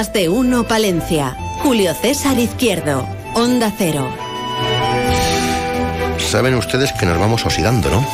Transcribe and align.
Más 0.00 0.14
de 0.14 0.30
uno 0.30 0.66
Palencia. 0.66 1.36
Julio 1.58 1.92
César 1.92 2.38
Izquierdo. 2.38 3.06
Onda 3.34 3.70
Cero. 3.76 4.08
Saben 6.16 6.54
ustedes 6.54 6.90
que 6.94 7.04
nos 7.04 7.18
vamos 7.18 7.44
oxidando, 7.44 7.90
¿no? 7.90 8.06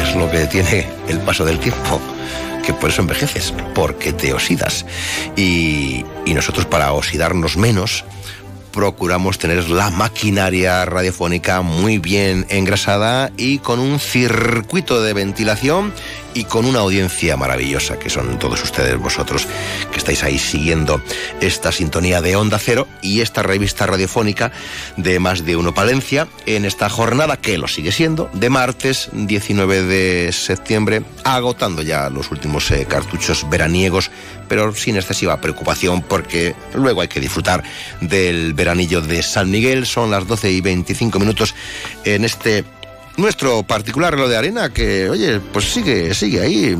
Es 0.00 0.14
lo 0.14 0.30
que 0.30 0.46
tiene 0.46 0.86
el 1.08 1.18
paso 1.18 1.44
del 1.44 1.58
tiempo. 1.58 2.00
Que 2.64 2.72
por 2.72 2.90
eso 2.90 3.02
envejeces, 3.02 3.52
porque 3.74 4.12
te 4.12 4.32
oxidas. 4.32 4.86
Y, 5.34 6.04
y 6.24 6.34
nosotros 6.34 6.66
para 6.66 6.92
oxidarnos 6.92 7.56
menos 7.56 8.04
procuramos 8.70 9.38
tener 9.38 9.68
la 9.68 9.90
maquinaria 9.90 10.84
radiofónica 10.84 11.62
muy 11.62 11.98
bien 11.98 12.46
engrasada 12.48 13.32
y 13.36 13.58
con 13.58 13.80
un 13.80 13.98
circuito 13.98 15.02
de 15.02 15.14
ventilación 15.14 15.92
y 16.36 16.44
con 16.44 16.66
una 16.66 16.80
audiencia 16.80 17.36
maravillosa, 17.38 17.98
que 17.98 18.10
son 18.10 18.38
todos 18.38 18.62
ustedes 18.62 18.98
vosotros 18.98 19.48
que 19.90 19.96
estáis 19.96 20.22
ahí 20.22 20.38
siguiendo 20.38 21.00
esta 21.40 21.72
sintonía 21.72 22.20
de 22.20 22.36
Onda 22.36 22.58
Cero 22.58 22.86
y 23.00 23.22
esta 23.22 23.42
revista 23.42 23.86
radiofónica 23.86 24.52
de 24.98 25.18
Más 25.18 25.46
de 25.46 25.56
Uno 25.56 25.72
Palencia 25.72 26.28
en 26.44 26.66
esta 26.66 26.90
jornada 26.90 27.38
que 27.38 27.56
lo 27.56 27.68
sigue 27.68 27.90
siendo, 27.90 28.28
de 28.34 28.50
martes 28.50 29.08
19 29.12 29.82
de 29.84 30.30
septiembre, 30.32 31.02
agotando 31.24 31.80
ya 31.80 32.10
los 32.10 32.30
últimos 32.30 32.70
eh, 32.70 32.84
cartuchos 32.86 33.48
veraniegos, 33.48 34.10
pero 34.46 34.74
sin 34.74 34.96
excesiva 34.96 35.40
preocupación 35.40 36.02
porque 36.02 36.54
luego 36.74 37.00
hay 37.00 37.08
que 37.08 37.20
disfrutar 37.20 37.62
del 38.02 38.52
veranillo 38.52 39.00
de 39.00 39.22
San 39.22 39.50
Miguel. 39.50 39.86
Son 39.86 40.10
las 40.10 40.26
12 40.26 40.52
y 40.52 40.60
25 40.60 41.18
minutos 41.18 41.54
en 42.04 42.26
este 42.26 42.62
nuestro 43.16 43.62
particular 43.62 44.12
reloj 44.14 44.28
de 44.28 44.36
arena 44.36 44.72
que, 44.72 45.08
oye, 45.08 45.40
pues 45.40 45.66
sigue, 45.72 46.14
sigue 46.14 46.40
ahí. 46.40 46.76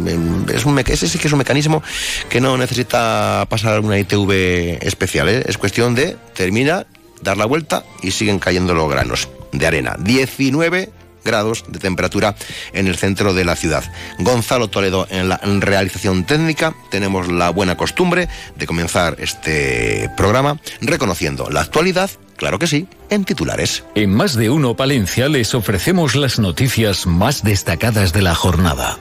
Es 0.53 0.65
un, 0.65 0.79
ese 0.79 1.09
sí 1.09 1.19
que 1.19 1.29
es 1.29 1.33
un 1.33 1.39
mecanismo 1.39 1.83
que 2.29 2.41
no 2.41 2.57
necesita 2.57 3.47
pasar 3.49 3.75
alguna 3.75 3.99
ITV 3.99 4.79
especial. 4.83 5.29
¿eh? 5.29 5.45
Es 5.47 5.59
cuestión 5.59 5.95
de 5.95 6.17
termina, 6.35 6.87
dar 7.23 7.37
la 7.37 7.47
vuelta 7.47 7.85
y 8.03 8.11
siguen 8.11 8.39
cayendo 8.39 8.75
los 8.75 8.91
granos 8.91 9.29
de 9.53 9.67
arena. 9.67 9.97
19 9.99 10.91
grados 11.25 11.65
de 11.69 11.79
temperatura 11.79 12.37
en 12.73 12.87
el 12.87 12.97
centro 12.97 13.35
de 13.35 13.45
la 13.45 13.57
ciudad. 13.57 13.85
Gonzalo 14.19 14.69
Toledo 14.69 15.07
en 15.11 15.29
la 15.29 15.39
realización 15.43 16.25
técnica. 16.25 16.75
Tenemos 16.91 17.29
la 17.29 17.51
buena 17.51 17.77
costumbre 17.77 18.29
de 18.55 18.67
comenzar 18.67 19.17
este 19.19 20.09
programa 20.17 20.59
reconociendo 20.81 21.51
la 21.51 21.63
actualidad, 21.63 22.11
claro 22.37 22.59
que 22.59 22.67
sí, 22.67 22.87
en 23.11 23.25
titulares. 23.25 23.85
En 23.95 24.15
Más 24.15 24.35
de 24.35 24.51
Uno 24.51 24.77
Palencia 24.77 25.29
les 25.29 25.55
ofrecemos 25.55 26.15
las 26.15 26.39
noticias 26.39 27.07
más 27.07 27.43
destacadas 27.43 28.13
de 28.13 28.23
la 28.23 28.35
jornada. 28.35 28.99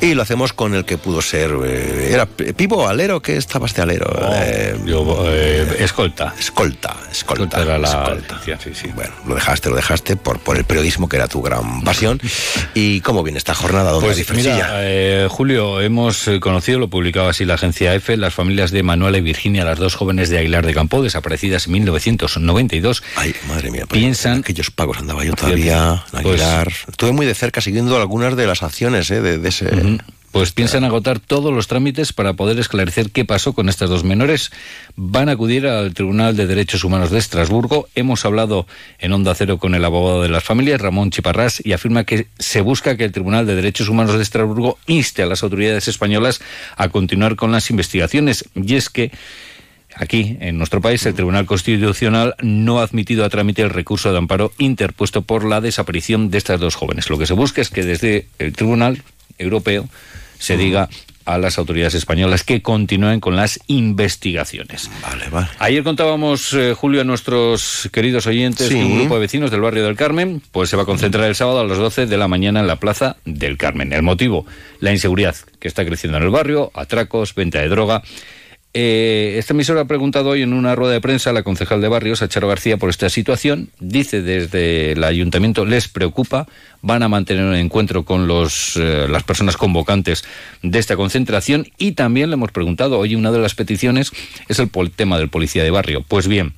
Y 0.00 0.14
lo 0.14 0.22
hacemos 0.22 0.52
con 0.52 0.74
el 0.74 0.84
que 0.84 0.98
pudo 0.98 1.22
ser. 1.22 1.52
eh, 1.64 2.10
¿Era 2.12 2.26
Pivo 2.26 2.88
Alero? 2.88 3.22
¿Qué 3.22 3.36
estaba 3.36 3.66
este 3.66 3.82
Alero? 3.82 4.10
Eh, 4.34 4.76
Yo, 4.84 5.24
eh, 5.28 5.76
escolta. 5.78 6.34
escolta, 6.38 6.96
escolta. 7.10 7.62
Era 7.62 7.78
la 7.78 7.88
escolta. 7.88 8.40
sí, 8.44 8.70
sí. 8.74 8.88
Bueno, 8.96 9.12
lo 9.26 9.34
dejaste, 9.36 9.70
lo 9.70 9.76
dejaste 9.76 10.16
por, 10.16 10.40
por 10.40 10.56
el 10.56 10.64
periodismo, 10.64 11.08
que 11.08 11.16
era 11.16 11.28
tu 11.28 11.40
gran 11.40 11.82
pasión. 11.84 12.20
¿Y 12.74 13.00
cómo 13.02 13.22
viene 13.22 13.38
esta 13.38 13.54
jornada? 13.54 13.92
¿Dónde 13.92 14.06
Pues 14.24 14.32
mira, 14.32 14.70
eh, 14.80 15.28
Julio, 15.30 15.80
hemos 15.80 16.26
eh, 16.26 16.40
conocido, 16.40 16.80
lo 16.80 16.88
publicaba 16.88 17.30
así 17.30 17.44
la 17.44 17.54
agencia 17.54 17.94
EFE, 17.94 18.16
las 18.16 18.34
familias 18.34 18.72
de 18.72 18.82
Manuela 18.82 19.18
y 19.18 19.20
Virginia, 19.20 19.64
las 19.64 19.78
dos 19.78 19.94
jóvenes 19.94 20.28
de 20.30 20.38
Aguilar 20.38 20.66
de 20.66 20.74
Campo, 20.74 21.00
desaparecidas 21.02 21.66
en 21.66 21.72
1992. 21.74 23.02
Ay, 23.16 23.34
madre 23.46 23.70
mía, 23.70 23.84
pues 23.88 24.00
Piensan- 24.00 24.32
en 24.34 24.38
aquellos 24.40 24.70
pagos 24.72 24.98
andaba 24.98 25.24
yo 25.24 25.34
todavía, 25.34 26.04
Pues- 26.10 26.24
Aguilar. 26.24 26.72
Estuve 26.88 27.12
muy 27.12 27.26
de 27.26 27.34
cerca 27.34 27.60
siguiendo 27.60 27.96
algunas 27.96 28.34
de 28.36 28.46
las 28.46 28.62
acciones 28.64 29.10
eh, 29.10 29.20
de, 29.20 29.38
de 29.38 29.51
ese. 29.60 29.74
Ujú. 29.74 29.98
Pues 30.32 30.52
piensan 30.52 30.82
agotar 30.84 31.20
todos 31.20 31.52
los 31.52 31.66
trámites 31.66 32.14
para 32.14 32.32
poder 32.32 32.58
esclarecer 32.58 33.10
qué 33.10 33.26
pasó 33.26 33.52
con 33.52 33.68
estas 33.68 33.90
dos 33.90 34.02
menores. 34.02 34.50
Van 34.96 35.28
a 35.28 35.32
acudir 35.32 35.66
al 35.66 35.92
Tribunal 35.92 36.34
de 36.34 36.46
Derechos 36.46 36.84
Humanos 36.84 37.10
de 37.10 37.18
Estrasburgo. 37.18 37.86
Hemos 37.94 38.24
hablado 38.24 38.66
en 38.98 39.12
Onda 39.12 39.34
Cero 39.34 39.58
con 39.58 39.74
el 39.74 39.84
abogado 39.84 40.22
de 40.22 40.30
las 40.30 40.42
familias, 40.42 40.80
Ramón 40.80 41.10
Chiparrás, 41.10 41.60
y 41.62 41.74
afirma 41.74 42.04
que 42.04 42.28
se 42.38 42.62
busca 42.62 42.96
que 42.96 43.04
el 43.04 43.12
Tribunal 43.12 43.46
de 43.46 43.56
Derechos 43.56 43.90
Humanos 43.90 44.16
de 44.16 44.22
Estrasburgo 44.22 44.78
inste 44.86 45.22
a 45.22 45.26
las 45.26 45.42
autoridades 45.42 45.86
españolas 45.86 46.40
a 46.76 46.88
continuar 46.88 47.36
con 47.36 47.52
las 47.52 47.68
investigaciones. 47.68 48.46
Y 48.54 48.76
es 48.76 48.88
que 48.88 49.12
Aquí, 49.96 50.36
en 50.40 50.58
nuestro 50.58 50.80
país, 50.80 51.04
el 51.06 51.14
Tribunal 51.14 51.46
Constitucional 51.46 52.34
no 52.40 52.80
ha 52.80 52.84
admitido 52.84 53.24
a 53.24 53.28
trámite 53.28 53.62
el 53.62 53.70
recurso 53.70 54.10
de 54.10 54.18
amparo 54.18 54.52
interpuesto 54.58 55.22
por 55.22 55.44
la 55.44 55.60
desaparición 55.60 56.30
de 56.30 56.38
estas 56.38 56.60
dos 56.60 56.74
jóvenes. 56.74 57.10
Lo 57.10 57.18
que 57.18 57.26
se 57.26 57.34
busca 57.34 57.60
es 57.60 57.68
que 57.68 57.82
desde 57.82 58.26
el 58.38 58.52
Tribunal 58.54 59.02
Europeo 59.38 59.88
se 60.38 60.56
diga 60.56 60.88
a 61.24 61.38
las 61.38 61.56
autoridades 61.56 61.94
españolas 61.94 62.42
que 62.42 62.62
continúen 62.62 63.20
con 63.20 63.36
las 63.36 63.60
investigaciones. 63.68 64.90
Vale, 65.02 65.28
vale. 65.30 65.46
Ayer 65.60 65.84
contábamos, 65.84 66.52
eh, 66.54 66.74
Julio, 66.76 67.00
a 67.00 67.04
nuestros 67.04 67.88
queridos 67.92 68.26
oyentes 68.26 68.66
Sí. 68.68 68.74
que 68.74 68.84
un 68.84 68.98
grupo 68.98 69.14
de 69.14 69.20
vecinos 69.20 69.52
del 69.52 69.60
barrio 69.60 69.84
del 69.84 69.94
Carmen 69.94 70.42
pues 70.50 70.68
se 70.68 70.76
va 70.76 70.82
a 70.82 70.86
concentrar 70.86 71.24
el 71.26 71.36
sábado 71.36 71.60
a 71.60 71.64
las 71.64 71.78
12 71.78 72.06
de 72.06 72.16
la 72.16 72.26
mañana 72.26 72.58
en 72.58 72.66
la 72.66 72.76
plaza 72.80 73.16
del 73.24 73.56
Carmen. 73.56 73.92
El 73.92 74.02
motivo, 74.02 74.46
la 74.80 74.90
inseguridad 74.90 75.36
que 75.60 75.68
está 75.68 75.84
creciendo 75.84 76.18
en 76.18 76.24
el 76.24 76.30
barrio, 76.30 76.72
atracos, 76.74 77.36
venta 77.36 77.60
de 77.60 77.68
droga. 77.68 78.02
Eh, 78.74 79.34
esta 79.36 79.52
emisora 79.52 79.82
ha 79.82 79.84
preguntado 79.84 80.30
hoy 80.30 80.40
en 80.42 80.54
una 80.54 80.74
rueda 80.74 80.94
de 80.94 81.00
prensa 81.02 81.30
a 81.30 81.32
la 81.34 81.42
concejal 81.42 81.82
de 81.82 81.88
barrios, 81.88 82.22
a 82.22 82.28
Charo 82.28 82.48
García, 82.48 82.78
por 82.78 82.88
esta 82.88 83.10
situación. 83.10 83.68
Dice 83.80 84.22
desde 84.22 84.92
el 84.92 85.04
ayuntamiento 85.04 85.66
les 85.66 85.88
preocupa, 85.88 86.46
van 86.80 87.02
a 87.02 87.08
mantener 87.08 87.44
un 87.44 87.54
encuentro 87.54 88.04
con 88.04 88.26
los, 88.26 88.76
eh, 88.76 89.06
las 89.08 89.24
personas 89.24 89.58
convocantes 89.58 90.24
de 90.62 90.78
esta 90.78 90.96
concentración 90.96 91.66
y 91.76 91.92
también 91.92 92.30
le 92.30 92.34
hemos 92.34 92.50
preguntado, 92.52 92.98
oye, 92.98 93.14
una 93.14 93.30
de 93.30 93.40
las 93.40 93.54
peticiones 93.54 94.10
es 94.48 94.58
el 94.58 94.70
tema 94.94 95.18
del 95.18 95.28
policía 95.28 95.64
de 95.64 95.70
barrio. 95.70 96.02
Pues 96.08 96.26
bien, 96.26 96.54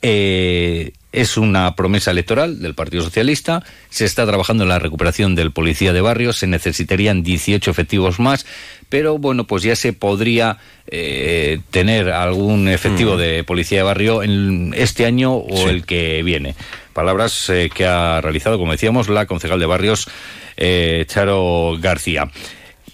eh, 0.00 0.92
es 1.12 1.36
una 1.36 1.76
promesa 1.76 2.10
electoral 2.10 2.60
del 2.60 2.74
Partido 2.74 3.02
Socialista. 3.02 3.62
Se 3.90 4.04
está 4.04 4.26
trabajando 4.26 4.64
en 4.64 4.70
la 4.70 4.78
recuperación 4.78 5.34
del 5.34 5.52
policía 5.52 5.92
de 5.92 6.00
barrio. 6.00 6.32
Se 6.32 6.46
necesitarían 6.46 7.22
18 7.22 7.70
efectivos 7.70 8.18
más. 8.18 8.46
Pero 8.88 9.18
bueno, 9.18 9.46
pues 9.46 9.62
ya 9.62 9.76
se 9.76 9.92
podría 9.92 10.58
eh, 10.86 11.60
tener 11.70 12.10
algún 12.10 12.68
efectivo 12.68 13.16
de 13.16 13.44
policía 13.44 13.78
de 13.78 13.84
barrio 13.84 14.22
en 14.22 14.74
este 14.76 15.06
año 15.06 15.34
o 15.34 15.56
Sí. 15.56 15.64
el 15.68 15.84
que 15.86 16.22
viene. 16.22 16.54
Palabras 16.92 17.48
eh, 17.50 17.70
que 17.74 17.86
ha 17.86 18.20
realizado, 18.20 18.58
como 18.58 18.72
decíamos, 18.72 19.08
la 19.08 19.26
concejal 19.26 19.60
de 19.60 19.66
barrios, 19.66 20.08
eh, 20.56 21.04
Charo 21.08 21.76
García. 21.80 22.30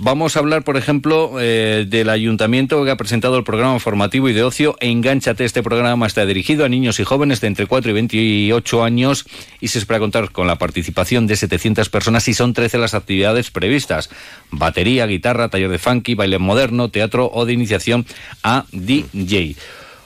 Vamos 0.00 0.36
a 0.36 0.38
hablar, 0.38 0.62
por 0.62 0.76
ejemplo, 0.76 1.32
eh, 1.40 1.84
del 1.88 2.08
ayuntamiento 2.08 2.84
que 2.84 2.90
ha 2.92 2.96
presentado 2.96 3.36
el 3.36 3.42
programa 3.42 3.80
formativo 3.80 4.28
y 4.28 4.32
de 4.32 4.44
ocio 4.44 4.76
Engánchate. 4.78 5.44
Este 5.44 5.60
programa 5.64 6.06
está 6.06 6.24
dirigido 6.24 6.64
a 6.64 6.68
niños 6.68 7.00
y 7.00 7.04
jóvenes 7.04 7.40
de 7.40 7.48
entre 7.48 7.66
4 7.66 7.90
y 7.90 7.94
28 7.94 8.84
años 8.84 9.24
y 9.60 9.68
se 9.68 9.80
espera 9.80 9.98
contar 9.98 10.30
con 10.30 10.46
la 10.46 10.56
participación 10.56 11.26
de 11.26 11.34
700 11.34 11.88
personas 11.88 12.28
y 12.28 12.34
son 12.34 12.52
13 12.54 12.78
las 12.78 12.94
actividades 12.94 13.50
previstas. 13.50 14.08
Batería, 14.52 15.04
guitarra, 15.06 15.48
taller 15.48 15.68
de 15.70 15.78
funky, 15.78 16.14
baile 16.14 16.38
moderno, 16.38 16.90
teatro 16.90 17.28
o 17.34 17.44
de 17.44 17.54
iniciación 17.54 18.06
a 18.44 18.66
DJ. 18.70 19.56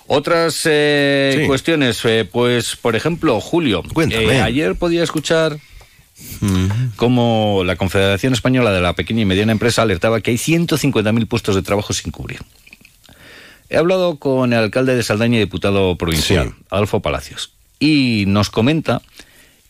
Otras 0.06 0.62
eh, 0.64 1.36
Sí. 1.40 1.46
cuestiones, 1.46 2.02
eh, 2.06 2.26
pues 2.30 2.76
por 2.76 2.96
ejemplo, 2.96 3.40
Julio, 3.42 3.82
eh, 4.10 4.40
ayer 4.40 4.74
podía 4.74 5.02
escuchar 5.02 5.58
como 6.96 7.62
la 7.64 7.76
Confederación 7.76 8.32
Española 8.32 8.72
de 8.72 8.80
la 8.80 8.94
Pequeña 8.94 9.22
y 9.22 9.24
Mediana 9.24 9.52
Empresa 9.52 9.82
alertaba 9.82 10.20
que 10.20 10.32
hay 10.32 10.36
150.000 10.38 11.26
puestos 11.26 11.54
de 11.54 11.62
trabajo 11.62 11.92
sin 11.92 12.10
cubrir. 12.10 12.40
He 13.68 13.76
hablado 13.76 14.16
con 14.16 14.52
el 14.52 14.58
alcalde 14.58 14.94
de 14.94 15.02
Saldaña 15.02 15.36
y 15.36 15.40
diputado 15.40 15.96
provincial, 15.96 16.48
Sí. 16.48 16.64
Adolfo 16.70 17.00
Palacios, 17.00 17.52
y 17.78 18.24
nos 18.26 18.50
comenta 18.50 19.00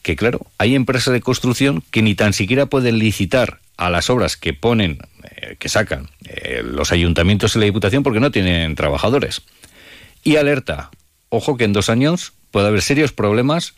que, 0.02 0.16
claro, 0.16 0.46
hay 0.58 0.74
empresas 0.74 1.12
de 1.12 1.20
construcción 1.20 1.84
que 1.90 2.02
ni 2.02 2.14
tan 2.14 2.32
siquiera 2.32 2.66
pueden 2.66 2.98
licitar 2.98 3.60
a 3.76 3.90
las 3.90 4.10
obras 4.10 4.36
que 4.36 4.52
ponen, 4.52 4.98
eh, 5.22 5.56
que 5.58 5.68
sacan 5.68 6.08
eh, 6.24 6.62
los 6.64 6.90
ayuntamientos 6.92 7.54
y 7.54 7.60
la 7.60 7.66
diputación 7.66 8.02
porque 8.02 8.20
no 8.20 8.30
tienen 8.30 8.74
trabajadores. 8.74 9.42
Y 10.24 10.36
alerta, 10.36 10.90
ojo 11.28 11.56
que 11.56 11.64
en 11.64 11.72
dos 11.72 11.88
años 11.88 12.32
puede 12.50 12.66
haber 12.66 12.82
serios 12.82 13.12
problemas 13.12 13.74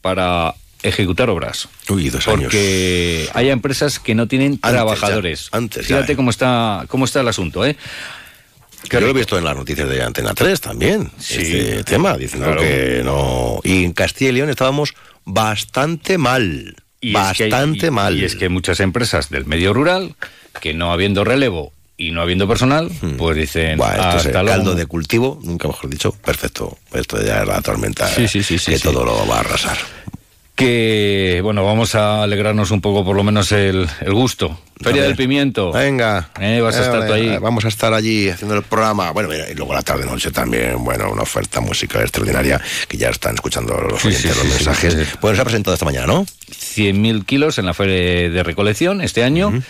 para 0.00 0.54
ejecutar 0.82 1.28
obras. 1.30 1.68
Uy, 1.88 2.10
dos 2.10 2.26
años. 2.28 2.42
Porque 2.44 3.28
hay 3.34 3.50
empresas 3.50 3.98
que 3.98 4.14
no 4.14 4.26
tienen 4.28 4.52
Antes 4.54 4.70
trabajadores. 4.70 5.48
ya, 5.52 5.58
antes 5.58 5.86
ya, 5.88 5.96
Fíjate 5.96 6.12
¿eh? 6.12 6.16
cómo 6.16 6.30
está 6.30 6.84
cómo 6.88 7.04
está 7.04 7.20
el 7.20 7.28
asunto, 7.28 7.64
¿eh? 7.66 7.76
Yo 8.90 8.98
lo 9.00 9.08
he 9.08 9.12
visto 9.12 9.36
en 9.36 9.44
las 9.44 9.54
noticias 9.54 9.88
de 9.88 10.02
Antena 10.02 10.32
3 10.32 10.58
también, 10.60 11.10
Sí. 11.18 11.36
este 11.42 11.84
tema, 11.84 12.16
diciendo 12.16 12.46
Claro. 12.46 12.62
que 12.62 13.02
no... 13.04 13.60
Y 13.62 13.84
en 13.84 13.92
Castilla 13.92 14.30
y 14.30 14.32
León 14.32 14.48
estábamos 14.48 14.94
bastante 15.26 16.16
mal, 16.16 16.74
Y 17.02 17.14
es 17.14 17.36
que 17.36 17.44
hay- 17.44 17.50
bastante 17.50 17.86
y- 17.88 17.90
mal. 17.90 18.16
Y 18.18 18.24
es 18.24 18.36
que 18.36 18.48
muchas 18.48 18.80
empresas 18.80 19.28
del 19.28 19.44
medio 19.44 19.74
rural 19.74 20.16
que 20.62 20.72
no 20.72 20.92
habiendo 20.92 21.24
relevo 21.24 21.74
y 21.98 22.10
no 22.12 22.22
habiendo 22.22 22.48
personal, 22.48 22.90
pues 23.18 23.36
dicen 23.36 23.74
Hmm. 23.74 23.78
Buah, 23.80 23.92
esto 23.96 24.08
es 24.08 24.12
el 24.24 24.28
hasta 24.30 24.42
luego. 24.44 24.56
caldo 24.56 24.74
de 24.74 24.86
cultivo, 24.86 25.38
nunca 25.44 25.68
mejor 25.68 25.90
dicho, 25.90 26.12
perfecto. 26.12 26.78
Esto 26.94 27.22
ya 27.22 27.42
es 27.42 27.48
la 27.48 27.60
tormenta 27.60 28.08
Sí, 28.08 28.26
sí, 28.28 28.42
sí, 28.42 28.56
que 28.58 28.78
todo 28.78 29.04
lo 29.04 29.26
va 29.26 29.36
a 29.36 29.40
arrasar. 29.40 29.76
Que, 30.60 31.40
bueno, 31.42 31.64
vamos 31.64 31.94
a 31.94 32.22
alegrarnos 32.22 32.70
un 32.70 32.82
poco 32.82 33.02
por 33.02 33.16
lo 33.16 33.24
menos 33.24 33.50
el, 33.50 33.88
el 34.02 34.12
gusto. 34.12 34.60
Feria 34.78 35.04
del 35.04 35.16
Pimiento. 35.16 35.72
Venga. 35.72 36.28
Eh, 36.38 36.60
vas 36.60 36.76
a 36.76 36.82
estar 36.82 37.06
tú 37.06 37.14
ahí. 37.14 37.38
Vamos 37.38 37.64
a 37.64 37.68
estar 37.68 37.94
allí 37.94 38.28
haciendo 38.28 38.54
el 38.56 38.62
programa. 38.62 39.10
Bueno, 39.12 39.30
mira, 39.30 39.50
y 39.50 39.54
luego 39.54 39.72
la 39.72 39.80
tarde 39.80 40.04
noche 40.04 40.30
también, 40.30 40.84
bueno, 40.84 41.10
una 41.10 41.22
oferta 41.22 41.62
musical 41.62 42.02
extraordinaria 42.02 42.60
que 42.88 42.98
ya 42.98 43.08
están 43.08 43.36
escuchando 43.36 43.74
los 43.74 44.04
oyentes 44.04 44.20
sí, 44.20 44.28
los 44.28 44.36
sí, 44.36 44.64
mensajes. 44.66 45.20
Bueno, 45.22 45.36
se 45.36 45.40
ha 45.40 45.44
presentado 45.44 45.72
esta 45.72 45.86
mañana, 45.86 46.06
¿no? 46.06 46.24
100.000 46.24 47.24
kilos 47.24 47.58
en 47.58 47.64
la 47.64 47.72
feria 47.72 48.28
de 48.28 48.42
recolección 48.42 49.00
este 49.00 49.24
año. 49.24 49.62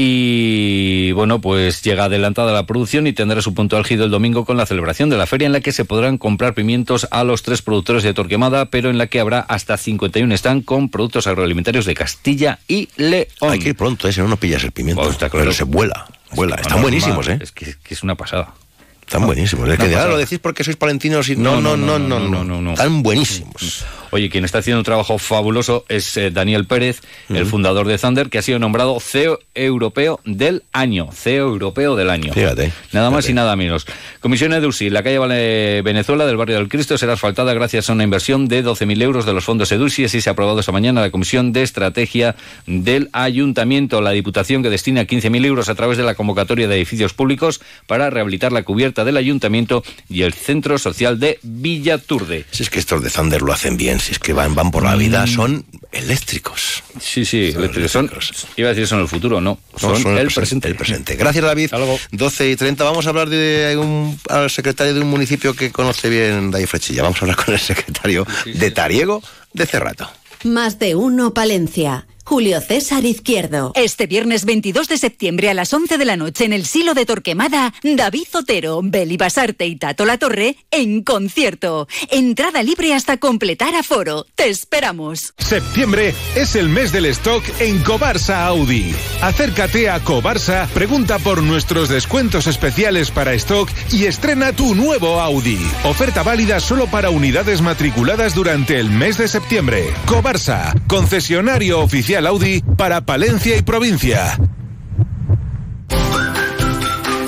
Y 0.00 1.10
bueno, 1.10 1.40
pues 1.40 1.82
llega 1.82 2.04
adelantada 2.04 2.52
la 2.52 2.66
producción 2.66 3.08
y 3.08 3.12
tendrá 3.12 3.42
su 3.42 3.52
punto 3.52 3.76
álgido 3.76 4.04
el 4.04 4.12
domingo 4.12 4.44
con 4.44 4.56
la 4.56 4.64
celebración 4.64 5.10
de 5.10 5.16
la 5.16 5.26
feria 5.26 5.46
en 5.46 5.52
la 5.52 5.60
que 5.60 5.72
se 5.72 5.84
podrán 5.84 6.18
comprar 6.18 6.54
pimientos 6.54 7.08
a 7.10 7.24
los 7.24 7.42
tres 7.42 7.62
productores 7.62 8.04
de 8.04 8.14
Torquemada, 8.14 8.66
pero 8.66 8.90
en 8.90 8.98
la 8.98 9.08
que 9.08 9.18
habrá 9.18 9.40
hasta 9.40 9.76
51 9.76 10.32
stand 10.36 10.64
con 10.64 10.88
productos 10.88 11.26
agroalimentarios 11.26 11.84
de 11.84 11.94
Castilla 11.94 12.60
y 12.68 12.88
León. 12.96 13.26
Hay 13.40 13.58
que 13.58 13.70
ir 13.70 13.74
pronto, 13.74 14.06
¿eh? 14.06 14.12
si 14.12 14.20
no, 14.20 14.28
no 14.28 14.36
pillas 14.36 14.62
el 14.62 14.70
pimiento. 14.70 15.02
Oh, 15.02 15.10
está 15.10 15.28
claro. 15.28 15.46
Pero 15.46 15.52
se 15.52 15.64
vuela, 15.64 16.06
vuela. 16.30 16.54
No, 16.54 16.62
Están 16.62 16.80
buenísimos, 16.82 17.26
¿eh? 17.26 17.40
Es 17.42 17.50
que, 17.50 17.74
que 17.82 17.94
es 17.94 18.04
una 18.04 18.14
pasada. 18.14 18.54
Están 19.00 19.26
buenísimos. 19.26 19.68
Es 19.68 19.80
que 19.80 19.86
pasada. 19.86 20.06
lo 20.06 20.16
decís 20.16 20.38
porque 20.38 20.62
sois 20.62 20.76
palentinos 20.76 21.28
y 21.28 21.34
no, 21.34 21.60
no, 21.60 21.76
no, 21.76 21.98
no, 21.98 22.20
no, 22.20 22.44
no, 22.44 22.62
no. 22.62 22.70
Están 22.70 23.02
buenísimos. 23.02 23.84
Oye, 24.10 24.30
quien 24.30 24.44
está 24.44 24.58
haciendo 24.58 24.78
un 24.80 24.84
trabajo 24.84 25.18
fabuloso 25.18 25.84
es 25.88 26.16
eh, 26.16 26.30
Daniel 26.30 26.64
Pérez, 26.66 27.00
el 27.28 27.46
fundador 27.46 27.86
de 27.86 27.98
Thunder, 27.98 28.28
que 28.28 28.38
ha 28.38 28.42
sido 28.42 28.58
nombrado 28.58 28.98
CEO 29.00 29.38
Europeo 29.54 30.20
del 30.24 30.62
Año. 30.72 31.10
CEO 31.12 31.48
Europeo 31.48 31.96
del 31.96 32.10
Año. 32.10 32.32
Fíjate, 32.32 32.72
Nada 32.92 33.10
más 33.10 33.24
fíjate. 33.24 33.32
y 33.32 33.34
nada 33.34 33.56
menos. 33.56 33.86
Comisión 34.20 34.52
EDUSI, 34.52 34.90
la 34.90 35.02
calle 35.02 35.18
Vale- 35.18 35.82
Venezuela 35.82 36.26
del 36.26 36.36
barrio 36.36 36.56
del 36.56 36.68
Cristo 36.68 36.96
será 36.98 37.14
asfaltada 37.14 37.52
gracias 37.54 37.88
a 37.90 37.92
una 37.92 38.04
inversión 38.04 38.48
de 38.48 38.62
12.000 38.64 39.02
euros 39.02 39.26
de 39.26 39.32
los 39.32 39.44
fondos 39.44 39.70
EDUSI. 39.72 40.04
Así 40.04 40.20
se 40.20 40.30
ha 40.30 40.32
aprobado 40.32 40.60
esta 40.60 40.72
mañana 40.72 41.00
la 41.00 41.10
Comisión 41.10 41.52
de 41.52 41.62
Estrategia 41.62 42.36
del 42.66 43.08
Ayuntamiento. 43.12 44.00
La 44.00 44.10
Diputación 44.12 44.62
que 44.62 44.70
destina 44.70 45.04
15.000 45.06 45.44
euros 45.44 45.68
a 45.68 45.74
través 45.74 45.98
de 45.98 46.04
la 46.04 46.14
convocatoria 46.14 46.68
de 46.68 46.76
edificios 46.76 47.12
públicos 47.14 47.60
para 47.86 48.10
rehabilitar 48.10 48.52
la 48.52 48.62
cubierta 48.62 49.04
del 49.04 49.16
Ayuntamiento 49.16 49.82
y 50.08 50.22
el 50.22 50.32
Centro 50.32 50.78
Social 50.78 51.18
de 51.20 51.38
Villaturde. 51.42 52.44
Si 52.50 52.62
es 52.62 52.70
que 52.70 52.78
estos 52.78 53.02
de 53.02 53.10
Thunder 53.10 53.42
lo 53.42 53.52
hacen 53.52 53.76
bien, 53.76 53.97
si 54.00 54.12
es 54.12 54.18
que 54.18 54.32
van, 54.32 54.54
van 54.54 54.70
por 54.70 54.82
la 54.84 54.94
vida, 54.96 55.24
Mm. 55.24 55.28
son 55.28 55.64
eléctricos. 55.92 56.82
Sí, 57.00 57.24
sí, 57.24 57.52
Son 57.52 57.60
eléctricos. 57.62 57.90
Son, 57.92 58.10
iba 58.56 58.68
a 58.68 58.72
decir 58.72 58.86
son 58.86 59.00
el 59.00 59.08
futuro, 59.08 59.40
no. 59.40 59.58
No, 59.82 59.96
Son, 59.96 60.16
el, 60.18 60.28
presen- 60.28 60.34
presente. 60.34 60.68
el 60.68 60.76
presente. 60.76 61.16
Gracias, 61.16 61.44
David. 61.44 61.64
Hasta 61.66 61.78
luego. 61.78 61.98
12 62.12 62.50
y 62.50 62.56
30. 62.56 62.84
Vamos 62.84 63.06
a 63.06 63.10
hablar 63.10 63.28
de 63.28 63.76
un, 63.78 64.18
al 64.28 64.50
secretario 64.50 64.94
de 64.94 65.00
un 65.00 65.08
municipio 65.08 65.54
que 65.54 65.70
conoce 65.70 66.08
bien 66.08 66.50
David 66.50 66.66
Frechilla. 66.66 67.02
Vamos 67.02 67.18
a 67.20 67.24
hablar 67.24 67.36
con 67.44 67.54
el 67.54 67.60
secretario 67.60 68.26
de 68.46 68.70
Tariego 68.70 69.22
de 69.52 69.66
Cerrato. 69.66 70.10
Más 70.44 70.78
de 70.78 70.94
uno 70.94 71.34
Palencia. 71.34 72.06
Julio 72.28 72.60
César 72.60 73.06
Izquierdo. 73.06 73.72
Este 73.74 74.06
viernes 74.06 74.44
22 74.44 74.86
de 74.86 74.98
septiembre 74.98 75.48
a 75.48 75.54
las 75.54 75.72
11 75.72 75.96
de 75.96 76.04
la 76.04 76.18
noche 76.18 76.44
en 76.44 76.52
el 76.52 76.66
Silo 76.66 76.92
de 76.92 77.06
Torquemada, 77.06 77.72
David 77.82 78.24
Zotero, 78.30 78.82
Beli 78.84 79.16
Basarte 79.16 79.66
y 79.66 79.76
Tato 79.76 80.04
La 80.04 80.18
Torre 80.18 80.56
en 80.70 81.02
concierto. 81.02 81.88
Entrada 82.10 82.62
libre 82.62 82.92
hasta 82.92 83.16
completar 83.16 83.74
aforo. 83.74 84.26
Te 84.34 84.50
esperamos. 84.50 85.32
Septiembre 85.38 86.14
es 86.36 86.54
el 86.54 86.68
mes 86.68 86.92
del 86.92 87.06
stock 87.06 87.42
en 87.60 87.82
Cobarsa 87.82 88.44
Audi. 88.44 88.94
Acércate 89.22 89.88
a 89.88 90.00
Cobarsa, 90.00 90.68
pregunta 90.74 91.18
por 91.18 91.42
nuestros 91.42 91.88
descuentos 91.88 92.46
especiales 92.46 93.10
para 93.10 93.32
stock 93.32 93.70
y 93.90 94.04
estrena 94.04 94.52
tu 94.52 94.74
nuevo 94.74 95.18
Audi. 95.22 95.66
Oferta 95.82 96.22
válida 96.22 96.60
solo 96.60 96.88
para 96.88 97.08
unidades 97.08 97.62
matriculadas 97.62 98.34
durante 98.34 98.78
el 98.78 98.90
mes 98.90 99.16
de 99.16 99.28
septiembre. 99.28 99.86
Cobarsa, 100.04 100.74
concesionario 100.88 101.80
oficial 101.80 102.17
Audi 102.26 102.62
para 102.76 103.00
Palencia 103.00 103.56
y 103.56 103.62
provincia. 103.62 104.38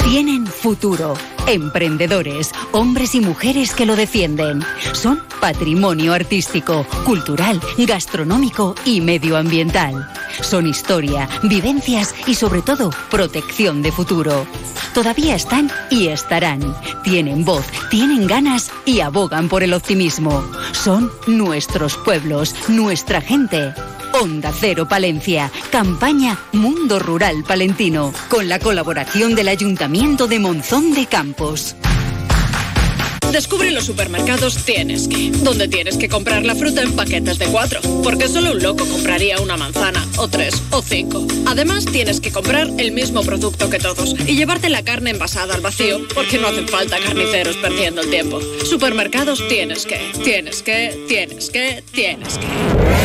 Tienen 0.05 0.47
futuro. 0.47 1.15
Emprendedores, 1.47 2.53
hombres 2.73 3.15
y 3.15 3.21
mujeres 3.21 3.75
que 3.75 3.87
lo 3.87 3.97
defienden. 3.97 4.61
Son 4.93 5.21
patrimonio 5.41 6.13
artístico, 6.13 6.87
cultural, 7.05 7.61
gastronómico 7.79 8.75
y 8.85 9.01
medioambiental. 9.01 10.09
Son 10.43 10.67
historia, 10.67 11.29
vivencias 11.45 12.15
y 12.27 12.35
sobre 12.35 12.63
todo 12.63 12.91
protección 13.11 13.83
de 13.83 13.93
futuro. 13.93 14.47
Todavía 14.95 15.37
están 15.37 15.71
y 15.91 16.09
estarán. 16.09 16.75
Tienen 17.05 17.45
voz, 17.45 17.65
tienen 17.91 18.27
ganas 18.27 18.71
y 18.85 19.01
abogan 19.01 19.49
por 19.49 19.63
el 19.63 19.73
optimismo. 19.73 20.45
Son 20.73 21.11
nuestros 21.27 21.97
pueblos, 21.97 22.55
nuestra 22.69 23.21
gente. 23.21 23.73
Onda 24.21 24.53
Cero 24.53 24.87
Palencia, 24.87 25.51
campaña 25.71 26.39
Mundo 26.53 26.99
Rural 26.99 27.43
Palentino, 27.43 28.13
con 28.29 28.51
la 28.51 28.59
colaboración 28.59 29.35
del 29.35 29.49
Ayuntamiento 29.49 30.27
de 30.27 30.39
Monzón 30.39 30.93
de 30.93 31.07
Campos. 31.07 31.75
Descubre 33.33 33.71
los 33.71 33.85
supermercados 33.85 34.57
Tienes 34.65 35.09
que, 35.09 35.31
donde 35.31 35.69
tienes 35.69 35.97
que 35.97 36.09
comprar 36.09 36.45
la 36.45 36.55
fruta 36.55 36.83
en 36.83 36.95
paquetes 36.95 37.39
de 37.39 37.47
cuatro, 37.47 37.81
porque 38.03 38.29
solo 38.29 38.53
un 38.53 38.63
loco 38.63 38.85
compraría 38.87 39.41
una 39.41 39.57
manzana, 39.57 40.07
o 40.17 40.29
tres, 40.29 40.61
o 40.71 40.83
cinco. 40.83 41.27
Además, 41.47 41.85
tienes 41.85 42.21
que 42.21 42.33
comprar 42.33 42.69
el 42.79 42.93
mismo 42.93 43.23
producto 43.23 43.71
que 43.71 43.79
todos 43.79 44.15
y 44.27 44.37
llevarte 44.37 44.69
la 44.69 44.83
carne 44.83 45.11
envasada 45.11 45.55
al 45.55 45.61
vacío, 45.61 46.01
porque 46.15 46.39
no 46.39 46.49
hacen 46.49 46.69
falta 46.69 46.99
carniceros 46.99 47.57
perdiendo 47.57 48.03
el 48.03 48.11
tiempo. 48.11 48.41
Supermercados 48.65 49.41
Tienes 49.49 49.87
que, 49.87 50.13
tienes 50.23 50.63
que, 50.63 51.05
tienes 51.09 51.51
que, 51.51 51.83
tienes 51.93 52.39
que. 52.39 52.47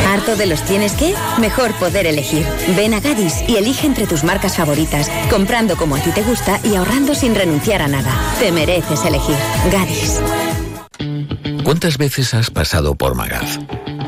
¿Harto 0.07 0.36
de 0.36 0.45
los 0.45 0.63
tienes 0.66 0.94
que? 0.94 1.13
Mejor 1.39 1.74
poder 1.75 2.06
elegir. 2.06 2.45
Ven 2.75 2.94
a 2.94 3.00
Gadis 3.00 3.44
y 3.48 3.56
elige 3.56 3.88
entre 3.88 4.07
tus 4.07 4.24
marcas 4.24 4.56
favoritas, 4.57 5.10
comprando 5.30 5.75
como 5.77 5.95
a 5.95 6.00
ti 6.00 6.12
te 6.12 6.22
gusta 6.22 6.60
y 6.63 6.75
ahorrando 6.75 7.16
sin 7.16 7.36
renunciar 7.36 7.82
a 7.82 7.88
nada. 7.88 8.13
Te 8.39 8.51
mereces 8.51 9.03
elegir. 9.05 9.36
Gadis. 9.72 10.14
¿Cuántas 11.63 11.98
veces 11.98 12.34
has 12.34 12.51
pasado 12.51 12.95
por 12.95 13.15
Magaz? 13.15 13.60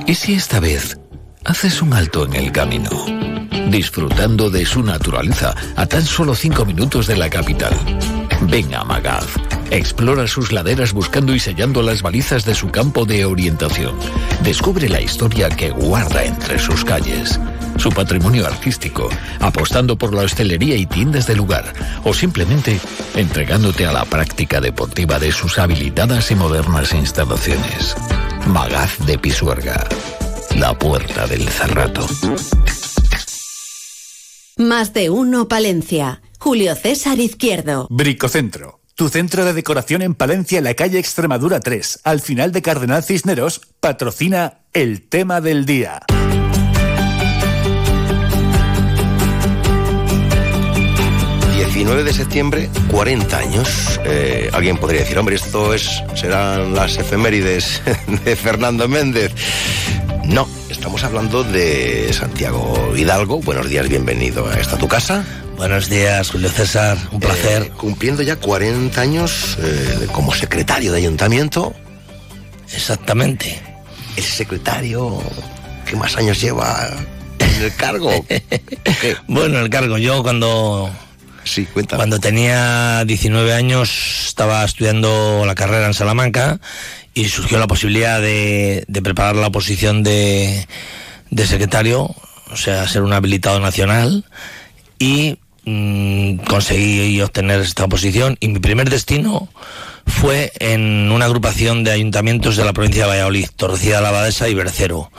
¿Y 0.06 0.16
si 0.16 0.34
esta 0.34 0.60
vez 0.60 1.00
haces 1.44 1.82
un 1.82 1.94
alto 1.94 2.26
en 2.26 2.34
el 2.36 2.52
camino? 2.52 2.90
Disfrutando 3.70 4.50
de 4.50 4.66
su 4.66 4.84
naturaleza 4.84 5.56
a 5.76 5.86
tan 5.86 6.06
solo 6.06 6.36
cinco 6.36 6.66
minutos 6.66 7.08
de 7.08 7.18
la 7.18 7.30
capital. 7.30 7.74
Ven 8.42 8.74
a 8.74 8.84
Magaz. 8.84 9.26
Explora 9.70 10.28
sus 10.28 10.52
laderas 10.52 10.94
buscando 10.94 11.36
y 11.36 11.40
sellando 11.40 11.82
las 11.82 12.02
balizas 12.02 12.46
de 12.46 12.56
su 12.56 12.70
campo 12.70 13.06
de 13.06 13.26
orientación. 13.26 13.96
Descubre 14.44 14.88
la 14.88 15.02
historia 15.02 15.50
que 15.50 15.72
guarda 15.72 16.24
entre 16.24 16.58
sus 16.58 16.86
calles. 16.86 17.40
Su 17.78 17.90
patrimonio 17.90 18.48
artístico, 18.48 19.10
apostando 19.40 19.98
por 19.98 20.14
la 20.14 20.24
hostelería 20.24 20.76
y 20.76 20.86
tiendas 20.86 21.28
del 21.28 21.38
lugar, 21.38 21.74
o 22.04 22.14
simplemente 22.14 22.80
entregándote 23.16 23.86
a 23.86 23.92
la 23.92 24.06
práctica 24.06 24.62
deportiva 24.62 25.20
de 25.20 25.32
sus 25.32 25.60
habilitadas 25.60 26.32
y 26.32 26.36
modernas 26.36 26.94
instalaciones. 26.94 27.96
Magaz 28.48 28.98
de 29.06 29.18
Pisuerga, 29.20 29.88
la 30.56 30.78
puerta 30.78 31.28
del 31.28 31.48
Cerrato. 31.48 32.08
Más 34.58 34.94
de 34.94 35.12
uno 35.12 35.48
Palencia. 35.48 36.22
Julio 36.40 36.74
César 36.76 37.20
Izquierdo. 37.20 37.88
Bricocentro. 37.92 38.80
Tu 38.98 39.10
centro 39.10 39.46
de 39.46 39.54
decoración 39.54 40.02
en 40.02 40.16
Palencia, 40.16 40.58
en 40.58 40.64
la 40.64 40.74
calle 40.74 40.98
Extremadura 40.98 41.60
3, 41.60 42.00
al 42.04 42.20
final 42.20 42.52
de 42.52 42.64
Cardenal 42.64 43.04
Cisneros, 43.04 43.62
patrocina 43.80 44.62
el 44.74 45.04
tema 45.08 45.40
del 45.40 45.68
día. 45.68 46.02
...19 51.78 52.04
de 52.04 52.12
septiembre, 52.12 52.70
40 52.90 53.38
años. 53.38 54.00
Eh, 54.04 54.50
alguien 54.52 54.78
podría 54.78 55.02
decir, 55.02 55.20
hombre, 55.20 55.36
esto 55.36 55.76
es 55.76 56.02
serán 56.16 56.74
las 56.74 56.98
efemérides 56.98 57.84
de 58.26 58.36
Fernando 58.36 58.88
Méndez. 58.88 59.32
No, 60.26 60.50
estamos 60.70 61.04
hablando 61.04 61.44
de 61.44 62.12
Santiago 62.14 62.98
Hidalgo. 62.98 63.42
Buenos 63.42 63.70
días, 63.70 63.88
bienvenido 63.88 64.48
a 64.48 64.56
esta 64.56 64.76
tu 64.78 64.88
casa. 64.88 65.24
Buenos 65.58 65.90
días, 65.90 66.30
Julio 66.30 66.50
César, 66.50 66.98
un 67.12 67.20
placer. 67.20 67.64
Eh, 67.64 67.72
cumpliendo 67.76 68.22
ya 68.22 68.36
40 68.36 69.02
años 69.02 69.58
eh, 69.60 70.08
como 70.12 70.34
secretario 70.34 70.92
de 70.92 71.00
ayuntamiento. 71.00 71.74
Exactamente. 72.72 73.60
El 74.16 74.24
secretario 74.24 75.20
que 75.86 75.96
más 75.96 76.16
años 76.16 76.40
lleva 76.40 76.90
en 77.40 77.64
el 77.64 77.76
cargo. 77.76 78.16
¿O 78.16 78.26
qué? 79.02 79.18
Bueno, 79.28 79.60
el 79.60 79.70
cargo, 79.72 79.98
yo 79.98 80.22
cuando 80.22 80.92
Sí, 81.44 81.66
cuéntame. 81.66 81.98
Cuando 81.98 82.20
tenía 82.20 83.04
19 83.06 83.54
años 83.54 84.26
estaba 84.28 84.64
estudiando 84.64 85.44
la 85.46 85.56
carrera 85.56 85.88
en 85.88 85.94
Salamanca 85.94 86.60
y 87.14 87.26
surgió 87.30 87.58
la 87.58 87.68
posibilidad 87.68 88.22
de, 88.22 88.84
de 88.88 89.02
preparar 89.02 89.36
la 89.36 89.48
oposición 89.48 90.04
de, 90.04 90.68
de 91.32 91.48
secretario, 91.48 92.14
o 92.52 92.56
sea, 92.56 92.88
ser 92.88 93.02
un 93.02 93.14
habilitado 93.14 93.60
nacional 93.60 94.26
y 95.00 95.40
mm, 95.68 96.46
conseguí 96.48 97.22
obtener 97.22 97.62
esta 97.62 97.86
oposición 97.86 98.38
y 98.40 98.48
mi 98.48 98.60
primer 98.60 98.90
destino 98.90 99.50
fue 100.06 100.52
en 100.60 101.12
una 101.12 101.26
agrupación 101.26 101.84
de 101.84 101.92
ayuntamientos 101.92 102.56
de 102.56 102.66
la 102.66 102.74
provincia 102.74 103.04
de 103.04 103.10
Valladolid, 103.10 103.50
Torcida 103.56 104.02
la 104.02 104.10
Abadesa 104.10 104.48
y 104.48 104.54
Bercero. 104.54 105.12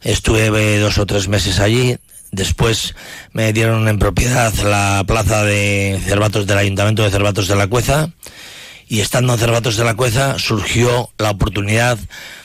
Estuve 0.00 0.78
dos 0.78 0.98
o 0.98 1.06
tres 1.06 1.28
meses 1.28 1.60
allí, 1.60 1.96
después 2.30 2.94
me 3.32 3.52
dieron 3.52 3.88
en 3.88 3.98
propiedad 3.98 4.52
la 4.64 5.04
plaza 5.06 5.44
de 5.44 6.00
Cervatos 6.04 6.46
del 6.46 6.58
Ayuntamiento 6.58 7.02
de 7.02 7.10
Cervatos 7.10 7.48
de 7.48 7.56
la 7.56 7.66
Cueza 7.66 8.10
y 8.88 9.00
estando 9.00 9.32
en 9.32 9.38
Cervatos 9.38 9.76
de 9.76 9.84
la 9.84 9.94
Cueza 9.94 10.38
surgió 10.38 11.10
la 11.18 11.30
oportunidad 11.30 11.98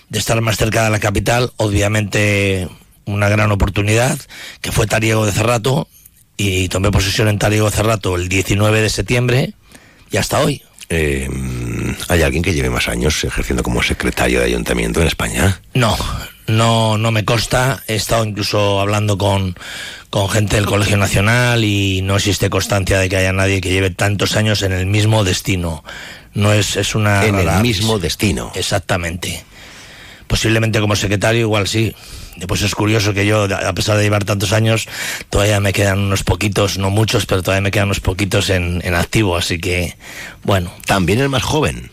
de 0.10 0.20
estar 0.20 0.40
más 0.42 0.58
cerca 0.58 0.84
de 0.84 0.90
la 0.90 1.00
capital, 1.00 1.52
obviamente 1.58 2.68
una 3.06 3.30
gran 3.30 3.52
oportunidad, 3.52 4.20
que 4.62 4.72
fue 4.72 4.88
Tariego 4.88 5.26
de 5.26 5.32
Cerrato, 5.32 5.88
y 6.38 6.70
tomé 6.70 6.92
posesión 6.92 7.28
en 7.28 7.40
Tariego 7.40 7.70
de 7.70 7.76
Cerrato 7.76 8.16
el 8.16 8.30
19 8.30 8.82
de 8.82 8.90
septiembre 8.90 9.54
y 10.12 10.18
hasta 10.18 10.40
hoy. 10.40 10.62
Eh, 10.90 11.28
¿Hay 12.08 12.22
alguien 12.22 12.44
que 12.44 12.54
lleve 12.54 12.70
más 12.70 12.88
años 12.88 13.24
ejerciendo 13.24 13.64
como 13.64 13.84
secretario 13.84 14.40
de 14.40 14.46
ayuntamiento 14.46 15.02
en 15.02 15.08
España? 15.08 15.60
No, 15.74 15.98
no, 16.48 16.98
no 16.98 17.12
me 17.12 17.26
consta. 17.26 17.84
He 17.88 17.96
estado 17.96 18.24
incluso 18.24 18.80
hablando 18.80 19.18
con, 19.18 19.56
con 20.10 20.30
gente 20.30 20.56
del 20.56 20.66
Colegio 20.66 20.96
Nacional 20.96 21.66
y 21.66 22.02
no 22.04 22.16
existe 22.16 22.50
constancia 22.50 23.00
de 23.00 23.10
que 23.10 23.18
haya 23.18 23.34
nadie 23.34 23.60
que 23.60 23.70
lleve 23.70 23.90
tantos 23.90 24.38
años 24.38 24.62
en 24.62 24.72
el 24.72 24.86
mismo 24.86 25.26
destino. 25.26 25.84
No 26.34 26.54
es, 26.54 26.78
es 26.78 26.96
una... 26.96 27.26
En 27.26 27.36
el 27.36 27.62
mismo 27.62 28.00
destino. 28.00 28.52
Exactamente. 28.56 29.44
Posiblemente 30.28 30.80
como 30.80 30.96
secretario 30.96 31.42
igual 31.42 31.68
sí. 31.68 31.96
Después 32.36 32.62
es 32.62 32.76
curioso 32.76 33.14
que 33.14 33.26
yo, 33.26 33.46
a 33.46 33.74
pesar 33.74 33.98
de 33.98 34.04
llevar 34.04 34.24
tantos 34.24 34.54
años, 34.54 34.88
todavía 35.30 35.60
me 35.60 35.74
quedan 35.74 36.00
unos 36.00 36.24
poquitos, 36.24 36.78
no 36.78 36.92
muchos, 36.92 37.26
pero 37.26 37.42
todavía 37.42 37.62
me 37.62 37.72
quedan 37.72 37.88
unos 37.88 38.00
poquitos 38.00 38.50
en, 38.52 38.82
en 38.84 38.94
activo, 38.94 39.36
así 39.36 39.60
que, 39.60 39.96
bueno. 40.44 40.72
También 40.86 41.20
el 41.20 41.30
más 41.30 41.44
joven. 41.44 41.90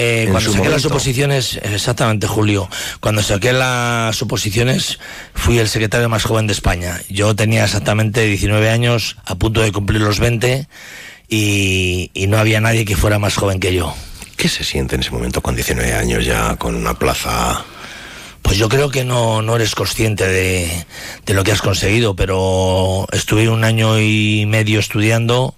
Eh, 0.00 0.28
cuando 0.30 0.52
saqué 0.52 0.68
las 0.68 0.68
momento. 0.68 0.88
oposiciones, 0.88 1.60
exactamente 1.60 2.28
Julio, 2.28 2.68
cuando 3.00 3.20
saqué 3.20 3.52
las 3.52 4.22
oposiciones 4.22 5.00
fui 5.34 5.58
el 5.58 5.68
secretario 5.68 6.08
más 6.08 6.22
joven 6.22 6.46
de 6.46 6.52
España. 6.52 7.00
Yo 7.08 7.34
tenía 7.34 7.64
exactamente 7.64 8.24
19 8.24 8.70
años, 8.70 9.16
a 9.24 9.34
punto 9.34 9.60
de 9.60 9.72
cumplir 9.72 10.00
los 10.00 10.20
20, 10.20 10.68
y, 11.28 12.12
y 12.14 12.26
no 12.28 12.38
había 12.38 12.60
nadie 12.60 12.84
que 12.84 12.96
fuera 12.96 13.18
más 13.18 13.34
joven 13.34 13.58
que 13.58 13.74
yo. 13.74 13.92
¿Qué 14.38 14.48
se 14.48 14.62
siente 14.62 14.94
en 14.94 15.00
ese 15.00 15.10
momento 15.10 15.42
con 15.42 15.56
19 15.56 15.92
años 15.94 16.24
ya, 16.24 16.54
con 16.54 16.76
una 16.76 16.94
plaza... 16.94 17.64
Pues 18.40 18.56
yo 18.56 18.68
creo 18.68 18.88
que 18.88 19.04
no, 19.04 19.42
no 19.42 19.56
eres 19.56 19.74
consciente 19.74 20.28
de, 20.28 20.86
de 21.26 21.34
lo 21.34 21.42
que 21.42 21.50
has 21.50 21.60
conseguido, 21.60 22.14
pero 22.14 23.08
estuve 23.10 23.48
un 23.48 23.64
año 23.64 23.98
y 23.98 24.46
medio 24.46 24.78
estudiando 24.78 25.56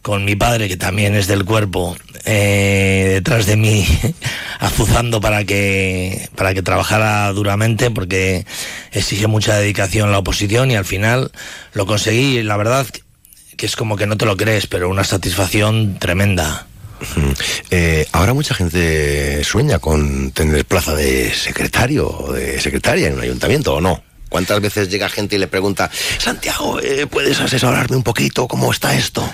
con 0.00 0.24
mi 0.24 0.36
padre, 0.36 0.68
que 0.68 0.76
también 0.76 1.16
es 1.16 1.26
del 1.26 1.44
cuerpo, 1.44 1.96
eh, 2.24 3.10
detrás 3.14 3.46
de 3.46 3.56
mí, 3.56 3.84
azuzando 4.60 5.20
para 5.20 5.44
que, 5.44 6.30
para 6.36 6.54
que 6.54 6.62
trabajara 6.62 7.32
duramente, 7.32 7.90
porque 7.90 8.46
exige 8.92 9.26
mucha 9.26 9.56
dedicación 9.56 10.12
la 10.12 10.20
oposición 10.20 10.70
y 10.70 10.76
al 10.76 10.84
final 10.84 11.32
lo 11.72 11.84
conseguí. 11.84 12.44
La 12.44 12.56
verdad 12.56 12.86
que 13.56 13.66
es 13.66 13.74
como 13.74 13.96
que 13.96 14.06
no 14.06 14.16
te 14.16 14.24
lo 14.24 14.36
crees, 14.36 14.68
pero 14.68 14.88
una 14.88 15.02
satisfacción 15.02 15.98
tremenda. 15.98 16.68
Eh, 17.70 18.06
ahora 18.12 18.34
mucha 18.34 18.54
gente 18.54 19.42
sueña 19.44 19.78
con 19.78 20.30
tener 20.32 20.64
plaza 20.64 20.94
de 20.94 21.32
secretario 21.32 22.08
o 22.08 22.32
de 22.32 22.60
secretaria 22.60 23.08
en 23.08 23.14
un 23.14 23.20
ayuntamiento, 23.20 23.74
¿o 23.74 23.80
no? 23.80 24.02
¿Cuántas 24.28 24.60
veces 24.60 24.90
llega 24.90 25.08
gente 25.08 25.36
y 25.36 25.38
le 25.38 25.46
pregunta, 25.46 25.90
Santiago, 26.18 26.80
eh, 26.80 27.06
¿puedes 27.06 27.40
asesorarme 27.40 27.96
un 27.96 28.02
poquito? 28.02 28.46
¿Cómo 28.46 28.70
está 28.72 28.94
esto? 28.94 29.28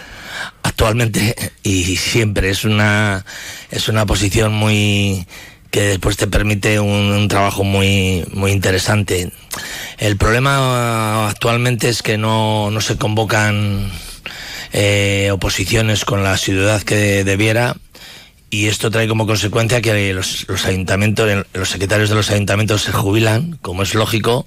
actualmente 0.62 1.52
y 1.62 1.97
siempre 1.97 2.50
es 2.50 2.64
una 2.64 3.25
es 3.71 3.88
una 3.88 4.06
posición 4.06 4.52
muy 4.52 5.26
que 5.71 5.83
después 5.83 6.16
te 6.16 6.26
permite 6.26 6.80
un, 6.80 7.12
un 7.12 7.28
trabajo 7.28 7.64
muy 7.64 8.25
muy 8.33 8.50
interesante 8.50 9.30
el 9.99 10.16
problema 10.16 11.28
actualmente 11.28 11.88
es 11.88 12.02
que 12.02 12.18
no, 12.18 12.71
no 12.71 12.80
se 12.80 12.97
convocan 12.97 13.90
eh, 14.75 15.31
oposiciones 15.33 16.04
con 16.04 16.23
la 16.23 16.33
asiduidad 16.33 16.83
que 16.83 17.25
debiera 17.25 17.76
y 18.50 18.66
esto 18.66 18.88
trae 18.88 19.09
como 19.09 19.26
consecuencia 19.26 19.81
que 19.81 20.14
los, 20.14 20.47
los 20.49 20.64
ayuntamientos, 20.66 21.28
los 21.52 21.69
secretarios 21.69 22.09
de 22.09 22.14
los 22.14 22.31
ayuntamientos 22.31 22.83
se 22.83 22.93
jubilan, 22.93 23.59
como 23.62 23.83
es 23.83 23.95
lógico, 23.95 24.47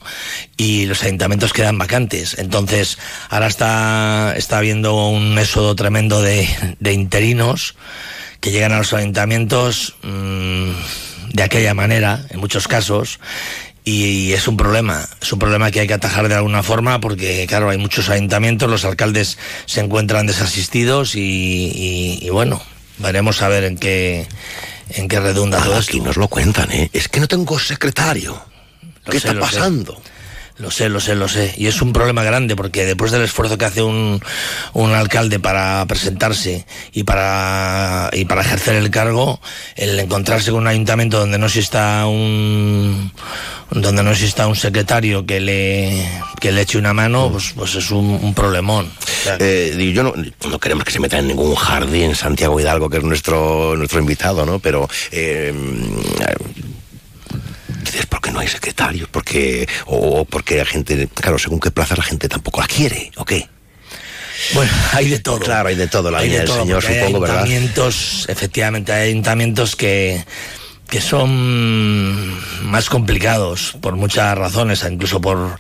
y 0.55 0.86
los 0.86 1.03
ayuntamientos 1.03 1.51
quedan 1.51 1.77
vacantes. 1.77 2.38
Entonces, 2.39 2.98
ahora 3.29 3.48
está, 3.48 4.34
está 4.38 4.60
habiendo 4.60 5.10
un 5.10 5.38
éxodo 5.38 5.75
tremendo 5.75 6.22
de, 6.22 6.48
de 6.79 6.93
interinos 6.93 7.75
que 8.39 8.51
llegan 8.51 8.72
a 8.72 8.77
los 8.77 8.93
ayuntamientos 8.93 9.96
mmm, 10.03 10.72
de 11.34 11.43
aquella 11.43 11.74
manera, 11.74 12.25
en 12.29 12.39
muchos 12.39 12.69
casos, 12.69 13.19
y 13.88 14.34
es 14.34 14.50
un 14.50 14.58
problema, 14.58 15.08
es 15.22 15.32
un 15.32 15.39
problema 15.39 15.72
que 15.72 15.79
hay 15.79 15.88
que 15.88 15.94
atajar 15.94 16.27
de 16.27 16.36
alguna 16.36 16.62
forma 16.62 17.00
porque, 17.00 17.46
claro, 17.48 17.70
hay 17.70 17.77
muchos 17.77 18.10
ayuntamientos, 18.10 18.70
los 18.70 18.84
alcaldes 18.84 19.38
se 19.65 19.79
encuentran 19.79 20.27
desasistidos 20.27 21.15
y, 21.15 21.22
y, 21.22 22.20
y 22.22 22.29
bueno, 22.29 22.62
veremos 22.98 23.41
a 23.41 23.48
ver 23.48 23.63
en 23.63 23.77
qué, 23.77 24.27
en 24.89 25.08
qué 25.08 25.22
redunda 25.22 25.63
todo 25.63 25.77
Aquí 25.77 26.01
nos 26.01 26.17
lo 26.17 26.27
cuentan, 26.27 26.70
¿eh? 26.74 26.89
Es 26.91 27.08
que 27.08 27.22
no 27.22 27.29
tengo 27.29 27.58
secretario. 27.60 28.38
Lo 29.06 29.12
¿Qué 29.13 29.22
sé, 29.22 29.29
está 29.29 29.50
sé. 29.50 29.60
Lo 30.59 30.71
sé, 30.71 30.89
lo 30.89 30.99
sé, 30.99 31.13
lo 31.13 31.27
sé. 31.27 31.53
Y 31.57 31.67
es 31.67 31.81
un 31.83 31.93
problema 31.93 32.23
grande 32.23 32.55
porque 32.55 32.85
después 32.85 33.11
del 33.11 33.21
esfuerzo 33.21 33.57
que 33.57 33.65
hace 33.65 33.83
un, 33.83 34.19
un 34.73 34.93
alcalde 34.93 35.39
para 35.39 35.85
presentarse 35.85 36.65
y 36.93 37.03
para, 37.03 38.09
y 38.11 38.25
para 38.25 38.41
ejercer 38.41 38.75
el 38.75 38.89
cargo, 38.89 39.39
el 39.75 39.99
encontrarse 39.99 40.49
con 40.49 40.61
un 40.61 40.67
ayuntamiento 40.67 41.19
donde 41.19 41.37
no 41.37 41.45
exista 41.45 42.07
un, 42.07 43.11
donde 43.69 44.01
no 44.01 44.11
exista 44.11 44.47
un 44.47 44.55
secretario 44.55 45.27
que 45.27 45.39
le, 45.39 46.09
que 46.39 46.51
le 46.51 46.61
eche 46.61 46.79
una 46.79 46.93
mano, 46.93 47.29
pues, 47.31 47.53
pues 47.55 47.75
es 47.75 47.91
un, 47.91 48.19
un 48.21 48.33
problemón. 48.33 48.91
Eh, 49.39 49.91
yo 49.93 50.03
no, 50.03 50.13
no 50.49 50.59
queremos 50.59 50.85
que 50.85 50.91
se 50.91 50.99
meta 50.99 51.19
en 51.19 51.27
ningún 51.27 51.53
jardín 51.53 52.15
Santiago 52.15 52.59
Hidalgo, 52.59 52.89
que 52.89 52.97
es 52.97 53.03
nuestro, 53.03 53.75
nuestro 53.75 53.99
invitado, 53.99 54.43
¿no? 54.43 54.57
Pero 54.57 54.89
eh, 55.11 55.53
dices, 57.91 58.06
¿por 58.06 58.22
qué 58.22 58.32
no 58.32 58.39
hay 58.39 58.48
secretarios? 58.48 59.10
Porque, 59.10 59.67
o 59.86 60.25
porque 60.25 60.58
la 60.58 60.65
gente, 60.65 61.08
claro, 61.13 61.38
según 61.38 61.60
qué 61.60 61.72
plazas 61.72 61.98
la 61.98 62.03
gente 62.03 62.29
tampoco 62.29 62.62
la 62.62 62.67
quiere, 62.67 63.12
¿o 63.17 63.25
qué? 63.25 63.48
Bueno, 64.53 64.72
hay 64.94 65.10
de 65.10 65.20
todo. 65.20 65.39
Claro, 65.39 65.70
hay 65.70 65.75
de 65.75 65.88
todo, 65.88 66.12
la 66.12 66.20
Hay 66.20 66.29
de 66.29 66.39
del 66.39 66.48
todo, 66.48 66.62
señor, 66.62 66.82
porque 66.82 66.96
hay 66.96 67.00
supongo, 67.00 67.20
¿verdad? 67.22 67.44
ayuntamientos, 67.44 68.25
efectivamente, 68.29 68.94
hay 68.94 69.10
ayuntamientos 69.10 69.75
que, 69.75 70.24
que 70.89 71.01
son 71.01 72.38
más 72.63 72.89
complicados 72.89 73.75
por 73.82 73.96
muchas 73.96 74.38
razones, 74.38 74.86
incluso 74.89 75.20
por, 75.20 75.60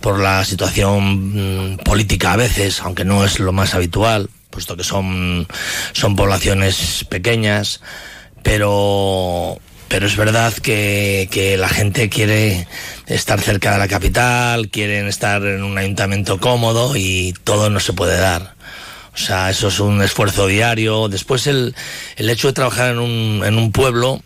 por 0.00 0.20
la 0.20 0.44
situación 0.44 1.72
mm, 1.72 1.78
política 1.78 2.32
a 2.32 2.36
veces, 2.36 2.80
aunque 2.82 3.04
no 3.04 3.24
es 3.24 3.40
lo 3.40 3.52
más 3.52 3.74
habitual, 3.74 4.28
puesto 4.50 4.76
que 4.76 4.84
son, 4.84 5.46
son 5.92 6.16
poblaciones 6.16 7.04
pequeñas, 7.08 7.80
pero 8.42 9.58
pero 9.88 10.06
es 10.06 10.16
verdad 10.16 10.52
que, 10.52 11.28
que 11.30 11.56
la 11.56 11.68
gente 11.68 12.08
quiere 12.08 12.66
estar 13.06 13.40
cerca 13.40 13.72
de 13.72 13.78
la 13.78 13.88
capital, 13.88 14.68
quieren 14.68 15.06
estar 15.06 15.42
en 15.44 15.62
un 15.62 15.76
ayuntamiento 15.78 16.38
cómodo 16.38 16.96
y 16.96 17.34
todo 17.44 17.70
no 17.70 17.80
se 17.80 17.92
puede 17.92 18.18
dar. 18.18 18.54
O 19.14 19.16
sea, 19.16 19.50
eso 19.50 19.68
es 19.68 19.80
un 19.80 20.00
esfuerzo 20.02 20.46
diario. 20.46 21.08
Después 21.08 21.46
el, 21.46 21.74
el 22.16 22.30
hecho 22.30 22.48
de 22.48 22.54
trabajar 22.54 22.92
en 22.92 22.98
un, 22.98 23.42
en 23.44 23.56
un 23.56 23.72
pueblo, 23.72 24.22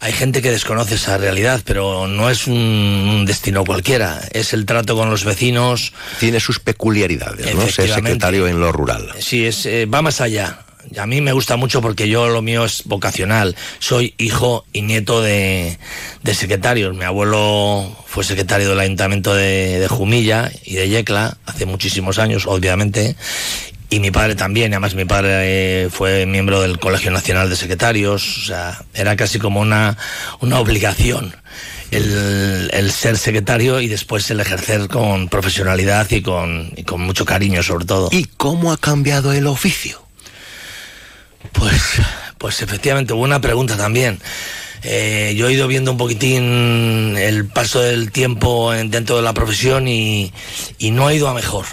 hay 0.00 0.12
gente 0.12 0.42
que 0.42 0.50
desconoce 0.50 0.96
esa 0.96 1.16
realidad, 1.16 1.62
pero 1.64 2.06
no 2.06 2.28
es 2.28 2.46
un, 2.46 3.24
destino 3.26 3.64
cualquiera. 3.64 4.20
Es 4.32 4.52
el 4.52 4.66
trato 4.66 4.96
con 4.96 5.08
los 5.08 5.24
vecinos. 5.24 5.94
Tiene 6.20 6.40
sus 6.40 6.60
peculiaridades, 6.60 7.54
¿no? 7.54 7.66
Ser 7.68 7.90
secretario 7.90 8.46
en 8.46 8.60
lo 8.60 8.70
rural. 8.72 9.12
Sí, 9.18 9.46
es, 9.46 9.64
eh, 9.64 9.86
va 9.86 10.02
más 10.02 10.20
allá. 10.20 10.60
A 10.98 11.06
mí 11.06 11.20
me 11.20 11.32
gusta 11.32 11.56
mucho 11.56 11.82
porque 11.82 12.08
yo 12.08 12.28
lo 12.28 12.42
mío 12.42 12.64
es 12.64 12.84
vocacional. 12.84 13.54
Soy 13.78 14.14
hijo 14.18 14.64
y 14.72 14.82
nieto 14.82 15.20
de, 15.20 15.78
de 16.22 16.34
secretarios. 16.34 16.96
Mi 16.96 17.04
abuelo 17.04 17.94
fue 18.06 18.24
secretario 18.24 18.70
del 18.70 18.80
ayuntamiento 18.80 19.34
de, 19.34 19.86
Jumilla 19.90 20.50
y 20.64 20.74
de 20.74 20.88
Yecla 20.88 21.36
hace 21.44 21.66
muchísimos 21.66 22.18
años, 22.18 22.46
obviamente. 22.46 23.16
Y 23.90 24.00
mi 24.00 24.10
padre 24.10 24.34
también, 24.34 24.72
además 24.72 24.94
mi 24.94 25.04
padre 25.04 25.84
eh, 25.84 25.90
fue 25.90 26.26
miembro 26.26 26.62
del 26.62 26.78
Colegio 26.78 27.10
Nacional 27.10 27.50
de 27.50 27.56
Secretarios, 27.56 28.38
o 28.38 28.46
sea, 28.46 28.82
era 28.94 29.14
casi 29.16 29.38
como 29.38 29.60
una, 29.60 29.96
una 30.40 30.58
obligación. 30.58 31.36
el, 31.90 32.70
el 32.72 32.90
ser 32.90 33.16
secretario 33.16 33.80
y 33.80 33.86
después 33.86 34.28
el 34.30 34.40
ejercer 34.40 34.88
con 34.88 35.28
profesionalidad 35.28 36.10
y 36.10 36.22
con, 36.22 36.72
y 36.74 36.82
con 36.82 37.02
mucho 37.02 37.24
cariño 37.24 37.62
sobre 37.62 37.84
todo. 37.84 38.08
¿Y 38.10 38.24
cómo 38.24 38.72
ha 38.72 38.76
cambiado 38.76 39.32
el 39.32 39.46
oficio? 39.46 40.05
Pues, 41.58 41.82
pues 42.38 42.62
efectivamente, 42.62 43.12
buena 43.12 43.40
pregunta 43.40 43.76
también. 43.76 44.18
Eh, 44.82 45.34
yo 45.36 45.48
he 45.48 45.52
ido 45.52 45.66
viendo 45.66 45.90
un 45.90 45.96
poquitín 45.98 47.16
el 47.16 47.46
paso 47.46 47.80
del 47.80 48.12
tiempo 48.12 48.72
en- 48.74 48.90
dentro 48.90 49.16
de 49.16 49.22
la 49.22 49.34
profesión 49.34 49.88
y, 49.88 50.32
y 50.78 50.90
no 50.90 51.08
ha 51.08 51.14
ido 51.14 51.28
a 51.28 51.34
mejor. 51.34 51.64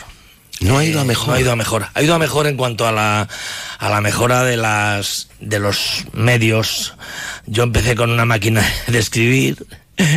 No 0.62 0.78
ha 0.78 0.86
ido 0.86 1.02
a 1.02 1.04
mejor. 1.04 1.28
No 1.28 1.34
ha 1.36 1.40
ido 1.42 1.52
a 1.52 1.56
mejor. 1.56 1.86
Ha 1.94 2.02
ido 2.02 2.16
a 2.16 2.20
mejor 2.20 2.48
en 2.48 2.56
cuanto 2.56 2.88
a 2.88 2.92
la, 2.92 3.28
a 3.78 3.90
la 3.90 4.02
mejora 4.02 4.44
de 4.44 4.56
las 4.58 5.28
de 5.42 5.60
los 5.60 6.06
medios. 6.14 6.94
Yo 7.46 7.64
empecé 7.64 7.96
con 7.96 8.10
una 8.10 8.26
máquina 8.26 8.66
de 8.88 8.98
escribir 9.00 9.66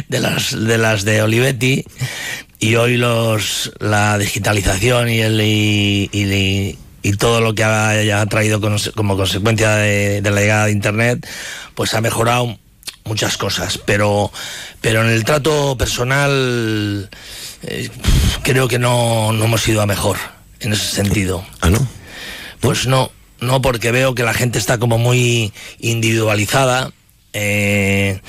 de 0.09 0.21
las 0.21 0.53
de 0.65 0.79
las 0.79 1.05
de 1.05 1.21
Olivetti 1.23 1.85
y 2.61 2.75
hoy 2.77 2.97
los 2.97 3.73
la 3.81 4.17
digitalización 4.19 5.09
y 5.11 5.21
el 5.21 5.41
y, 5.41 6.09
y- 6.13 6.79
y 7.07 7.13
todo 7.17 7.41
lo 7.41 7.55
que 7.55 7.65
ha, 7.65 8.21
ha 8.21 8.27
traído 8.27 8.61
como 8.95 9.17
consecuencia 9.17 9.77
de, 9.77 10.21
de 10.21 10.31
la 10.31 10.41
llegada 10.41 10.67
de 10.67 10.73
internet 10.73 11.27
pues 11.75 11.95
ha 11.95 12.01
mejorado 12.01 12.59
muchas 13.05 13.37
cosas 13.37 13.79
pero 13.79 14.33
pero 14.81 15.03
en 15.03 15.09
el 15.09 15.25
trato 15.25 15.77
personal 15.77 17.09
eh, 17.63 17.91
creo 18.43 18.69
que 18.69 18.79
no, 18.79 19.33
no 19.33 19.45
hemos 19.45 19.67
ido 19.69 19.83
a 19.83 19.87
mejor 19.87 20.19
en 20.61 20.73
ese 20.73 20.87
sentido. 20.87 21.45
¿Ah, 21.61 21.71
no? 21.71 21.87
Pues 22.61 22.87
no, 22.87 23.11
no, 23.41 23.61
porque 23.63 23.91
veo 23.91 24.15
que 24.15 24.23
la 24.23 24.35
gente 24.35 24.59
está 24.59 24.79
como 24.79 24.99
muy 24.99 25.53
individualizada. 25.81 26.93
Eh, 27.39 28.21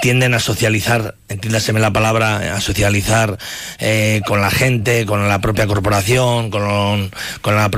tienden 0.00 0.32
a 0.32 0.40
socializar, 0.40 1.16
entiéndaseme 1.28 1.80
la 1.80 1.92
palabra, 1.92 2.56
a 2.56 2.60
socializar 2.60 3.36
eh, 3.78 4.22
con 4.26 4.40
la 4.40 4.50
gente, 4.50 5.04
con 5.04 5.28
la 5.28 5.40
propia 5.40 5.66
corporación, 5.66 6.50
con, 6.50 7.10
con 7.42 7.54
la, 7.56 7.70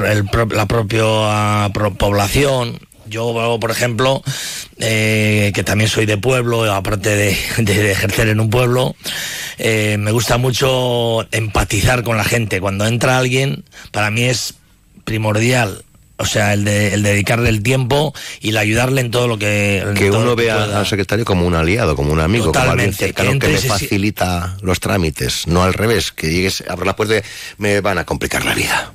la 0.50 0.66
propia 0.66 1.70
pro- 1.72 1.94
población. 1.94 2.78
Yo, 3.06 3.58
por 3.60 3.70
ejemplo, 3.70 4.22
eh, 4.78 5.50
que 5.54 5.64
también 5.64 5.90
soy 5.90 6.06
de 6.06 6.16
pueblo, 6.16 6.72
aparte 6.72 7.10
de, 7.14 7.36
de 7.58 7.90
ejercer 7.90 8.28
en 8.28 8.40
un 8.40 8.48
pueblo, 8.48 8.94
eh, 9.58 9.96
me 9.98 10.12
gusta 10.12 10.38
mucho 10.38 11.26
empatizar 11.32 12.04
con 12.04 12.16
la 12.16 12.24
gente. 12.24 12.60
Cuando 12.60 12.86
entra 12.86 13.18
alguien, 13.18 13.64
para 13.90 14.10
mí 14.10 14.22
es 14.22 14.54
primordial. 15.04 15.84
O 16.22 16.26
sea, 16.26 16.52
el, 16.54 16.64
de, 16.64 16.94
el 16.94 17.02
dedicarle 17.02 17.48
el 17.48 17.62
tiempo 17.62 18.14
y 18.40 18.50
el 18.50 18.56
ayudarle 18.56 19.00
en 19.00 19.10
todo 19.10 19.26
lo 19.28 19.38
que... 19.38 19.84
Que 19.96 20.08
uno 20.10 20.24
lo 20.24 20.36
que 20.36 20.44
vea 20.44 20.54
pueda. 20.64 20.78
al 20.78 20.86
secretario 20.86 21.24
como 21.24 21.46
un 21.46 21.54
aliado, 21.54 21.96
como 21.96 22.12
un 22.12 22.20
amigo, 22.20 22.46
como 22.52 22.58
alguien 22.60 22.92
Totalmente, 22.92 23.06
cercano 23.06 23.38
que 23.38 23.58
se- 23.58 23.68
facilita 23.68 24.56
los 24.62 24.78
trámites, 24.80 25.46
no 25.48 25.64
al 25.64 25.74
revés, 25.74 26.12
que 26.12 26.30
llegues, 26.30 26.62
abra 26.68 26.86
la 26.86 26.96
puerta 26.96 27.18
y 27.18 27.22
me 27.58 27.80
van 27.80 27.98
a 27.98 28.04
complicar 28.06 28.44
la 28.44 28.54
vida. 28.54 28.92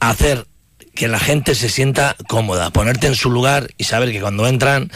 hacer 0.00 0.46
que 0.94 1.08
la 1.08 1.18
gente 1.18 1.56
se 1.56 1.68
sienta 1.68 2.14
cómoda, 2.28 2.70
ponerte 2.70 3.08
en 3.08 3.16
su 3.16 3.28
lugar 3.30 3.68
y 3.78 3.84
saber 3.84 4.12
que 4.12 4.20
cuando 4.20 4.46
entran 4.46 4.92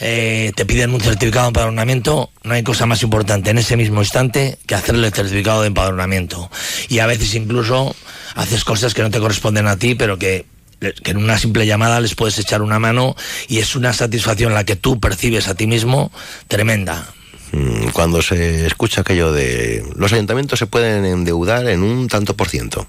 eh, 0.00 0.52
te 0.56 0.64
piden 0.64 0.94
un 0.94 1.00
certificado 1.02 1.44
de 1.44 1.48
empadronamiento, 1.48 2.30
no 2.44 2.54
hay 2.54 2.62
cosa 2.62 2.86
más 2.86 3.02
importante 3.02 3.50
en 3.50 3.58
ese 3.58 3.76
mismo 3.76 4.00
instante 4.00 4.58
que 4.66 4.74
hacerle 4.74 5.08
el 5.08 5.12
certificado 5.12 5.60
de 5.60 5.68
empadronamiento. 5.68 6.50
Y 6.88 7.00
a 7.00 7.06
veces 7.06 7.34
incluso 7.34 7.94
haces 8.34 8.64
cosas 8.64 8.94
que 8.94 9.02
no 9.02 9.10
te 9.10 9.20
corresponden 9.20 9.66
a 9.66 9.76
ti, 9.76 9.94
pero 9.94 10.18
que, 10.18 10.46
que 10.92 11.12
en 11.12 11.16
una 11.16 11.38
simple 11.38 11.66
llamada 11.66 12.00
les 12.00 12.14
puedes 12.14 12.38
echar 12.38 12.62
una 12.62 12.78
mano 12.78 13.16
y 13.48 13.58
es 13.58 13.76
una 13.76 13.92
satisfacción 13.92 14.54
la 14.54 14.64
que 14.64 14.76
tú 14.76 15.00
percibes 15.00 15.48
a 15.48 15.54
ti 15.54 15.66
mismo 15.66 16.12
tremenda. 16.48 17.06
Mm, 17.52 17.88
Cuando 17.92 18.20
se 18.22 18.66
escucha 18.66 19.02
aquello 19.02 19.32
de 19.32 19.84
los 19.96 20.12
ayuntamientos 20.12 20.58
se 20.58 20.66
pueden 20.66 21.04
endeudar 21.04 21.68
en 21.68 21.82
un 21.82 22.08
tanto 22.08 22.36
por 22.36 22.48
ciento, 22.48 22.86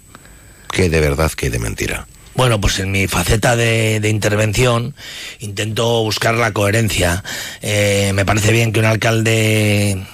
que 0.72 0.90
de 0.90 1.00
verdad 1.00 1.32
que 1.32 1.50
de 1.50 1.60
mentira. 1.60 2.08
Bueno, 2.36 2.60
pues 2.60 2.80
en 2.80 2.92
mi 2.92 3.08
faceta 3.08 3.56
de, 3.56 4.02
de 4.02 4.10
intervención 4.10 4.94
intento 5.39 6.04
buscar 6.04 6.36
la 6.36 6.52
coherencia. 6.52 7.24
Eh, 7.62 8.12
me 8.13 8.26
parece 8.26 8.52
bien 8.52 8.74
que 8.74 8.80
un 8.80 8.86
alcalde 8.86 10.06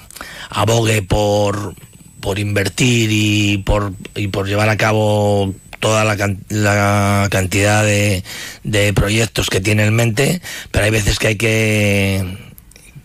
abogue 0.50 1.02
por, 1.02 1.74
por 2.20 2.38
invertir 2.38 3.10
y 3.10 3.58
por, 3.58 3.92
y 4.14 4.28
por 4.28 4.46
llevar 4.46 4.68
a 4.68 4.76
cabo 4.76 5.52
toda 5.82 6.04
la, 6.04 6.16
can- 6.16 6.38
la 6.48 7.26
cantidad 7.28 7.84
de, 7.84 8.22
de 8.62 8.92
proyectos 8.94 9.50
que 9.50 9.60
tiene 9.60 9.84
en 9.84 9.94
mente, 9.94 10.40
pero 10.70 10.84
hay 10.84 10.92
veces 10.92 11.18
que 11.18 11.26
hay 11.26 11.36
que 11.36 12.24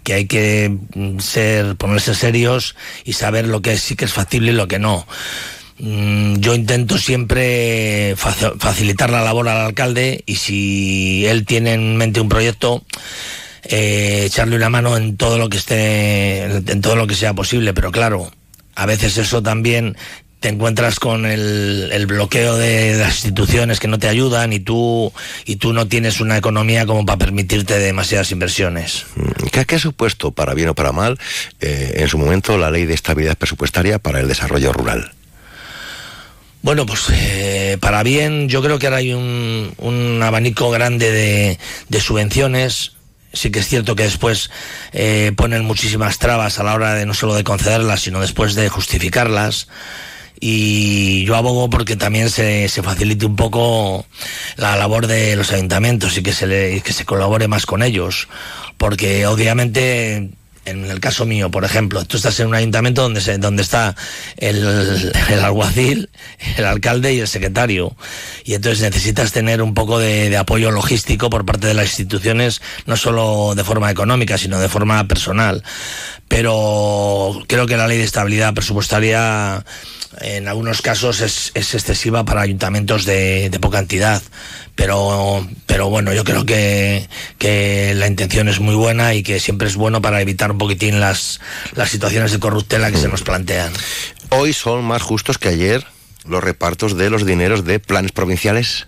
que 0.04 0.14
hay 0.14 0.26
que 0.28 0.72
mm, 0.94 1.20
ser 1.20 1.76
ponerse 1.76 2.14
serios 2.16 2.76
y 3.04 3.14
saber 3.14 3.48
lo 3.48 3.62
que 3.62 3.76
sí 3.78 3.96
que 3.98 4.06
es 4.06 4.14
factible 4.14 4.52
y 4.52 4.56
lo 4.56 4.68
que 4.70 4.80
no. 4.80 5.06
Mm, 5.80 6.38
Yo 6.40 6.54
intento 6.56 6.98
siempre 6.98 8.16
faci- 8.16 8.58
facilitar 8.60 9.10
la 9.10 9.24
labor 9.24 9.50
al 9.50 9.66
alcalde 9.66 10.24
y 10.26 10.36
si 10.36 11.26
él 11.26 11.46
tiene 11.46 11.74
en 11.74 11.98
mente 11.98 12.22
un 12.22 12.30
proyecto, 12.30 12.86
eh, 13.64 14.24
echarle 14.28 14.56
una 14.56 14.70
mano 14.70 14.96
en 14.96 15.18
todo 15.18 15.38
lo 15.40 15.50
que 15.50 15.58
esté, 15.58 16.44
en 16.46 16.80
todo 16.82 16.96
lo 16.96 17.06
que 17.08 17.16
sea 17.16 17.34
posible. 17.34 17.74
Pero 17.74 17.92
claro, 17.92 18.32
a 18.76 18.86
veces 18.86 19.18
eso 19.18 19.44
también 19.44 19.98
te 20.40 20.50
encuentras 20.50 21.00
con 21.00 21.26
el, 21.26 21.90
el 21.92 22.06
bloqueo 22.06 22.58
de, 22.58 22.96
las 22.96 23.16
instituciones 23.16 23.80
que 23.80 23.88
no 23.88 23.98
te 23.98 24.08
ayudan 24.08 24.54
y 24.54 24.60
tú 24.60 25.12
y 25.46 25.56
tú 25.56 25.74
no 25.74 25.88
tienes 25.88 26.20
una 26.20 26.38
economía 26.38 26.86
como 26.86 27.06
para 27.06 27.18
permitirte 27.18 27.80
demasiadas 27.80 28.32
inversiones. 28.32 29.06
Mm, 29.16 29.48
¿Qué, 29.52 29.66
qué 29.66 29.76
ha 29.76 29.80
supuesto, 29.80 30.32
para 30.32 30.54
bien 30.54 30.70
o 30.70 30.76
para 30.76 30.92
mal, 30.92 31.18
eh, 31.60 31.96
en 31.98 32.08
su 32.08 32.18
momento 32.18 32.58
la 32.58 32.70
ley 32.70 32.86
de 32.86 32.94
estabilidad 32.94 33.38
presupuestaria 33.38 34.00
para 34.00 34.20
el 34.20 34.28
desarrollo 34.28 34.72
rural? 34.74 35.12
Bueno, 36.62 36.86
pues 36.86 37.06
eh, 37.12 37.78
para 37.80 38.04
bien, 38.04 38.50
yo 38.50 38.62
creo 38.62 38.78
que 38.78 38.88
ahora 38.88 38.98
hay 38.98 39.14
un, 39.14 39.74
un 39.78 40.22
abanico 40.22 40.70
grande 40.70 41.12
de, 41.12 41.60
de 41.88 42.02
subvenciones. 42.02 42.94
Sí 43.34 43.52
que 43.52 43.60
es 43.60 43.68
cierto 43.68 43.96
que 43.96 44.04
después 44.04 44.50
eh, 44.94 45.32
ponen 45.36 45.66
muchísimas 45.66 46.18
trabas 46.18 46.60
a 46.60 46.64
la 46.64 46.74
hora 46.74 46.96
de 46.96 47.06
no 47.06 47.14
solo 47.14 47.36
de 47.36 47.44
concederlas, 47.44 48.02
sino 48.02 48.20
después 48.20 48.56
de 48.56 48.70
justificarlas. 48.70 49.68
Y 50.40 51.26
yo 51.26 51.36
abogo 51.36 51.70
porque 51.70 51.96
también 51.96 52.30
se, 52.30 52.70
se 52.70 52.84
facilite 52.84 53.26
un 53.26 53.36
poco 53.36 54.06
la 54.56 54.76
labor 54.76 55.08
de 55.08 55.36
los 55.36 55.52
ayuntamientos 55.52 56.18
y 56.18 56.24
que 56.24 56.34
se, 56.34 56.48
le, 56.48 56.82
que 56.82 56.94
se 56.94 57.06
colabore 57.06 57.48
más 57.48 57.66
con 57.66 57.84
ellos. 57.84 58.28
Porque 58.78 59.26
obviamente 59.26 60.30
en 60.68 60.84
el 60.86 61.00
caso 61.00 61.26
mío, 61.26 61.50
por 61.50 61.64
ejemplo, 61.64 62.04
tú 62.04 62.18
estás 62.18 62.40
en 62.42 62.48
un 62.48 62.56
ayuntamiento 62.56 63.02
donde, 63.02 63.22
se, 63.22 63.38
donde 63.38 63.64
está 63.64 63.96
el, 64.36 65.14
el 65.30 65.40
alguacil, 65.40 66.10
el 66.58 66.66
alcalde 66.66 67.14
y 67.14 67.22
el 67.22 67.28
secretario. 67.28 67.96
Y 68.44 68.54
entonces 68.54 68.82
necesitas 68.82 69.32
tener 69.32 69.62
un 69.62 69.74
poco 69.74 69.98
de, 69.98 70.30
de 70.30 70.38
apoyo 70.38 70.72
logístico 70.72 71.30
por 71.30 71.46
parte 71.46 71.68
de 71.68 71.74
las 71.74 71.86
instituciones, 71.86 72.62
no 72.86 72.98
solo 72.98 73.54
de 73.56 73.64
forma 73.64 73.90
económica, 73.90 74.38
sino 74.38 74.60
de 74.60 74.68
forma 74.68 75.08
personal. 75.08 75.64
Pero 76.28 77.42
creo 77.48 77.66
que 77.66 77.78
la 77.78 77.88
ley 77.88 77.98
de 77.98 78.04
estabilidad 78.04 78.54
presupuestaria 78.54 79.64
en 80.22 80.48
algunos 80.48 80.82
casos 80.82 81.22
es, 81.22 81.52
es 81.54 81.74
excesiva 81.74 82.26
para 82.26 82.42
ayuntamientos 82.42 83.06
de, 83.06 83.50
de 83.50 83.60
poca 83.60 83.80
entidad. 83.80 84.22
Pero, 84.76 85.48
pero 85.66 85.90
bueno, 85.90 86.14
yo 86.14 86.24
creo 86.24 86.46
que, 86.46 87.08
que 87.40 87.94
la 87.96 88.08
intención 88.08 88.48
es 88.48 88.60
muy 88.60 88.76
buena 88.76 89.14
y 89.16 89.24
que 89.24 89.40
siempre 89.40 89.68
es 89.68 89.76
bueno 89.76 90.02
para 90.02 90.22
evitar 90.22 90.52
un 90.52 90.58
poquitín 90.58 91.00
las, 91.00 91.40
las 91.76 91.90
situaciones 91.90 92.32
de 92.32 92.40
corruptela 92.40 92.92
que 92.92 92.98
se 92.98 93.08
nos 93.08 93.24
plantean. 93.24 93.74
Hoy 94.30 94.54
son 94.54 94.84
más 94.84 95.02
justos 95.02 95.38
que 95.38 95.50
ayer 95.50 95.86
los 96.26 96.44
repartos 96.44 96.98
de 96.98 97.10
los 97.10 97.26
dineros 97.26 97.66
de 97.66 97.80
planes 97.80 98.12
provinciales. 98.12 98.88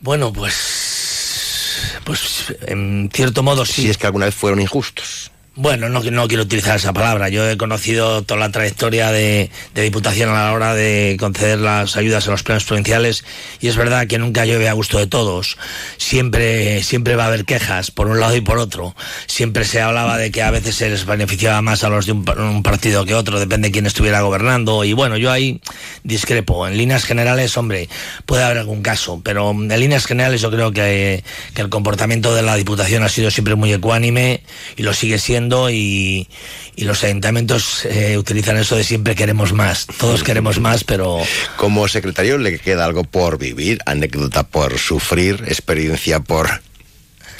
Bueno, 0.00 0.32
pues, 0.32 1.94
pues 2.04 2.54
en 2.62 3.10
cierto 3.12 3.42
modo 3.42 3.64
sí. 3.66 3.82
Si 3.82 3.90
es 3.90 3.98
que 3.98 4.06
alguna 4.06 4.26
vez 4.26 4.34
fueron 4.34 4.60
injustos. 4.60 5.30
Bueno, 5.62 5.90
no, 5.90 6.00
no 6.00 6.26
quiero 6.26 6.44
utilizar 6.44 6.76
esa 6.76 6.94
palabra. 6.94 7.28
Yo 7.28 7.46
he 7.46 7.58
conocido 7.58 8.22
toda 8.22 8.40
la 8.40 8.50
trayectoria 8.50 9.12
de, 9.12 9.50
Diputación 9.74 10.30
a 10.30 10.46
la 10.46 10.52
hora 10.54 10.74
de 10.74 11.18
conceder 11.20 11.58
las 11.58 11.98
ayudas 11.98 12.26
a 12.26 12.30
los 12.30 12.42
planes 12.42 12.64
provinciales 12.64 13.24
y 13.60 13.68
es 13.68 13.76
verdad 13.76 14.06
que 14.06 14.18
nunca 14.18 14.46
llueve 14.46 14.70
a 14.70 14.72
gusto 14.72 14.98
de 14.98 15.06
todos. 15.06 15.58
Siempre, 15.98 16.82
siempre 16.82 17.14
va 17.14 17.24
a 17.24 17.26
haber 17.26 17.44
quejas 17.44 17.90
por 17.90 18.06
un 18.06 18.20
lado 18.20 18.36
y 18.36 18.40
por 18.40 18.56
otro. 18.56 18.94
Siempre 19.26 19.66
se 19.66 19.82
hablaba 19.82 20.16
de 20.16 20.30
que 20.30 20.42
a 20.42 20.50
veces 20.50 20.76
se 20.76 20.88
les 20.88 21.04
beneficiaba 21.04 21.60
más 21.60 21.84
a 21.84 21.90
los 21.90 22.06
de 22.06 22.12
un 22.12 22.62
partido 22.62 23.04
que 23.04 23.14
otro, 23.14 23.38
depende 23.38 23.68
de 23.68 23.72
quién 23.72 23.84
estuviera 23.84 24.22
gobernando. 24.22 24.82
Y 24.84 24.94
bueno, 24.94 25.18
yo 25.18 25.30
ahí 25.30 25.60
discrepo. 26.04 26.66
En 26.68 26.78
líneas 26.78 27.04
generales, 27.04 27.54
hombre, 27.58 27.90
puede 28.24 28.44
haber 28.44 28.58
algún 28.58 28.80
caso, 28.80 29.20
pero 29.22 29.50
en 29.50 29.68
líneas 29.68 30.06
generales 30.06 30.40
yo 30.40 30.50
creo 30.50 30.72
que, 30.72 31.22
que 31.52 31.60
el 31.60 31.68
comportamiento 31.68 32.34
de 32.34 32.42
la 32.42 32.56
Diputación 32.56 33.02
ha 33.02 33.10
sido 33.10 33.30
siempre 33.30 33.56
muy 33.56 33.74
ecuánime 33.74 34.42
y 34.76 34.84
lo 34.84 34.94
sigue 34.94 35.18
siendo 35.18 35.49
y, 35.70 36.28
y 36.76 36.84
los 36.84 37.02
ayuntamientos 37.04 37.84
eh, 37.84 38.16
utilizan 38.16 38.56
eso 38.56 38.76
de 38.76 38.84
siempre 38.84 39.14
queremos 39.14 39.52
más. 39.52 39.86
Todos 39.98 40.22
queremos 40.22 40.60
más, 40.60 40.84
pero 40.84 41.20
Como 41.56 41.88
secretario 41.88 42.38
le 42.38 42.58
queda 42.58 42.84
algo 42.84 43.04
por 43.04 43.38
vivir, 43.38 43.80
anécdota 43.86 44.44
por 44.44 44.78
sufrir, 44.78 45.44
experiencia 45.46 46.20
por... 46.20 46.62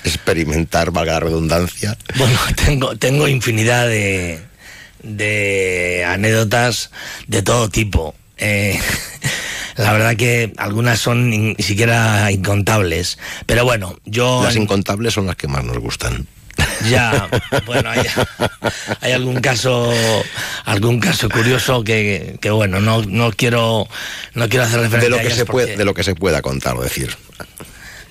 experimentar, 0.04 0.90
valga 0.90 1.14
la 1.14 1.20
redundancia. 1.20 1.96
Bueno, 2.16 2.38
tengo, 2.64 2.96
tengo 2.96 3.28
infinidad 3.28 3.86
de, 3.86 4.40
de 5.02 6.04
anécdotas 6.06 6.90
de 7.26 7.42
todo 7.42 7.68
tipo. 7.68 8.14
Eh, 8.36 8.78
la 9.76 9.92
verdad 9.92 10.16
que 10.16 10.52
algunas 10.56 10.98
son 10.98 11.30
ni 11.30 11.54
siquiera 11.62 12.30
incontables. 12.32 13.18
Pero 13.46 13.64
bueno, 13.64 13.98
yo... 14.04 14.42
Las 14.42 14.56
incontables 14.56 15.14
son 15.14 15.26
las 15.26 15.36
que 15.36 15.48
más 15.48 15.64
nos 15.64 15.78
gustan. 15.78 16.26
Ya, 16.88 17.28
bueno, 17.66 17.90
hay, 17.90 19.12
algún 19.12 19.40
caso, 19.40 19.92
algún 20.64 21.00
caso 21.00 21.28
curioso 21.28 21.84
que, 21.84 22.38
bueno, 22.50 22.80
no, 22.80 23.02
no 23.02 23.30
quiero, 23.32 23.86
no 24.34 24.48
quiero 24.48 24.64
hacer 24.64 24.80
referencia 24.80 25.10
de 25.10 25.22
lo 25.22 25.28
que 25.28 25.34
se 25.34 25.44
puede, 25.44 25.76
de 25.76 25.84
lo 25.84 25.94
que 25.94 26.04
se 26.04 26.14
pueda 26.14 26.42
contar 26.42 26.76
o 26.76 26.82
decir. 26.82 27.16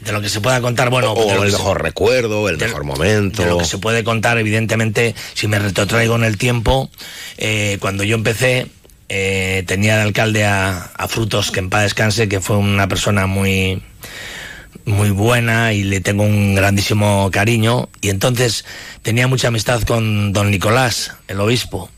De 0.02 0.14
lo 0.14 0.22
que 0.22 0.30
se 0.30 0.40
pueda 0.40 0.62
contar, 0.62 0.90
bueno, 0.90 1.12
o, 1.12 1.44
el 1.44 1.52
mejor 1.52 1.84
recuerdo, 1.84 2.48
el 2.48 2.58
mejor 2.58 2.86
momento. 2.86 3.44
De 3.44 3.50
lo 3.50 3.58
que 3.58 3.66
se 3.66 3.80
puede 3.80 4.04
contar, 4.04 4.38
evidentemente, 4.38 5.14
si 5.34 5.48
me 5.48 5.60
retrotraigo 5.60 6.16
en 6.16 6.24
el 6.24 6.38
tiempo, 6.38 6.90
eh, 7.38 7.78
cuando 7.82 8.06
yo 8.06 8.16
empecé, 8.16 8.68
eh, 9.10 9.64
tenía 9.68 9.98
de 9.98 10.04
alcalde 10.04 10.46
a, 10.46 10.92
a 10.96 11.08
Frutos, 11.10 11.52
que 11.52 11.60
en 11.60 11.70
paz 11.70 11.84
descanse, 11.84 12.30
que 12.30 12.40
fue 12.40 12.56
una 12.56 12.88
persona 12.88 13.28
muy 13.28 13.82
muy 14.86 15.12
buena 15.12 15.74
y 15.74 15.84
le 15.84 16.02
tengo 16.02 16.24
un 16.24 16.56
grandísimo 16.56 17.30
cariño. 17.32 17.90
Y 18.02 18.10
entonces 18.10 18.66
tenía 19.02 19.28
mucha 19.28 19.50
amistad 19.50 19.82
con 19.84 20.34
don 20.34 20.52
Nicolás, 20.52 21.14
el 21.28 21.40
obispo. 21.40 21.90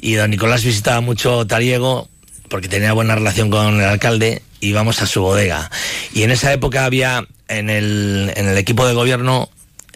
Y 0.00 0.14
don 0.14 0.30
Nicolás 0.30 0.64
visitaba 0.64 1.00
mucho 1.00 1.46
Tariego 1.46 2.08
porque 2.48 2.68
tenía 2.68 2.92
buena 2.92 3.14
relación 3.14 3.50
con 3.50 3.80
el 3.80 3.86
alcalde 3.86 4.42
íbamos 4.62 5.02
a 5.02 5.06
su 5.06 5.20
bodega. 5.20 5.70
Y 6.14 6.22
en 6.22 6.30
esa 6.30 6.52
época 6.52 6.86
había 6.86 7.26
en 7.48 7.68
el, 7.68 8.32
en 8.36 8.48
el 8.48 8.56
equipo 8.56 8.86
de 8.86 8.94
gobierno 8.94 9.50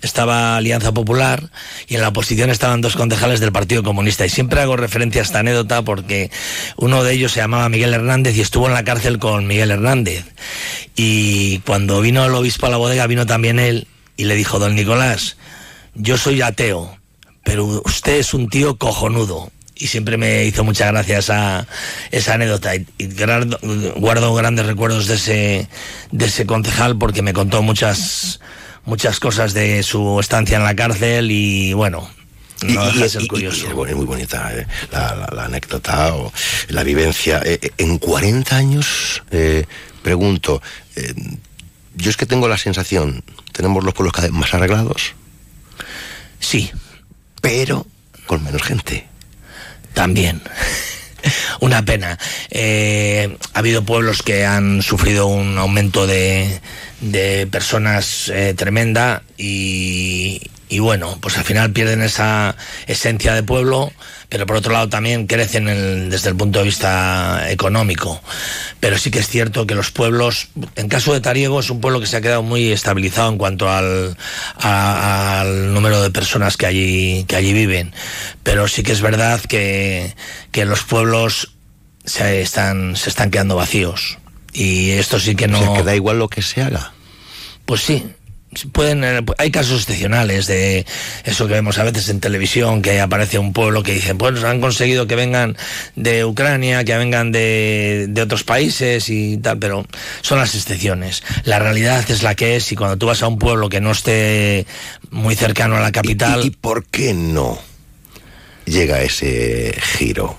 estaba 0.07 0.57
Alianza 0.57 0.93
Popular 0.93 1.51
y 1.87 1.97
en 1.97 2.01
la 2.01 2.09
oposición 2.09 2.49
estaban 2.51 2.81
dos 2.81 2.97
concejales 2.97 3.41
del 3.41 3.53
Partido 3.53 3.83
Comunista. 3.83 4.25
Y 4.25 4.31
siempre 4.31 4.61
hago 4.61 4.77
referencia 4.77 5.21
a 5.21 5.25
esta 5.25 5.41
anécdota 5.41 5.83
porque 5.83 6.31
uno 6.77 7.05
de 7.05 7.13
ellos 7.13 7.33
se 7.33 7.41
llamaba 7.41 7.69
Miguel 7.69 7.93
Hernández 7.93 8.37
y 8.37 8.41
estuvo 8.41 8.67
en 8.67 8.75
la 8.75 8.85
cárcel 8.85 9.19
con 9.19 9.47
Miguel 9.47 9.71
Hernández. 9.71 10.25
Y 10.95 11.59
cuando 11.61 12.01
vino 12.01 12.25
el 12.25 12.35
obispo 12.35 12.67
a 12.67 12.71
la 12.71 12.79
bodega, 12.79 13.07
vino 13.07 13.27
también 13.27 13.59
él 13.59 13.87
y 14.17 14.25
le 14.25 14.35
dijo, 14.35 14.59
don 14.59 14.75
Nicolás, 14.75 15.37
yo 15.95 16.17
soy 16.17 16.41
ateo, 16.41 16.97
pero 17.45 17.83
usted 17.85 18.17
es 18.17 18.35
un 18.35 18.49
tío 18.49 18.77
cojonudo. 18.77 19.51
Y 19.79 19.89
siempre 19.89 20.17
me 20.17 20.47
hizo 20.47 20.65
mucha 20.65 20.87
gracia 20.87 21.19
esa, 21.19 21.67
esa 22.11 22.35
anécdota. 22.35 22.75
Y, 22.75 22.87
guardo, 23.97 24.35
grandes 24.35 24.65
recuerdos 24.65 25.07
de 25.07 25.17
ese, 25.17 25.69
de 26.13 26.25
ese 26.25 26.47
concejal 26.47 26.97
porque 26.97 27.21
me 27.21 27.35
contó 27.35 27.61
muchas 27.63 28.41
muchas 28.87 29.21
cosas 29.21 29.53
de 29.53 29.83
su 29.83 30.19
estancia 30.21 30.57
en 30.57 30.65
la 30.65 30.75
cárcel 30.75 31.31
y 31.31 31.75
bueno, 31.75 32.09
no 32.63 32.91
y, 32.91 33.03
es 33.03 33.19
curioso. 33.29 33.69
muy 33.75 34.07
bonita 34.07 34.51
eh, 34.55 34.67
la, 34.91 35.45
anécdota 35.45 36.15
o 36.15 36.33
la 36.69 36.83
vivencia. 36.83 37.43
Eh, 37.45 37.59
eh, 37.61 37.71
en 37.77 37.99
40 37.99 38.57
años, 38.57 39.23
pregunto, 40.03 40.63
yo 41.95 42.11
es 42.11 42.17
que 42.17 42.27
tengo 42.27 42.49
la 42.49 42.57
sensación, 42.57 43.23
tenemos 43.53 43.85
los 43.85 43.93
pueblos 43.93 44.15
cada 44.15 44.29
vez 44.29 44.37
más 44.37 44.55
arreglados. 44.55 45.15
Sí. 46.41 46.71
Pero 47.43 47.87
con 48.27 48.43
menos 48.43 48.63
gente. 48.63 49.07
También. 49.93 50.43
Una 51.61 51.85
pena. 51.85 52.19
ha 52.53 53.59
habido 53.59 53.85
pueblos 53.85 54.23
que 54.23 54.45
han 54.45 54.83
sufrido 54.83 55.27
un 55.27 55.59
aumento 55.59 56.07
de, 56.07 56.61
de 57.01 57.47
personas 57.47 58.29
eh, 58.29 58.55
tremenda 58.57 59.23
y, 59.37 60.41
y, 60.69 60.79
bueno, 60.79 61.19
pues 61.21 61.39
al 61.39 61.45
final 61.45 61.73
pierden 61.73 62.03
esa 62.03 62.57
esencia 62.87 63.35
de 63.35 63.43
pueblo, 63.43 63.93
pero 64.29 64.47
por 64.47 64.57
otro 64.57 64.73
lado 64.73 64.89
también 64.89 65.27
crecen 65.27 66.11
desde 66.11 66.31
el 66.31 66.37
punto 66.37 66.59
de 66.59 66.65
vista 66.65 67.51
económico. 67.51 68.21
Pero 68.81 68.99
sí 68.99 69.11
que 69.11 69.21
es 69.21 69.29
cierto 69.29 69.67
que 69.67 69.75
los 69.75 69.91
pueblos, 69.91 70.49
en 70.75 70.89
caso 70.89 71.13
de 71.13 71.21
Tariego, 71.21 71.61
es 71.61 71.71
un 71.71 71.81
pueblo 71.81 72.01
que 72.01 72.07
se 72.07 72.17
ha 72.17 72.21
quedado 72.21 72.43
muy 72.43 72.73
estabilizado 72.73 73.31
en 73.31 73.39
cuanto 73.39 73.71
al, 73.71 74.17
al 74.57 75.73
número 75.73 76.03
de 76.03 76.11
personas 76.11 76.57
que 76.57 76.67
allí, 76.67 77.25
que 77.29 77.37
allí 77.37 77.53
viven. 77.53 77.93
Pero 78.43 78.69
sí 78.69 78.83
que 78.83 78.93
es 78.93 79.01
verdad 79.01 79.41
que, 79.41 80.15
que 80.51 80.65
los 80.65 80.83
pueblos 80.83 81.53
se 82.05 82.41
están, 82.41 82.97
se 82.97 83.11
están 83.11 83.31
quedando 83.31 83.57
vacíos 83.57 84.19
y 84.57 84.93
esto 84.93 85.21
sí 85.21 85.37
que 85.37 85.49
no... 85.49 85.61
O 85.61 85.75
que 85.75 85.83
da 85.83 85.95
igual 85.95 86.19
lo 86.19 86.29
que 86.29 86.41
se 86.41 86.63
haga. 86.63 86.93
Pues 87.67 87.83
sí, 87.83 88.07
pueden 88.73 89.05
eh, 89.05 89.25
hay 89.39 89.51
casos 89.51 89.83
excepcionales 89.83 90.47
de 90.47 90.87
eso 91.25 91.47
que 91.47 91.55
vemos 91.55 91.79
a 91.79 91.85
veces 91.85 92.09
en 92.09 92.21
televisión 92.21 92.83
que 92.83 93.01
aparece 93.01 93.39
un 93.39 93.53
pueblo 93.53 93.83
que 93.83 93.93
dicen 93.93 94.19
pues 94.19 94.43
han 94.45 94.61
conseguido 94.61 95.07
que 95.07 95.17
vengan 95.17 95.57
de 95.95 96.25
Ucrania 96.25 96.85
que 96.85 96.97
vengan 96.97 97.33
de, 97.33 98.07
de, 98.09 98.23
otros 98.23 98.45
países 98.45 99.09
y 99.09 99.37
tal 99.39 99.59
pero 99.59 99.87
son 100.23 100.39
las 100.39 100.55
excepciones. 100.55 101.23
La 101.45 101.59
realidad 101.59 102.05
es 102.09 102.23
la 102.23 102.35
que 102.35 102.57
es 102.57 102.71
y 102.73 102.77
cuando 102.77 102.97
tú 102.97 103.07
vas 103.07 103.23
a 103.23 103.29
un 103.29 103.39
pueblo 103.39 103.69
que 103.69 103.81
no 103.81 103.93
esté 103.93 104.67
muy 105.11 105.35
cercano 105.35 105.77
a 105.77 105.81
la 105.81 105.93
capital 105.93 106.45
y, 106.45 106.51
por 106.51 106.87
qué 106.87 107.15
no 107.15 107.59
llega 108.65 109.01
ese 109.03 109.75
giro 109.81 110.37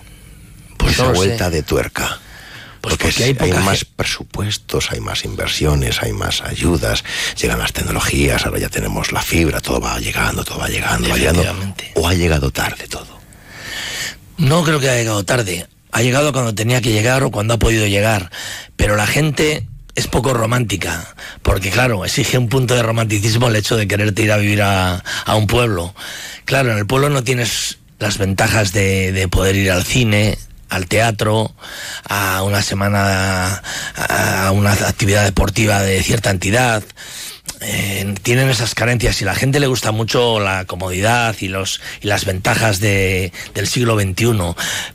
pues 0.78 0.94
esa 0.94 1.12
vuelta 1.12 1.50
de 1.50 1.64
tuerca 1.64 2.20
pues 2.96 3.16
porque, 3.16 3.24
hay, 3.24 3.54
más 3.64 3.86
presupuestos, 3.86 4.92
hay 4.92 5.00
más 5.00 5.26
inversiones, 5.26 6.02
hay 6.02 6.14
más 6.14 6.42
ayudas, 6.42 7.04
llegan 7.40 7.60
las 7.60 7.74
tecnologías, 7.74 8.46
ahora 8.46 8.60
ya 8.60 8.70
tenemos 8.70 9.12
la 9.12 9.22
fibra, 9.22 9.60
todo 9.60 9.80
va 9.80 10.00
llegando, 10.00 10.44
todo 10.44 10.60
va 10.60 10.70
llegando, 10.70 11.10
va 11.10 11.18
llegando. 11.18 11.74
¿O 11.96 12.08
ha 12.08 12.14
llegado 12.14 12.52
tarde 12.52 12.88
todo? 12.88 13.20
No 14.38 14.64
creo 14.64 14.80
que 14.80 14.90
haya 14.90 15.00
llegado 15.00 15.26
tarde. 15.26 15.68
Ha 15.92 16.02
llegado 16.02 16.32
cuando 16.32 16.54
tenía 16.54 16.82
que 16.82 16.92
llegar 16.92 17.24
o 17.24 17.32
cuando 17.32 17.56
ha 17.56 17.60
podido 17.60 17.88
llegar. 17.88 18.32
Pero 18.76 18.96
la 18.96 19.08
gente 19.08 19.66
es 19.96 20.08
poco 20.08 20.34
romántica, 20.34 21.16
porque 21.42 21.72
claro, 21.72 22.06
exige 22.06 22.38
un 22.38 22.50
punto 22.50 22.76
de 22.76 22.84
romanticismo 22.84 23.48
el 23.48 23.56
hecho 23.56 23.76
de 23.76 23.88
quererte 23.88 24.22
ir 24.22 24.32
a 24.32 24.38
vivir 24.38 24.62
a, 24.62 25.04
un 25.36 25.48
pueblo. 25.48 25.96
Claro, 26.46 26.72
en 26.72 26.78
el 26.78 26.86
pueblo 26.86 27.10
no 27.10 27.24
tienes 27.24 27.80
las 27.98 28.20
ventajas 28.20 28.74
de, 28.74 29.12
de 29.12 29.28
poder 29.28 29.56
ir 29.56 29.72
al 29.72 29.84
cine, 29.84 30.38
al 30.70 30.88
teatro, 30.88 31.54
a 32.08 32.44
una 32.44 32.62
semana, 32.62 33.62
a 33.96 34.52
una 34.52 34.74
actividad 34.74 35.26
deportiva 35.26 35.82
de 35.82 36.02
cierta 36.04 36.30
entidad. 36.30 36.84
Eh, 37.62 38.14
tienen 38.22 38.50
esas 38.50 38.76
carencias 38.76 39.22
y 39.22 39.26
la 39.26 39.34
gente 39.34 39.60
le 39.60 39.68
gusta 39.68 39.92
mucho 39.92 40.40
la 40.40 40.66
comodidad 40.66 41.36
y 41.40 41.48
los 41.48 41.82
y 42.02 42.08
las 42.08 42.26
ventajas 42.26 42.80
de, 42.80 43.32
del 43.56 43.68
siglo 43.68 44.00
XXI 44.00 44.54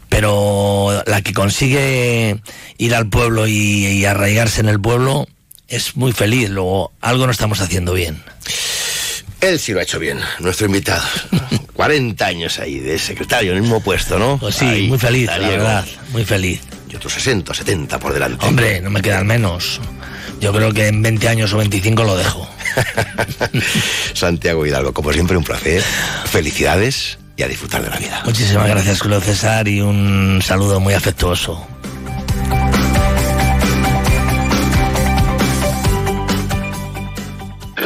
pero 0.08 1.02
la 1.06 1.22
que 1.22 1.32
consigue 1.32 2.40
ir 2.78 2.94
al 2.94 3.08
pueblo 3.08 3.48
y, 3.48 3.86
y 3.86 4.04
arraigarse 4.04 4.60
en 4.60 4.68
el 4.68 4.80
pueblo 4.80 5.26
es 5.66 5.96
muy 5.96 6.12
feliz. 6.12 6.50
Luego 6.50 6.92
algo 7.00 7.26
no 7.26 7.32
estamos 7.32 7.60
haciendo 7.60 7.94
bien 7.94 8.22
él 9.42 9.58
sí 9.58 9.72
lo 9.72 9.80
ha 9.80 9.82
hecho 9.82 9.98
bien, 9.98 10.18
nuestro 10.38 10.66
invitado. 10.66 11.02
40 11.74 12.24
años 12.24 12.58
ahí 12.58 12.78
de 12.78 12.98
secretario 12.98 13.50
en 13.50 13.56
el 13.56 13.62
mismo 13.62 13.80
puesto, 13.80 14.18
¿no? 14.18 14.38
Pues 14.38 14.54
sí, 14.54 14.86
muy 14.88 14.98
feliz, 14.98 15.26
la 15.26 15.48
verdad, 15.48 15.84
muy 16.12 16.24
feliz. 16.24 16.60
Y 16.88 16.96
otros 16.96 17.12
60, 17.14 17.52
70 17.52 17.98
por 17.98 18.12
delante. 18.12 18.46
Hombre, 18.46 18.80
no 18.80 18.90
me 18.90 19.02
quedan 19.02 19.26
menos. 19.26 19.80
Yo 20.40 20.52
creo 20.52 20.72
que 20.72 20.88
en 20.88 21.02
20 21.02 21.28
años 21.28 21.52
o 21.52 21.58
25 21.58 22.04
lo 22.04 22.16
dejo. 22.16 22.48
Santiago 24.14 24.66
Hidalgo, 24.66 24.92
como 24.92 25.12
siempre, 25.12 25.36
un 25.36 25.44
placer. 25.44 25.82
Felicidades 26.26 27.18
y 27.36 27.42
a 27.42 27.48
disfrutar 27.48 27.82
de 27.82 27.90
la 27.90 27.96
vida. 27.96 28.22
Muchísimas 28.24 28.68
gracias, 28.68 29.00
Julio 29.00 29.20
César, 29.20 29.66
y 29.66 29.80
un 29.80 30.40
saludo 30.42 30.80
muy 30.80 30.94
afectuoso. 30.94 31.66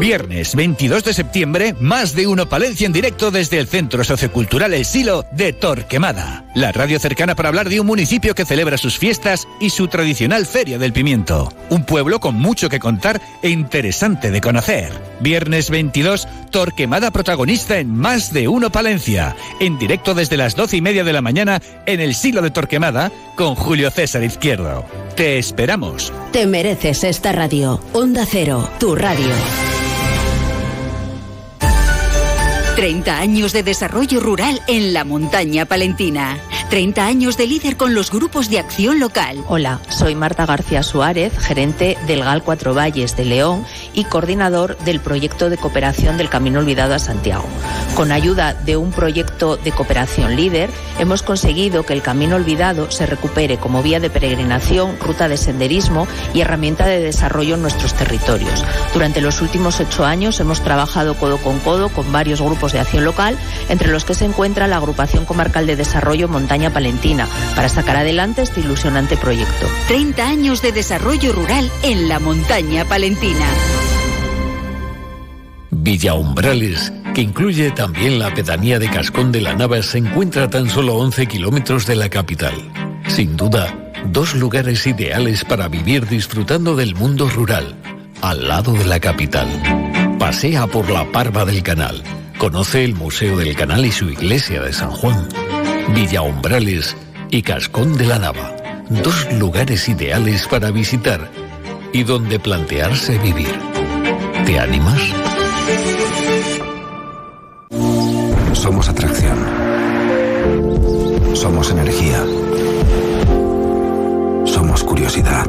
Viernes 0.00 0.54
22 0.54 1.04
de 1.04 1.12
septiembre, 1.12 1.74
más 1.78 2.14
de 2.14 2.26
uno 2.26 2.48
Palencia 2.48 2.86
en 2.86 2.92
directo 2.92 3.30
desde 3.30 3.58
el 3.58 3.68
Centro 3.68 4.02
Sociocultural 4.02 4.72
El 4.72 4.84
Silo 4.84 5.26
de 5.32 5.52
Torquemada. 5.52 6.44
La 6.54 6.72
radio 6.72 6.98
cercana 6.98 7.34
para 7.34 7.50
hablar 7.50 7.68
de 7.68 7.80
un 7.80 7.86
municipio 7.86 8.34
que 8.34 8.46
celebra 8.46 8.78
sus 8.78 8.98
fiestas 8.98 9.46
y 9.60 9.70
su 9.70 9.88
tradicional 9.88 10.46
Feria 10.46 10.78
del 10.78 10.92
Pimiento. 10.92 11.52
Un 11.68 11.84
pueblo 11.84 12.18
con 12.18 12.34
mucho 12.34 12.68
que 12.68 12.80
contar 12.80 13.20
e 13.42 13.50
interesante 13.50 14.30
de 14.30 14.40
conocer. 14.40 14.90
Viernes 15.20 15.68
22, 15.68 16.26
Torquemada 16.50 17.10
protagonista 17.10 17.78
en 17.78 17.94
Más 17.94 18.32
de 18.32 18.48
uno 18.48 18.70
Palencia. 18.70 19.36
En 19.60 19.78
directo 19.78 20.14
desde 20.14 20.38
las 20.38 20.56
12 20.56 20.78
y 20.78 20.80
media 20.80 21.04
de 21.04 21.12
la 21.12 21.20
mañana 21.20 21.60
en 21.86 22.00
El 22.00 22.14
Silo 22.14 22.40
de 22.40 22.50
Torquemada 22.50 23.12
con 23.36 23.54
Julio 23.54 23.90
César 23.90 24.24
Izquierdo. 24.24 24.84
Te 25.14 25.38
esperamos. 25.38 26.12
Te 26.32 26.46
mereces 26.46 27.04
esta 27.04 27.32
radio. 27.32 27.80
Onda 27.92 28.24
Cero, 28.26 28.70
tu 28.78 28.96
radio. 28.96 29.30
30 32.80 33.18
años 33.18 33.52
de 33.52 33.62
desarrollo 33.62 34.20
rural 34.20 34.62
en 34.66 34.94
la 34.94 35.04
montaña 35.04 35.66
palentina. 35.66 36.38
30 36.70 37.04
años 37.04 37.36
de 37.36 37.46
líder 37.46 37.76
con 37.76 37.94
los 37.94 38.10
grupos 38.10 38.48
de 38.48 38.58
acción 38.58 39.00
local. 39.00 39.44
Hola, 39.48 39.80
soy 39.90 40.14
Marta 40.14 40.46
García 40.46 40.82
Suárez, 40.82 41.36
gerente 41.36 41.98
del 42.06 42.24
GAL 42.24 42.42
Cuatro 42.42 42.72
Valles 42.72 43.16
de 43.16 43.26
León 43.26 43.66
y 43.92 44.04
coordinador 44.04 44.78
del 44.78 45.00
proyecto 45.00 45.50
de 45.50 45.58
cooperación 45.58 46.16
del 46.16 46.30
Camino 46.30 46.60
Olvidado 46.60 46.94
a 46.94 46.98
Santiago. 46.98 47.44
Con 47.96 48.12
ayuda 48.12 48.54
de 48.54 48.78
un 48.78 48.92
proyecto 48.92 49.56
de 49.56 49.72
cooperación 49.72 50.36
líder, 50.36 50.70
hemos 50.98 51.22
conseguido 51.22 51.82
que 51.82 51.92
el 51.92 52.02
Camino 52.02 52.36
Olvidado 52.36 52.90
se 52.90 53.04
recupere 53.04 53.58
como 53.58 53.82
vía 53.82 54.00
de 54.00 54.08
peregrinación, 54.08 54.96
ruta 55.00 55.28
de 55.28 55.36
senderismo 55.36 56.06
y 56.32 56.40
herramienta 56.40 56.86
de 56.86 57.00
desarrollo 57.00 57.56
en 57.56 57.62
nuestros 57.62 57.94
territorios. 57.94 58.64
Durante 58.94 59.20
los 59.20 59.42
últimos 59.42 59.80
ocho 59.80 60.06
años 60.06 60.38
hemos 60.40 60.62
trabajado 60.62 61.14
codo 61.16 61.36
con 61.38 61.58
codo 61.58 61.88
con 61.88 62.10
varios 62.12 62.40
grupos 62.40 62.69
de 62.72 62.80
acción 62.80 63.04
local, 63.04 63.36
entre 63.68 63.88
los 63.88 64.04
que 64.04 64.14
se 64.14 64.24
encuentra 64.24 64.66
la 64.66 64.76
Agrupación 64.76 65.24
Comarcal 65.24 65.66
de 65.66 65.76
Desarrollo 65.76 66.28
Montaña 66.28 66.70
Palentina, 66.70 67.26
para 67.54 67.68
sacar 67.68 67.96
adelante 67.96 68.42
este 68.42 68.60
ilusionante 68.60 69.16
proyecto. 69.16 69.66
30 69.88 70.26
años 70.26 70.62
de 70.62 70.72
desarrollo 70.72 71.32
rural 71.32 71.70
en 71.82 72.08
la 72.08 72.18
montaña 72.18 72.84
palentina. 72.84 73.46
Villa 75.70 76.14
Umbrales, 76.14 76.92
que 77.14 77.22
incluye 77.22 77.70
también 77.70 78.18
la 78.18 78.34
pedanía 78.34 78.78
de 78.78 78.90
Cascón 78.90 79.32
de 79.32 79.40
la 79.40 79.54
Nava, 79.54 79.82
se 79.82 79.98
encuentra 79.98 80.44
a 80.44 80.50
tan 80.50 80.68
solo 80.68 80.96
11 80.96 81.26
kilómetros 81.26 81.86
de 81.86 81.96
la 81.96 82.08
capital. 82.08 82.54
Sin 83.08 83.36
duda, 83.36 83.92
dos 84.06 84.34
lugares 84.34 84.86
ideales 84.86 85.44
para 85.44 85.68
vivir 85.68 86.06
disfrutando 86.06 86.76
del 86.76 86.94
mundo 86.94 87.28
rural, 87.28 87.74
al 88.20 88.48
lado 88.48 88.72
de 88.72 88.84
la 88.84 89.00
capital. 89.00 89.48
Pasea 90.18 90.66
por 90.66 90.90
la 90.90 91.10
Parva 91.10 91.44
del 91.44 91.62
Canal. 91.62 92.02
Conoce 92.40 92.82
el 92.84 92.94
Museo 92.94 93.36
del 93.36 93.54
Canal 93.54 93.84
y 93.84 93.92
su 93.92 94.08
iglesia 94.08 94.62
de 94.62 94.72
San 94.72 94.90
Juan. 94.90 95.28
Villa 95.94 96.22
Umbrales 96.22 96.96
y 97.28 97.42
Cascón 97.42 97.98
de 97.98 98.06
la 98.06 98.18
Nava. 98.18 98.56
Dos 98.88 99.30
lugares 99.34 99.86
ideales 99.90 100.46
para 100.46 100.70
visitar 100.70 101.30
y 101.92 102.02
donde 102.02 102.40
plantearse 102.40 103.18
vivir. 103.18 103.54
¿Te 104.46 104.58
animas? 104.58 105.02
Somos 108.54 108.88
atracción. 108.88 109.38
Somos 111.34 111.70
energía. 111.70 112.24
Somos 114.46 114.82
curiosidad. 114.82 115.46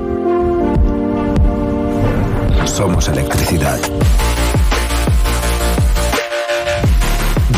Somos 2.66 3.08
electricidad. 3.08 3.80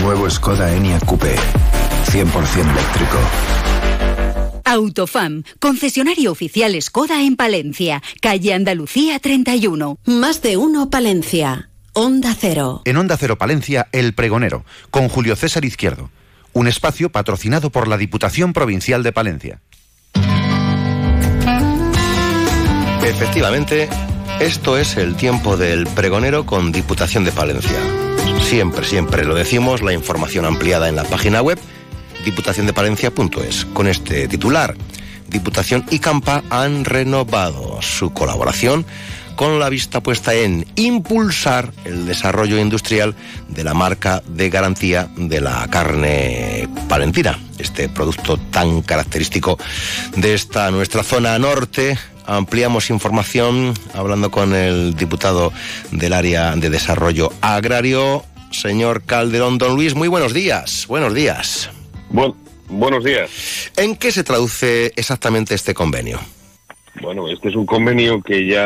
Nuevo 0.04 0.30
Skoda 0.30 0.70
Enyaq 0.76 1.06
Coupé. 1.06 1.34
100% 2.12 2.72
eléctrico. 2.72 3.18
Autofam, 4.66 5.44
concesionario 5.62 6.34
oficial 6.34 6.76
Skoda 6.82 7.22
en 7.22 7.38
Palencia, 7.38 8.04
calle 8.22 8.54
Andalucía 8.54 9.20
31. 9.20 9.98
Más 10.04 10.42
de 10.42 10.58
uno 10.58 10.90
Palencia. 10.90 11.70
Onda 11.94 12.36
Cero. 12.38 12.82
En 12.84 12.98
Onda 12.98 13.16
Cero 13.16 13.38
Palencia, 13.38 13.88
El 13.94 14.14
Pregonero, 14.14 14.66
con 14.92 15.08
Julio 15.08 15.38
César 15.38 15.64
Izquierdo. 15.64 16.10
Un 16.52 16.68
espacio 16.68 17.10
patrocinado 17.10 17.70
por 17.70 17.88
la 17.88 17.96
Diputación 17.96 18.52
Provincial 18.52 19.04
de 19.04 19.14
Palencia. 19.14 19.62
Efectivamente, 23.06 23.88
esto 24.42 24.78
es 24.78 24.98
el 24.98 25.16
tiempo 25.16 25.56
del 25.56 25.88
pregonero 25.88 26.46
con 26.46 26.74
Diputación 26.74 27.24
de 27.24 27.32
Palencia. 27.32 27.80
Siempre, 28.44 28.86
siempre 28.86 29.26
lo 29.26 29.36
decimos, 29.36 29.82
la 29.82 29.94
información 29.94 30.46
ampliada 30.46 30.88
en 30.88 30.96
la 30.96 31.04
página 31.04 31.42
web 31.42 31.60
diputaciondepalencia.es. 32.24 33.66
Con 33.74 33.88
este 33.88 34.28
titular, 34.28 34.76
Diputación 35.34 35.84
y 35.90 35.98
Campa 35.98 36.44
han 36.52 36.86
renovado 36.86 37.82
su 37.82 38.14
colaboración 38.14 38.86
con 39.36 39.60
la 39.60 39.68
vista 39.70 40.02
puesta 40.02 40.36
en 40.36 40.68
impulsar 40.76 41.74
el 41.86 42.06
desarrollo 42.06 42.60
industrial 42.60 43.16
de 43.50 43.64
la 43.64 43.74
marca 43.74 44.22
de 44.28 44.52
garantía 44.52 45.10
de 45.18 45.42
la 45.42 45.68
carne 45.72 46.70
palentina, 46.88 47.40
este 47.58 47.90
producto 47.90 48.38
tan 48.38 48.84
característico 48.84 49.58
de 50.16 50.36
esta 50.36 50.70
nuestra 50.70 51.02
zona 51.02 51.40
norte. 51.40 51.98
Ampliamos 52.28 52.92
información 52.92 53.74
hablando 53.96 54.30
con 54.30 54.54
el 54.54 54.96
diputado 54.96 55.52
del 55.92 56.14
área 56.14 56.56
de 56.56 56.70
desarrollo 56.70 57.34
agrario, 57.42 58.24
señor 58.54 59.04
Calderón 59.04 59.58
Don 59.58 59.76
Luis. 59.76 59.96
Muy 59.96 60.08
buenos 60.08 60.34
días. 60.34 60.86
Buenos 60.88 61.14
días. 61.14 61.70
buenos 62.70 63.04
días. 63.04 63.72
¿En 63.78 63.96
qué 63.96 64.12
se 64.12 64.24
traduce 64.24 64.94
exactamente 64.96 65.54
este 65.56 65.74
convenio? 65.74 66.20
Bueno, 67.02 67.28
este 67.28 67.50
es 67.50 67.56
un 67.56 67.66
convenio 67.66 68.22
que 68.22 68.46
ya 68.48 68.64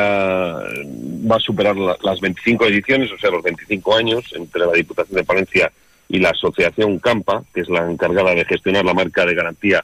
va 1.30 1.36
a 1.36 1.40
superar 1.40 1.76
la- 1.78 1.98
las 2.04 2.20
25 2.20 2.66
ediciones, 2.66 3.12
o 3.12 3.18
sea, 3.18 3.32
los 3.32 3.42
25 3.44 3.96
años, 3.96 4.26
entre 4.36 4.62
la 4.66 4.74
Diputación 4.74 5.16
de 5.16 5.24
Palencia 5.24 5.72
y 6.10 6.20
la 6.20 6.30
Asociación 6.30 7.00
Campa, 7.00 7.44
que 7.54 7.62
es 7.62 7.70
la 7.70 7.90
encargada 7.90 8.34
de 8.36 8.46
gestionar 8.46 8.86
la 8.86 8.94
marca 8.94 9.26
de 9.26 9.34
garantía 9.34 9.84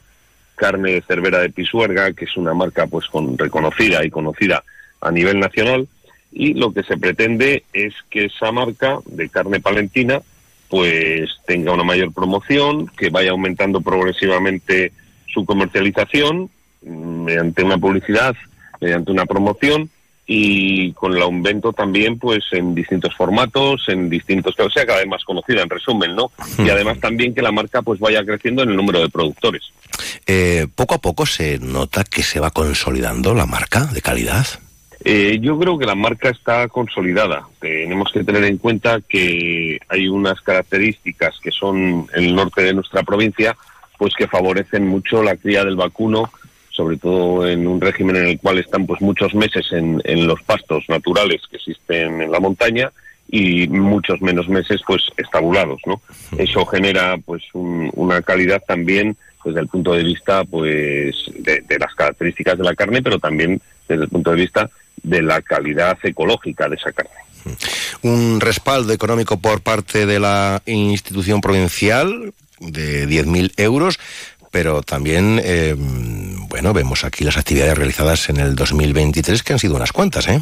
Carne 0.56 1.02
Cervera 1.06 1.40
de 1.40 1.50
Pisuerga, 1.50 2.12
que 2.12 2.26
es 2.26 2.36
una 2.36 2.54
marca 2.54 2.86
pues 2.86 3.06
con 3.06 3.36
reconocida 3.36 4.04
y 4.04 4.10
conocida 4.10 4.62
a 5.00 5.10
nivel 5.10 5.40
nacional. 5.40 5.88
Y 6.34 6.54
lo 6.54 6.72
que 6.72 6.82
se 6.82 6.96
pretende 6.96 7.62
es 7.72 7.94
que 8.10 8.26
esa 8.26 8.50
marca 8.52 8.98
de 9.06 9.28
carne 9.28 9.60
palentina 9.60 10.20
pues 10.68 11.30
tenga 11.46 11.72
una 11.72 11.84
mayor 11.84 12.12
promoción, 12.12 12.88
que 12.96 13.08
vaya 13.08 13.30
aumentando 13.30 13.80
progresivamente 13.80 14.92
su 15.32 15.44
comercialización 15.44 16.50
mm, 16.82 17.24
mediante 17.24 17.62
una 17.62 17.78
publicidad, 17.78 18.34
mediante 18.80 19.12
una 19.12 19.24
promoción 19.24 19.88
y 20.26 20.92
con 20.92 21.14
el 21.14 21.22
aumento 21.22 21.72
también 21.72 22.18
pues 22.18 22.42
en 22.52 22.74
distintos 22.74 23.14
formatos, 23.14 23.84
en 23.88 24.08
distintos, 24.08 24.54
que 24.56 24.68
sea 24.70 24.86
cada 24.86 25.00
vez 25.00 25.08
más 25.08 25.22
conocida 25.22 25.62
en 25.62 25.68
resumen, 25.68 26.16
¿no? 26.16 26.30
Y 26.58 26.70
además 26.70 26.98
también 26.98 27.34
que 27.34 27.42
la 27.42 27.52
marca 27.52 27.82
pues 27.82 28.00
vaya 28.00 28.24
creciendo 28.24 28.62
en 28.62 28.70
el 28.70 28.76
número 28.76 29.00
de 29.00 29.10
productores. 29.10 29.62
Eh, 30.26 30.66
poco 30.74 30.94
a 30.94 30.98
poco 30.98 31.26
se 31.26 31.58
nota 31.58 32.04
que 32.04 32.22
se 32.22 32.40
va 32.40 32.50
consolidando 32.50 33.34
la 33.34 33.46
marca 33.46 33.84
de 33.84 34.00
calidad. 34.00 34.46
Eh, 35.06 35.38
yo 35.40 35.58
creo 35.58 35.76
que 35.78 35.84
la 35.84 35.94
marca 35.94 36.30
está 36.30 36.66
consolidada. 36.68 37.46
Tenemos 37.60 38.10
que 38.10 38.24
tener 38.24 38.42
en 38.44 38.56
cuenta 38.56 39.00
que 39.06 39.78
hay 39.88 40.08
unas 40.08 40.40
características 40.40 41.38
que 41.42 41.50
son 41.50 42.06
el 42.14 42.34
norte 42.34 42.62
de 42.62 42.72
nuestra 42.72 43.02
provincia, 43.02 43.54
pues 43.98 44.14
que 44.14 44.26
favorecen 44.26 44.86
mucho 44.88 45.22
la 45.22 45.36
cría 45.36 45.62
del 45.64 45.76
vacuno, 45.76 46.30
sobre 46.70 46.96
todo 46.96 47.46
en 47.46 47.66
un 47.66 47.80
régimen 47.80 48.16
en 48.16 48.26
el 48.28 48.38
cual 48.38 48.58
están 48.58 48.86
pues 48.86 49.00
muchos 49.02 49.34
meses 49.34 49.66
en, 49.72 50.00
en 50.04 50.26
los 50.26 50.42
pastos 50.42 50.84
naturales 50.88 51.42
que 51.50 51.56
existen 51.56 52.22
en 52.22 52.32
la 52.32 52.40
montaña 52.40 52.90
y 53.28 53.68
muchos 53.68 54.20
menos 54.22 54.48
meses 54.48 54.80
pues 54.86 55.02
estabulados, 55.18 55.80
¿no? 55.86 56.00
Eso 56.38 56.64
genera 56.66 57.16
pues 57.24 57.42
un- 57.52 57.90
una 57.94 58.22
calidad 58.22 58.62
también 58.66 59.16
desde 59.44 59.60
el 59.60 59.68
punto 59.68 59.92
de 59.92 60.02
vista 60.02 60.44
pues 60.44 61.14
de, 61.38 61.60
de 61.60 61.78
las 61.78 61.94
características 61.94 62.56
de 62.56 62.64
la 62.64 62.74
carne, 62.74 63.02
pero 63.02 63.18
también 63.18 63.60
desde 63.86 64.04
el 64.04 64.08
punto 64.08 64.30
de 64.30 64.36
vista 64.36 64.68
de 65.02 65.22
la 65.22 65.42
calidad 65.42 65.98
ecológica 66.02 66.68
de 66.68 66.76
esa 66.76 66.92
carne. 66.92 67.10
Un 68.02 68.40
respaldo 68.40 68.92
económico 68.92 69.38
por 69.38 69.60
parte 69.60 70.06
de 70.06 70.18
la 70.18 70.62
institución 70.66 71.40
provincial 71.40 72.32
de 72.60 73.06
10.000 73.06 73.52
euros, 73.58 73.98
pero 74.50 74.82
también, 74.82 75.40
eh, 75.42 75.74
bueno, 76.48 76.72
vemos 76.72 77.04
aquí 77.04 77.24
las 77.24 77.36
actividades 77.36 77.76
realizadas 77.76 78.28
en 78.28 78.38
el 78.38 78.54
2023, 78.54 79.42
que 79.42 79.52
han 79.52 79.58
sido 79.58 79.76
unas 79.76 79.92
cuantas, 79.92 80.28
¿eh? 80.28 80.40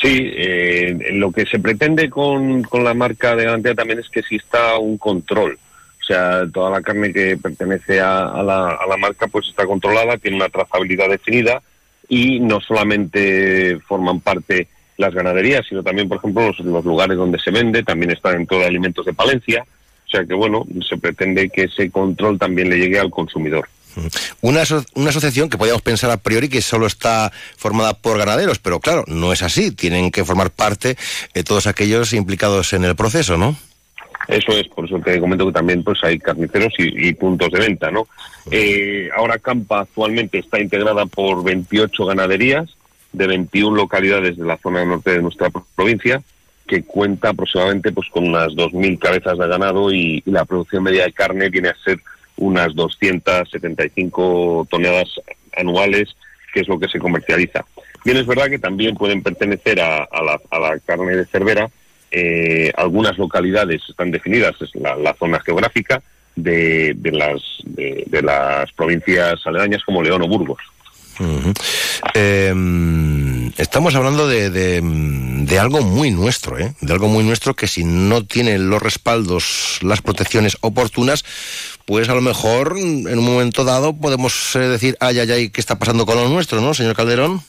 Sí, 0.00 0.30
eh, 0.36 0.96
lo 1.12 1.32
que 1.32 1.46
se 1.46 1.58
pretende 1.58 2.10
con, 2.10 2.62
con 2.64 2.84
la 2.84 2.92
marca 2.92 3.34
de 3.34 3.44
garantía 3.44 3.74
también 3.74 3.98
es 3.98 4.08
que 4.08 4.20
exista 4.20 4.76
un 4.78 4.98
control. 4.98 5.58
O 6.02 6.04
sea, 6.04 6.44
toda 6.52 6.70
la 6.70 6.82
carne 6.82 7.12
que 7.12 7.36
pertenece 7.36 8.00
a, 8.00 8.28
a 8.28 8.42
la, 8.42 8.68
a 8.68 8.86
la 8.86 8.96
marca 8.96 9.26
pues 9.26 9.48
está 9.48 9.66
controlada, 9.66 10.18
tiene 10.18 10.36
una 10.36 10.48
trazabilidad 10.48 11.08
definida 11.08 11.62
y 12.08 12.40
no 12.40 12.60
solamente 12.60 13.78
forman 13.86 14.20
parte 14.20 14.68
las 14.98 15.12
ganaderías, 15.14 15.66
sino 15.68 15.82
también, 15.82 16.08
por 16.08 16.18
ejemplo, 16.18 16.46
los, 16.46 16.58
los 16.60 16.84
lugares 16.84 17.16
donde 17.16 17.38
se 17.38 17.50
vende, 17.50 17.82
también 17.82 18.10
está 18.12 18.30
dentro 18.32 18.58
de 18.58 18.66
alimentos 18.66 19.04
de 19.04 19.12
Palencia. 19.12 19.64
O 20.06 20.08
sea 20.08 20.24
que, 20.24 20.34
bueno, 20.34 20.64
se 20.88 20.96
pretende 20.96 21.50
que 21.50 21.64
ese 21.64 21.90
control 21.90 22.38
también 22.38 22.70
le 22.70 22.78
llegue 22.78 22.98
al 22.98 23.10
consumidor. 23.10 23.68
Una, 24.40 24.62
aso- 24.62 24.84
una 24.94 25.10
asociación 25.10 25.48
que 25.48 25.58
podríamos 25.58 25.82
pensar 25.82 26.10
a 26.10 26.16
priori 26.18 26.48
que 26.48 26.62
solo 26.62 26.86
está 26.86 27.32
formada 27.56 27.94
por 27.94 28.16
ganaderos, 28.18 28.58
pero 28.58 28.78
claro, 28.78 29.04
no 29.08 29.32
es 29.32 29.42
así. 29.42 29.72
Tienen 29.72 30.10
que 30.10 30.24
formar 30.24 30.50
parte 30.50 30.96
eh, 31.34 31.42
todos 31.42 31.66
aquellos 31.66 32.12
implicados 32.12 32.72
en 32.72 32.84
el 32.84 32.94
proceso, 32.94 33.36
¿no? 33.36 33.56
Eso 34.28 34.52
es, 34.52 34.68
por 34.68 34.84
eso 34.84 34.98
te 35.00 35.18
comento 35.20 35.46
que 35.46 35.52
también 35.52 35.82
pues 35.82 35.98
hay 36.02 36.18
carniceros 36.18 36.72
y, 36.78 37.08
y 37.08 37.12
puntos 37.14 37.50
de 37.50 37.60
venta, 37.60 37.90
¿no? 37.90 38.06
Eh, 38.50 39.10
ahora 39.16 39.38
Campa 39.38 39.80
actualmente 39.80 40.38
está 40.38 40.60
integrada 40.60 41.06
por 41.06 41.42
28 41.42 42.06
ganaderías 42.06 42.76
de 43.12 43.26
21 43.26 43.76
localidades 43.76 44.36
de 44.36 44.44
la 44.44 44.56
zona 44.58 44.84
norte 44.84 45.12
de 45.12 45.22
nuestra 45.22 45.50
provincia, 45.74 46.22
que 46.66 46.84
cuenta 46.84 47.30
aproximadamente 47.30 47.92
pues 47.92 48.08
con 48.10 48.28
unas 48.28 48.52
2.000 48.52 48.98
cabezas 48.98 49.38
de 49.38 49.48
ganado 49.48 49.92
y, 49.92 50.22
la 50.26 50.44
producción 50.44 50.82
media 50.82 51.04
de 51.04 51.12
carne 51.12 51.48
viene 51.48 51.70
a 51.70 51.76
ser 51.84 51.98
unas 52.36 52.74
275 52.74 54.68
toneladas 54.70 55.08
anuales, 55.56 56.14
que 56.52 56.60
es 56.60 56.68
lo 56.68 56.78
que 56.78 56.88
se 56.88 56.98
comercializa. 56.98 57.64
Bien, 58.04 58.18
es 58.18 58.26
verdad 58.26 58.48
que 58.48 58.58
también 58.58 58.94
pueden 58.96 59.22
pertenecer 59.22 59.80
a, 59.80 60.04
a 60.04 60.58
la, 60.60 60.78
carne 60.84 61.16
de 61.16 61.24
cervera 61.26 61.68
eh, 62.10 62.72
algunas 62.76 63.18
localidades 63.18 63.82
están 63.88 64.10
definidas, 64.12 64.54
es 64.60 64.70
la 64.76 65.14
zona 65.18 65.40
geográfica 65.40 66.02
de, 66.36 66.94
de 66.94 67.10
las, 67.12 67.40
de, 67.64 68.04
de 68.06 68.22
las 68.22 68.70
provincias 68.72 69.40
aledañas 69.46 69.82
como 69.84 70.02
León 70.02 70.22
o 70.22 70.28
Burgos. 70.28 70.58
Eh, 72.14 73.50
estamos 73.56 73.94
hablando 73.94 74.28
de, 74.28 74.50
de- 74.50 74.80
de 74.82 75.58
algo 75.58 75.80
muy 75.80 76.10
nuestro, 76.10 76.58
¿eh? 76.58 76.74
de 76.80 76.92
algo 76.92 77.08
muy 77.08 77.24
nuestro 77.24 77.54
que 77.54 77.66
si 77.66 77.84
no 77.84 78.24
tiene 78.24 78.58
los 78.58 78.82
respaldos, 78.82 79.78
las 79.82 80.02
protecciones 80.02 80.56
oportunas, 80.60 81.24
pues 81.86 82.08
a 82.08 82.14
lo 82.14 82.20
mejor 82.20 82.76
en 82.78 83.18
un 83.18 83.24
momento 83.24 83.64
dado 83.64 83.94
podemos 83.94 84.54
eh, 84.56 84.60
decir, 84.60 84.96
ay, 85.00 85.20
ay, 85.20 85.30
ay, 85.30 85.50
¿qué 85.50 85.60
está 85.60 85.78
pasando 85.78 86.04
con 86.04 86.16
lo 86.16 86.28
nuestro, 86.28 86.60
no, 86.60 86.74
señor 86.74 86.96
Calderón? 86.96 87.40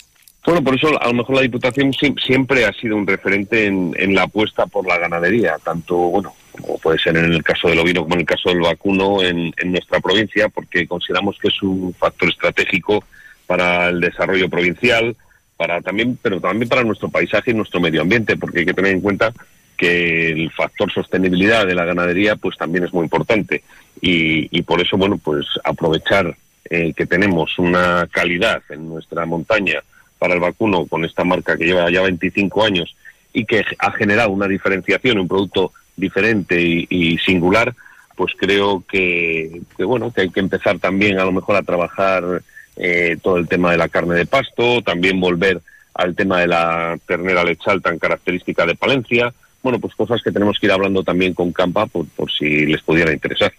Bueno, 0.45 0.63
por 0.63 0.75
eso 0.75 0.87
a 1.01 1.07
lo 1.07 1.13
mejor 1.15 1.35
la 1.35 1.41
Diputación 1.41 1.91
siem- 1.91 2.15
siempre 2.25 2.63
ha 2.65 2.71
sido 2.71 2.95
un 2.95 3.05
referente 3.05 3.65
en, 3.65 3.93
en 3.97 4.15
la 4.15 4.23
apuesta 4.23 4.65
por 4.67 4.87
la 4.87 4.97
ganadería, 4.97 5.57
tanto, 5.63 5.95
bueno, 5.95 6.33
como 6.61 6.77
puede 6.77 6.99
ser 6.99 7.17
en 7.17 7.31
el 7.31 7.43
caso 7.43 7.69
del 7.69 7.79
ovino 7.79 8.03
como 8.03 8.15
en 8.15 8.21
el 8.21 8.25
caso 8.25 8.49
del 8.49 8.61
vacuno 8.61 9.21
en, 9.21 9.53
nuestra 9.65 9.99
provincia, 9.99 10.49
porque 10.49 10.87
consideramos 10.87 11.37
que 11.39 11.49
es 11.49 11.61
un 11.61 11.93
factor 11.93 12.29
estratégico 12.29 13.03
para 13.45 13.89
el 13.89 14.01
desarrollo 14.01 14.49
provincial, 14.49 15.15
para 15.55 15.81
también, 15.81 16.17
pero 16.21 16.39
también 16.39 16.69
para 16.69 16.83
nuestro 16.83 17.09
paisaje 17.09 17.51
y 17.51 17.53
nuestro 17.53 17.79
medio 17.79 18.01
ambiente, 18.01 18.37
porque 18.37 18.59
hay 18.59 18.65
que 18.65 18.73
tener 18.73 18.91
en 18.91 19.01
cuenta 19.01 19.33
que 19.75 20.31
el 20.31 20.51
factor 20.51 20.91
sostenibilidad 20.91 21.65
de 21.65 21.75
la 21.75 21.85
ganadería 21.85 22.35
pues 22.35 22.57
también 22.57 22.83
es 22.83 22.93
muy 22.93 23.03
importante. 23.03 23.63
Y, 24.01 24.47
y 24.57 24.61
por 24.63 24.81
eso 24.81 24.97
bueno 24.97 25.17
pues 25.17 25.45
aprovechar 25.63 26.35
eh, 26.69 26.93
que 26.93 27.05
tenemos 27.05 27.57
una 27.59 28.07
calidad 28.11 28.61
en 28.69 28.89
nuestra 28.89 29.25
montaña 29.25 29.81
para 30.19 30.33
el 30.33 30.41
vacuno 30.41 30.85
con 30.85 31.05
esta 31.05 31.23
marca 31.23 31.55
que 31.55 31.65
lleva 31.65 31.89
ya 31.89 32.01
25 32.01 32.63
años 32.63 32.93
y 33.31 33.45
que 33.45 33.63
ha 33.79 33.91
generado 33.93 34.31
una 34.31 34.49
diferenciación, 34.49 35.19
un 35.19 35.29
producto 35.29 35.71
diferente 35.97 36.61
y, 36.61 37.17
singular, 37.17 37.75
pues 38.15 38.33
creo 38.37 38.83
que, 38.89 39.61
que, 39.75 39.83
bueno 39.83 40.13
que 40.13 40.21
hay 40.21 40.29
que 40.29 40.39
empezar 40.39 40.79
también 40.79 41.19
a 41.19 41.25
lo 41.25 41.31
mejor 41.31 41.55
a 41.55 41.63
trabajar 41.63 42.41
eh, 42.77 43.17
todo 43.21 43.37
el 43.37 43.47
tema 43.47 43.71
de 43.71 43.77
la 43.77 43.89
carne 43.89 44.15
de 44.15 44.25
pasto, 44.25 44.81
también 44.81 45.19
volver 45.19 45.61
al 45.93 46.15
tema 46.15 46.39
de 46.39 46.47
la 46.47 46.97
ternera 47.05 47.43
lechal 47.43 47.81
tan 47.81 47.97
característica 47.97 48.65
de 48.65 48.75
Palencia. 48.75 49.33
Bueno, 49.63 49.79
pues 49.79 49.95
cosas 49.95 50.21
que 50.23 50.31
tenemos 50.31 50.59
que 50.59 50.67
ir 50.67 50.71
hablando 50.71 51.03
también 51.03 51.33
con 51.33 51.51
Campa 51.51 51.87
por, 51.87 52.05
por 52.09 52.31
si 52.31 52.67
les 52.67 52.81
pudiera 52.83 53.11
interesar. 53.11 53.51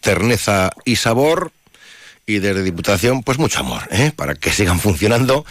Terneza 0.00 0.70
y 0.84 0.96
sabor. 0.96 1.52
Y 2.28 2.40
desde 2.40 2.62
Diputación, 2.62 3.22
pues 3.22 3.38
mucho 3.38 3.60
amor, 3.60 3.88
¿eh? 3.90 4.12
para 4.14 4.34
que 4.34 4.52
sigan 4.52 4.78
funcionando 4.78 5.46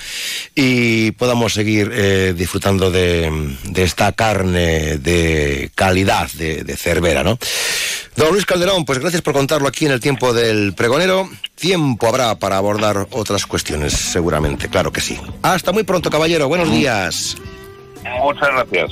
y 0.54 1.10
podamos 1.10 1.54
seguir 1.54 1.90
eh, 1.92 2.36
disfrutando 2.38 2.92
de, 2.92 3.58
de 3.64 3.82
esta 3.82 4.12
carne 4.12 5.00
de 5.00 5.72
calidad 5.74 6.30
de, 6.34 6.64
de 6.64 6.78
Cervera, 6.78 7.24
¿no? 7.24 7.40
Don 8.16 8.32
Luis 8.32 8.46
Calderón, 8.46 8.86
pues 8.86 9.00
gracias 9.00 9.24
por 9.24 9.34
contarlo 9.34 9.68
aquí 9.68 9.88
en 9.88 9.92
el 9.92 10.00
tiempo 10.00 10.34
del 10.34 10.76
pregonero. 10.76 11.28
Tiempo 11.56 12.08
habrá 12.08 12.36
para 12.36 12.58
abordar 12.58 13.08
otras 13.10 13.48
cuestiones, 13.48 13.94
seguramente, 13.94 14.70
claro 14.70 14.92
que 14.92 15.02
sí. 15.02 15.20
Hasta 15.42 15.72
muy 15.72 15.82
pronto, 15.82 16.12
caballero. 16.12 16.48
Buenos 16.48 16.70
días. 16.70 17.38
Muchas 18.22 18.50
gracias. 18.50 18.92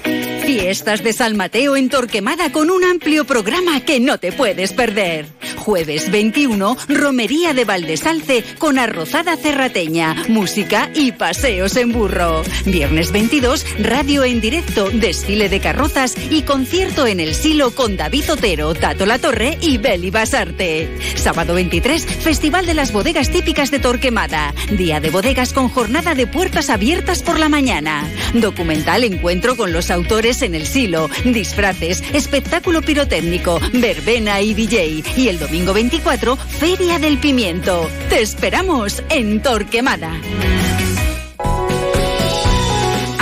Fiestas 0.51 1.01
de 1.01 1.13
San 1.13 1.37
Mateo 1.37 1.77
en 1.77 1.87
Torquemada 1.87 2.51
con 2.51 2.71
un 2.71 2.83
amplio 2.83 3.23
programa 3.23 3.79
que 3.85 4.01
no 4.01 4.17
te 4.17 4.33
puedes 4.33 4.73
perder. 4.73 5.25
Jueves 5.55 6.11
21, 6.11 6.75
Romería 6.89 7.53
de 7.53 7.63
Valdesalce 7.63 8.43
con 8.57 8.77
arrozada 8.77 9.37
cerrateña, 9.37 10.25
música 10.27 10.89
y 10.93 11.13
paseos 11.13 11.77
en 11.77 11.93
burro. 11.93 12.41
Viernes 12.65 13.13
22, 13.13 13.65
radio 13.79 14.25
en 14.25 14.41
directo, 14.41 14.89
desfile 14.89 15.47
de 15.47 15.61
carrozas 15.61 16.15
y 16.29 16.41
concierto 16.41 17.07
en 17.07 17.21
el 17.21 17.33
Silo 17.33 17.71
con 17.71 17.95
David 17.95 18.33
Otero, 18.33 18.73
Tato 18.73 19.05
La 19.05 19.19
Torre 19.19 19.57
y 19.61 19.77
Beli 19.77 20.09
Basarte. 20.09 20.89
Sábado 21.15 21.53
23, 21.53 22.05
Festival 22.05 22.65
de 22.65 22.73
las 22.73 22.91
Bodegas 22.91 23.29
Típicas 23.29 23.71
de 23.71 23.79
Torquemada. 23.79 24.53
Día 24.71 24.99
de 24.99 25.11
bodegas 25.11 25.53
con 25.53 25.69
jornada 25.69 26.13
de 26.13 26.27
puertas 26.27 26.69
abiertas 26.69 27.23
por 27.23 27.39
la 27.39 27.47
mañana. 27.47 28.03
Documental 28.33 29.05
encuentro 29.05 29.55
con 29.55 29.71
los 29.71 29.91
autores 29.91 30.40
en 30.41 30.55
el 30.55 30.65
Silo. 30.65 31.09
Disfraces, 31.25 32.03
espectáculo 32.13 32.81
pirotécnico, 32.81 33.59
verbena 33.73 34.41
y 34.41 34.53
DJ. 34.53 35.03
Y 35.17 35.27
el 35.27 35.39
domingo 35.39 35.73
24, 35.73 36.35
Feria 36.35 36.99
del 36.99 37.17
Pimiento. 37.17 37.89
Te 38.09 38.21
esperamos 38.21 39.03
en 39.09 39.41
Torquemada. 39.41 40.19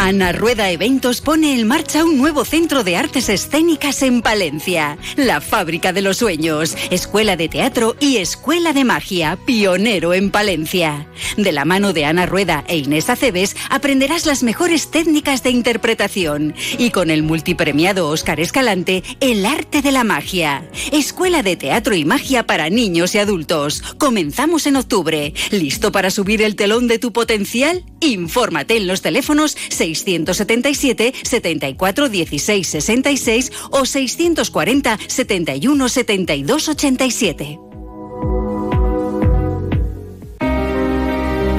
Ana 0.10 0.32
Rueda 0.32 0.72
Eventos 0.72 1.22
pone 1.22 1.54
en 1.54 1.68
marcha 1.68 2.04
un 2.04 2.18
nuevo 2.18 2.44
centro 2.44 2.84
de 2.84 2.96
artes 2.96 3.30
escénicas 3.30 4.02
en 4.02 4.24
Palencia. 4.24 4.98
La 5.18 5.40
Fábrica 5.40 5.94
de 5.94 6.02
los 6.02 6.18
Sueños, 6.18 6.76
Escuela 6.90 7.38
de 7.38 7.48
Teatro 7.48 7.96
y 8.00 8.18
Escuela 8.18 8.74
de 8.74 8.86
Magia, 8.86 9.38
pionero 9.46 10.16
en 10.16 10.32
Palencia. 10.32 11.08
De 11.38 11.52
la 11.52 11.64
mano 11.64 11.94
de 11.94 12.06
Ana 12.06 12.26
Rueda 12.26 12.64
e 12.68 12.78
Inés 12.78 13.08
Aceves 13.12 13.56
aprenderás 13.70 14.26
las 14.26 14.42
mejores 14.42 14.90
técnicas 14.90 15.44
de 15.44 15.52
interpretación. 15.52 16.56
Y 16.80 16.90
con 16.90 17.12
el 17.12 17.22
multipremiado 17.22 18.10
Óscar 18.10 18.40
Escalante, 18.40 19.04
el 19.20 19.46
arte 19.46 19.84
de 19.84 19.92
la 19.92 20.04
magia. 20.04 20.68
Escuela 20.92 21.44
de 21.44 21.56
Teatro 21.56 21.94
y 21.94 22.04
Magia 22.04 22.48
para 22.48 22.72
niños 22.72 23.14
y 23.14 23.20
adultos. 23.20 23.84
Comenzamos 24.00 24.66
en 24.66 24.78
octubre. 24.78 25.36
¿Listo 25.52 25.92
para 25.92 26.10
subir 26.10 26.42
el 26.42 26.56
telón 26.56 26.88
de 26.88 26.98
tu 26.98 27.14
potencial? 27.14 27.86
Infórmate 28.00 28.78
en 28.78 28.88
los 28.88 29.04
teléfonos 29.04 29.56
677 30.00 31.14
74 31.24 32.10
16 32.10 32.68
66 32.68 33.52
o 33.72 33.86
640 33.86 34.98
71 35.08 35.90
72 35.90 36.70
87. 36.70 37.60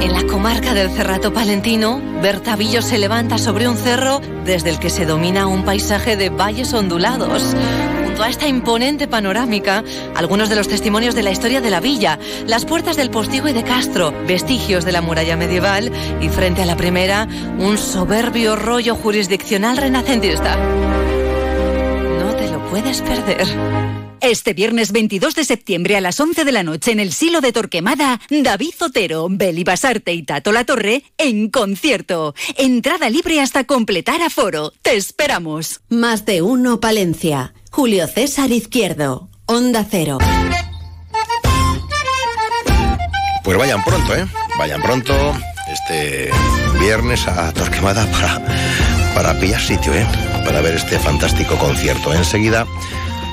En 0.00 0.12
la 0.12 0.24
comarca 0.24 0.74
del 0.74 0.90
Cerrato 0.90 1.32
Palentino, 1.32 2.00
Bertavillo 2.22 2.82
se 2.82 2.98
levanta 2.98 3.38
sobre 3.38 3.68
un 3.68 3.76
cerro 3.76 4.20
desde 4.44 4.70
el 4.70 4.78
que 4.78 4.90
se 4.90 5.04
domina 5.04 5.46
un 5.46 5.64
paisaje 5.64 6.16
de 6.16 6.30
valles 6.30 6.72
ondulados. 6.72 7.54
A 8.22 8.28
esta 8.28 8.46
imponente 8.46 9.08
panorámica, 9.08 9.82
algunos 10.14 10.50
de 10.50 10.56
los 10.56 10.68
testimonios 10.68 11.14
de 11.14 11.22
la 11.22 11.30
historia 11.30 11.60
de 11.60 11.70
la 11.70 11.80
villa, 11.80 12.18
las 12.46 12.66
puertas 12.66 12.96
del 12.96 13.10
postigo 13.10 13.48
y 13.48 13.52
de 13.52 13.64
Castro, 13.64 14.12
vestigios 14.26 14.84
de 14.84 14.92
la 14.92 15.00
muralla 15.00 15.36
medieval 15.36 15.90
y 16.20 16.28
frente 16.28 16.62
a 16.62 16.66
la 16.66 16.76
primera, 16.76 17.26
un 17.58 17.78
soberbio 17.78 18.56
rollo 18.56 18.94
jurisdiccional 18.94 19.78
renacentista. 19.78 20.56
No 22.18 22.34
te 22.36 22.50
lo 22.50 22.68
puedes 22.68 23.00
perder. 23.00 23.99
Este 24.20 24.52
viernes 24.52 24.92
22 24.92 25.34
de 25.34 25.44
septiembre 25.44 25.96
a 25.96 26.00
las 26.02 26.20
11 26.20 26.44
de 26.44 26.52
la 26.52 26.62
noche 26.62 26.92
en 26.92 27.00
el 27.00 27.12
Silo 27.12 27.40
de 27.40 27.52
Torquemada, 27.52 28.20
David 28.28 28.74
Zotero, 28.76 29.28
Beli 29.30 29.64
Basarte 29.64 30.12
y 30.12 30.22
Tato 30.24 30.52
La 30.52 30.64
Torre 30.64 31.04
en 31.16 31.48
concierto. 31.48 32.34
Entrada 32.58 33.08
libre 33.08 33.40
hasta 33.40 33.64
completar 33.64 34.20
aforo. 34.20 34.74
Te 34.82 34.94
esperamos. 34.96 35.80
Más 35.88 36.26
de 36.26 36.42
uno 36.42 36.80
Palencia. 36.80 37.54
Julio 37.70 38.06
César 38.08 38.50
Izquierdo. 38.50 39.30
Onda 39.46 39.86
Cero. 39.90 40.18
Pues 43.42 43.56
vayan 43.56 43.82
pronto, 43.82 44.14
¿eh? 44.14 44.26
Vayan 44.58 44.82
pronto 44.82 45.14
este 45.72 46.30
viernes 46.78 47.26
a 47.26 47.52
Torquemada 47.54 48.04
para, 48.12 48.44
para 49.14 49.40
pillar 49.40 49.62
sitio, 49.62 49.94
¿eh? 49.94 50.06
Para 50.44 50.60
ver 50.60 50.74
este 50.74 50.98
fantástico 50.98 51.56
concierto. 51.56 52.12
Enseguida 52.12 52.66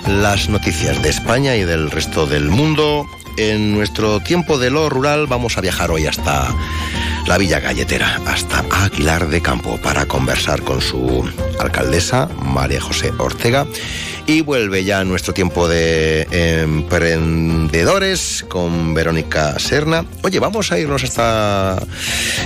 las 0.08 0.50
noticias 0.50 1.02
de 1.02 1.10
España 1.10 1.56
y 1.56 1.64
del 1.64 1.92
resto 1.92 2.26
del 2.26 2.50
mundo. 2.50 3.08
En 3.36 3.74
nuestro 3.74 4.20
tiempo 4.20 4.58
de 4.58 4.70
lo 4.70 4.90
rural 4.90 5.28
vamos 5.28 5.58
a 5.58 5.62
viajar 5.62 5.92
hoy 5.92 6.08
hasta 6.08 6.54
la 7.28 7.38
Villa 7.38 7.60
Galletera, 7.60 8.20
hasta 8.26 8.64
Aguilar 8.72 9.28
de 9.28 9.42
Campo, 9.42 9.78
para 9.78 10.06
conversar 10.06 10.64
con 10.64 10.82
su 10.82 11.30
alcaldesa, 11.60 12.30
María 12.42 12.82
José 12.82 13.12
Ortega. 13.18 13.68
Y 14.30 14.42
vuelve 14.42 14.84
ya 14.84 15.06
nuestro 15.06 15.34
tiempo 15.34 15.70
de 15.70 16.28
emprendedores 16.62 18.46
con 18.50 18.94
Verónica 18.94 19.58
Serna. 19.58 20.06
Oye, 20.22 20.40
vamos 20.40 20.70
a 20.72 20.78
irnos 20.78 21.06
hasta 21.06 21.82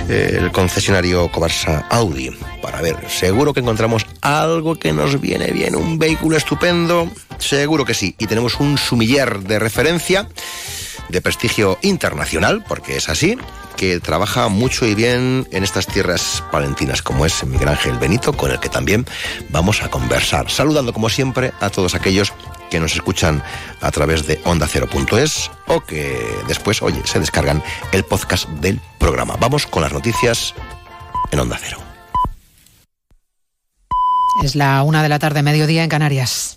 eh, 0.08 0.38
el 0.38 0.52
concesionario 0.52 1.28
Cobarsa 1.32 1.84
Audi 1.90 2.30
para 2.62 2.80
ver, 2.80 2.96
seguro 3.10 3.52
que 3.52 3.58
encontramos 3.58 4.06
algo 4.20 4.76
que 4.76 4.92
nos 4.92 5.20
viene 5.20 5.50
bien, 5.50 5.74
un 5.74 5.98
vehículo 5.98 6.36
estupendo, 6.36 7.10
seguro 7.38 7.84
que 7.84 7.94
sí. 7.94 8.14
Y 8.16 8.28
tenemos 8.28 8.60
un 8.60 8.78
sumiller 8.78 9.40
de 9.40 9.58
referencia 9.58 10.28
de 11.08 11.20
prestigio 11.20 11.78
internacional, 11.82 12.64
porque 12.66 12.96
es 12.96 13.08
así, 13.08 13.36
que 13.76 14.00
trabaja 14.00 14.48
mucho 14.48 14.86
y 14.86 14.94
bien 14.94 15.46
en 15.50 15.64
estas 15.64 15.86
tierras 15.86 16.42
palentinas, 16.50 17.02
como 17.02 17.26
es 17.26 17.44
Miguel 17.44 17.68
Ángel 17.68 17.98
Benito, 17.98 18.32
con 18.32 18.50
el 18.50 18.60
que 18.60 18.68
también 18.68 19.06
vamos 19.50 19.82
a 19.82 19.90
conversar. 19.90 20.50
Saludando, 20.50 20.92
como 20.92 21.08
siempre, 21.08 21.52
a 21.60 21.70
todos 21.70 21.94
aquellos 21.94 22.32
que 22.70 22.80
nos 22.80 22.94
escuchan 22.94 23.42
a 23.80 23.90
través 23.90 24.26
de 24.26 24.42
onda0.es 24.44 25.50
o 25.66 25.80
que 25.80 26.18
después, 26.48 26.80
oye, 26.82 27.02
se 27.04 27.20
descargan 27.20 27.62
el 27.92 28.04
podcast 28.04 28.48
del 28.48 28.80
programa. 28.98 29.36
Vamos 29.38 29.66
con 29.66 29.82
las 29.82 29.92
noticias 29.92 30.54
en 31.30 31.40
Onda 31.40 31.58
Cero. 31.60 31.78
Es 34.42 34.56
la 34.56 34.82
una 34.82 35.02
de 35.02 35.08
la 35.08 35.18
tarde, 35.18 35.42
mediodía 35.42 35.84
en 35.84 35.90
Canarias. 35.90 36.56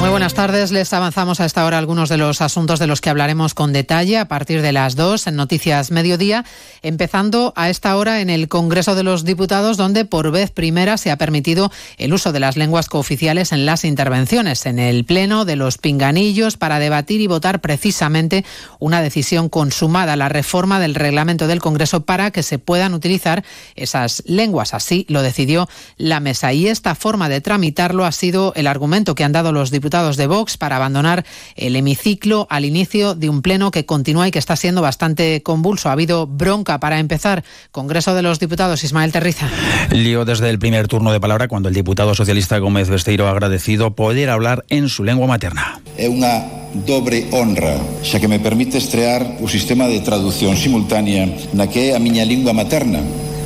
Muy 0.00 0.08
buenas 0.08 0.32
tardes. 0.32 0.72
Les 0.72 0.90
avanzamos 0.94 1.40
a 1.40 1.44
esta 1.44 1.66
hora 1.66 1.76
algunos 1.76 2.08
de 2.08 2.16
los 2.16 2.40
asuntos 2.40 2.78
de 2.78 2.86
los 2.86 3.02
que 3.02 3.10
hablaremos 3.10 3.52
con 3.52 3.74
detalle 3.74 4.16
a 4.16 4.28
partir 4.28 4.62
de 4.62 4.72
las 4.72 4.96
dos 4.96 5.26
en 5.26 5.36
Noticias 5.36 5.90
Mediodía, 5.90 6.46
empezando 6.80 7.52
a 7.54 7.68
esta 7.68 7.94
hora 7.98 8.22
en 8.22 8.30
el 8.30 8.48
Congreso 8.48 8.94
de 8.94 9.02
los 9.02 9.26
Diputados, 9.26 9.76
donde 9.76 10.06
por 10.06 10.30
vez 10.30 10.52
primera 10.52 10.96
se 10.96 11.10
ha 11.10 11.18
permitido 11.18 11.70
el 11.98 12.14
uso 12.14 12.32
de 12.32 12.40
las 12.40 12.56
lenguas 12.56 12.88
cooficiales 12.88 13.52
en 13.52 13.66
las 13.66 13.84
intervenciones, 13.84 14.64
en 14.64 14.78
el 14.78 15.04
Pleno 15.04 15.44
de 15.44 15.56
los 15.56 15.76
Pinganillos, 15.76 16.56
para 16.56 16.78
debatir 16.78 17.20
y 17.20 17.26
votar 17.26 17.60
precisamente 17.60 18.46
una 18.78 19.02
decisión 19.02 19.50
consumada, 19.50 20.16
la 20.16 20.30
reforma 20.30 20.80
del 20.80 20.94
reglamento 20.94 21.46
del 21.46 21.60
Congreso 21.60 22.06
para 22.06 22.30
que 22.30 22.42
se 22.42 22.58
puedan 22.58 22.94
utilizar 22.94 23.44
esas 23.76 24.22
lenguas. 24.24 24.72
Así 24.72 25.04
lo 25.10 25.20
decidió 25.20 25.68
la 25.98 26.20
mesa. 26.20 26.54
Y 26.54 26.68
esta 26.68 26.94
forma 26.94 27.28
de 27.28 27.42
tramitarlo 27.42 28.06
ha 28.06 28.12
sido 28.12 28.54
el 28.56 28.66
argumento 28.66 29.14
que 29.14 29.24
han 29.24 29.32
dado 29.32 29.52
los 29.52 29.70
diputados 29.70 29.89
de 29.90 30.26
Vox 30.28 30.56
para 30.56 30.76
abandonar 30.76 31.24
el 31.56 31.74
hemiciclo 31.74 32.46
al 32.48 32.64
inicio 32.64 33.16
de 33.16 33.28
un 33.28 33.42
pleno 33.42 33.72
que 33.72 33.84
continúa 33.84 34.28
y 34.28 34.30
que 34.30 34.38
está 34.38 34.54
siendo 34.54 34.82
bastante 34.82 35.42
convulso. 35.42 35.88
Ha 35.88 35.92
habido 35.92 36.28
bronca 36.28 36.78
para 36.78 37.00
empezar. 37.00 37.42
Congreso 37.72 38.14
de 38.14 38.22
los 38.22 38.38
Diputados, 38.38 38.84
Ismael 38.84 39.10
Terriza. 39.10 39.48
Lío 39.90 40.24
desde 40.24 40.48
el 40.48 40.60
primer 40.60 40.86
turno 40.86 41.10
de 41.10 41.18
palabra 41.18 41.48
cuando 41.48 41.68
el 41.68 41.74
diputado 41.74 42.14
socialista 42.14 42.58
Gómez 42.58 42.88
Besteiro 42.88 43.26
ha 43.26 43.32
agradecido 43.32 43.96
poder 43.96 44.30
hablar 44.30 44.64
en 44.68 44.88
su 44.88 45.02
lengua 45.02 45.26
materna. 45.26 45.80
Es 45.96 46.08
una 46.08 46.44
doble 46.86 47.26
honra, 47.32 47.76
ya 48.04 48.20
que 48.20 48.28
me 48.28 48.38
permite 48.38 48.78
estrear 48.78 49.38
un 49.40 49.48
sistema 49.48 49.88
de 49.88 50.00
traducción 50.00 50.56
simultánea 50.56 51.26
na 51.52 51.66
que 51.66 51.90
é 51.90 51.96
a 51.96 51.98
miña 51.98 52.22
lingua 52.22 52.54
materna, 52.54 53.02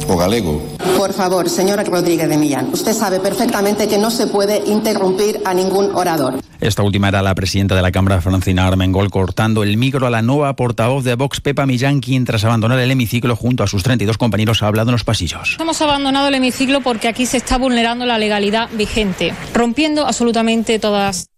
o 0.09 0.17
galego. 0.17 0.63
Por 0.97 1.13
favor, 1.13 1.49
señora 1.49 1.85
Rodríguez 1.85 2.29
de 2.29 2.37
Millán, 2.37 2.71
usted 2.73 2.93
sabe 2.93 3.21
perfectamente 3.21 3.89
que 3.89 3.99
no 3.99 4.11
se 4.11 4.27
puede 4.27 4.63
interrumpir 4.67 5.41
a 5.45 5.55
ningún 5.55 5.95
orador. 5.95 6.41
Esta 6.61 6.83
última 6.83 7.09
era 7.09 7.23
la 7.23 7.35
presidenta 7.35 7.75
de 7.75 7.83
la 7.83 7.93
Cámara, 7.93 8.21
Francina 8.21 8.67
Armengol, 8.67 9.11
cortando 9.11 9.63
el 9.63 9.77
micro 9.77 10.07
a 10.07 10.11
la 10.11 10.23
nueva 10.23 10.55
portavoz 10.57 11.05
de 11.05 11.15
Vox, 11.15 11.41
Pepa 11.41 11.67
Millán, 11.67 12.01
quien 12.01 12.25
tras 12.25 12.45
abandonar 12.45 12.79
el 12.79 12.91
hemiciclo 12.91 13.37
junto 13.37 13.63
a 13.63 13.67
sus 13.67 13.83
32 13.83 14.17
compañeros 14.17 14.63
ha 14.63 14.67
hablado 14.67 14.91
en 14.91 14.93
los 14.93 15.05
pasillos. 15.05 15.57
Hemos 15.61 15.81
abandonado 15.83 16.29
el 16.29 16.35
hemiciclo 16.35 16.81
porque 16.81 17.09
aquí 17.09 17.27
se 17.27 17.37
está 17.37 17.59
vulnerando 17.59 18.07
la 18.07 18.19
legalidad 18.19 18.69
vigente, 18.73 19.35
rompiendo 19.53 20.07
absolutamente 20.07 20.79
todas 20.79 21.29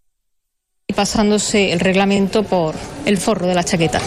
y 0.87 0.93
pasándose 0.93 1.73
el 1.73 1.79
reglamento 1.79 2.43
por 2.43 2.75
el 3.05 3.17
forro 3.17 3.47
de 3.47 3.55
la 3.55 3.63
chaqueta. 3.63 3.99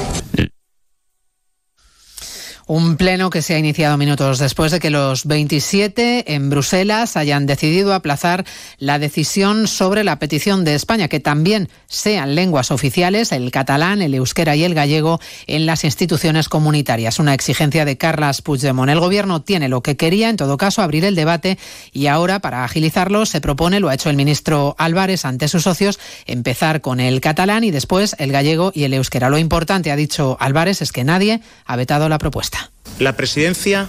Un 2.73 2.97
pleno 2.97 3.31
que 3.31 3.43
se 3.43 3.57
ha 3.57 3.59
iniciado 3.59 3.97
minutos 3.97 4.39
después 4.39 4.71
de 4.71 4.79
que 4.79 4.91
los 4.91 5.25
27 5.25 6.35
en 6.35 6.51
Bruselas 6.51 7.17
hayan 7.17 7.45
decidido 7.45 7.93
aplazar 7.93 8.45
la 8.79 9.01
decisión 9.01 9.67
sobre 9.67 10.05
la 10.05 10.21
petición 10.21 10.65
de 10.65 10.77
España 10.77 11.09
que 11.09 11.19
también 11.19 11.69
sean 11.89 12.37
lenguas 12.37 12.71
oficiales 12.71 13.33
el 13.33 13.51
catalán, 13.51 14.03
el 14.03 14.15
euskera 14.15 14.55
y 14.55 14.63
el 14.63 14.77
gallego 14.77 15.19
en 15.49 15.67
las 15.67 15.83
instituciones 15.83 16.49
comunitarias. 16.49 17.19
Una 17.19 17.35
exigencia 17.35 17.85
de 17.85 17.99
Carlas 17.99 18.41
Puigdemont. 18.41 18.89
El 18.89 19.01
gobierno 19.01 19.43
tiene 19.43 19.69
lo 19.69 19.83
que 19.83 19.97
quería, 19.97 20.31
en 20.31 20.37
todo 20.37 20.57
caso, 20.57 20.81
abrir 20.81 21.05
el 21.05 21.17
debate 21.17 21.59
y 21.93 22.07
ahora, 22.07 22.39
para 22.39 22.63
agilizarlo, 22.63 23.27
se 23.27 23.41
propone, 23.41 23.81
lo 23.81 23.89
ha 23.89 23.95
hecho 23.95 24.11
el 24.11 24.17
ministro 24.17 24.77
Álvarez 24.79 25.25
ante 25.25 25.49
sus 25.49 25.65
socios, 25.65 25.99
empezar 26.25 26.83
con 26.83 27.01
el 27.01 27.21
catalán 27.21 27.65
y 27.65 27.73
después 27.73 28.15
el 28.21 28.31
gallego 28.31 28.71
y 28.73 28.85
el 28.85 28.95
euskera. 28.95 29.29
Lo 29.29 29.39
importante, 29.39 29.91
ha 29.91 29.97
dicho 29.97 30.37
Álvarez, 30.39 30.83
es 30.83 30.93
que 30.93 31.03
nadie 31.03 31.41
ha 31.67 31.75
vetado 31.75 32.09
la 32.09 32.19
propuesta. 32.19 32.60
La 32.99 33.17
presidencia 33.17 33.89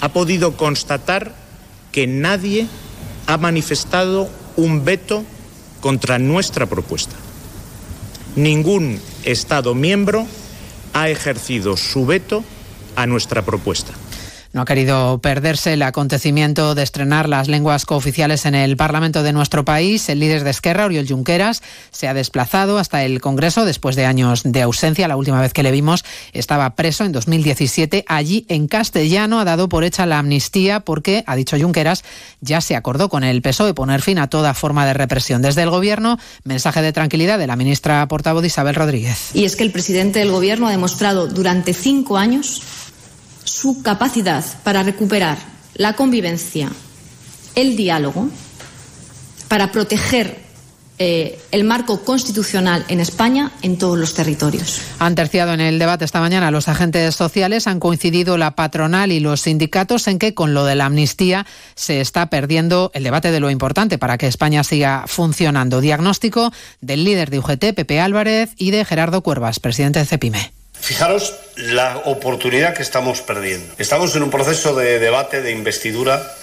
ha 0.00 0.08
podido 0.10 0.56
constatar 0.56 1.34
que 1.92 2.06
nadie 2.06 2.66
ha 3.26 3.36
manifestado 3.36 4.28
un 4.56 4.84
veto 4.84 5.24
contra 5.80 6.18
nuestra 6.18 6.66
propuesta. 6.66 7.14
Ningún 8.36 9.00
Estado 9.24 9.74
miembro 9.74 10.26
ha 10.92 11.08
ejercido 11.08 11.76
su 11.76 12.06
veto 12.06 12.44
a 12.96 13.06
nuestra 13.06 13.42
propuesta. 13.42 13.92
No 14.52 14.62
ha 14.62 14.64
querido 14.64 15.20
perderse 15.20 15.74
el 15.74 15.82
acontecimiento 15.82 16.74
de 16.74 16.82
estrenar 16.82 17.28
las 17.28 17.46
lenguas 17.46 17.86
cooficiales 17.86 18.46
en 18.46 18.56
el 18.56 18.76
Parlamento 18.76 19.22
de 19.22 19.32
nuestro 19.32 19.64
país. 19.64 20.08
El 20.08 20.18
líder 20.18 20.42
de 20.42 20.50
Esquerra, 20.50 20.86
Oriol 20.86 21.06
Junqueras, 21.06 21.62
se 21.92 22.08
ha 22.08 22.14
desplazado 22.14 22.78
hasta 22.78 23.04
el 23.04 23.20
Congreso 23.20 23.64
después 23.64 23.94
de 23.94 24.06
años 24.06 24.42
de 24.44 24.62
ausencia. 24.62 25.06
La 25.06 25.16
última 25.16 25.40
vez 25.40 25.52
que 25.52 25.62
le 25.62 25.70
vimos 25.70 26.04
estaba 26.32 26.74
preso 26.74 27.04
en 27.04 27.12
2017. 27.12 28.04
Allí, 28.08 28.44
en 28.48 28.66
castellano, 28.66 29.38
ha 29.38 29.44
dado 29.44 29.68
por 29.68 29.84
hecha 29.84 30.04
la 30.04 30.18
amnistía 30.18 30.80
porque, 30.80 31.22
ha 31.28 31.36
dicho 31.36 31.56
Junqueras, 31.56 32.02
ya 32.40 32.60
se 32.60 32.74
acordó 32.74 33.08
con 33.08 33.22
el 33.22 33.42
PSOE 33.42 33.72
poner 33.72 34.02
fin 34.02 34.18
a 34.18 34.28
toda 34.28 34.54
forma 34.54 34.84
de 34.84 34.94
represión. 34.94 35.42
Desde 35.42 35.62
el 35.62 35.70
Gobierno, 35.70 36.18
mensaje 36.42 36.82
de 36.82 36.92
tranquilidad 36.92 37.38
de 37.38 37.46
la 37.46 37.54
ministra 37.54 38.06
portavoz 38.08 38.44
Isabel 38.44 38.74
Rodríguez. 38.74 39.30
Y 39.32 39.44
es 39.44 39.54
que 39.54 39.62
el 39.62 39.70
presidente 39.70 40.18
del 40.18 40.32
Gobierno 40.32 40.66
ha 40.66 40.72
demostrado 40.72 41.28
durante 41.28 41.72
cinco 41.72 42.18
años 42.18 42.62
su 43.60 43.82
capacidad 43.82 44.44
para 44.62 44.82
recuperar 44.82 45.36
la 45.74 45.92
convivencia, 45.92 46.70
el 47.54 47.76
diálogo, 47.76 48.28
para 49.48 49.70
proteger 49.70 50.38
eh, 50.98 51.38
el 51.50 51.64
marco 51.64 52.02
constitucional 52.02 52.84
en 52.88 53.00
España 53.00 53.52
en 53.60 53.76
todos 53.76 53.98
los 53.98 54.14
territorios. 54.14 54.80
Han 54.98 55.14
terciado 55.14 55.52
en 55.52 55.60
el 55.60 55.78
debate 55.78 56.04
esta 56.04 56.20
mañana 56.20 56.50
los 56.50 56.68
agentes 56.68 57.14
sociales, 57.14 57.66
han 57.66 57.80
coincidido 57.80 58.38
la 58.38 58.54
patronal 58.54 59.12
y 59.12 59.20
los 59.20 59.42
sindicatos 59.42 60.08
en 60.08 60.18
que 60.18 60.32
con 60.32 60.54
lo 60.54 60.64
de 60.64 60.74
la 60.74 60.86
amnistía 60.86 61.46
se 61.74 62.00
está 62.00 62.30
perdiendo 62.30 62.90
el 62.94 63.04
debate 63.04 63.30
de 63.30 63.40
lo 63.40 63.50
importante 63.50 63.98
para 63.98 64.16
que 64.16 64.26
España 64.26 64.64
siga 64.64 65.04
funcionando. 65.06 65.80
Diagnóstico 65.80 66.52
del 66.80 67.04
líder 67.04 67.28
de 67.28 67.40
UGT, 67.40 67.74
Pepe 67.74 68.00
Álvarez, 68.00 68.50
y 68.56 68.70
de 68.70 68.84
Gerardo 68.84 69.22
Cuervas, 69.22 69.60
presidente 69.60 69.98
de 69.98 70.06
CEPIME. 70.06 70.59
Fijaros 70.80 71.34
la 71.56 71.98
oportunidad 72.06 72.74
que 72.74 72.82
estamos 72.82 73.20
perdiendo. 73.20 73.74
Estamos 73.78 74.14
en 74.16 74.22
un 74.22 74.30
proceso 74.30 74.74
de 74.74 74.98
debate, 74.98 75.42
de 75.42 75.52
investidura, 75.52 76.34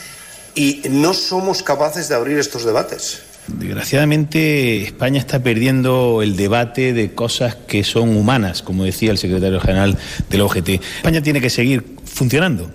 y 0.56 0.82
no 0.90 1.14
somos 1.14 1.64
capaces 1.64 2.10
de 2.10 2.16
abrir 2.16 2.38
estos 2.38 2.66
debates. 2.66 3.22
Desgraciadamente, 3.48 4.84
España 4.84 5.20
está 5.20 5.42
perdiendo 5.42 6.22
el 6.22 6.36
debate 6.36 6.94
de 6.94 7.14
cosas 7.14 7.56
que 7.56 7.84
son 7.84 8.16
humanas, 8.18 8.62
como 8.62 8.84
decía 8.84 9.12
el 9.12 9.18
secretario 9.18 9.60
general 9.60 9.98
del 10.30 10.42
OGT. 10.42 10.70
España 10.98 11.22
tiene 11.22 11.40
que 11.40 11.50
seguir 11.50 11.84
funcionando. 12.06 12.70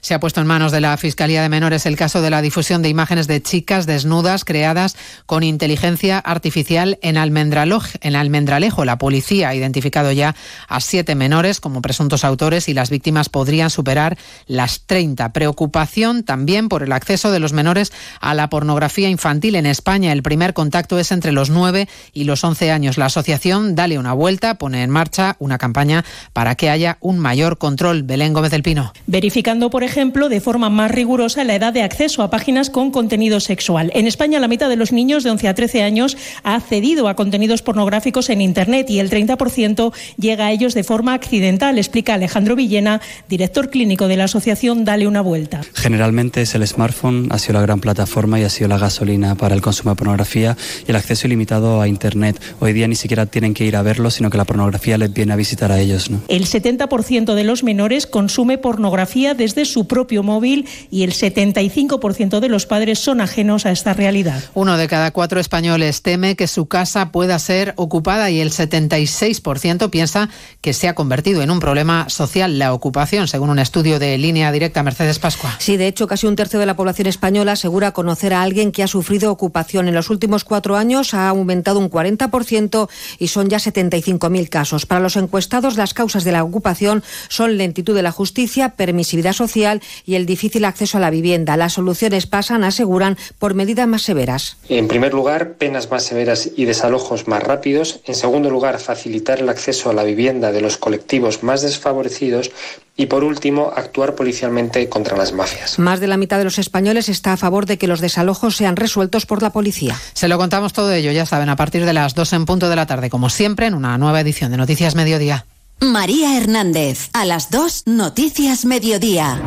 Se 0.00 0.14
ha 0.14 0.20
puesto 0.20 0.40
en 0.40 0.46
manos 0.46 0.72
de 0.72 0.80
la 0.80 0.96
Fiscalía 0.96 1.42
de 1.42 1.48
Menores 1.48 1.86
el 1.86 1.96
caso 1.96 2.22
de 2.22 2.30
la 2.30 2.42
difusión 2.42 2.82
de 2.82 2.88
imágenes 2.88 3.26
de 3.26 3.42
chicas 3.42 3.86
desnudas 3.86 4.44
creadas 4.44 4.96
con 5.26 5.42
inteligencia 5.42 6.18
artificial 6.18 6.98
en 7.02 7.16
Almendralejo. 7.16 7.88
En 8.00 8.16
Almendralejo. 8.16 8.84
La 8.84 8.98
policía 8.98 9.48
ha 9.48 9.54
identificado 9.54 10.12
ya 10.12 10.34
a 10.68 10.80
siete 10.80 11.14
menores 11.14 11.60
como 11.60 11.82
presuntos 11.82 12.24
autores 12.24 12.68
y 12.68 12.74
las 12.74 12.90
víctimas 12.90 13.28
podrían 13.28 13.70
superar 13.70 14.16
las 14.46 14.82
30. 14.86 15.32
Preocupación 15.32 16.24
también 16.24 16.68
por 16.68 16.82
el 16.82 16.92
acceso 16.92 17.30
de 17.30 17.40
los 17.40 17.52
menores 17.52 17.92
a 18.20 18.34
la 18.34 18.48
pornografía 18.48 19.08
infantil 19.08 19.56
en 19.56 19.66
España. 19.66 20.12
El 20.12 20.22
primer 20.22 20.54
contacto 20.54 20.98
es 20.98 21.12
entre 21.12 21.32
los 21.32 21.50
9 21.50 21.88
y 22.12 22.24
los 22.24 22.44
11 22.44 22.70
años. 22.70 22.98
La 22.98 23.06
asociación 23.06 23.74
Dale 23.74 23.98
una 23.98 24.12
vuelta 24.12 24.56
pone 24.56 24.82
en 24.82 24.90
marcha 24.90 25.36
una 25.38 25.58
campaña 25.58 26.04
para 26.32 26.54
que 26.54 26.70
haya 26.70 26.98
un 27.00 27.18
mayor 27.18 27.58
control. 27.58 28.02
Belén 28.02 28.32
Gómez 28.32 28.50
del 28.50 28.62
Pino. 28.62 28.92
Verificando, 29.06 29.70
por 29.70 29.84
de 29.88 30.40
forma 30.40 30.68
más 30.68 30.90
rigurosa 30.90 31.44
la 31.44 31.54
edad 31.54 31.72
de 31.72 31.82
acceso 31.82 32.22
a 32.22 32.30
páginas 32.30 32.68
con 32.68 32.90
contenido 32.90 33.40
sexual. 33.40 33.90
En 33.94 34.06
España, 34.06 34.38
la 34.38 34.46
mitad 34.46 34.68
de 34.68 34.76
los 34.76 34.92
niños 34.92 35.24
de 35.24 35.30
11 35.30 35.48
a 35.48 35.54
13 35.54 35.82
años 35.82 36.16
ha 36.42 36.56
accedido 36.56 37.08
a 37.08 37.16
contenidos 37.16 37.62
pornográficos 37.62 38.28
en 38.28 38.42
Internet 38.42 38.90
y 38.90 38.98
el 38.98 39.10
30% 39.10 39.92
llega 40.18 40.46
a 40.46 40.52
ellos 40.52 40.74
de 40.74 40.84
forma 40.84 41.14
accidental, 41.14 41.78
explica 41.78 42.14
Alejandro 42.14 42.54
Villena, 42.54 43.00
director 43.30 43.70
clínico 43.70 44.08
de 44.08 44.18
la 44.18 44.24
asociación 44.24 44.84
Dale 44.84 45.06
una 45.06 45.22
vuelta. 45.22 45.62
Generalmente 45.72 46.42
es 46.42 46.54
el 46.54 46.66
smartphone, 46.66 47.28
ha 47.30 47.38
sido 47.38 47.54
la 47.54 47.62
gran 47.62 47.80
plataforma 47.80 48.38
y 48.38 48.44
ha 48.44 48.50
sido 48.50 48.68
la 48.68 48.78
gasolina 48.78 49.36
para 49.36 49.54
el 49.54 49.62
consumo 49.62 49.90
de 49.90 49.96
pornografía 49.96 50.56
y 50.86 50.90
el 50.90 50.96
acceso 50.96 51.26
ilimitado 51.26 51.80
a 51.80 51.88
Internet. 51.88 52.40
Hoy 52.60 52.74
día 52.74 52.86
ni 52.86 52.94
siquiera 52.94 53.26
tienen 53.26 53.54
que 53.54 53.64
ir 53.64 53.74
a 53.74 53.82
verlo, 53.82 54.10
sino 54.10 54.28
que 54.28 54.36
la 54.36 54.44
pornografía 54.44 54.98
les 54.98 55.12
viene 55.12 55.32
a 55.32 55.36
visitar 55.36 55.72
a 55.72 55.80
ellos. 55.80 56.10
¿no? 56.10 56.20
El 56.28 56.46
70% 56.46 57.34
de 57.34 57.44
los 57.44 57.64
menores 57.64 58.06
consume 58.06 58.58
pornografía 58.58 59.34
desde 59.34 59.64
su 59.64 59.77
propio 59.86 60.22
móvil 60.22 60.66
y 60.90 61.02
el 61.02 61.12
75% 61.12 62.40
de 62.40 62.48
los 62.48 62.66
padres 62.66 62.98
son 62.98 63.20
ajenos 63.20 63.66
a 63.66 63.70
esta 63.70 63.94
realidad. 63.94 64.42
Uno 64.54 64.76
de 64.76 64.88
cada 64.88 65.10
cuatro 65.10 65.40
españoles 65.40 66.02
teme 66.02 66.36
que 66.36 66.46
su 66.46 66.66
casa 66.66 67.12
pueda 67.12 67.38
ser 67.38 67.74
ocupada 67.76 68.30
y 68.30 68.40
el 68.40 68.50
76% 68.50 69.90
piensa 69.90 70.28
que 70.60 70.72
se 70.72 70.88
ha 70.88 70.94
convertido 70.94 71.42
en 71.42 71.50
un 71.50 71.60
problema 71.60 72.08
social 72.08 72.58
la 72.58 72.72
ocupación, 72.72 73.28
según 73.28 73.50
un 73.50 73.58
estudio 73.58 73.98
de 73.98 74.18
línea 74.18 74.50
directa 74.52 74.82
Mercedes 74.82 75.18
Pascua. 75.18 75.54
Sí, 75.58 75.76
de 75.76 75.86
hecho, 75.86 76.06
casi 76.06 76.26
un 76.26 76.36
tercio 76.36 76.58
de 76.58 76.66
la 76.66 76.76
población 76.76 77.06
española 77.06 77.52
asegura 77.52 77.92
conocer 77.92 78.34
a 78.34 78.42
alguien 78.42 78.72
que 78.72 78.82
ha 78.82 78.88
sufrido 78.88 79.30
ocupación. 79.30 79.88
En 79.88 79.94
los 79.94 80.10
últimos 80.10 80.44
cuatro 80.44 80.76
años 80.76 81.14
ha 81.14 81.28
aumentado 81.28 81.78
un 81.78 81.90
40% 81.90 82.88
y 83.18 83.28
son 83.28 83.48
ya 83.48 83.58
75.000 83.58 84.48
casos. 84.48 84.86
Para 84.86 85.00
los 85.00 85.16
encuestados, 85.16 85.76
las 85.76 85.94
causas 85.94 86.24
de 86.24 86.32
la 86.32 86.44
ocupación 86.44 87.02
son 87.28 87.56
lentitud 87.56 87.94
de 87.94 88.02
la 88.02 88.12
justicia, 88.12 88.70
permisividad 88.70 89.32
social 89.68 89.82
y 90.04 90.14
el 90.14 90.26
difícil 90.26 90.64
acceso 90.64 90.98
a 90.98 91.00
la 91.00 91.10
vivienda. 91.10 91.56
Las 91.56 91.74
soluciones 91.74 92.26
pasan, 92.26 92.64
aseguran, 92.64 93.16
por 93.38 93.54
medidas 93.54 93.86
más 93.86 94.02
severas. 94.02 94.56
En 94.68 94.88
primer 94.88 95.12
lugar, 95.14 95.54
penas 95.54 95.90
más 95.90 96.04
severas 96.04 96.50
y 96.56 96.64
desalojos 96.64 97.28
más 97.28 97.42
rápidos. 97.42 98.00
En 98.06 98.14
segundo 98.14 98.50
lugar, 98.50 98.78
facilitar 98.78 99.40
el 99.40 99.48
acceso 99.48 99.90
a 99.90 99.92
la 99.92 100.04
vivienda 100.04 100.52
de 100.52 100.60
los 100.60 100.76
colectivos 100.76 101.42
más 101.42 101.62
desfavorecidos. 101.62 102.50
Y 102.96 103.06
por 103.06 103.22
último, 103.22 103.72
actuar 103.76 104.16
policialmente 104.16 104.88
contra 104.88 105.16
las 105.16 105.32
mafias. 105.32 105.78
Más 105.78 106.00
de 106.00 106.08
la 106.08 106.16
mitad 106.16 106.38
de 106.38 106.44
los 106.44 106.58
españoles 106.58 107.08
está 107.08 107.32
a 107.32 107.36
favor 107.36 107.64
de 107.66 107.78
que 107.78 107.86
los 107.86 108.00
desalojos 108.00 108.56
sean 108.56 108.74
resueltos 108.74 109.24
por 109.24 109.40
la 109.40 109.50
policía. 109.50 109.96
Se 110.14 110.26
lo 110.26 110.36
contamos 110.36 110.72
todo 110.72 110.92
ello, 110.92 111.12
ya 111.12 111.24
saben, 111.24 111.48
a 111.48 111.54
partir 111.54 111.84
de 111.84 111.92
las 111.92 112.14
2 112.14 112.32
en 112.32 112.44
punto 112.44 112.68
de 112.68 112.74
la 112.74 112.86
tarde, 112.86 113.08
como 113.08 113.30
siempre, 113.30 113.66
en 113.66 113.74
una 113.74 113.96
nueva 113.98 114.20
edición 114.20 114.50
de 114.50 114.56
Noticias 114.56 114.96
Mediodía. 114.96 115.46
María 115.80 116.36
Hernández, 116.36 117.10
a 117.12 117.24
las 117.24 117.50
2, 117.50 117.84
Noticias 117.86 118.64
Mediodía. 118.64 119.40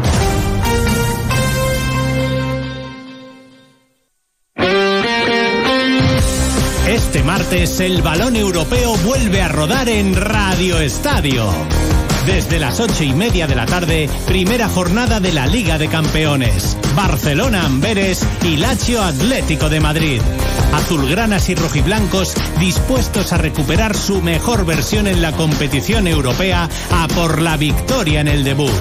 Este 6.88 7.23
martes 7.23 7.79
el 7.79 8.01
balón 8.01 8.36
europeo 8.36 8.95
vuelve 8.97 9.41
a 9.41 9.49
rodar 9.49 9.89
en 9.89 10.15
Radio 10.15 10.79
Estadio. 10.79 11.51
Desde 12.26 12.59
las 12.59 12.80
ocho 12.80 13.03
y 13.03 13.13
media 13.13 13.47
de 13.47 13.55
la 13.55 13.65
tarde, 13.65 14.09
primera 14.28 14.69
jornada 14.69 15.19
de 15.19 15.32
la 15.32 15.47
Liga 15.47 15.78
de 15.78 15.88
Campeones. 15.88 16.78
Barcelona 16.95 17.65
Amberes 17.65 18.26
y 18.43 18.57
Lazio 18.57 19.01
Atlético 19.01 19.69
de 19.69 19.80
Madrid. 19.80 20.22
Azulgranas 20.74 21.49
y 21.49 21.55
rojiblancos 21.55 22.34
dispuestos 22.59 23.34
a 23.34 23.38
recuperar 23.38 23.95
su 23.95 24.22
mejor 24.22 24.65
versión 24.65 25.07
en 25.07 25.22
la 25.22 25.32
competición 25.32 26.07
europea 26.07 26.69
a 26.91 27.07
por 27.07 27.41
la 27.41 27.57
victoria 27.57 28.22
en 28.22 28.28
el 28.28 28.43
debut. 28.43 28.72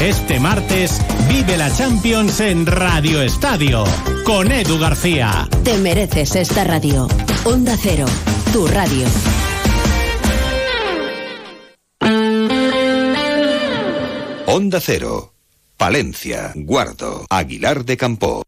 Este 0.00 0.40
martes 0.40 1.00
vive 1.28 1.56
la 1.56 1.74
Champions 1.74 2.40
en 2.40 2.66
Radio 2.66 3.22
Estadio 3.22 3.84
con 4.24 4.50
Edu 4.52 4.78
García. 4.78 5.48
Te 5.64 5.78
mereces 5.78 6.36
esta 6.36 6.64
radio. 6.64 7.08
Onda 7.44 7.76
Cero, 7.80 8.06
tu 8.52 8.66
radio. 8.66 9.06
Onda 14.56 14.80
Cero, 14.80 15.34
Palencia, 15.76 16.52
Guardo, 16.54 17.26
Aguilar 17.28 17.84
de 17.84 17.98
Campo. 17.98 18.42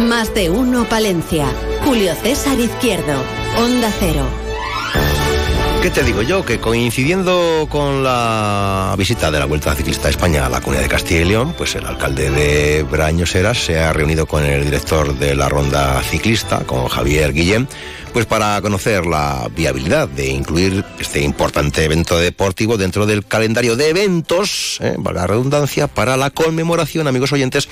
Más 0.00 0.34
de 0.34 0.50
uno 0.50 0.86
Palencia. 0.86 1.46
Julio 1.82 2.14
César 2.16 2.60
Izquierdo, 2.60 3.14
Onda 3.56 3.90
Cero. 3.98 4.26
¿Qué 5.80 5.90
te 5.90 6.02
digo 6.02 6.22
yo? 6.22 6.44
Que 6.44 6.58
coincidiendo 6.58 7.68
con 7.70 8.02
la 8.02 8.94
visita 8.98 9.30
de 9.30 9.38
la 9.38 9.44
Vuelta 9.44 9.76
Ciclista 9.76 10.08
a 10.08 10.10
España 10.10 10.44
a 10.44 10.48
la 10.48 10.60
Comunidad 10.60 10.82
de 10.82 10.88
Castilla 10.88 11.20
y 11.20 11.24
León, 11.24 11.54
pues 11.56 11.76
el 11.76 11.86
alcalde 11.86 12.30
de 12.30 12.82
Braños 12.82 13.32
Heras 13.36 13.64
se 13.64 13.78
ha 13.78 13.92
reunido 13.92 14.26
con 14.26 14.44
el 14.44 14.64
director 14.64 15.16
de 15.16 15.36
la 15.36 15.48
ronda 15.48 16.02
ciclista, 16.02 16.64
con 16.66 16.88
Javier 16.88 17.32
Guillén, 17.32 17.68
pues 18.12 18.26
para 18.26 18.60
conocer 18.60 19.06
la 19.06 19.48
viabilidad 19.54 20.08
de 20.08 20.28
incluir 20.28 20.84
este 20.98 21.22
importante 21.22 21.84
evento 21.84 22.18
deportivo 22.18 22.76
dentro 22.76 23.06
del 23.06 23.24
calendario 23.24 23.76
de 23.76 23.88
eventos, 23.88 24.78
eh, 24.80 24.94
valga 24.98 25.22
la 25.22 25.26
redundancia, 25.26 25.88
para 25.88 26.16
la 26.16 26.30
conmemoración, 26.30 27.08
amigos 27.08 27.32
oyentes, 27.32 27.68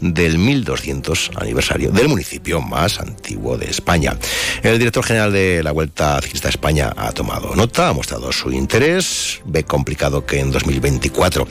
del 0.00 0.38
1200 0.38 1.30
aniversario 1.36 1.90
del 1.90 2.08
municipio 2.08 2.60
más 2.60 3.00
antiguo 3.00 3.56
de 3.56 3.66
España. 3.66 4.16
El 4.62 4.78
director 4.78 5.04
general 5.04 5.32
de 5.32 5.62
la 5.62 5.72
Vuelta 5.72 6.20
Ciclista 6.22 6.48
a 6.48 6.50
España 6.50 6.92
ha 6.96 7.12
tomado 7.12 7.54
nota, 7.54 7.88
ha 7.88 7.92
mostrado 7.92 8.32
su 8.32 8.50
interés, 8.52 9.40
ve 9.44 9.64
complicado 9.64 10.26
que 10.26 10.40
en 10.40 10.50
2024 10.50 11.46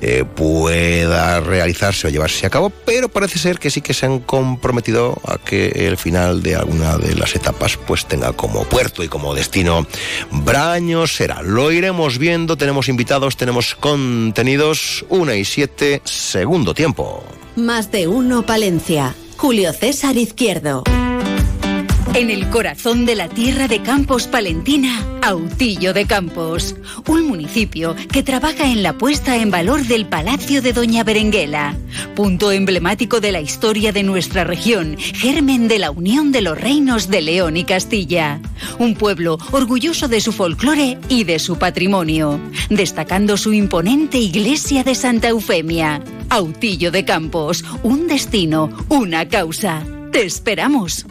eh, 0.00 0.24
pueda 0.24 1.40
realizarse 1.40 2.06
o 2.06 2.10
llevarse 2.10 2.46
a 2.46 2.50
cabo, 2.50 2.70
pero 2.70 3.08
parece 3.08 3.38
ser 3.38 3.58
que 3.58 3.70
sí 3.70 3.80
que 3.80 3.94
se 3.94 4.06
han 4.06 4.20
comprometido 4.20 5.20
a 5.24 5.38
que 5.38 5.68
el 5.88 5.96
final 5.96 6.42
de 6.42 6.56
alguna 6.56 6.98
de 6.98 7.14
las 7.14 7.34
etapas 7.34 7.76
pues 7.88 8.04
tenga 8.04 8.34
como 8.34 8.64
puerto 8.64 9.02
y 9.02 9.08
como 9.08 9.34
destino 9.34 9.86
Braños 10.30 11.16
será. 11.16 11.40
Lo 11.42 11.72
iremos 11.72 12.18
viendo, 12.18 12.58
tenemos 12.58 12.88
invitados, 12.90 13.38
tenemos 13.38 13.74
contenidos, 13.74 15.06
una 15.08 15.34
y 15.34 15.46
siete, 15.46 16.02
segundo 16.04 16.74
tiempo. 16.74 17.24
Más 17.56 17.90
de 17.90 18.06
uno 18.06 18.44
Palencia. 18.44 19.14
Julio 19.38 19.72
César 19.72 20.18
Izquierdo. 20.18 20.84
En 22.14 22.30
el 22.30 22.48
corazón 22.50 23.06
de 23.06 23.14
la 23.14 23.28
tierra 23.28 23.68
de 23.68 23.80
Campos 23.82 24.26
Palentina, 24.26 25.04
Autillo 25.22 25.92
de 25.92 26.06
Campos, 26.06 26.74
un 27.06 27.28
municipio 27.28 27.94
que 28.10 28.22
trabaja 28.22 28.72
en 28.72 28.82
la 28.82 28.94
puesta 28.94 29.36
en 29.36 29.50
valor 29.50 29.84
del 29.84 30.06
Palacio 30.06 30.60
de 30.60 30.72
Doña 30.72 31.04
Berenguela, 31.04 31.76
punto 32.16 32.50
emblemático 32.50 33.20
de 33.20 33.30
la 33.30 33.40
historia 33.40 33.92
de 33.92 34.02
nuestra 34.02 34.42
región, 34.44 34.96
germen 34.98 35.68
de 35.68 35.78
la 35.78 35.90
unión 35.90 36.32
de 36.32 36.40
los 36.40 36.60
reinos 36.60 37.08
de 37.08 37.20
León 37.20 37.56
y 37.56 37.64
Castilla. 37.64 38.40
Un 38.78 38.94
pueblo 38.94 39.38
orgulloso 39.52 40.08
de 40.08 40.20
su 40.20 40.32
folclore 40.32 40.98
y 41.08 41.24
de 41.24 41.38
su 41.38 41.56
patrimonio, 41.56 42.40
destacando 42.70 43.36
su 43.36 43.52
imponente 43.52 44.18
iglesia 44.18 44.82
de 44.82 44.94
Santa 44.94 45.28
Eufemia. 45.28 46.02
Autillo 46.30 46.90
de 46.90 47.04
Campos, 47.04 47.64
un 47.82 48.08
destino, 48.08 48.70
una 48.88 49.28
causa. 49.28 49.84
Te 50.10 50.24
esperamos. 50.24 51.06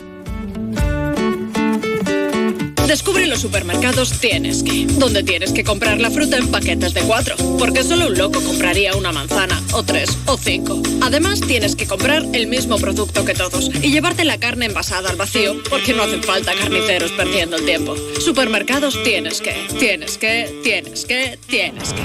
Descubre 2.88 3.28
los 3.28 3.42
supermercados 3.42 4.14
Tienes 4.20 4.64
que, 4.64 4.86
donde 4.86 5.22
tienes 5.22 5.52
que 5.52 5.64
comprar 5.64 6.00
la 6.00 6.10
fruta 6.10 6.38
en 6.38 6.48
paquetes 6.50 6.94
de 6.94 7.02
cuatro, 7.02 7.36
porque 7.60 7.84
solo 7.84 8.08
un 8.08 8.18
loco 8.18 8.42
compraría 8.42 8.96
una 8.96 9.12
manzana, 9.12 9.62
o 9.74 9.84
tres, 9.84 10.18
o 10.26 10.38
cinco. 10.38 10.82
Además, 11.02 11.42
tienes 11.42 11.76
que 11.76 11.86
comprar 11.86 12.24
el 12.34 12.48
mismo 12.48 12.78
producto 12.78 13.26
que 13.26 13.34
todos 13.34 13.70
y 13.82 13.92
llevarte 13.92 14.24
la 14.24 14.40
carne 14.40 14.66
envasada 14.66 15.10
al 15.10 15.18
vacío, 15.18 15.62
porque 15.70 15.94
no 15.94 16.04
hacen 16.04 16.24
falta 16.24 16.54
carniceros 16.54 17.12
perdiendo 17.12 17.58
el 17.58 17.66
tiempo. 17.66 17.96
Supermercados 18.20 18.98
Tienes 19.04 19.42
que, 19.42 19.68
tienes 19.80 20.18
que, 20.18 20.62
tienes 20.64 21.06
que, 21.06 21.38
tienes 21.48 21.94
que. 21.94 22.02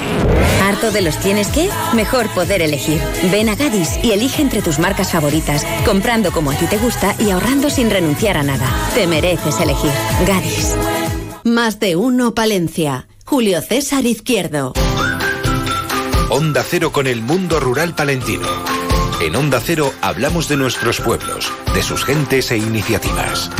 ¿Harto 0.62 0.90
de 0.90 1.02
los 1.02 1.18
tienes 1.20 1.48
que? 1.48 1.68
Mejor 1.94 2.28
poder 2.34 2.62
elegir. 2.62 3.00
Ven 3.30 3.48
a 3.48 3.54
Gadis 3.54 3.98
y 4.02 4.10
elige 4.12 4.42
entre 4.42 4.62
tus 4.62 4.78
marcas 4.78 5.12
favoritas, 5.12 5.64
comprando 5.84 6.32
como 6.32 6.50
a 6.50 6.54
ti 6.54 6.66
te 6.66 6.78
gusta 6.78 7.14
y 7.18 7.30
ahorrando 7.30 7.70
sin 7.70 7.90
renunciar 7.90 8.36
a 8.36 8.42
nada. 8.42 8.68
Te 8.94 9.06
mereces 9.06 9.58
elegir. 9.60 9.90
Gadis. 10.26 10.71
Más 11.44 11.80
de 11.80 11.96
uno 11.96 12.34
Palencia. 12.34 13.08
Julio 13.24 13.60
César 13.62 14.06
Izquierdo. 14.06 14.72
Onda 16.30 16.62
Cero 16.62 16.92
con 16.92 17.06
el 17.06 17.20
mundo 17.22 17.60
rural 17.60 17.94
palentino. 17.94 18.48
En 19.20 19.36
Onda 19.36 19.60
Cero 19.60 19.92
hablamos 20.00 20.48
de 20.48 20.56
nuestros 20.56 21.00
pueblos, 21.00 21.52
de 21.74 21.82
sus 21.82 22.04
gentes 22.04 22.50
e 22.50 22.56
iniciativas. 22.56 23.50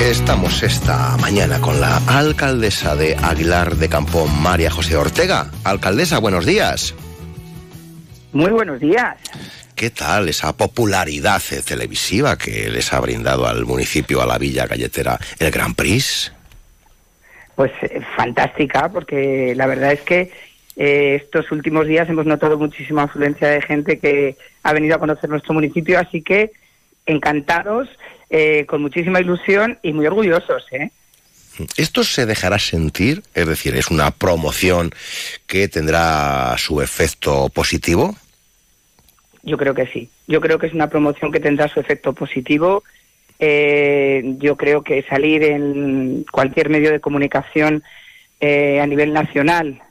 Estamos 0.00 0.62
esta 0.62 1.16
mañana 1.16 1.60
con 1.60 1.80
la 1.80 1.96
alcaldesa 2.06 2.94
de 2.94 3.16
Aguilar 3.16 3.76
de 3.76 3.88
Campo, 3.88 4.26
María 4.26 4.70
José 4.70 4.96
Ortega. 4.96 5.50
Alcaldesa, 5.64 6.18
buenos 6.18 6.44
días. 6.44 6.94
Muy 8.32 8.50
buenos 8.50 8.80
días. 8.80 9.16
¿Qué 9.74 9.90
tal 9.90 10.28
esa 10.28 10.56
popularidad 10.56 11.42
televisiva 11.64 12.38
que 12.38 12.70
les 12.70 12.92
ha 12.92 13.00
brindado 13.00 13.46
al 13.46 13.66
municipio, 13.66 14.22
a 14.22 14.26
la 14.26 14.38
villa 14.38 14.66
galletera, 14.66 15.18
el 15.38 15.50
Gran 15.50 15.74
Prix? 15.74 16.32
Pues 17.56 17.72
eh, 17.82 18.00
fantástica, 18.16 18.88
porque 18.88 19.54
la 19.56 19.66
verdad 19.66 19.92
es 19.92 20.00
que 20.02 20.32
eh, 20.76 21.20
estos 21.22 21.50
últimos 21.52 21.86
días 21.86 22.08
hemos 22.08 22.26
notado 22.26 22.58
muchísima 22.58 23.04
afluencia 23.04 23.48
de 23.48 23.62
gente 23.62 23.98
que 23.98 24.36
ha 24.62 24.72
venido 24.72 24.96
a 24.96 24.98
conocer 24.98 25.28
nuestro 25.30 25.54
municipio, 25.54 25.98
así 25.98 26.22
que 26.22 26.52
encantados, 27.06 27.88
eh, 28.30 28.64
con 28.66 28.82
muchísima 28.82 29.20
ilusión 29.20 29.78
y 29.82 29.92
muy 29.92 30.06
orgullosos. 30.06 30.64
¿eh? 30.72 30.90
¿Esto 31.76 32.02
se 32.02 32.26
dejará 32.26 32.58
sentir? 32.58 33.22
Es 33.34 33.46
decir, 33.46 33.76
¿es 33.76 33.88
una 33.88 34.10
promoción 34.10 34.92
que 35.46 35.68
tendrá 35.68 36.56
su 36.58 36.80
efecto 36.80 37.48
positivo? 37.50 38.16
Yo 39.44 39.58
creo 39.58 39.74
que 39.74 39.86
sí. 39.86 40.08
Yo 40.26 40.40
creo 40.40 40.58
que 40.58 40.66
es 40.66 40.74
una 40.74 40.88
promoción 40.88 41.30
que 41.30 41.40
tendrá 41.40 41.68
su 41.68 41.80
efecto 41.80 42.12
positivo. 42.12 42.82
Eh, 43.38 44.22
yo 44.38 44.56
creo 44.56 44.82
que 44.82 45.02
salir 45.02 45.42
en 45.42 46.24
cualquier 46.30 46.70
medio 46.70 46.90
de 46.90 47.00
comunicación 47.00 47.82
eh, 48.40 48.80
a 48.80 48.86
nivel 48.86 49.12
nacional 49.12 49.82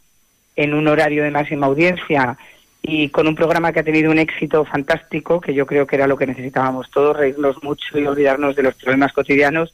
en 0.56 0.74
un 0.74 0.88
horario 0.88 1.24
de 1.24 1.32
máxima 1.32 1.68
audiencia 1.68 2.38
y 2.82 3.10
con 3.10 3.28
un 3.28 3.36
programa 3.36 3.72
que 3.72 3.80
ha 3.80 3.84
tenido 3.84 4.12
un 4.12 4.20
éxito 4.20 4.66
fantástico, 4.66 5.40
que 5.40 5.54
yo 5.54 5.66
creo 5.66 5.88
que 5.88 5.96
era 5.96 6.08
lo 6.08 6.18
que 6.18 6.28
necesitábamos 6.28 6.90
todos, 6.92 7.16
reírnos 7.16 7.64
mucho 7.64 7.98
y 7.98 8.06
olvidarnos 8.06 8.56
de 8.56 8.64
los 8.64 8.76
problemas 8.76 9.14
cotidianos, 9.14 9.74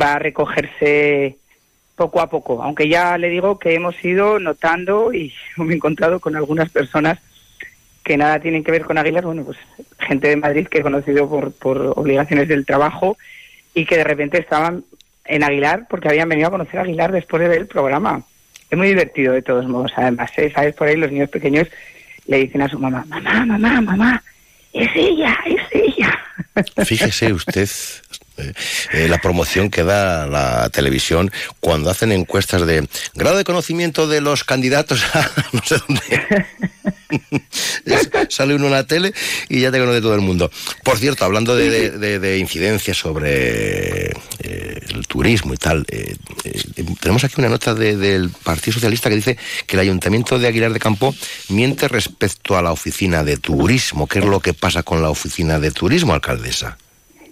va 0.00 0.14
a 0.14 0.18
recogerse 0.18 1.38
poco 1.94 2.20
a 2.20 2.28
poco. 2.28 2.62
Aunque 2.62 2.88
ya 2.88 3.16
le 3.16 3.30
digo 3.30 3.58
que 3.58 3.74
hemos 3.74 4.02
ido 4.04 4.38
notando 4.38 5.14
y 5.14 5.32
me 5.56 5.72
he 5.72 5.76
encontrado 5.76 6.20
con 6.20 6.36
algunas 6.36 6.70
personas 6.70 7.18
que 8.06 8.16
nada 8.16 8.38
tienen 8.38 8.62
que 8.62 8.70
ver 8.70 8.84
con 8.84 8.98
Aguilar, 8.98 9.24
bueno, 9.24 9.42
pues 9.42 9.58
gente 9.98 10.28
de 10.28 10.36
Madrid 10.36 10.68
que 10.68 10.78
he 10.78 10.82
conocido 10.82 11.28
por, 11.28 11.50
por 11.50 11.92
obligaciones 11.96 12.46
del 12.46 12.64
trabajo 12.64 13.18
y 13.74 13.84
que 13.84 13.96
de 13.96 14.04
repente 14.04 14.38
estaban 14.38 14.84
en 15.24 15.42
Aguilar 15.42 15.88
porque 15.90 16.08
habían 16.08 16.28
venido 16.28 16.46
a 16.46 16.52
conocer 16.52 16.78
a 16.78 16.84
Aguilar 16.84 17.10
después 17.10 17.42
de 17.42 17.48
ver 17.48 17.58
el 17.58 17.66
programa. 17.66 18.22
Es 18.70 18.78
muy 18.78 18.86
divertido 18.86 19.32
de 19.32 19.42
todos 19.42 19.66
modos, 19.66 19.90
además, 19.96 20.30
¿eh? 20.36 20.52
¿sabes? 20.54 20.76
Por 20.76 20.86
ahí 20.86 20.96
los 20.96 21.10
niños 21.10 21.30
pequeños 21.30 21.66
le 22.28 22.36
dicen 22.38 22.62
a 22.62 22.68
su 22.68 22.78
mamá, 22.78 23.04
mamá, 23.08 23.44
mamá, 23.44 23.80
mamá, 23.80 24.22
es 24.72 24.88
ella, 24.94 25.36
es 25.44 25.62
ella. 25.72 26.16
Fíjese 26.84 27.32
usted 27.32 27.68
eh, 28.38 28.52
eh, 28.92 29.08
la 29.08 29.18
promoción 29.18 29.70
que 29.70 29.82
da 29.82 30.26
la 30.26 30.68
televisión 30.70 31.30
cuando 31.60 31.90
hacen 31.90 32.12
encuestas 32.12 32.66
de 32.66 32.86
grado 33.14 33.36
de 33.36 33.44
conocimiento 33.44 34.06
de 34.06 34.20
los 34.20 34.44
candidatos 34.44 35.04
a 35.14 35.30
no 35.52 35.62
sé 35.64 35.76
dónde. 35.86 36.02
Sale 38.28 38.54
uno 38.54 38.66
en 38.66 38.72
la 38.72 38.86
tele 38.86 39.12
y 39.48 39.60
ya 39.60 39.70
te 39.70 39.78
conoce 39.78 40.00
todo 40.00 40.14
el 40.14 40.20
mundo. 40.20 40.50
Por 40.82 40.98
cierto, 40.98 41.24
hablando 41.24 41.54
de, 41.54 41.70
de, 41.70 41.90
de, 41.90 42.18
de 42.18 42.38
incidencias 42.38 42.96
sobre 42.96 44.10
eh, 44.40 44.80
el 44.88 45.06
turismo 45.06 45.54
y 45.54 45.56
tal, 45.56 45.86
tenemos 47.00 47.24
aquí 47.24 47.34
una 47.38 47.48
nota 47.48 47.74
del 47.74 48.30
Partido 48.30 48.74
Socialista 48.74 49.08
que 49.08 49.16
dice 49.16 49.38
que 49.66 49.76
el 49.76 49.80
Ayuntamiento 49.80 50.38
de 50.38 50.48
Aguilar 50.48 50.72
de 50.72 50.80
Campo 50.80 51.14
miente 51.48 51.88
respecto 51.88 52.56
a 52.56 52.62
la 52.62 52.72
oficina 52.72 53.24
de 53.24 53.36
turismo. 53.36 54.06
¿Qué 54.06 54.18
es 54.18 54.24
lo 54.24 54.40
que 54.40 54.54
pasa 54.54 54.82
con 54.82 55.02
la 55.02 55.10
oficina 55.10 55.58
de 55.58 55.70
turismo, 55.70 56.12
alcaldesa? 56.12 56.76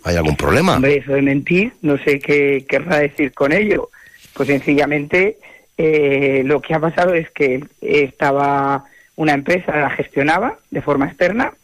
¿Hay 0.04 0.16
algún 0.16 0.36
problema? 0.36 0.76
Hombre, 0.76 0.98
eso 0.98 1.12
de 1.12 1.22
mentir, 1.22 1.72
no 1.80 1.96
sé 1.98 2.18
qué 2.18 2.64
querrá 2.68 2.98
decir 2.98 3.32
con 3.32 3.52
ello. 3.52 3.88
Pues 4.34 4.48
sencillamente 4.48 5.38
eh, 5.78 6.42
lo 6.44 6.60
que 6.60 6.74
ha 6.74 6.80
pasado 6.80 7.14
es 7.14 7.30
que 7.30 7.64
estaba 7.80 8.84
una 9.16 9.32
empresa, 9.32 9.76
la 9.76 9.90
gestionaba 9.90 10.58
de 10.70 10.82
forma 10.82 11.06
externa, 11.06 11.54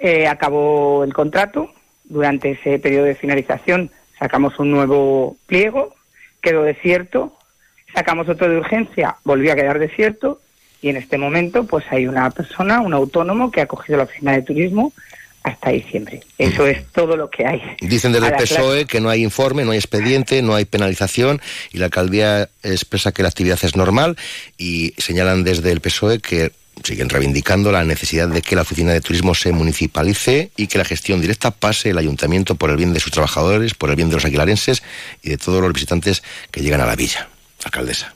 eh, 0.00 0.28
acabó 0.28 1.02
el 1.02 1.12
contrato, 1.12 1.72
durante 2.04 2.52
ese 2.52 2.78
periodo 2.78 3.04
de 3.04 3.14
finalización 3.14 3.90
sacamos 4.18 4.58
un 4.58 4.70
nuevo 4.70 5.36
pliego, 5.46 5.94
quedó 6.40 6.62
desierto, 6.62 7.36
sacamos 7.94 8.28
otro 8.28 8.48
de 8.48 8.58
urgencia, 8.58 9.16
volvió 9.24 9.52
a 9.52 9.56
quedar 9.56 9.78
desierto 9.78 10.40
y 10.82 10.90
en 10.90 10.96
este 10.96 11.18
momento 11.18 11.64
pues 11.64 11.84
hay 11.90 12.06
una 12.06 12.30
persona, 12.30 12.80
un 12.80 12.94
autónomo 12.94 13.50
que 13.50 13.62
ha 13.62 13.66
cogido 13.66 13.98
la 13.98 14.04
oficina 14.04 14.32
de 14.32 14.42
turismo 14.42 14.92
hasta 15.42 15.70
diciembre. 15.70 16.20
Eso 16.38 16.66
es 16.66 16.86
todo 16.92 17.16
lo 17.16 17.30
que 17.30 17.46
hay. 17.46 17.62
Dicen 17.80 18.12
desde 18.12 18.28
el 18.28 18.34
PSOE 18.34 18.84
que 18.86 19.00
no 19.00 19.08
hay 19.08 19.22
informe, 19.22 19.64
no 19.64 19.70
hay 19.70 19.78
expediente, 19.78 20.42
no 20.42 20.54
hay 20.54 20.64
penalización 20.64 21.40
y 21.72 21.78
la 21.78 21.86
alcaldía 21.86 22.48
expresa 22.62 23.12
que 23.12 23.22
la 23.22 23.28
actividad 23.28 23.58
es 23.62 23.76
normal 23.76 24.16
y 24.58 24.94
señalan 24.98 25.44
desde 25.44 25.72
el 25.72 25.80
PSOE 25.80 26.20
que 26.20 26.52
siguen 26.82 27.08
reivindicando 27.08 27.72
la 27.72 27.84
necesidad 27.84 28.28
de 28.28 28.42
que 28.42 28.56
la 28.56 28.62
oficina 28.62 28.92
de 28.92 29.00
turismo 29.00 29.34
se 29.34 29.52
municipalice 29.52 30.50
y 30.56 30.66
que 30.66 30.78
la 30.78 30.84
gestión 30.84 31.20
directa 31.20 31.50
pase 31.50 31.90
el 31.90 31.98
ayuntamiento 31.98 32.54
por 32.54 32.70
el 32.70 32.76
bien 32.76 32.92
de 32.92 33.00
sus 33.00 33.12
trabajadores, 33.12 33.74
por 33.74 33.90
el 33.90 33.96
bien 33.96 34.08
de 34.08 34.14
los 34.14 34.24
aguilarenses 34.24 34.82
y 35.22 35.30
de 35.30 35.38
todos 35.38 35.60
los 35.60 35.72
visitantes 35.72 36.22
que 36.50 36.62
llegan 36.62 36.80
a 36.80 36.86
la 36.86 36.96
villa. 36.96 37.28
Alcaldesa. 37.64 38.14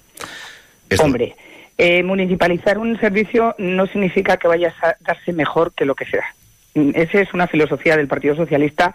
Esto... 0.89 1.05
Hombre, 1.05 1.37
eh, 1.77 2.03
municipalizar 2.03 2.79
un 2.79 2.99
servicio 3.01 3.55
no 3.59 3.87
significa 3.87 4.37
que 4.37 4.49
vaya 4.49 4.75
a 4.83 4.97
darse 5.01 5.33
mejor 5.33 5.73
que 5.75 5.85
lo 5.85 5.95
que 5.95 6.07
se 6.07 6.19
da. 6.19 6.35
Esa 6.75 7.21
es 7.21 7.33
una 7.33 7.47
filosofía 7.47 7.97
del 7.97 8.09
Partido 8.09 8.35
Socialista 8.35 8.95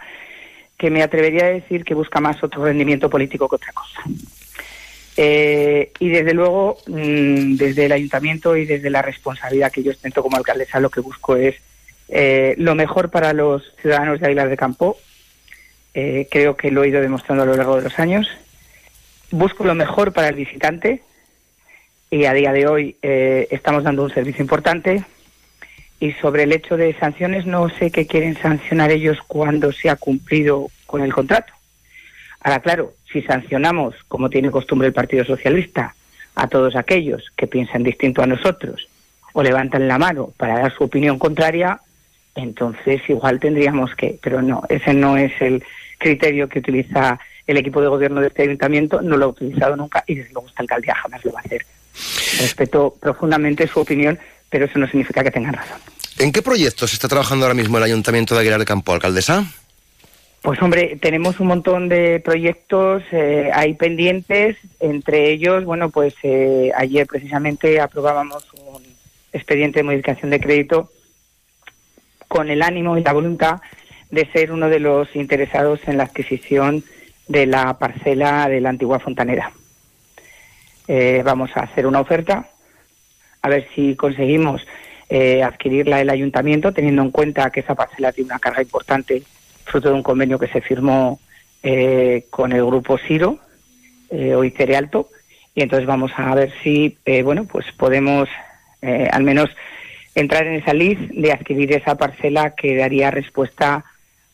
que 0.76 0.90
me 0.90 1.02
atrevería 1.02 1.46
a 1.46 1.50
decir 1.50 1.84
que 1.84 1.94
busca 1.94 2.20
más 2.20 2.42
otro 2.42 2.64
rendimiento 2.64 3.10
político 3.10 3.48
que 3.48 3.56
otra 3.56 3.72
cosa. 3.72 4.02
Eh, 5.16 5.92
y 5.98 6.08
desde 6.08 6.32
luego, 6.32 6.78
mmm, 6.86 7.56
desde 7.56 7.86
el 7.86 7.92
ayuntamiento 7.92 8.56
y 8.56 8.64
desde 8.64 8.88
la 8.88 9.02
responsabilidad 9.02 9.72
que 9.72 9.82
yo 9.82 9.90
ostento 9.90 10.22
como 10.22 10.36
alcaldesa, 10.36 10.80
lo 10.80 10.90
que 10.90 11.00
busco 11.00 11.36
es 11.36 11.56
eh, 12.08 12.54
lo 12.58 12.74
mejor 12.74 13.10
para 13.10 13.32
los 13.32 13.62
ciudadanos 13.80 14.20
de 14.20 14.26
Aguilar 14.26 14.48
de 14.48 14.56
Campo. 14.56 14.96
Eh, 15.92 16.28
creo 16.30 16.56
que 16.56 16.70
lo 16.70 16.84
he 16.84 16.88
ido 16.88 17.00
demostrando 17.00 17.42
a 17.42 17.46
lo 17.46 17.56
largo 17.56 17.76
de 17.76 17.82
los 17.82 17.98
años. 17.98 18.28
Busco 19.30 19.64
lo 19.64 19.74
mejor 19.74 20.12
para 20.12 20.28
el 20.28 20.34
visitante 20.34 21.02
y 22.10 22.24
a 22.24 22.32
día 22.32 22.52
de 22.52 22.66
hoy 22.66 22.96
eh, 23.02 23.46
estamos 23.50 23.84
dando 23.84 24.02
un 24.02 24.12
servicio 24.12 24.42
importante. 24.42 25.04
Y 26.00 26.12
sobre 26.12 26.44
el 26.44 26.52
hecho 26.52 26.76
de 26.76 26.94
sanciones, 26.94 27.46
no 27.46 27.68
sé 27.68 27.90
qué 27.90 28.06
quieren 28.06 28.36
sancionar 28.36 28.90
ellos 28.90 29.18
cuando 29.26 29.70
se 29.70 29.90
ha 29.90 29.96
cumplido 29.96 30.70
con 30.86 31.02
el 31.02 31.12
contrato. 31.12 31.52
Ahora, 32.40 32.60
claro, 32.60 32.94
si 33.12 33.20
sancionamos, 33.22 33.94
como 34.08 34.30
tiene 34.30 34.50
costumbre 34.50 34.88
el 34.88 34.94
Partido 34.94 35.24
Socialista, 35.24 35.94
a 36.34 36.48
todos 36.48 36.74
aquellos 36.74 37.30
que 37.36 37.46
piensan 37.46 37.82
distinto 37.82 38.22
a 38.22 38.26
nosotros 38.26 38.88
o 39.32 39.42
levantan 39.42 39.88
la 39.88 39.98
mano 39.98 40.32
para 40.36 40.58
dar 40.58 40.74
su 40.74 40.84
opinión 40.84 41.18
contraria, 41.18 41.80
entonces 42.34 43.02
igual 43.08 43.38
tendríamos 43.38 43.94
que, 43.94 44.18
pero 44.22 44.40
no, 44.40 44.62
ese 44.68 44.94
no 44.94 45.16
es 45.16 45.32
el 45.40 45.62
criterio 45.98 46.48
que 46.48 46.60
utiliza 46.60 47.18
el 47.46 47.56
equipo 47.56 47.80
de 47.80 47.88
gobierno 47.88 48.20
de 48.20 48.28
este 48.28 48.42
ayuntamiento, 48.42 49.02
no 49.02 49.16
lo 49.16 49.26
ha 49.26 49.28
utilizado 49.28 49.76
nunca 49.76 50.02
y 50.06 50.14
desde 50.14 50.32
luego 50.32 50.48
esta 50.48 50.62
alcaldía 50.62 50.94
jamás 50.94 51.24
lo 51.24 51.32
va 51.32 51.40
a 51.40 51.42
hacer. 51.42 51.66
Respeto 51.92 52.96
profundamente 53.00 53.66
su 53.66 53.80
opinión, 53.80 54.18
pero 54.50 54.66
eso 54.66 54.78
no 54.78 54.86
significa 54.86 55.22
que 55.24 55.30
tengan 55.30 55.54
razón. 55.54 55.78
¿En 56.18 56.32
qué 56.32 56.42
proyectos 56.42 56.92
está 56.92 57.08
trabajando 57.08 57.46
ahora 57.46 57.54
mismo 57.54 57.78
el 57.78 57.84
Ayuntamiento 57.84 58.34
de 58.34 58.40
Aguilar 58.40 58.60
de 58.60 58.66
Campo, 58.66 58.92
alcaldesa? 58.92 59.46
Pues 60.42 60.60
hombre, 60.62 60.98
tenemos 61.00 61.38
un 61.38 61.48
montón 61.48 61.88
de 61.88 62.20
proyectos 62.20 63.02
eh, 63.12 63.50
ahí 63.54 63.74
pendientes, 63.74 64.56
entre 64.80 65.30
ellos, 65.30 65.64
bueno, 65.64 65.90
pues 65.90 66.14
eh, 66.22 66.72
ayer 66.76 67.06
precisamente 67.06 67.80
aprobábamos 67.80 68.46
un 68.66 68.82
expediente 69.32 69.80
de 69.80 69.84
modificación 69.84 70.30
de 70.30 70.40
crédito 70.40 70.90
con 72.26 72.50
el 72.50 72.62
ánimo 72.62 72.96
y 72.96 73.02
la 73.02 73.12
voluntad 73.12 73.60
de 74.10 74.26
ser 74.32 74.50
uno 74.50 74.68
de 74.68 74.80
los 74.80 75.14
interesados 75.14 75.80
en 75.86 75.98
la 75.98 76.04
adquisición 76.04 76.84
de 77.28 77.46
la 77.46 77.78
parcela 77.78 78.48
de 78.48 78.60
la 78.60 78.70
antigua 78.70 78.98
fontanera. 78.98 79.52
Eh, 80.88 81.22
vamos 81.24 81.50
a 81.54 81.60
hacer 81.60 81.86
una 81.86 82.00
oferta, 82.00 82.49
a 83.42 83.48
ver 83.48 83.66
si 83.74 83.96
conseguimos 83.96 84.66
eh, 85.08 85.42
adquirirla 85.42 86.00
el 86.00 86.10
ayuntamiento, 86.10 86.72
teniendo 86.72 87.02
en 87.02 87.10
cuenta 87.10 87.50
que 87.50 87.60
esa 87.60 87.74
parcela 87.74 88.12
tiene 88.12 88.28
una 88.28 88.38
carga 88.38 88.62
importante, 88.62 89.22
fruto 89.64 89.88
de 89.88 89.94
un 89.94 90.02
convenio 90.02 90.38
que 90.38 90.46
se 90.46 90.60
firmó 90.60 91.18
eh, 91.62 92.26
con 92.30 92.52
el 92.52 92.64
grupo 92.64 92.96
Siro, 92.98 93.38
eh, 94.10 94.34
hoy 94.34 94.50
Cerealto, 94.50 95.08
y 95.54 95.62
entonces 95.62 95.86
vamos 95.86 96.12
a 96.16 96.32
ver 96.34 96.52
si, 96.62 96.96
bueno, 97.24 97.44
pues 97.44 97.66
podemos 97.76 98.28
al 98.82 99.24
menos 99.24 99.50
entrar 100.14 100.46
en 100.46 100.54
esa 100.54 100.72
lista 100.72 101.04
de 101.10 101.32
adquirir 101.32 101.72
esa 101.72 101.96
parcela 101.96 102.54
que 102.54 102.76
daría 102.76 103.10
respuesta 103.10 103.84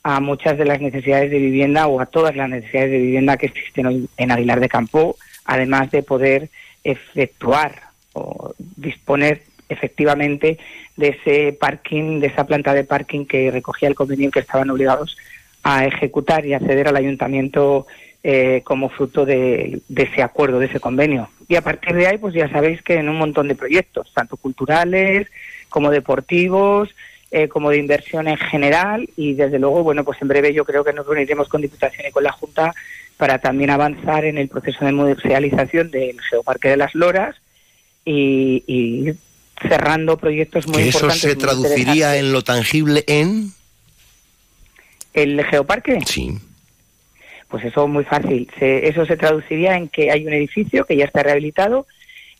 a 0.02 0.20
muchas 0.20 0.57
de 0.59 0.66
las 0.66 0.80
necesidades 0.80 1.30
de 1.30 1.38
vivienda 1.38 1.86
o 1.86 2.00
a 2.00 2.07
todas 2.07 2.36
las 2.36 2.48
necesidades 2.48 2.90
de 2.92 2.98
vivienda 2.98 3.38
que 3.38 3.46
existen 3.46 3.86
hoy 3.86 4.09
en 4.18 4.30
Aguilar 4.30 4.61
de 4.61 4.68
Campo, 4.68 5.16
además 5.46 5.90
de 5.90 6.02
poder 6.02 6.50
efectuar 6.84 7.86
o 8.17 8.55
disponer 8.77 9.43
efectivamente 9.69 10.59
de 10.97 11.09
ese 11.09 11.53
parking, 11.53 12.21
de 12.21 12.29
esa 12.29 12.47
planta 12.47 12.73
de 12.73 12.85
parking 12.85 13.27
que 13.27 13.51
recogía 13.51 13.89
el 13.89 13.95
convenio 13.95 14.31
que 14.31 14.41
estaban 14.41 14.71
obligados 14.71 15.17
a 15.62 15.85
ejecutar 15.85 16.47
y 16.47 16.55
acceder 16.55 16.89
al 16.89 16.97
ayuntamiento 16.97 17.87
eh, 18.23 18.62
como 18.64 18.89
fruto 18.89 19.25
de, 19.25 19.81
ese 19.95 20.23
acuerdo, 20.23 20.59
de 20.59 20.67
ese 20.67 20.81
convenio. 20.81 21.29
Y 21.49 21.57
a 21.57 21.62
partir 21.62 21.95
de 21.95 22.07
ahí, 22.07 22.19
pues 22.19 22.35
ya 22.35 22.49
sabéis 22.49 22.83
que 22.83 22.95
en 22.95 23.09
un 23.09 23.19
montón 23.19 23.49
de 23.49 23.55
proyectos, 23.55 24.12
tanto 24.14 24.37
culturales 24.37 25.29
como 25.69 25.91
deportivos, 25.91 26.95
eh, 27.31 27.49
como 27.49 27.71
de 27.71 27.79
inversión 27.79 28.29
en 28.29 28.37
general 28.37 29.09
y 29.17 29.35
desde 29.35 29.59
luego, 29.59 29.83
bueno, 29.83 30.05
pues 30.05 30.23
en 30.23 30.29
breve 30.29 30.55
yo 30.55 30.64
creo 30.64 30.85
que 30.85 30.93
nos 30.93 31.07
reuniremos 31.07 31.49
con 31.49 31.61
Diputación 31.61 32.07
y 32.07 32.12
con 32.12 32.23
la 32.23 32.33
Junta 32.33 32.73
para 33.17 33.39
también 33.39 33.71
avanzar 33.71 34.25
en 34.25 34.39
el 34.39 34.49
proceso 34.49 34.85
de 34.85 34.93
musealización 34.93 35.91
del 35.91 36.21
Geoparque 36.21 36.69
de 36.69 36.77
las 36.77 36.95
Loras 36.95 37.37
y, 38.07 39.12
cerrando 39.68 40.16
proyectos 40.16 40.66
muy 40.68 40.82
importantes. 40.82 41.24
¿Eso 41.24 41.28
se 41.28 41.36
traduciría 41.36 42.16
en 42.16 42.32
lo 42.32 42.42
tangible 42.42 43.04
en...? 43.07 43.52
¿El 45.12 45.42
Geoparque? 45.44 45.98
Sí. 46.07 46.38
Pues 47.48 47.64
eso 47.64 47.84
es 47.84 47.90
muy 47.90 48.04
fácil. 48.04 48.48
eso 48.61 49.07
se 49.07 49.16
traduciría 49.16 49.76
en 49.76 49.88
que 49.88 50.11
hay 50.11 50.26
un 50.26 50.32
edificio 50.32 50.84
que 50.84 50.96
ya 50.96 51.07
está 51.07 51.22
rehabilitado 51.22 51.86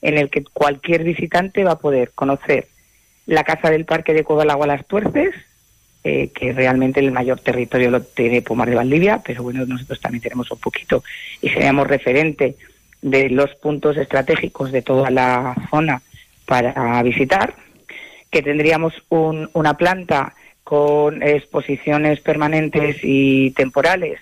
en 0.03 0.19
el 0.19 0.31
que 0.31 0.45
cualquier 0.45 1.05
visitante 1.05 1.65
va 1.65 1.73
a 1.73 1.79
poder 1.79 2.13
conocer 2.15 2.69
la 3.25 3.45
Casa 3.45 3.71
del 3.71 3.85
Parque 3.85 4.15
de 4.15 4.25
Cueva 4.25 4.45
Agua 4.53 4.67
Las 4.67 4.87
Tuerces, 4.87 5.35
eh, 6.05 6.29
que 6.29 6.53
realmente 6.53 7.01
el 7.01 7.11
mayor 7.11 7.41
territorio 7.41 7.91
lo 7.91 8.03
tiene 8.03 8.43
Pomar 8.43 8.69
de 8.69 8.77
Valdivia, 8.77 9.23
pero 9.25 9.43
bueno, 9.43 9.65
nosotros 9.67 10.01
también 10.01 10.23
tenemos 10.23 10.51
un 10.51 10.59
poquito 10.59 11.03
y 11.41 11.49
seríamos 11.49 11.89
referente 11.89 12.57
de 13.07 13.31
los 13.31 13.55
puntos 13.55 13.97
estratégicos 13.97 14.73
de 14.73 14.83
toda 14.83 15.11
la 15.11 15.55
zona 15.71 16.03
para 16.45 17.01
visitar, 17.05 17.55
que 18.31 18.43
tendríamos 18.43 18.95
una 19.09 19.75
planta 19.75 20.35
con 20.65 21.23
exposiciones 21.23 22.21
permanentes 22.21 22.97
y 23.03 23.53
temporales 23.53 24.19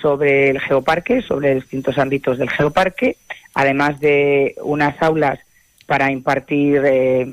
sobre 0.00 0.48
el 0.48 0.60
geoparque, 0.60 1.20
sobre 1.20 1.56
distintos 1.56 1.98
ámbitos 1.98 2.38
del 2.38 2.48
geoparque, 2.48 3.18
además 3.52 4.00
de 4.00 4.54
unas 4.62 5.00
aulas 5.02 5.38
para 5.84 6.10
impartir 6.10 6.80
eh, 6.86 7.26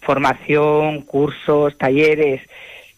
formación, 0.00 1.02
cursos, 1.02 1.78
talleres 1.78 2.42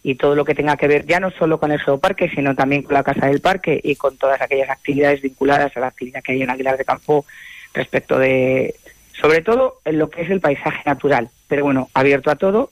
y 0.07 0.15
todo 0.15 0.37
lo 0.37 0.45
que 0.45 0.55
tenga 0.55 0.77
que 0.77 0.87
ver 0.87 1.05
ya 1.05 1.19
no 1.19 1.33
solo 1.33 1.59
con 1.59 1.73
el 1.73 1.81
geoparque, 1.81 2.31
sino 2.31 2.55
también 2.55 2.83
con 2.83 2.95
la 2.95 3.03
Casa 3.03 3.27
del 3.27 3.41
Parque 3.41 3.81
y 3.83 3.97
con 3.97 4.17
todas 4.17 4.41
aquellas 4.41 4.71
actividades 4.71 5.21
vinculadas 5.21 5.77
a 5.77 5.81
la 5.81 5.89
actividad 5.89 6.23
que 6.23 6.31
hay 6.31 6.43
en 6.43 6.51
Aguilar 6.51 6.79
de 6.79 6.85
Campo 6.85 7.27
respecto 7.75 8.17
de, 8.17 8.77
sobre 9.21 9.43
todo, 9.43 9.81
en 9.85 9.99
lo 9.99 10.09
que 10.09 10.23
es 10.23 10.31
el 10.31 10.41
paisaje 10.41 10.81
natural, 10.87 11.29
pero 11.49 11.65
bueno, 11.65 11.91
abierto 11.93 12.31
a 12.31 12.37
todo. 12.37 12.71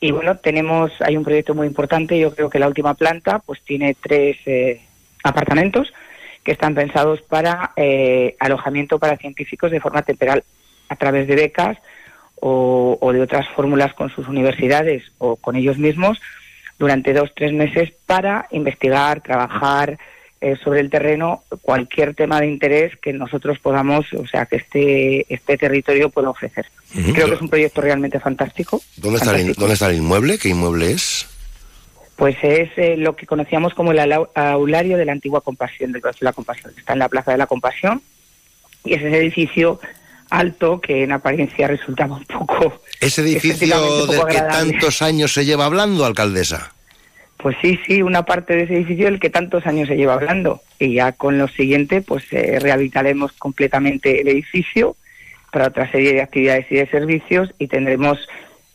Y 0.00 0.10
bueno, 0.10 0.36
tenemos, 0.38 0.90
hay 1.00 1.16
un 1.16 1.22
proyecto 1.22 1.54
muy 1.54 1.68
importante, 1.68 2.18
yo 2.18 2.34
creo 2.34 2.50
que 2.50 2.58
la 2.58 2.66
última 2.66 2.94
planta 2.94 3.38
pues 3.38 3.62
tiene 3.62 3.94
tres 3.94 4.38
eh, 4.44 4.80
apartamentos 5.22 5.94
que 6.42 6.50
están 6.50 6.74
pensados 6.74 7.22
para 7.22 7.70
eh, 7.76 8.34
alojamiento 8.40 8.98
para 8.98 9.16
científicos 9.16 9.70
de 9.70 9.78
forma 9.78 10.02
temporal 10.02 10.42
a 10.88 10.96
través 10.96 11.28
de 11.28 11.36
becas 11.36 11.78
o, 12.40 13.10
de 13.12 13.22
otras 13.22 13.48
fórmulas 13.50 13.94
con 13.94 14.10
sus 14.10 14.26
universidades 14.26 15.04
o 15.18 15.36
con 15.36 15.54
ellos 15.54 15.78
mismos 15.78 16.18
durante 16.78 17.12
dos, 17.12 17.30
tres 17.34 17.52
meses 17.52 17.92
para 18.06 18.46
investigar, 18.50 19.20
trabajar 19.20 19.98
eh, 20.40 20.56
sobre 20.62 20.80
el 20.80 20.90
terreno 20.90 21.42
cualquier 21.62 22.14
tema 22.14 22.40
de 22.40 22.48
interés 22.48 22.92
que 23.00 23.12
nosotros 23.12 23.58
podamos, 23.60 24.12
o 24.12 24.26
sea, 24.26 24.44
que 24.46 24.56
este, 24.56 25.32
este 25.32 25.56
territorio 25.56 26.10
pueda 26.10 26.28
ofrecer. 26.28 26.66
Creo 26.92 27.28
que 27.28 27.34
es 27.34 27.40
un 27.40 27.48
proyecto 27.48 27.80
realmente 27.80 28.20
fantástico. 28.20 28.82
¿Dónde 28.96 29.20
está, 29.20 29.38
El, 29.38 29.54
¿Dónde 29.54 29.72
está 29.72 29.88
el 29.88 29.96
inmueble? 29.96 30.38
¿Qué 30.38 30.50
inmueble 30.50 30.92
es? 30.92 31.26
Pues 32.16 32.36
es 32.42 32.68
eh, 32.76 32.96
lo 32.96 33.16
que 33.16 33.26
conocíamos 33.26 33.74
como 33.74 33.92
el 33.92 34.12
aulario 34.34 34.96
de 34.96 35.04
la 35.04 35.12
antigua 35.12 35.40
Compasión, 35.40 35.92
de 35.92 36.02
la 36.20 36.32
Compasión. 36.32 36.72
Está 36.76 36.92
en 36.92 36.98
la 37.00 37.08
Plaza 37.08 37.32
de 37.32 37.38
la 37.38 37.46
Compasión 37.46 38.02
y 38.84 38.94
es 38.94 39.02
ese 39.02 39.16
edificio 39.16 39.80
alto 40.34 40.80
que 40.80 41.04
en 41.04 41.12
apariencia 41.12 41.68
resultaba 41.68 42.16
un 42.16 42.24
poco... 42.24 42.80
¿Ese 43.00 43.20
edificio 43.26 44.06
del 44.06 44.26
que 44.26 44.40
tantos 44.40 45.02
años 45.02 45.32
se 45.32 45.44
lleva 45.44 45.66
hablando, 45.66 46.04
alcaldesa? 46.04 46.72
Pues 47.36 47.56
sí, 47.60 47.78
sí, 47.86 48.02
una 48.02 48.24
parte 48.24 48.56
de 48.56 48.62
ese 48.62 48.74
edificio 48.74 49.04
del 49.04 49.20
que 49.20 49.30
tantos 49.30 49.66
años 49.66 49.88
se 49.88 49.96
lleva 49.96 50.14
hablando. 50.14 50.62
Y 50.78 50.94
ya 50.94 51.12
con 51.12 51.38
lo 51.38 51.46
siguiente, 51.48 52.00
pues 52.00 52.24
eh, 52.32 52.58
rehabilitaremos 52.58 53.32
completamente 53.32 54.20
el 54.22 54.28
edificio 54.28 54.96
para 55.52 55.68
otra 55.68 55.90
serie 55.90 56.14
de 56.14 56.22
actividades 56.22 56.66
y 56.70 56.76
de 56.76 56.86
servicios 56.86 57.54
y 57.58 57.68
tendremos, 57.68 58.18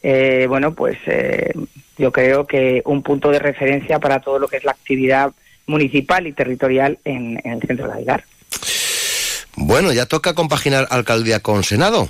eh, 0.04 0.46
bueno, 0.48 0.76
pues 0.76 0.98
eh, 1.08 1.52
yo 1.98 2.12
creo 2.12 2.46
que 2.46 2.82
un 2.86 3.02
punto 3.02 3.32
de 3.32 3.40
referencia 3.40 4.00
para 4.00 4.22
todo 4.22 4.40
lo 4.40 4.48
que 4.48 4.58
es 4.58 4.64
la 4.64 4.72
actividad 4.72 5.32
municipal 5.66 6.28
y 6.28 6.34
territorial 6.34 7.00
en, 7.04 7.42
en 7.44 7.54
el 7.54 7.62
centro 7.62 7.88
de 7.88 7.94
Aguilar. 7.94 8.24
Bueno, 9.62 9.92
ya 9.92 10.06
toca 10.06 10.34
compaginar 10.34 10.88
alcaldía 10.90 11.42
con 11.42 11.64
Senado. 11.64 12.08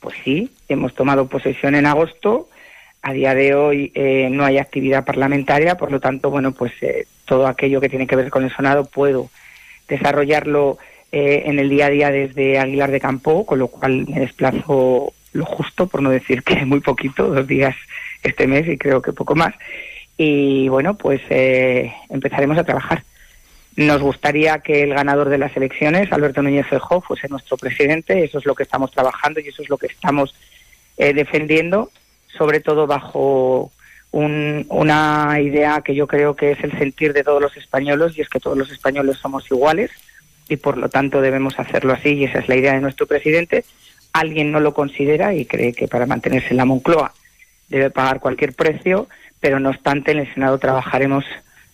Pues 0.00 0.16
sí, 0.24 0.50
hemos 0.66 0.94
tomado 0.94 1.28
posesión 1.28 1.74
en 1.74 1.84
agosto. 1.84 2.48
A 3.02 3.12
día 3.12 3.34
de 3.34 3.54
hoy 3.54 3.92
eh, 3.94 4.28
no 4.30 4.44
hay 4.46 4.56
actividad 4.56 5.04
parlamentaria, 5.04 5.76
por 5.76 5.92
lo 5.92 6.00
tanto, 6.00 6.30
bueno, 6.30 6.52
pues 6.52 6.72
eh, 6.80 7.06
todo 7.26 7.46
aquello 7.46 7.80
que 7.82 7.90
tiene 7.90 8.06
que 8.06 8.16
ver 8.16 8.30
con 8.30 8.42
el 8.42 8.56
Senado 8.56 8.86
puedo 8.86 9.28
desarrollarlo 9.86 10.78
eh, 11.12 11.42
en 11.44 11.58
el 11.58 11.68
día 11.68 11.86
a 11.86 11.90
día 11.90 12.10
desde 12.10 12.58
Aguilar 12.58 12.90
de 12.90 13.00
Campo, 13.00 13.44
con 13.44 13.58
lo 13.58 13.68
cual 13.68 14.06
me 14.08 14.20
desplazo 14.20 15.12
lo 15.34 15.44
justo, 15.44 15.88
por 15.88 16.00
no 16.00 16.08
decir 16.08 16.42
que 16.42 16.64
muy 16.64 16.80
poquito, 16.80 17.28
dos 17.28 17.46
días 17.46 17.76
este 18.22 18.46
mes 18.46 18.66
y 18.66 18.78
creo 18.78 19.02
que 19.02 19.12
poco 19.12 19.34
más. 19.34 19.54
Y 20.16 20.68
bueno, 20.70 20.94
pues 20.94 21.20
empezaremos 21.28 22.56
a 22.56 22.64
trabajar. 22.64 23.04
Nos 23.78 24.02
gustaría 24.02 24.58
que 24.58 24.82
el 24.82 24.92
ganador 24.92 25.28
de 25.28 25.38
las 25.38 25.56
elecciones, 25.56 26.10
Alberto 26.10 26.42
Núñez 26.42 26.66
Feijóo, 26.66 27.00
fuese 27.00 27.28
nuestro 27.28 27.56
presidente. 27.56 28.24
Eso 28.24 28.38
es 28.38 28.44
lo 28.44 28.56
que 28.56 28.64
estamos 28.64 28.90
trabajando 28.90 29.38
y 29.38 29.46
eso 29.46 29.62
es 29.62 29.68
lo 29.68 29.78
que 29.78 29.86
estamos 29.86 30.34
eh, 30.96 31.12
defendiendo, 31.14 31.92
sobre 32.36 32.58
todo 32.58 32.88
bajo 32.88 33.70
una 34.10 35.40
idea 35.40 35.80
que 35.82 35.94
yo 35.94 36.08
creo 36.08 36.34
que 36.34 36.52
es 36.52 36.64
el 36.64 36.76
sentir 36.76 37.12
de 37.12 37.22
todos 37.22 37.40
los 37.40 37.56
españoles 37.56 38.18
y 38.18 38.22
es 38.22 38.28
que 38.28 38.40
todos 38.40 38.58
los 38.58 38.68
españoles 38.72 39.18
somos 39.18 39.48
iguales 39.48 39.92
y 40.48 40.56
por 40.56 40.76
lo 40.76 40.88
tanto 40.88 41.20
debemos 41.20 41.56
hacerlo 41.60 41.92
así 41.92 42.14
y 42.14 42.24
esa 42.24 42.40
es 42.40 42.48
la 42.48 42.56
idea 42.56 42.72
de 42.72 42.80
nuestro 42.80 43.06
presidente. 43.06 43.64
Alguien 44.12 44.50
no 44.50 44.58
lo 44.58 44.74
considera 44.74 45.34
y 45.34 45.46
cree 45.46 45.72
que 45.72 45.86
para 45.86 46.04
mantenerse 46.04 46.48
en 46.50 46.56
la 46.56 46.64
Moncloa 46.64 47.14
debe 47.68 47.90
pagar 47.90 48.18
cualquier 48.18 48.54
precio, 48.54 49.08
pero 49.38 49.60
no 49.60 49.68
obstante 49.68 50.10
en 50.10 50.18
el 50.18 50.34
Senado 50.34 50.58
trabajaremos 50.58 51.24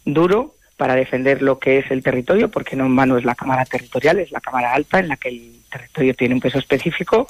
duro 0.04 0.54
para 0.76 0.94
defender 0.94 1.42
lo 1.42 1.58
que 1.58 1.78
es 1.78 1.90
el 1.90 2.02
territorio, 2.02 2.50
porque 2.50 2.76
no 2.76 2.86
en 2.86 2.92
mano 2.92 3.16
es 3.16 3.24
la 3.24 3.34
Cámara 3.34 3.64
Territorial, 3.64 4.18
es 4.18 4.30
la 4.32 4.40
Cámara 4.40 4.74
Alta 4.74 4.98
en 4.98 5.08
la 5.08 5.16
que 5.16 5.28
el 5.28 5.52
territorio 5.70 6.14
tiene 6.14 6.34
un 6.34 6.40
peso 6.40 6.58
específico 6.58 7.28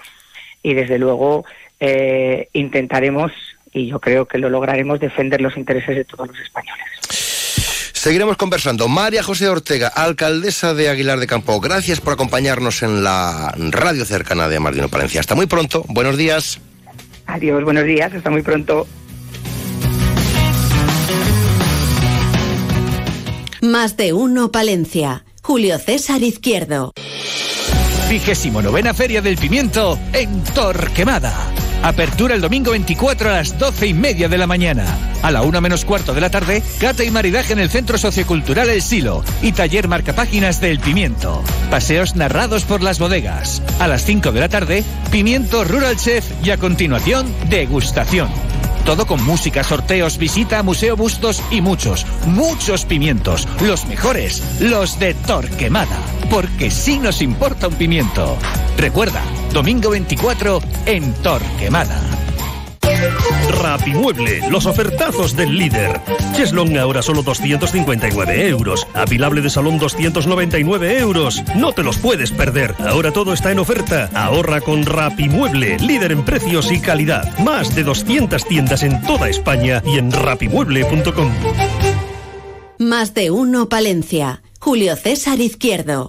y 0.63 0.75
desde 0.75 0.99
luego 0.99 1.45
eh, 1.81 2.49
intentaremos, 2.53 3.33
y 3.73 3.89
yo 3.89 4.01
creo 4.01 4.27
que 4.27 4.39
lo 4.39 4.49
lograremos, 4.49 5.01
defender 5.01 5.41
los 5.41 5.57
intereses 5.57 5.97
de 5.97 6.05
todos 6.05 6.29
los 6.29 6.39
españoles. 6.39 6.85
Seguiremos 8.05 8.37
conversando. 8.37 8.87
María 8.89 9.23
José 9.23 9.49
Ortega, 9.49 9.89
alcaldesa 9.89 10.75
de 10.75 10.91
Aguilar 10.91 11.19
de 11.19 11.27
Campo, 11.27 11.59
gracias 11.61 12.01
por 12.01 12.13
acompañarnos 12.13 12.83
en 12.83 13.03
la 13.03 13.55
radio 13.57 14.05
cercana 14.05 14.49
de 14.49 14.57
Amardino 14.57 14.89
Palencia. 14.89 15.21
Hasta 15.21 15.35
muy 15.35 15.47
pronto. 15.47 15.85
Buenos 15.89 16.19
días. 16.19 16.61
Adiós, 17.27 17.65
buenos 17.65 17.85
días. 17.85 18.13
Hasta 18.13 18.31
muy 18.31 18.43
pronto. 18.43 18.87
Más 23.65 23.97
de 23.97 24.13
uno 24.13 24.53
Palencia. 24.53 25.25
Julio 25.43 25.79
César 25.79 26.23
Izquierdo. 26.23 26.93
Vigésimo 28.11 28.61
novena 28.61 28.93
Feria 28.93 29.23
del 29.23 29.39
Pimiento 29.39 29.99
en 30.13 30.45
Torquemada 30.45 31.55
Apertura 31.85 32.35
el 32.35 32.41
domingo 32.41 32.71
24 32.71 33.29
a 33.29 33.33
las 33.35 33.59
12 33.59 33.89
y 33.89 33.93
media 33.93 34.27
de 34.27 34.39
la 34.39 34.47
mañana. 34.47 34.87
A 35.21 35.31
la 35.31 35.43
una 35.43 35.61
menos 35.61 35.85
cuarto 35.85 36.15
de 36.15 36.23
la 36.23 36.31
tarde, 36.31 36.63
cata 36.81 37.05
y 37.05 37.11
maridaje 37.11 37.53
en 37.53 37.59
el 37.59 37.69
Centro 37.69 37.99
Sociocultural 37.99 38.71
El 38.71 38.81
Silo 38.81 39.23
y 39.43 39.53
taller 39.53 39.87
marcapáginas 39.87 40.63
del 40.63 40.81
Pimiento. 40.81 41.43
Paseos 41.71 42.17
narrados 42.17 42.65
por 42.65 42.83
las 42.83 42.99
bodegas. 42.99 43.61
A 43.81 43.87
las 43.87 44.03
5 44.07 44.33
de 44.33 44.41
la 44.41 44.49
tarde, 44.49 44.83
Pimiento 45.11 45.63
Rural 45.65 45.99
Chef 45.99 46.25
y 46.43 46.53
a 46.53 46.57
continuación, 46.57 47.27
degustación. 47.51 48.31
Todo 48.85 49.07
con 49.07 49.25
música, 49.25 49.65
sorteos, 49.65 50.19
visita 50.19 50.59
a 50.59 50.63
Museo 50.63 50.95
Bustos 50.95 51.43
y 51.51 51.63
muchos, 51.63 52.07
muchos 52.27 52.85
pimientos. 52.85 53.49
Los 53.63 53.87
mejores, 53.87 54.43
los 54.61 54.99
de 54.99 55.15
Torquemada. 55.15 55.97
Porque 56.31 56.71
sí 56.71 56.99
nos 56.99 57.23
importa 57.23 57.69
un 57.69 57.75
pimiento. 57.75 58.37
Recuerda, 58.77 59.23
domingo 59.53 59.89
24 59.89 60.61
en 60.85 61.15
Torquemada. 61.15 62.24
Rapimueble, 63.61 64.51
los 64.51 64.67
ofertazos 64.67 65.37
del 65.37 65.57
líder. 65.57 66.01
Cheslong 66.35 66.77
ahora 66.79 67.03
solo 67.03 67.23
259 67.23 68.49
euros. 68.49 68.87
Apilable 68.95 69.41
de 69.41 69.51
salón 69.51 69.79
299 69.79 70.99
euros. 70.99 71.43
No 71.57 71.73
te 71.73 71.83
los 71.83 71.99
puedes 71.99 72.31
perder. 72.31 72.75
Ahora 72.81 73.13
todo 73.13 73.33
está 73.33 73.53
en 73.53 73.59
oferta. 73.59 74.11
Ahorra 74.15 74.61
con 74.61 74.85
Rapimueble, 74.85 75.79
líder 75.79 76.13
en 76.13 76.25
precios 76.25 76.71
y 76.73 76.81
calidad. 76.81 77.37
Más 77.39 77.75
de 77.75 77.85
200 77.85 78.45
tiendas 78.45 78.83
en 78.83 79.01
toda 79.03 79.29
España 79.29 79.83
y 79.87 79.99
en 79.99 80.11
rapimueble.com. 80.11 81.33
Más 82.79 83.15
de 83.15 83.31
uno 83.31 83.69
Palencia. 83.69 84.43
Julio 84.59 84.97
César 84.97 85.41
Izquierdo. 85.41 86.09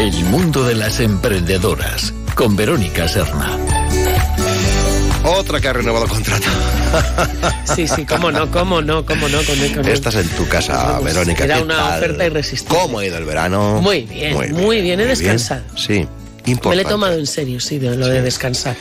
El 0.00 0.24
mundo 0.24 0.64
de 0.64 0.74
las 0.74 0.98
emprendedoras 0.98 2.14
con 2.34 2.56
Verónica 2.56 3.06
Serna. 3.06 3.58
Otra 5.22 5.60
que 5.60 5.68
ha 5.68 5.74
renovado 5.74 6.08
contrato. 6.08 6.46
Sí, 7.76 7.86
sí, 7.86 8.04
cómo 8.04 8.32
no, 8.32 8.50
cómo 8.50 8.82
no, 8.82 9.06
cómo 9.06 9.28
no. 9.28 9.38
Con, 9.44 9.56
con 9.74 9.86
Estás 9.86 10.16
en 10.16 10.28
tu 10.30 10.48
casa, 10.48 10.98
Verónica. 11.00 11.44
Era 11.44 11.58
¿qué 11.58 11.62
una 11.62 11.76
tal? 11.76 11.98
oferta 11.98 12.26
irresistible. 12.26 12.78
¿Cómo 12.78 12.98
ha 12.98 13.06
ido 13.06 13.16
el 13.18 13.24
verano? 13.24 13.80
Muy 13.80 14.02
bien, 14.02 14.54
muy 14.54 14.80
bien, 14.80 14.98
he 14.98 15.04
descansado. 15.04 15.62
Sí, 15.76 16.08
Me 16.46 16.76
lo 16.76 16.82
he 16.82 16.84
tomado 16.84 17.18
en 17.18 17.26
serio, 17.26 17.60
sí, 17.60 17.78
de 17.78 17.96
lo 17.96 18.06
de 18.08 18.22
descansar. 18.22 18.76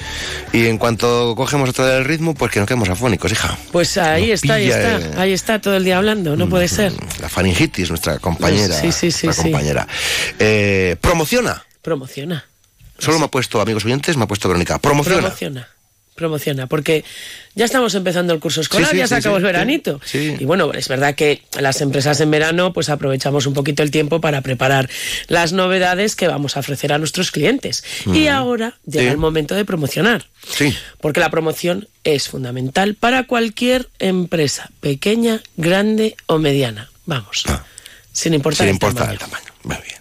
Y 0.53 0.67
en 0.67 0.77
cuanto 0.77 1.35
cogemos 1.35 1.69
otra 1.69 1.85
del 1.85 2.05
ritmo, 2.05 2.33
pues 2.33 2.51
que 2.51 2.59
nos 2.59 2.67
quedemos 2.67 2.89
afónicos, 2.89 3.31
hija. 3.31 3.57
Pues 3.71 3.97
ahí 3.97 4.29
Nos 4.31 4.43
está, 4.43 4.53
ahí 4.55 4.69
está, 4.69 5.21
ahí 5.21 5.33
está 5.33 5.61
todo 5.61 5.75
el 5.75 5.83
día 5.83 5.97
hablando, 5.97 6.35
no 6.35 6.49
puede 6.49 6.67
ser. 6.67 6.93
La 7.21 7.29
faringitis, 7.29 7.89
nuestra 7.89 8.19
compañera. 8.19 8.79
Sí, 8.79 8.91
sí, 8.91 9.11
sí, 9.11 9.27
nuestra 9.27 9.43
sí. 9.45 9.51
compañera. 9.51 9.87
Eh, 10.39 10.95
promociona. 11.01 11.63
Promociona, 11.81 12.45
Solo 12.97 13.17
me 13.17 13.25
ha 13.25 13.29
puesto, 13.29 13.61
amigos 13.61 13.85
oyentes, 13.85 14.17
me 14.17 14.25
ha 14.25 14.27
puesto 14.27 14.47
Verónica. 14.49 14.77
Promociona. 14.79 15.19
promociona, 15.21 15.67
promociona, 16.19 16.67
porque 16.67 17.03
ya 17.55 17.65
estamos 17.65 17.95
empezando 17.95 18.33
el 18.33 18.39
curso 18.39 18.61
escolar, 18.61 18.89
Sí, 18.89 18.95
sí, 18.95 18.99
ya 18.99 19.07
se 19.07 19.15
sí, 19.15 19.19
acabó 19.19 19.37
el 19.37 19.43
veranito. 19.43 19.99
Y 20.13 20.45
bueno, 20.45 20.71
es 20.73 20.87
verdad 20.87 21.15
que 21.15 21.41
las 21.59 21.81
empresas 21.81 22.19
en 22.21 22.29
verano 22.29 22.71
pues 22.73 22.89
aprovechamos 22.89 23.47
un 23.47 23.53
poquito 23.55 23.81
el 23.81 23.89
tiempo 23.89 24.21
para 24.21 24.41
preparar 24.41 24.89
las 25.27 25.51
novedades 25.53 26.15
que 26.15 26.27
vamos 26.27 26.55
a 26.55 26.59
ofrecer 26.59 26.93
a 26.93 26.99
nuestros 26.99 27.31
clientes. 27.31 27.83
Y 28.13 28.27
ahora 28.27 28.77
llega 28.85 29.11
el 29.11 29.17
momento 29.17 29.55
de 29.55 29.65
promocionar. 29.65 30.27
Sí. 30.47 30.75
Porque 31.01 31.19
la 31.19 31.29
promoción 31.31 31.87
es 32.03 32.27
fundamental 32.29 32.95
para 32.95 33.23
cualquier 33.25 33.89
empresa, 33.99 34.69
pequeña, 34.79 35.41
grande 35.57 36.15
o 36.27 36.37
mediana. 36.37 36.89
Vamos. 37.05 37.45
Sin 38.11 38.33
importar 38.33 38.65
Sin 38.65 38.69
el 38.69 38.73
importar 38.75 39.17
tamaño. 39.17 39.47
el 39.53 39.61
tamaño. 39.61 39.98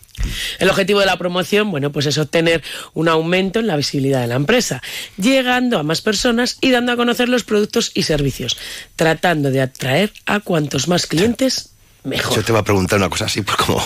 El 0.59 0.69
objetivo 0.71 1.01
de 1.01 1.07
la 1.07 1.16
promoción, 1.16 1.71
bueno, 1.71 1.93
pues 1.93 2.07
es 2.07 2.19
obtener 2.19 2.62
un 2.95 3.09
aumento 3.09 3.61
en 3.61 3.66
la 3.66 3.77
visibilidad 3.77 4.21
de 4.21 4.27
la 4.27 4.37
empresa, 4.37 4.83
llegando 5.16 5.79
a 5.79 5.83
más 5.83 6.01
personas 6.01 6.59
y 6.61 6.71
dando 6.71 6.93
a 6.93 6.97
conocer 6.97 7.29
los 7.29 7.45
productos 7.45 7.93
y 7.95 8.03
servicios, 8.03 8.57
tratando 8.97 9.51
de 9.51 9.61
atraer 9.61 10.12
a 10.27 10.41
cuantos 10.41 10.89
más 10.89 11.07
clientes 11.07 11.71
mejor. 12.05 12.37
Yo 12.37 12.45
te 12.45 12.53
voy 12.53 12.61
a 12.61 12.64
preguntar 12.64 12.99
una 12.99 13.09
cosa 13.09 13.27
así, 13.27 13.43
pues 13.43 13.57
como. 13.57 13.83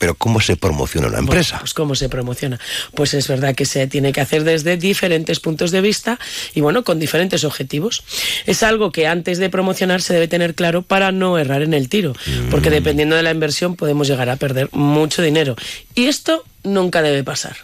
Pero 0.00 0.14
¿cómo 0.14 0.40
se 0.40 0.56
promociona 0.56 1.08
una 1.08 1.18
empresa? 1.18 1.58
Pues 1.60 1.74
cómo 1.74 1.94
se 1.94 2.08
promociona. 2.08 2.58
Pues 2.94 3.12
es 3.12 3.28
verdad 3.28 3.54
que 3.54 3.66
se 3.66 3.86
tiene 3.86 4.12
que 4.12 4.22
hacer 4.22 4.44
desde 4.44 4.78
diferentes 4.78 5.40
puntos 5.40 5.72
de 5.72 5.82
vista 5.82 6.18
y 6.54 6.62
bueno, 6.62 6.84
con 6.84 6.98
diferentes 6.98 7.44
objetivos. 7.44 8.02
Es 8.46 8.62
algo 8.62 8.92
que 8.92 9.06
antes 9.06 9.36
de 9.36 9.50
promocionar 9.50 10.00
se 10.00 10.14
debe 10.14 10.26
tener 10.26 10.54
claro 10.54 10.80
para 10.80 11.12
no 11.12 11.38
errar 11.38 11.60
en 11.60 11.74
el 11.74 11.90
tiro, 11.90 12.14
porque 12.50 12.70
dependiendo 12.70 13.14
de 13.14 13.22
la 13.22 13.30
inversión 13.30 13.76
podemos 13.76 14.08
llegar 14.08 14.30
a 14.30 14.36
perder 14.36 14.70
mucho 14.72 15.20
dinero. 15.20 15.54
Y 15.94 16.06
esto 16.06 16.46
nunca 16.64 17.02
debe 17.02 17.22
pasar. 17.22 17.56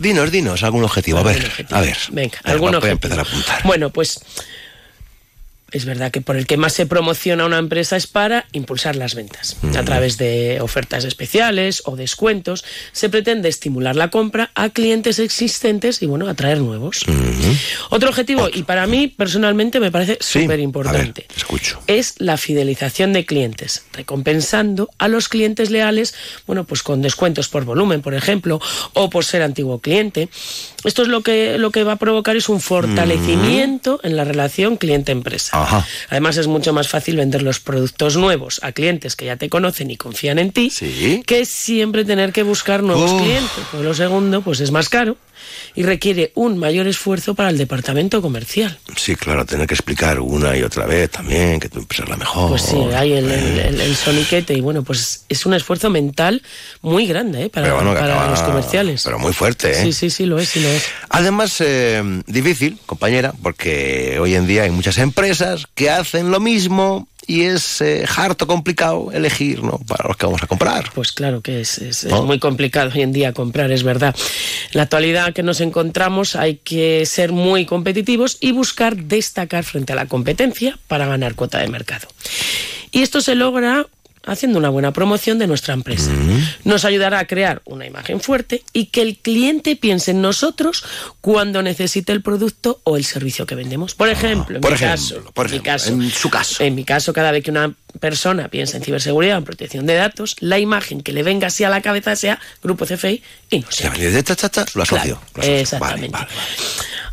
Dinos, 0.00 0.32
dinos, 0.32 0.64
algún 0.64 0.82
objetivo. 0.82 1.18
A 1.18 1.22
ver, 1.22 1.48
a 1.70 1.80
ver. 1.80 1.96
Venga, 2.10 2.38
A 2.38 2.42
ver, 2.42 2.52
algún 2.54 2.70
voy 2.72 2.74
a 2.74 2.78
objetivo. 2.78 2.92
empezar 2.92 3.18
a 3.20 3.22
apuntar. 3.22 3.62
Bueno, 3.62 3.90
pues 3.90 4.18
es 5.70 5.84
verdad 5.84 6.10
que 6.10 6.20
por 6.20 6.36
el 6.36 6.46
que 6.46 6.56
más 6.56 6.72
se 6.72 6.86
promociona 6.86 7.44
una 7.44 7.58
empresa 7.58 7.96
es 7.96 8.06
para 8.06 8.46
impulsar 8.52 8.96
las 8.96 9.14
ventas. 9.14 9.56
A 9.76 9.82
través 9.82 10.16
de 10.16 10.60
ofertas 10.60 11.04
especiales 11.04 11.82
o 11.84 11.96
descuentos 11.96 12.64
se 12.92 13.08
pretende 13.08 13.48
estimular 13.48 13.94
la 13.96 14.10
compra 14.10 14.50
a 14.54 14.70
clientes 14.70 15.18
existentes 15.18 16.02
y 16.02 16.06
bueno, 16.06 16.28
atraer 16.28 16.58
nuevos. 16.58 17.04
Otro 17.90 18.08
objetivo, 18.08 18.48
y 18.52 18.62
para 18.62 18.86
mí 18.86 19.08
personalmente 19.08 19.80
me 19.80 19.90
parece 19.90 20.18
súper 20.20 20.60
importante, 20.60 21.26
es 21.86 22.14
la 22.18 22.36
fidelización 22.36 23.12
de 23.12 23.26
clientes, 23.26 23.84
recompensando 23.92 24.90
a 24.98 25.08
los 25.08 25.28
clientes 25.28 25.70
leales, 25.70 26.14
bueno, 26.46 26.64
pues 26.64 26.82
con 26.82 27.02
descuentos 27.02 27.48
por 27.48 27.64
volumen, 27.64 28.02
por 28.02 28.14
ejemplo, 28.14 28.60
o 28.94 29.10
por 29.10 29.24
ser 29.24 29.42
antiguo 29.42 29.80
cliente. 29.80 30.28
Esto 30.84 31.02
es 31.02 31.08
lo 31.08 31.22
que, 31.22 31.58
lo 31.58 31.70
que 31.70 31.82
va 31.82 31.92
a 31.92 31.96
provocar 31.96 32.36
es 32.36 32.48
un 32.48 32.60
fortalecimiento 32.60 34.00
en 34.02 34.16
la 34.16 34.24
relación 34.24 34.76
cliente-empresa. 34.76 35.84
Además 36.08 36.36
es 36.36 36.46
mucho 36.46 36.72
más 36.72 36.88
fácil 36.88 37.16
vender 37.16 37.42
los 37.42 37.60
productos 37.60 38.16
nuevos 38.16 38.60
a 38.62 38.72
clientes 38.72 39.16
que 39.16 39.26
ya 39.26 39.36
te 39.36 39.48
conocen 39.48 39.90
y 39.90 39.96
confían 39.96 40.38
en 40.38 40.52
ti 40.52 40.72
que 41.26 41.44
siempre 41.44 42.04
tener 42.04 42.32
que 42.32 42.42
buscar 42.42 42.82
nuevos 42.82 43.10
Uf. 43.10 43.22
clientes. 43.22 43.64
Pues 43.70 43.82
lo 43.82 43.94
segundo, 43.94 44.42
pues 44.42 44.60
es 44.60 44.70
más 44.70 44.88
caro 44.88 45.16
y 45.78 45.84
requiere 45.84 46.32
un 46.34 46.58
mayor 46.58 46.88
esfuerzo 46.88 47.36
para 47.36 47.50
el 47.50 47.56
departamento 47.56 48.20
comercial. 48.20 48.76
Sí, 48.96 49.14
claro, 49.14 49.46
tener 49.46 49.68
que 49.68 49.74
explicar 49.74 50.18
una 50.18 50.56
y 50.56 50.64
otra 50.64 50.86
vez 50.86 51.08
también 51.08 51.60
que 51.60 51.68
tu 51.68 51.78
empresa 51.78 52.02
es 52.02 52.08
la 52.08 52.16
mejor. 52.16 52.48
Pues 52.50 52.62
sí, 52.62 52.76
hay 52.96 53.12
el, 53.12 53.30
el, 53.30 53.58
el- 53.60 53.80
el 53.80 53.94
soniquete 53.94 54.54
y 54.54 54.60
bueno, 54.60 54.82
pues 54.82 55.24
es 55.28 55.46
un 55.46 55.54
esfuerzo 55.54 55.88
mental 55.88 56.42
muy 56.82 57.06
grande 57.06 57.44
¿eh? 57.44 57.48
para, 57.48 57.74
bueno, 57.74 57.94
para 57.94 58.06
acaba- 58.12 58.30
los 58.30 58.42
comerciales. 58.42 59.02
Pero 59.04 59.20
muy 59.20 59.32
fuerte, 59.32 59.70
¿eh? 59.70 59.82
Sí, 59.84 59.92
sí, 59.92 60.10
sí, 60.10 60.26
lo 60.26 60.40
es, 60.40 60.48
sí 60.48 60.58
lo 60.60 60.68
es. 60.68 60.82
Además, 61.10 61.54
eh, 61.60 62.02
difícil, 62.26 62.76
compañera, 62.84 63.32
porque 63.40 64.18
hoy 64.20 64.34
en 64.34 64.48
día 64.48 64.64
hay 64.64 64.70
muchas 64.70 64.98
empresas 64.98 65.66
que 65.76 65.90
hacen 65.90 66.32
lo 66.32 66.40
mismo 66.40 67.06
y 67.28 67.42
es 67.42 67.80
eh, 67.82 68.04
harto 68.16 68.46
complicado 68.48 69.12
elegir, 69.12 69.62
¿no? 69.62 69.78
Para 69.86 70.08
los 70.08 70.16
que 70.16 70.26
vamos 70.26 70.42
a 70.42 70.46
comprar. 70.48 70.90
Pues 70.94 71.12
claro 71.12 71.40
que 71.42 71.60
es, 71.60 71.78
es- 71.78 72.04
muy 72.06 72.38
complicado 72.40 72.90
hoy 72.94 73.02
en 73.02 73.12
día 73.12 73.32
comprar, 73.32 73.70
es 73.70 73.82
verdad. 73.84 74.16
En 74.72 74.78
la 74.78 74.82
actualidad 74.84 75.32
que 75.34 75.42
nos 75.44 75.60
encontramos 75.60 76.34
hay 76.34 76.56
que 76.56 77.04
ser 77.06 77.30
muy 77.32 77.66
competitivos 77.66 78.38
y 78.40 78.52
buscar 78.52 78.96
destacar 78.96 79.62
frente 79.62 79.92
a 79.92 79.96
la 79.96 80.06
competencia 80.06 80.78
para 80.88 81.06
ganar 81.06 81.34
cuota 81.34 81.58
de 81.58 81.68
mercado. 81.68 82.08
Y 82.90 83.02
esto 83.02 83.20
se 83.20 83.34
logra 83.34 83.86
haciendo 84.24 84.58
una 84.58 84.68
buena 84.68 84.92
promoción 84.92 85.38
de 85.38 85.46
nuestra 85.46 85.74
empresa. 85.74 86.10
Nos 86.64 86.84
ayudará 86.84 87.18
a 87.18 87.26
crear 87.26 87.62
una 87.64 87.86
imagen 87.86 88.20
fuerte 88.20 88.62
y 88.72 88.86
que 88.86 89.02
el 89.02 89.18
cliente 89.18 89.76
piense 89.76 90.10
en 90.10 90.20
nosotros 90.20 90.84
cuando 91.20 91.62
necesite 91.62 92.12
el 92.12 92.22
producto 92.22 92.80
o 92.84 92.96
el 92.96 93.04
servicio 93.04 93.46
que 93.46 93.54
vendemos. 93.54 93.94
Por 93.94 94.08
ejemplo, 94.08 94.56
en 94.56 94.62
por 94.62 94.70
mi 94.70 94.76
ejemplo, 94.76 95.16
caso, 95.16 95.32
por 95.32 95.46
en 95.46 95.52
mi 95.52 95.60
caso, 95.60 95.88
en 95.90 96.10
su 96.10 96.30
caso. 96.30 96.62
en 96.62 96.74
mi 96.74 96.84
caso, 96.84 97.12
cada 97.12 97.30
vez 97.30 97.42
que 97.42 97.50
una 97.50 97.74
persona 98.00 98.48
piensa 98.48 98.76
en 98.76 98.82
ciberseguridad 98.84 99.38
en 99.38 99.44
protección 99.44 99.86
de 99.86 99.94
datos, 99.94 100.36
la 100.40 100.58
imagen 100.58 101.00
que 101.00 101.12
le 101.12 101.22
venga 101.22 101.46
así 101.48 101.64
a 101.64 101.70
la 101.70 101.80
cabeza 101.82 102.14
sea 102.16 102.38
Grupo 102.62 102.84
CFI 102.86 103.22
y 103.50 103.60
no 103.60 103.66
sé. 103.70 103.88
De 103.90 104.22
ta, 104.22 104.36
ta, 104.36 104.48
ta, 104.48 104.66
lo 104.74 104.82
asocio. 104.82 105.20
lo 105.34 105.40
asocio. 105.42 105.56
Exactamente. 105.58 106.18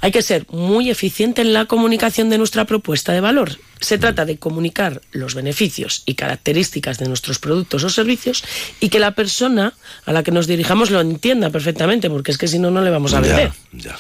Hay 0.02 0.12
que 0.12 0.22
ser 0.22 0.46
muy 0.52 0.90
eficiente 0.92 1.42
en 1.42 1.54
la 1.54 1.66
comunicación 1.66 2.30
de 2.30 2.38
nuestra 2.38 2.66
propuesta 2.66 3.14
de 3.14 3.22
valor. 3.22 3.58
Se 3.80 3.98
trata 3.98 4.26
de 4.26 4.38
comunicar 4.38 5.02
los 5.12 5.34
beneficios 5.34 6.04
y 6.06 6.14
características 6.16 6.98
de 7.00 7.08
nuestros 7.08 7.40
productos 7.40 7.84
o 7.84 7.90
servicios 7.90 8.44
y 8.80 8.90
que 8.90 9.00
la 9.00 9.12
persona 9.12 9.74
a 10.06 10.14
la 10.14 10.22
que 10.24 10.32
nos 10.32 10.46
dirijamos 10.48 10.92
lo 10.92 11.02
entienda 11.02 11.50
perfectamente, 11.50 12.10
porque 12.10 12.32
es 12.32 12.38
que 12.38 12.48
si 12.48 12.60
no, 12.60 12.70
no 12.72 12.82
le 12.82 12.90
vamos 12.92 13.14
a 13.14 13.22
Ya, 13.22 13.28
vender. 13.28 13.52
ya, 13.74 13.96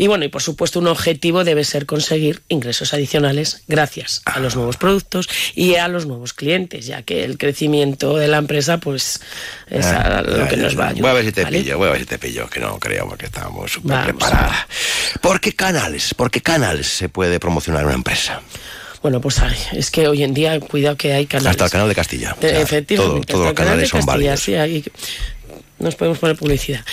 Y 0.00 0.06
bueno, 0.06 0.24
y 0.24 0.28
por 0.28 0.40
supuesto 0.42 0.78
un 0.78 0.86
objetivo 0.86 1.44
debe 1.44 1.62
ser 1.62 1.84
conseguir 1.84 2.40
ingresos 2.48 2.94
adicionales 2.94 3.64
gracias 3.68 4.22
a 4.24 4.40
los 4.40 4.56
nuevos 4.56 4.78
productos 4.78 5.28
y 5.54 5.74
a 5.74 5.88
los 5.88 6.06
nuevos 6.06 6.32
clientes, 6.32 6.86
ya 6.86 7.02
que 7.02 7.22
el 7.22 7.36
crecimiento 7.36 8.16
de 8.16 8.26
la 8.26 8.38
empresa 8.38 8.78
pues 8.78 9.20
es 9.68 9.84
a 9.84 10.20
Ah, 10.20 10.22
lo 10.22 10.38
ya, 10.38 10.48
que 10.48 10.56
ya, 10.56 10.62
nos 10.62 10.78
va 10.78 10.84
a 10.86 10.88
ayudar. 10.88 11.02
Voy 11.02 11.10
a 11.10 11.12
ver 11.12 11.24
si 11.26 11.32
te 11.32 11.44
¿vale? 11.44 11.58
pillo, 11.60 11.76
voy 11.76 11.88
a 11.88 11.90
ver 11.90 12.00
si 12.00 12.06
te 12.06 12.18
pillo, 12.18 12.48
que 12.48 12.60
no 12.60 12.78
creo 12.78 13.06
porque 13.10 13.26
estamos 13.26 13.70
súper 13.72 13.90
Vamos. 13.90 14.06
preparadas. 14.06 14.56
¿Por 15.20 15.38
qué 15.38 15.52
canales? 15.52 16.14
¿Por 16.14 16.30
qué 16.30 16.40
canales 16.40 16.86
se 16.86 17.10
puede 17.10 17.38
promocionar 17.38 17.84
una 17.84 17.94
empresa? 17.94 18.40
Bueno, 19.02 19.20
pues 19.20 19.38
ay, 19.40 19.54
es 19.72 19.90
que 19.90 20.08
hoy 20.08 20.22
en 20.22 20.32
día, 20.32 20.58
cuidado 20.60 20.96
que 20.96 21.12
hay 21.12 21.26
canales. 21.26 21.50
Hasta 21.50 21.66
el 21.66 21.70
canal 21.72 21.88
de 21.90 21.94
Castilla. 21.94 22.34
Efectivamente. 22.40 22.96
todo- 22.96 23.20
todos 23.20 23.44
los 23.48 23.52
canales 23.54 23.80
de 23.82 23.86
son 23.88 24.00
Castilla, 24.00 24.14
válidos. 24.30 24.40
sí, 24.40 24.54
hay- 24.54 24.84
nos 25.78 25.94
podemos 25.94 26.18
poner 26.18 26.36
publicidad. 26.36 26.84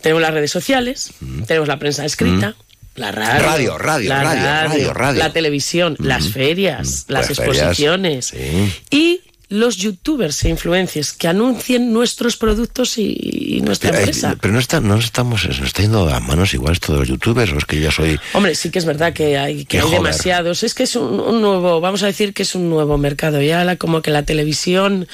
Tenemos 0.00 0.22
las 0.22 0.32
redes 0.32 0.50
sociales, 0.50 1.10
tenemos 1.46 1.68
la 1.68 1.78
prensa 1.78 2.04
escrita, 2.04 2.54
la 2.94 3.12
radio, 3.12 3.42
Radio, 3.42 3.78
radio, 3.78 4.08
la 4.08 4.22
radio, 4.24 4.68
radio, 4.68 4.94
radio. 4.94 5.18
la 5.18 5.32
televisión, 5.32 5.96
las 5.98 6.28
ferias, 6.30 7.04
las 7.08 7.28
Las 7.28 7.36
ferias, 7.36 7.38
exposiciones 7.56 8.26
sí. 8.26 8.72
y 8.90 9.20
los 9.50 9.76
youtubers 9.78 10.44
e 10.44 10.50
influencers 10.50 11.12
que 11.14 11.26
anuncien 11.26 11.90
nuestros 11.92 12.36
productos 12.36 12.98
y, 12.98 13.16
y 13.56 13.60
nuestra 13.62 13.90
Pero, 13.90 14.00
eh, 14.00 14.04
empresa. 14.04 14.36
pero 14.40 14.52
no, 14.52 14.60
está, 14.60 14.80
no 14.80 14.98
estamos, 14.98 15.46
nos 15.46 15.58
está 15.60 15.80
yendo 15.82 16.06
a 16.12 16.20
manos 16.20 16.52
igual 16.52 16.76
de 16.86 16.92
los 16.94 17.08
youtubers, 17.08 17.52
o 17.52 17.56
es 17.58 17.64
que 17.64 17.80
yo 17.80 17.90
soy... 17.90 18.20
Hombre, 18.34 18.54
sí 18.54 18.70
que 18.70 18.78
es 18.78 18.84
verdad 18.84 19.14
que 19.14 19.38
hay, 19.38 19.64
que 19.64 19.80
hay 19.80 19.90
demasiados. 19.90 20.62
Es 20.64 20.74
que 20.74 20.82
es 20.82 20.96
un, 20.96 21.18
un 21.18 21.40
nuevo, 21.40 21.80
vamos 21.80 22.02
a 22.02 22.06
decir 22.06 22.34
que 22.34 22.42
es 22.42 22.54
un 22.54 22.68
nuevo 22.68 22.98
mercado. 22.98 23.40
Ya 23.40 23.64
la, 23.64 23.76
como 23.76 24.02
que 24.02 24.10
la 24.10 24.22
televisión 24.24 25.08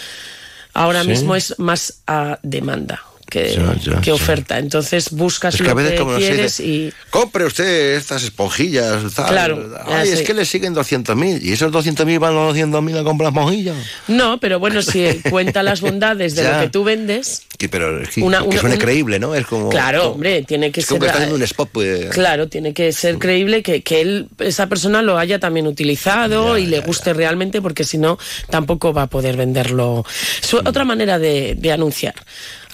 ahora 0.72 1.02
Sí. 1.02 1.08
mismo 1.10 1.36
es 1.36 1.54
más 1.58 2.00
a 2.08 2.40
demanda 2.42 3.04
que, 3.34 3.52
Ya, 3.54 3.74
ya, 3.94 4.00
que 4.00 4.12
oferta. 4.12 4.58
Entonces 4.58 5.10
buscas 5.10 5.54
Es 5.54 5.60
que 5.62 5.66
a 5.66 5.70
lo 5.70 5.74
veces 5.76 5.92
que 5.92 5.98
como 5.98 6.16
quieres 6.16 6.56
dice, 6.58 6.64
y... 6.64 6.92
Compre 7.10 7.44
usted 7.44 7.96
estas 7.96 8.22
esponjillas, 8.22 9.12
tal. 9.14 9.26
Claro, 9.28 9.74
Ay, 9.86 10.08
es 10.10 10.18
sé. 10.20 10.24
que 10.24 10.34
le 10.34 10.44
siguen 10.44 10.74
200.000 10.74 11.42
y 11.42 11.52
esos 11.52 11.72
200.000 11.72 12.18
van 12.20 12.34
a 12.36 12.48
200.000 12.50 13.00
a 13.00 13.04
comprar 13.04 13.28
esponjillas. 13.32 13.76
No, 14.08 14.38
pero 14.38 14.58
bueno, 14.60 14.82
si 14.82 15.04
cuenta 15.30 15.62
las 15.64 15.80
bondades 15.80 16.36
de 16.36 16.44
lo 16.44 16.60
que 16.60 16.68
tú 16.68 16.84
vendes, 16.84 17.42
Que, 17.58 17.68
pero 17.68 18.00
es 18.00 18.10
que, 18.10 18.22
Una- 18.22 18.46
que 18.48 18.58
suene 18.58 18.76
un- 18.76 18.80
creíble, 18.80 19.18
¿no? 19.18 19.34
Es 19.34 19.46
como... 19.46 19.68
claro, 19.70 20.00
como- 20.02 20.12
hombre, 20.14 20.42
tiene 20.42 20.70
que 20.70 20.80
es 20.80 20.86
como 20.86 20.98
ser... 20.98 21.00
que 21.00 21.06
está 21.06 21.18
haciendo 21.18 21.36
un 21.36 21.42
spot, 21.42 21.68
pues... 21.72 22.10
Claro, 22.10 22.48
tiene 22.48 22.72
que 22.72 22.92
ser 22.92 23.18
creíble 23.18 23.62
que, 23.62 23.82
que 23.82 24.00
él, 24.00 24.28
esa 24.38 24.68
persona 24.68 25.02
lo 25.02 25.18
haya 25.18 25.38
también 25.40 25.66
utilizado 25.66 26.56
y 26.58 26.66
le 26.66 26.80
guste 26.80 27.12
realmente, 27.12 27.60
porque 27.60 27.84
si 27.84 27.98
no, 27.98 28.18
tampoco 28.50 28.92
va 28.92 29.02
a 29.02 29.06
poder 29.08 29.36
venderlo. 29.36 30.04
Mm. 30.52 30.66
Otra 30.68 30.84
manera 30.84 31.18
de, 31.18 31.54
de 31.56 31.72
anunciar, 31.72 32.14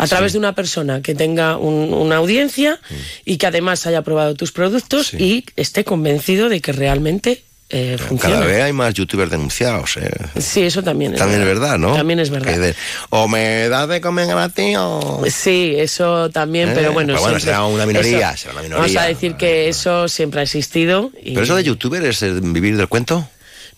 a 0.03 0.07
través 0.07 0.33
de 0.33 0.39
una 0.39 0.55
persona 0.55 1.03
que 1.03 1.15
tenga 1.15 1.57
un- 1.57 1.93
una 1.93 2.17
audiencia 2.17 2.79
Mm. 2.89 2.95
y 3.27 3.37
que 3.37 3.47
además 3.47 3.87
haya 3.87 4.03
probado 4.03 4.35
tus 4.35 4.53
productos 4.53 5.15
y 5.15 5.45
esté 5.57 5.85
convencido 5.85 6.49
de 6.49 6.61
que 6.61 6.73
realmente 6.73 7.43
eh, 7.73 7.97
funciona. 7.99 8.35
Cada 8.35 8.47
vez 8.47 8.63
hay 8.65 8.73
más 8.73 8.93
youtubers 8.95 9.31
denunciados. 9.31 9.97
eh. 9.97 10.11
Sí, 10.41 10.63
eso 10.63 10.83
también 10.83 11.13
es 11.13 11.21
También 11.21 11.41
es 11.43 11.47
verdad, 11.47 11.79
¿no? 11.79 11.95
También 11.95 12.19
es 12.19 12.29
verdad. 12.29 12.59
De- 12.59 12.75
o 13.11 13.29
me 13.29 13.69
das 13.69 13.89
de 13.89 14.01
comer 14.01 14.27
gratis 14.27 14.77
o... 14.77 15.23
Sí, 15.31 15.75
eso 15.79 16.31
también, 16.31 16.71
Eh, 16.71 16.73
pero 16.75 16.93
bueno. 16.93 17.13
pero 17.13 17.21
bueno, 17.21 17.39
siempre- 17.39 17.53
será 17.53 17.65
una 17.67 17.87
minoría, 17.87 18.31
eso- 18.31 18.39
será 18.39 18.55
una 18.55 18.63
minoría. 18.63 18.83
Vamos 18.87 18.97
a 18.97 19.07
decir 19.07 19.37
que 19.37 19.69
eso 19.69 20.09
siempre 20.09 20.41
ha 20.41 20.43
existido. 20.43 21.13
Y 21.23 21.31
¿Pero 21.35 21.45
eso 21.45 21.55
de 21.55 21.63
youtuber 21.63 22.05
es 22.05 22.21
eh, 22.25 22.33
vivir 22.43 22.77
del 22.77 22.89
cuento? 22.89 23.29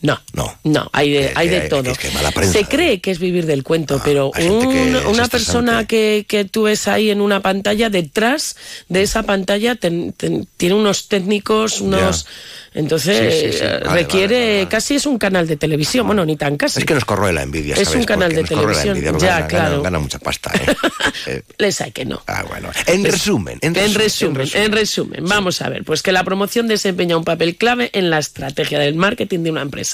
No. 0.03 0.21
No. 0.35 0.59
No, 0.65 0.91
hay 0.93 1.11
de, 1.13 1.19
Que- 1.29 1.33
hay 1.37 1.49
de 1.49 1.61
todo. 1.63 1.83
que 1.85 1.91
es 1.93 1.99
que 1.99 2.11
mala 2.11 2.31
prensa. 2.33 2.59
Se 2.59 2.65
cree 2.67 3.01
que 3.01 3.11
es 3.13 3.19
vivir 3.19 3.47
del 3.47 3.63
cuento, 3.63 4.01
pero 4.05 4.33
gente 4.33 4.69
que 4.69 4.83
un- 4.83 5.07
una 5.07 5.29
persona 5.29 5.87
que, 5.87 6.27
tú 6.51 6.65
ves 6.65 6.89
ahí 6.89 7.11
en 7.11 7.21
una 7.21 7.41
pantalla, 7.41 7.89
detrás 7.89 8.57
de 8.89 9.03
esa 9.03 9.23
pantalla 9.23 9.77
ten- 9.77 10.13
ten- 10.13 10.47
tiene 10.57 10.75
unos 10.75 11.09
técnicos, 11.09 11.81
unos... 11.81 12.27
Entonces 12.75 13.35
Sí, 13.35 13.41
sí, 13.53 13.59
sí. 13.59 13.65
eh, 13.65 13.81
Vale, 13.85 14.01
requiere, 14.01 14.67
casi 14.71 14.95
es 14.95 15.05
un 15.05 15.19
canal 15.19 15.47
de 15.47 15.57
televisión, 15.57 16.07
bueno, 16.07 16.25
ni 16.25 16.37
tan 16.37 16.57
casi. 16.57 16.79
Es 16.81 16.87
que 16.87 16.95
nos 16.95 17.05
corroe 17.05 17.31
la 17.31 17.43
envidia, 17.43 17.75
Es 17.75 17.95
un 17.95 18.05
canal 18.05 18.33
Porque 18.33 18.43
de 18.43 18.49
televisión. 18.61 18.97
envidia, 18.97 19.19
Ya, 19.19 19.35
gana, 19.37 19.47
claro. 19.47 19.71
gana- 19.73 19.83
gana 19.83 19.99
mucha 19.99 20.19
pasta, 20.19 20.51
¿eh? 20.55 20.75
Eh, 21.27 21.43
Les 21.59 21.81
hay 21.83 21.93
que 21.93 22.05
no. 22.07 22.23
Ah, 22.27 22.45
bueno. 22.49 22.71
En 22.87 23.05
resumen, 23.05 23.59
en 23.61 23.77
En 23.77 23.95
resumen, 23.95 24.35
resumen, 24.37 24.65
en 24.65 24.73
resumen, 24.73 25.25
vamos 25.29 25.61
a 25.61 25.69
ver, 25.69 25.85
pues 25.85 26.03
que 26.03 26.11
la 26.13 26.25
promoción 26.25 26.67
desempeña 26.67 27.17
un 27.19 27.25
papel 27.25 27.57
clave 27.57 27.91
en 27.93 28.09
la 28.09 28.19
estrategia 28.19 28.79
del 28.79 28.95
marketing 28.95 29.41
de 29.41 29.51
una 29.51 29.61
empresa. 29.63 29.92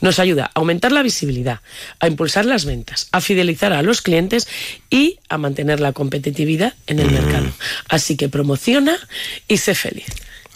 Nos 0.00 0.18
ayuda 0.18 0.46
a 0.46 0.50
aumentar 0.58 0.92
la 0.92 1.02
visibilidad, 1.02 1.60
a 2.00 2.06
impulsar 2.06 2.44
las 2.44 2.64
ventas, 2.64 3.08
a 3.12 3.20
fidelizar 3.20 3.72
a 3.72 3.82
los 3.82 4.02
clientes 4.02 4.46
y 4.90 5.18
a 5.28 5.38
mantener 5.38 5.80
la 5.80 5.92
competitividad 5.92 6.74
en 6.86 6.96
Mm. 6.96 7.00
el 7.00 7.10
mercado. 7.10 7.46
Así 7.88 8.16
que 8.16 8.28
promociona 8.28 8.96
y 9.48 9.56
sé 9.58 9.74
feliz. 9.74 10.06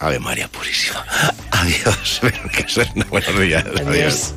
Ave 0.01 0.18
María 0.20 0.47
Purísima. 0.49 1.05
Adiós. 1.51 2.20
Buena 3.11 3.41
días. 3.41 3.64
Adiós. 3.84 4.34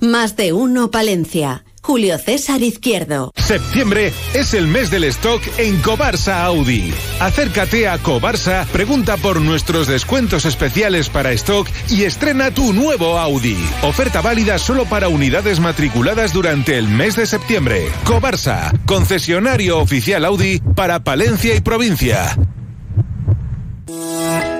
Más 0.00 0.36
de 0.36 0.52
uno 0.52 0.90
Palencia. 0.90 1.64
Julio 1.86 2.18
César 2.18 2.64
Izquierdo. 2.64 3.30
Septiembre 3.36 4.12
es 4.34 4.54
el 4.54 4.66
mes 4.66 4.90
del 4.90 5.04
stock 5.04 5.40
en 5.56 5.80
Cobarsa 5.82 6.42
Audi. 6.42 6.92
Acércate 7.20 7.86
a 7.86 7.98
Cobarsa, 7.98 8.66
pregunta 8.72 9.16
por 9.16 9.40
nuestros 9.40 9.86
descuentos 9.86 10.46
especiales 10.46 11.08
para 11.08 11.30
stock 11.30 11.68
y 11.88 12.02
estrena 12.02 12.50
tu 12.50 12.72
nuevo 12.72 13.20
Audi. 13.20 13.56
Oferta 13.82 14.20
válida 14.20 14.58
solo 14.58 14.86
para 14.86 15.06
unidades 15.06 15.60
matriculadas 15.60 16.32
durante 16.32 16.76
el 16.76 16.88
mes 16.88 17.14
de 17.14 17.24
septiembre. 17.24 17.86
Cobarsa, 18.02 18.72
concesionario 18.84 19.78
oficial 19.78 20.24
Audi 20.24 20.58
para 20.74 21.04
Palencia 21.04 21.54
y 21.54 21.60
provincia. 21.60 22.36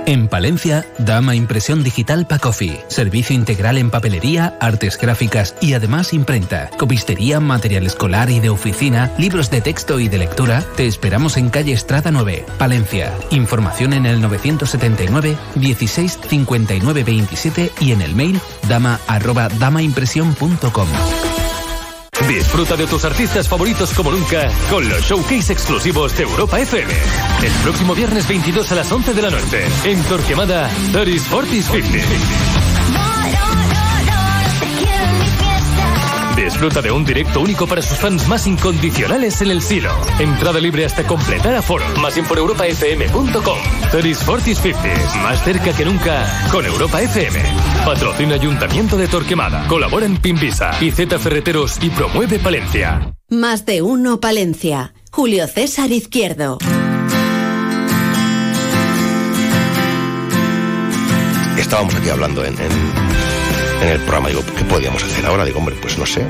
En 0.06 0.28
Palencia, 0.28 0.86
Dama 0.98 1.34
Impresión 1.34 1.82
Digital 1.82 2.28
Pacofi. 2.28 2.78
Servicio 2.86 3.34
integral 3.34 3.76
en 3.76 3.90
papelería, 3.90 4.56
artes 4.60 4.96
gráficas 4.98 5.56
y 5.60 5.74
además 5.74 6.12
imprenta. 6.12 6.70
Copistería, 6.78 7.40
material 7.40 7.86
escolar 7.86 8.30
y 8.30 8.38
de 8.38 8.48
oficina, 8.48 9.10
libros 9.18 9.50
de 9.50 9.60
texto 9.60 9.98
y 9.98 10.08
de 10.08 10.18
lectura. 10.18 10.64
Te 10.76 10.86
esperamos 10.86 11.36
en 11.36 11.50
calle 11.50 11.72
Estrada 11.72 12.12
9, 12.12 12.46
Palencia. 12.56 13.12
Información 13.30 13.92
en 13.94 14.06
el 14.06 14.20
979 14.20 15.36
16 15.56 16.20
59 16.28 17.02
27 17.02 17.72
y 17.80 17.90
en 17.90 18.00
el 18.00 18.14
mail 18.14 18.40
dama 18.68 19.00
arroba 19.08 19.48
damaimpresión.com. 19.48 20.88
Disfruta 22.28 22.76
de 22.76 22.86
tus 22.86 23.04
artistas 23.04 23.48
favoritos 23.48 23.92
como 23.92 24.10
nunca 24.10 24.50
con 24.68 24.88
los 24.88 25.02
showcase 25.02 25.52
exclusivos 25.52 26.16
de 26.16 26.24
Europa 26.24 26.58
FM. 26.60 26.92
El 26.92 27.52
próximo 27.62 27.94
viernes 27.94 28.26
22 28.26 28.72
a 28.72 28.74
las 28.74 28.90
11 28.90 29.14
de 29.14 29.22
la 29.22 29.30
noche 29.30 29.64
en 29.84 30.02
Torquemada, 30.02 30.68
30 30.92 31.24
Fortis 31.24 31.66
50. 31.66 32.55
Disfruta 36.46 36.80
de 36.80 36.92
un 36.92 37.04
directo 37.04 37.40
único 37.40 37.66
para 37.66 37.82
sus 37.82 37.98
fans 37.98 38.28
más 38.28 38.46
incondicionales 38.46 39.40
en 39.42 39.50
el 39.50 39.60
Silo. 39.60 39.90
Entrada 40.20 40.60
libre 40.60 40.84
hasta 40.84 41.04
completar 41.04 41.56
aforo. 41.56 41.84
Más 42.00 42.16
info 42.16 42.34
en 42.34 42.38
europafm.com. 42.38 43.58
30 43.90 44.20
Fortis 44.24 44.58
50. 44.58 45.16
Más 45.24 45.42
cerca 45.42 45.72
que 45.72 45.84
nunca 45.84 46.24
con 46.52 46.64
Europa 46.64 47.02
FM. 47.02 47.40
Patrocina 47.84 48.36
Ayuntamiento 48.36 48.96
de 48.96 49.08
Torquemada. 49.08 49.66
Colabora 49.66 50.06
en 50.06 50.18
Pimbisa 50.18 50.70
y 50.80 50.92
Z 50.92 51.18
Ferreteros 51.18 51.78
y 51.82 51.90
promueve 51.90 52.38
Palencia. 52.38 53.12
Más 53.28 53.66
de 53.66 53.82
uno 53.82 54.20
Palencia. 54.20 54.94
Julio 55.10 55.48
César 55.48 55.90
Izquierdo. 55.90 56.58
Estábamos 61.58 61.92
aquí 61.96 62.08
hablando 62.08 62.44
en, 62.44 62.54
en- 62.54 63.25
en 63.86 63.92
el 63.92 64.00
programa, 64.00 64.28
digo, 64.28 64.42
¿qué 64.56 64.64
podíamos 64.64 65.02
hacer 65.02 65.24
ahora? 65.26 65.44
Digo, 65.44 65.58
hombre, 65.58 65.76
pues 65.80 65.96
no 65.98 66.06
sé. 66.06 66.24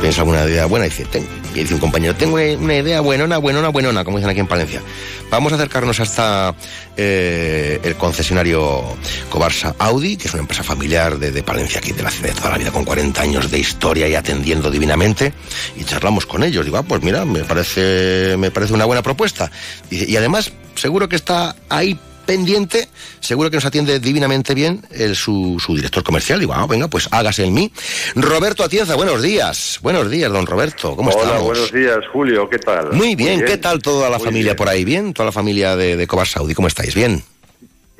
Piensa 0.00 0.20
alguna 0.20 0.44
idea 0.44 0.66
buena 0.66 0.86
y 0.86 0.90
dice, 0.90 1.04
"Ten-". 1.06 1.26
y 1.54 1.60
dice 1.60 1.74
un 1.74 1.80
compañero, 1.80 2.14
tengo 2.14 2.34
una 2.34 2.76
idea 2.76 3.00
buenona, 3.00 3.38
buenona, 3.38 3.68
buenona, 3.68 4.04
como 4.04 4.18
dicen 4.18 4.30
aquí 4.30 4.40
en 4.40 4.46
Palencia. 4.46 4.82
Vamos 5.30 5.52
a 5.52 5.56
acercarnos 5.56 5.98
hasta 6.00 6.54
eh, 6.96 7.80
el 7.82 7.96
concesionario 7.96 8.82
Cobarsa 9.30 9.74
Audi, 9.78 10.16
que 10.16 10.28
es 10.28 10.34
una 10.34 10.42
empresa 10.42 10.62
familiar 10.62 11.18
de, 11.18 11.32
de 11.32 11.42
Palencia, 11.42 11.78
aquí 11.78 11.92
de 11.92 12.02
la 12.02 12.10
ciudad 12.10 12.30
de 12.30 12.34
toda 12.34 12.50
la 12.50 12.58
vida, 12.58 12.70
con 12.70 12.84
40 12.84 13.20
años 13.22 13.50
de 13.50 13.58
historia 13.58 14.08
y 14.08 14.14
atendiendo 14.14 14.70
divinamente, 14.70 15.32
y 15.76 15.84
charlamos 15.84 16.26
con 16.26 16.42
ellos. 16.42 16.64
Digo, 16.64 16.76
ah, 16.76 16.82
pues 16.82 17.02
mira, 17.02 17.24
me 17.24 17.44
parece, 17.44 18.36
me 18.38 18.50
parece 18.50 18.74
una 18.74 18.84
buena 18.84 19.02
propuesta. 19.02 19.50
Y, 19.90 20.10
y 20.10 20.16
además, 20.16 20.52
seguro 20.74 21.08
que 21.08 21.16
está 21.16 21.56
ahí 21.68 21.98
pendiente, 22.30 22.88
seguro 23.18 23.50
que 23.50 23.56
nos 23.56 23.64
atiende 23.64 23.98
divinamente 23.98 24.54
bien 24.54 24.82
el, 24.92 25.16
su, 25.16 25.56
su 25.58 25.74
director 25.74 26.04
comercial. 26.04 26.38
Digo, 26.38 26.52
ah, 26.54 26.64
venga, 26.68 26.86
pues 26.86 27.08
hágase 27.10 27.44
en 27.44 27.52
mí. 27.52 27.72
Roberto 28.14 28.62
Atienza, 28.62 28.94
buenos 28.94 29.20
días. 29.20 29.80
Buenos 29.82 30.08
días, 30.08 30.30
don 30.30 30.46
Roberto. 30.46 30.94
¿Cómo 30.94 31.10
Hola, 31.10 31.22
estamos? 31.24 31.44
buenos 31.44 31.72
días, 31.72 31.98
Julio. 32.12 32.48
¿Qué 32.48 32.58
tal? 32.60 32.92
Muy 32.92 33.16
bien, 33.16 33.44
¿qué 33.44 33.56
tal 33.56 33.82
toda 33.82 34.08
la 34.08 34.18
Muy 34.18 34.26
familia 34.26 34.52
bien. 34.52 34.56
por 34.56 34.68
ahí? 34.68 34.84
¿Bien? 34.84 35.12
¿Toda 35.12 35.26
la 35.26 35.32
familia 35.32 35.74
de, 35.74 35.96
de 35.96 36.06
Cobar 36.06 36.28
Saudi? 36.28 36.54
¿Cómo 36.54 36.68
estáis? 36.68 36.94
¿Bien? 36.94 37.20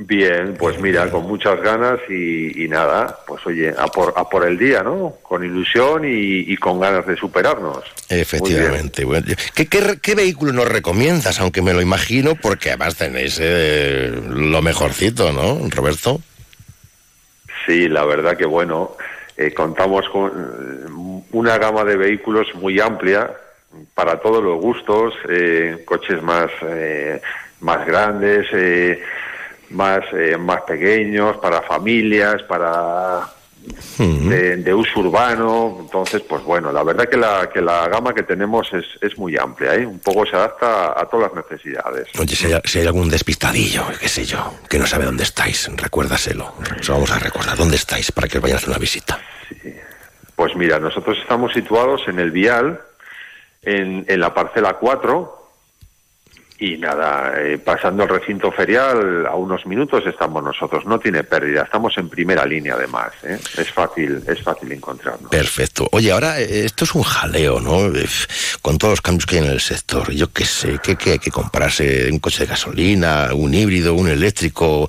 Bien, 0.02 0.54
pues 0.58 0.80
mira, 0.80 1.10
con 1.10 1.26
muchas 1.26 1.60
ganas 1.60 2.00
y, 2.08 2.64
y 2.64 2.68
nada, 2.68 3.18
pues 3.26 3.46
oye, 3.46 3.68
a 3.76 3.86
por, 3.88 4.14
a 4.16 4.26
por 4.26 4.46
el 4.46 4.56
día, 4.56 4.82
¿no? 4.82 5.16
Con 5.20 5.44
ilusión 5.44 6.06
y, 6.06 6.50
y 6.50 6.56
con 6.56 6.80
ganas 6.80 7.06
de 7.06 7.16
superarnos. 7.16 7.84
Efectivamente. 8.08 9.04
Bueno, 9.04 9.26
¿qué, 9.54 9.66
qué, 9.66 9.98
qué 10.00 10.14
vehículo 10.14 10.54
nos 10.54 10.66
recomiendas? 10.66 11.38
Aunque 11.38 11.60
me 11.60 11.74
lo 11.74 11.82
imagino, 11.82 12.34
porque 12.34 12.70
además 12.70 12.96
tenéis 12.96 13.38
eh, 13.42 14.10
lo 14.30 14.62
mejorcito, 14.62 15.32
¿no, 15.32 15.68
Roberto? 15.68 16.22
Sí, 17.66 17.86
la 17.86 18.06
verdad 18.06 18.38
que 18.38 18.46
bueno, 18.46 18.96
eh, 19.36 19.52
contamos 19.52 20.08
con 20.08 20.30
eh, 20.30 21.22
una 21.32 21.58
gama 21.58 21.84
de 21.84 21.96
vehículos 21.96 22.46
muy 22.54 22.80
amplia 22.80 23.30
para 23.94 24.18
todos 24.18 24.42
los 24.42 24.58
gustos, 24.62 25.12
eh, 25.28 25.82
coches 25.84 26.22
más, 26.22 26.50
eh, 26.62 27.20
más 27.60 27.86
grandes, 27.86 28.46
eh, 28.54 29.02
más, 29.70 30.00
eh, 30.12 30.36
más 30.36 30.62
pequeños, 30.62 31.36
para 31.38 31.62
familias, 31.62 32.42
para 32.44 33.28
de, 33.98 34.56
de 34.56 34.74
uso 34.74 35.00
urbano. 35.00 35.78
Entonces, 35.80 36.22
pues 36.22 36.42
bueno, 36.42 36.72
la 36.72 36.82
verdad 36.82 37.08
que 37.08 37.16
la, 37.16 37.48
que 37.52 37.60
la 37.60 37.88
gama 37.88 38.14
que 38.14 38.22
tenemos 38.22 38.72
es, 38.72 38.84
es 39.00 39.16
muy 39.18 39.36
amplia, 39.36 39.74
¿eh? 39.74 39.86
un 39.86 39.98
poco 39.98 40.26
se 40.26 40.36
adapta 40.36 40.98
a 40.98 41.06
todas 41.06 41.32
las 41.32 41.44
necesidades. 41.44 42.08
Oye, 42.18 42.34
si 42.34 42.52
hay, 42.52 42.60
si 42.64 42.80
hay 42.80 42.86
algún 42.86 43.08
despistadillo, 43.08 43.84
qué 43.98 44.08
sé 44.08 44.24
yo, 44.24 44.54
que 44.68 44.78
no 44.78 44.86
sabe 44.86 45.04
dónde 45.04 45.24
estáis, 45.24 45.70
recuérdaselo. 45.76 46.54
Se 46.80 46.88
lo 46.88 46.94
vamos 46.94 47.10
a 47.12 47.18
recordar. 47.18 47.56
¿Dónde 47.56 47.76
estáis 47.76 48.10
para 48.12 48.28
que 48.28 48.38
os 48.38 48.42
vayan 48.42 48.56
a 48.56 48.58
hacer 48.58 48.70
una 48.70 48.78
visita? 48.78 49.18
Pues 50.36 50.56
mira, 50.56 50.78
nosotros 50.78 51.18
estamos 51.20 51.52
situados 51.52 52.02
en 52.08 52.18
el 52.18 52.30
Vial, 52.30 52.80
en, 53.62 54.06
en 54.08 54.20
la 54.20 54.32
parcela 54.32 54.74
4, 54.74 55.39
y 56.60 56.76
nada, 56.76 57.32
eh, 57.38 57.56
pasando 57.56 58.02
el 58.02 58.10
recinto 58.10 58.52
ferial, 58.52 59.26
a 59.26 59.34
unos 59.34 59.64
minutos 59.64 60.04
estamos 60.06 60.44
nosotros, 60.44 60.84
no 60.84 60.98
tiene 60.98 61.24
pérdida, 61.24 61.62
estamos 61.62 61.96
en 61.96 62.10
primera 62.10 62.44
línea 62.44 62.74
además, 62.74 63.12
¿eh? 63.22 63.38
es 63.56 63.72
fácil, 63.72 64.22
es 64.28 64.42
fácil 64.42 64.70
encontrarnos. 64.70 65.30
Perfecto. 65.30 65.88
Oye, 65.90 66.12
ahora 66.12 66.38
eh, 66.38 66.66
esto 66.66 66.84
es 66.84 66.94
un 66.94 67.02
jaleo, 67.02 67.60
¿no? 67.60 67.86
Eh, 67.86 68.06
Con 68.60 68.76
todos 68.76 68.92
los 68.92 69.00
cambios 69.00 69.24
que 69.24 69.38
hay 69.38 69.46
en 69.46 69.50
el 69.50 69.60
sector. 69.60 70.10
Yo 70.10 70.30
qué 70.30 70.44
sé, 70.44 70.78
¿qué, 70.82 70.96
qué 70.96 71.12
hay 71.12 71.18
que 71.18 71.30
comprarse? 71.30 72.10
¿Un 72.12 72.18
coche 72.18 72.44
de 72.44 72.50
gasolina, 72.50 73.30
un 73.32 73.54
híbrido, 73.54 73.94
un 73.94 74.08
eléctrico, 74.08 74.86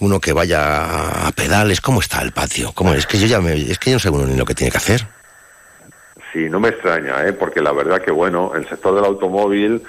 uno 0.00 0.18
que 0.18 0.32
vaya 0.32 1.28
a 1.28 1.30
pedales? 1.30 1.80
¿Cómo 1.80 2.00
está 2.00 2.22
el 2.22 2.32
patio? 2.32 2.72
¿Cómo 2.74 2.92
es? 2.92 3.06
que 3.06 3.20
yo 3.20 3.28
ya 3.28 3.40
me, 3.40 3.54
es 3.54 3.78
que 3.78 3.90
yo 3.90 3.96
no 3.96 4.00
sé 4.00 4.10
uno 4.10 4.26
ni 4.26 4.36
lo 4.36 4.44
que 4.44 4.54
tiene 4.56 4.72
que 4.72 4.78
hacer. 4.78 5.06
Sí, 6.32 6.48
no 6.50 6.58
me 6.58 6.70
extraña, 6.70 7.24
¿eh? 7.24 7.32
porque 7.32 7.60
la 7.60 7.70
verdad 7.70 8.02
que 8.02 8.10
bueno, 8.10 8.50
el 8.56 8.68
sector 8.68 8.96
del 8.96 9.04
automóvil, 9.04 9.80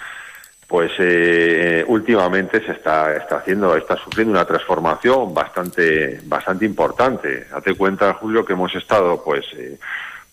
pues 0.76 0.92
eh, 1.00 1.86
últimamente 1.88 2.60
se 2.60 2.74
está, 2.74 3.16
está 3.16 3.38
haciendo, 3.38 3.78
está 3.78 3.96
sufriendo 3.96 4.34
una 4.34 4.44
transformación 4.44 5.34
bastante, 5.34 6.20
bastante 6.26 6.66
importante. 6.66 7.46
Date 7.50 7.76
cuenta, 7.76 8.14
Julio, 8.16 8.44
que 8.44 8.52
hemos 8.52 8.76
estado, 8.76 9.24
pues, 9.24 9.46
eh, 9.56 9.78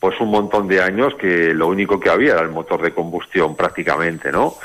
pues 0.01 0.21
un 0.21 0.33
montón 0.33 0.67
de 0.67 0.83
años 0.83 1.15
que 1.15 1.55
lo 1.55 1.69
único 1.69 2.01
que 2.01 2.11
había 2.11 2.33
era 2.33 2.43
el 2.43 2.49
motor 2.49 2.83
de 2.83 2.93
combustión 2.93 3.55
prácticamente, 3.55 4.33
¿no? 4.33 4.57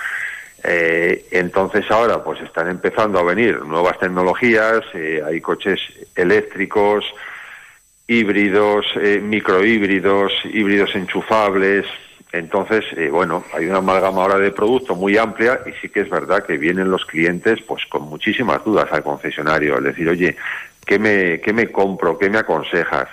Eh, 0.63 1.27
entonces 1.29 1.85
ahora, 1.91 2.23
pues 2.23 2.41
están 2.41 2.69
empezando 2.69 3.19
a 3.19 3.23
venir 3.23 3.61
nuevas 3.61 3.99
tecnologías, 3.99 4.81
eh, 4.95 5.21
hay 5.23 5.39
coches 5.41 5.79
eléctricos, 6.15 7.05
híbridos, 8.07 8.87
microhíbridos, 9.21 10.33
híbridos 10.45 10.95
enchufables. 10.95 11.85
Entonces, 12.31 12.83
eh, 12.97 13.09
bueno, 13.09 13.43
hay 13.53 13.65
una 13.65 13.77
amalgama 13.77 14.21
ahora 14.21 14.37
de 14.37 14.51
producto 14.51 14.95
muy 14.95 15.17
amplia 15.17 15.61
y 15.65 15.71
sí 15.81 15.89
que 15.89 16.01
es 16.01 16.09
verdad 16.09 16.45
que 16.45 16.57
vienen 16.57 16.91
los 16.91 17.05
clientes 17.05 17.61
pues 17.65 17.85
con 17.85 18.03
muchísimas 18.03 18.63
dudas 18.63 18.91
al 18.91 19.03
concesionario. 19.03 19.77
Es 19.77 19.83
decir, 19.83 20.09
oye, 20.09 20.35
¿qué 20.85 20.99
me, 20.99 21.39
qué 21.39 21.53
me 21.53 21.71
compro? 21.71 22.17
¿Qué 22.17 22.29
me 22.29 22.39
aconsejas? 22.39 23.07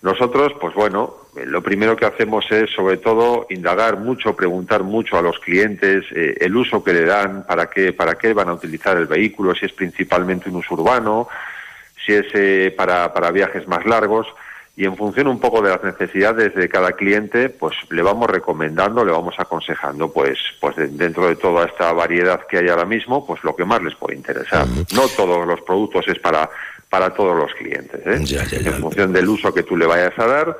Nosotros, 0.00 0.52
pues 0.60 0.74
bueno, 0.74 1.14
eh, 1.36 1.44
lo 1.44 1.62
primero 1.62 1.96
que 1.96 2.06
hacemos 2.06 2.50
es 2.50 2.70
sobre 2.70 2.96
todo 2.96 3.46
indagar 3.50 3.98
mucho, 3.98 4.34
preguntar 4.34 4.82
mucho 4.82 5.18
a 5.18 5.22
los 5.22 5.38
clientes 5.40 6.04
eh, 6.14 6.36
el 6.40 6.56
uso 6.56 6.82
que 6.82 6.92
le 6.92 7.04
dan, 7.04 7.44
para 7.46 7.68
qué, 7.68 7.92
para 7.92 8.14
qué 8.14 8.32
van 8.32 8.48
a 8.48 8.54
utilizar 8.54 8.96
el 8.96 9.06
vehículo, 9.06 9.54
si 9.54 9.66
es 9.66 9.72
principalmente 9.72 10.48
un 10.48 10.56
uso 10.56 10.74
urbano, 10.74 11.28
si 12.04 12.14
es 12.14 12.26
eh, 12.32 12.74
para, 12.76 13.12
para 13.12 13.30
viajes 13.30 13.68
más 13.68 13.84
largos 13.84 14.26
y 14.80 14.84
en 14.84 14.96
función 14.96 15.26
un 15.26 15.40
poco 15.40 15.60
de 15.60 15.70
las 15.70 15.82
necesidades 15.82 16.54
de 16.54 16.68
cada 16.68 16.92
cliente, 16.92 17.48
pues 17.48 17.74
le 17.90 18.00
vamos 18.00 18.30
recomendando, 18.30 19.04
le 19.04 19.10
vamos 19.10 19.34
aconsejando, 19.36 20.12
pues, 20.12 20.38
pues 20.60 20.76
de- 20.76 20.86
dentro 20.86 21.26
de 21.26 21.34
toda 21.34 21.66
esta 21.66 21.92
variedad 21.92 22.46
que 22.48 22.58
hay 22.58 22.68
ahora 22.68 22.84
mismo, 22.84 23.26
pues 23.26 23.42
lo 23.42 23.56
que 23.56 23.64
más 23.64 23.82
les 23.82 23.96
puede 23.96 24.14
interesar. 24.16 24.66
No 24.94 25.08
todos 25.16 25.44
los 25.48 25.60
productos 25.62 26.06
es 26.06 26.20
para, 26.20 26.48
para 26.88 27.10
todos 27.12 27.36
los 27.36 27.52
clientes. 27.54 28.00
¿eh? 28.06 28.20
En 28.68 28.74
función 28.80 29.12
del 29.12 29.28
uso 29.28 29.52
que 29.52 29.64
tú 29.64 29.76
le 29.76 29.84
vayas 29.84 30.16
a 30.16 30.26
dar, 30.26 30.56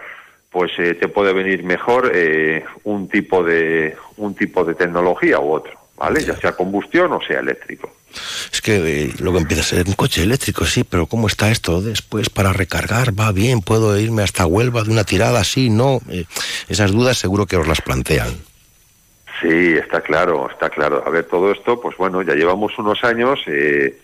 pues 0.50 0.72
eh, 0.78 0.94
te 0.94 1.06
puede 1.06 1.32
venir 1.32 1.62
mejor 1.62 2.10
eh, 2.12 2.64
un 2.84 3.08
tipo 3.08 3.44
de 3.44 3.96
un 4.16 4.34
tipo 4.34 4.64
de 4.64 4.74
tecnología 4.74 5.38
u 5.38 5.52
otro, 5.52 5.74
¿vale? 5.96 6.24
Ya 6.24 6.34
sea 6.36 6.52
combustión 6.56 7.12
o 7.12 7.20
sea 7.20 7.38
eléctrico. 7.38 7.92
Es 8.52 8.60
que 8.60 8.76
eh, 8.76 9.14
luego 9.20 9.38
empieza 9.38 9.62
a 9.62 9.66
ser 9.66 9.86
un 9.86 9.94
coche 9.94 10.22
eléctrico, 10.22 10.64
sí, 10.64 10.84
pero 10.84 11.06
¿cómo 11.06 11.26
está 11.26 11.50
esto 11.50 11.80
después 11.80 12.30
para 12.30 12.52
recargar? 12.52 13.18
¿Va 13.18 13.32
bien? 13.32 13.60
¿Puedo 13.60 13.98
irme 13.98 14.22
hasta 14.22 14.46
Huelva 14.46 14.82
de 14.82 14.90
una 14.90 15.04
tirada? 15.04 15.44
Sí, 15.44 15.70
no. 15.70 16.00
Eh, 16.10 16.24
esas 16.68 16.92
dudas 16.92 17.18
seguro 17.18 17.46
que 17.46 17.56
os 17.56 17.66
las 17.66 17.80
plantean. 17.80 18.48
Sí, 19.40 19.74
está 19.76 20.00
claro, 20.00 20.50
está 20.50 20.68
claro. 20.68 21.02
A 21.06 21.10
ver, 21.10 21.24
todo 21.24 21.52
esto, 21.52 21.80
pues 21.80 21.96
bueno, 21.96 22.22
ya 22.22 22.34
llevamos 22.34 22.76
unos 22.78 23.02
años, 23.04 23.40
eh, 23.46 23.98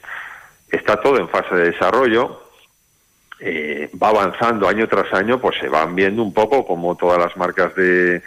está 0.71 1.01
todo 1.01 1.19
en 1.19 1.29
fase 1.29 1.55
de 1.57 1.71
desarrollo, 1.73 2.41
eh, 3.41 3.91
va 4.01 4.11
avanzando 4.11 4.69
año 4.69 4.87
tras 4.87 5.13
año, 5.13 5.41
pues 5.41 5.59
se 5.59 5.69
van 5.69 5.95
viendo 5.97 6.23
un 6.23 6.33
poco 6.33 6.65
como 6.65 6.97
todas 6.97 7.19
las 7.19 7.37
marcas 7.37 7.75
de, 7.75 8.23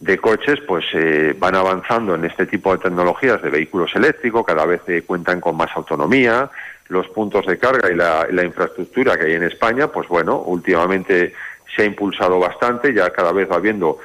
de 0.00 0.18
coches, 0.18 0.58
pues 0.66 0.84
eh, 0.94 1.34
van 1.38 1.54
avanzando 1.54 2.14
en 2.14 2.24
este 2.24 2.46
tipo 2.46 2.72
de 2.72 2.82
tecnologías 2.82 3.42
de 3.42 3.50
vehículos 3.50 3.94
eléctricos, 3.94 4.46
cada 4.46 4.64
vez 4.64 4.80
eh, 4.88 5.02
cuentan 5.06 5.40
con 5.40 5.56
más 5.56 5.70
autonomía, 5.76 6.50
los 6.88 7.06
puntos 7.08 7.46
de 7.46 7.58
carga 7.58 7.90
y 7.92 7.94
la, 7.94 8.26
la 8.30 8.42
infraestructura 8.42 9.18
que 9.18 9.26
hay 9.26 9.34
en 9.34 9.44
España, 9.44 9.88
pues 9.88 10.08
bueno, 10.08 10.38
últimamente 10.38 11.34
se 11.76 11.82
ha 11.82 11.84
impulsado 11.84 12.38
bastante, 12.38 12.94
ya 12.94 13.10
cada 13.10 13.32
vez 13.32 13.50
va 13.50 13.56
habiendo 13.56 13.98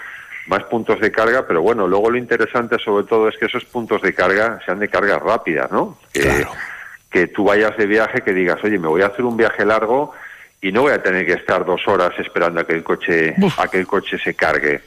más 0.47 0.63
puntos 0.65 0.99
de 0.99 1.11
carga, 1.11 1.47
pero 1.47 1.61
bueno, 1.61 1.87
luego 1.87 2.11
lo 2.11 2.17
interesante 2.17 2.77
sobre 2.77 3.05
todo 3.05 3.29
es 3.29 3.37
que 3.37 3.45
esos 3.45 3.65
puntos 3.65 4.01
de 4.01 4.13
carga 4.13 4.59
sean 4.65 4.79
de 4.79 4.89
carga 4.89 5.17
rápida, 5.17 5.67
¿no? 5.71 5.97
Que, 6.13 6.45
que 7.09 7.27
tú 7.27 7.45
vayas 7.45 7.75
de 7.77 7.87
viaje, 7.87 8.21
que 8.21 8.33
digas, 8.33 8.61
oye, 8.63 8.77
me 8.77 8.87
voy 8.87 9.01
a 9.01 9.07
hacer 9.07 9.25
un 9.25 9.37
viaje 9.37 9.65
largo 9.65 10.13
y 10.61 10.71
no 10.71 10.81
voy 10.81 10.91
a 10.91 11.01
tener 11.01 11.25
que 11.25 11.33
estar 11.33 11.65
dos 11.65 11.87
horas 11.87 12.11
esperando 12.19 12.59
a 12.59 12.67
que 12.67 12.73
el 12.73 12.83
coche, 12.83 13.33
a 13.57 13.67
que 13.67 13.79
el 13.79 13.87
coche 13.87 14.17
se 14.17 14.35
cargue. 14.35 14.81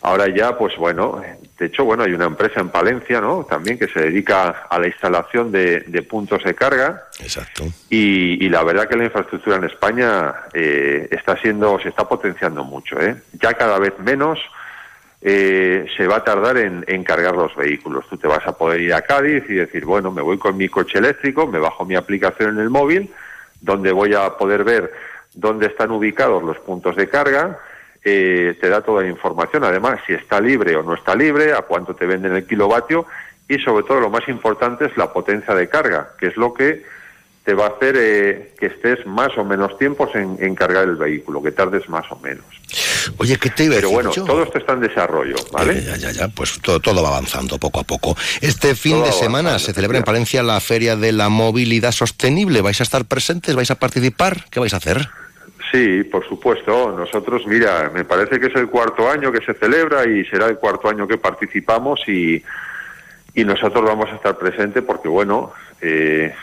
Ahora 0.00 0.28
ya, 0.28 0.56
pues 0.56 0.76
bueno, 0.76 1.20
de 1.58 1.66
hecho, 1.66 1.84
bueno, 1.84 2.04
hay 2.04 2.12
una 2.12 2.26
empresa 2.26 2.60
en 2.60 2.68
Palencia, 2.68 3.20
¿no? 3.20 3.44
También 3.44 3.78
que 3.78 3.88
se 3.88 4.00
dedica 4.00 4.66
a 4.70 4.78
la 4.78 4.86
instalación 4.86 5.50
de, 5.50 5.80
de 5.80 6.02
puntos 6.02 6.44
de 6.44 6.54
carga. 6.54 7.08
Exacto. 7.18 7.64
Y, 7.90 8.44
y 8.44 8.48
la 8.48 8.62
verdad 8.62 8.88
que 8.88 8.96
la 8.96 9.04
infraestructura 9.04 9.56
en 9.56 9.64
España 9.64 10.34
eh, 10.54 11.08
está 11.10 11.36
siendo, 11.36 11.80
se 11.80 11.88
está 11.88 12.08
potenciando 12.08 12.62
mucho, 12.62 13.00
¿eh? 13.00 13.16
Ya 13.42 13.54
cada 13.54 13.80
vez 13.80 13.98
menos 13.98 14.38
eh, 15.20 15.84
se 15.96 16.06
va 16.06 16.18
a 16.18 16.24
tardar 16.24 16.58
en, 16.58 16.84
en 16.86 17.02
cargar 17.02 17.34
los 17.34 17.56
vehículos. 17.56 18.08
Tú 18.08 18.16
te 18.16 18.28
vas 18.28 18.46
a 18.46 18.52
poder 18.52 18.80
ir 18.80 18.94
a 18.94 19.02
Cádiz 19.02 19.42
y 19.48 19.54
decir, 19.54 19.84
bueno, 19.84 20.12
me 20.12 20.22
voy 20.22 20.38
con 20.38 20.56
mi 20.56 20.68
coche 20.68 20.98
eléctrico, 20.98 21.48
me 21.48 21.58
bajo 21.58 21.84
mi 21.84 21.96
aplicación 21.96 22.50
en 22.50 22.60
el 22.60 22.70
móvil, 22.70 23.12
donde 23.60 23.90
voy 23.90 24.14
a 24.14 24.36
poder 24.36 24.62
ver 24.62 24.92
dónde 25.34 25.66
están 25.66 25.90
ubicados 25.90 26.42
los 26.44 26.58
puntos 26.60 26.94
de 26.94 27.08
carga, 27.08 27.58
eh, 28.08 28.54
te 28.60 28.68
da 28.68 28.80
toda 28.80 29.02
la 29.02 29.08
información, 29.08 29.64
además, 29.64 30.00
si 30.06 30.12
está 30.14 30.40
libre 30.40 30.76
o 30.76 30.82
no 30.82 30.94
está 30.94 31.14
libre, 31.14 31.52
a 31.52 31.62
cuánto 31.62 31.94
te 31.94 32.06
venden 32.06 32.34
el 32.34 32.46
kilovatio 32.46 33.06
y 33.48 33.58
sobre 33.58 33.84
todo 33.84 34.00
lo 34.00 34.10
más 34.10 34.28
importante 34.28 34.86
es 34.86 34.96
la 34.96 35.12
potencia 35.12 35.54
de 35.54 35.68
carga, 35.68 36.10
que 36.18 36.26
es 36.26 36.36
lo 36.36 36.52
que 36.52 36.84
te 37.44 37.54
va 37.54 37.64
a 37.64 37.68
hacer 37.70 37.94
eh, 37.98 38.52
que 38.60 38.66
estés 38.66 39.06
más 39.06 39.30
o 39.38 39.44
menos 39.44 39.78
tiempos 39.78 40.10
en, 40.14 40.36
en 40.38 40.54
cargar 40.54 40.84
el 40.84 40.96
vehículo, 40.96 41.42
que 41.42 41.50
tardes 41.50 41.88
más 41.88 42.04
o 42.10 42.16
menos. 42.18 42.44
Oye, 43.16 43.38
¿qué 43.38 43.48
te 43.48 43.64
iba 43.64 43.76
a 43.76 43.78
Pero 43.78 43.88
decir 43.88 43.94
bueno, 43.94 44.12
yo? 44.12 44.24
todo 44.24 44.42
esto 44.42 44.58
está 44.58 44.74
en 44.74 44.80
desarrollo, 44.80 45.36
¿vale? 45.50 45.82
Ya, 45.82 45.96
ya, 45.96 46.10
ya, 46.10 46.28
pues 46.28 46.60
todo, 46.60 46.78
todo 46.78 47.02
va 47.02 47.08
avanzando 47.08 47.58
poco 47.58 47.80
a 47.80 47.84
poco. 47.84 48.14
Este 48.42 48.74
fin 48.74 48.96
Todo 48.96 49.06
de 49.06 49.12
semana 49.12 49.58
se 49.58 49.72
celebra 49.72 49.96
en 49.96 50.04
Palencia 50.04 50.42
la 50.42 50.60
Feria 50.60 50.94
de 50.96 51.12
la 51.12 51.30
Movilidad 51.30 51.92
Sostenible. 51.92 52.60
¿Vais 52.60 52.80
a 52.80 52.82
estar 52.82 53.06
presentes? 53.06 53.56
¿Vais 53.56 53.70
a 53.70 53.76
participar? 53.76 54.44
¿Qué 54.50 54.60
vais 54.60 54.74
a 54.74 54.76
hacer? 54.76 55.08
Sí, 55.70 56.04
por 56.04 56.26
supuesto. 56.26 56.92
Nosotros, 56.96 57.46
mira, 57.46 57.90
me 57.92 58.04
parece 58.04 58.40
que 58.40 58.46
es 58.46 58.54
el 58.54 58.68
cuarto 58.68 59.08
año 59.08 59.30
que 59.30 59.44
se 59.44 59.54
celebra 59.54 60.08
y 60.08 60.24
será 60.24 60.46
el 60.46 60.56
cuarto 60.56 60.88
año 60.88 61.06
que 61.06 61.18
participamos 61.18 62.00
y, 62.08 62.42
y 63.34 63.44
nosotros 63.44 63.84
vamos 63.84 64.10
a 64.10 64.16
estar 64.16 64.38
presentes 64.38 64.82
porque, 64.82 65.08
bueno, 65.08 65.52
eh, 65.80 66.34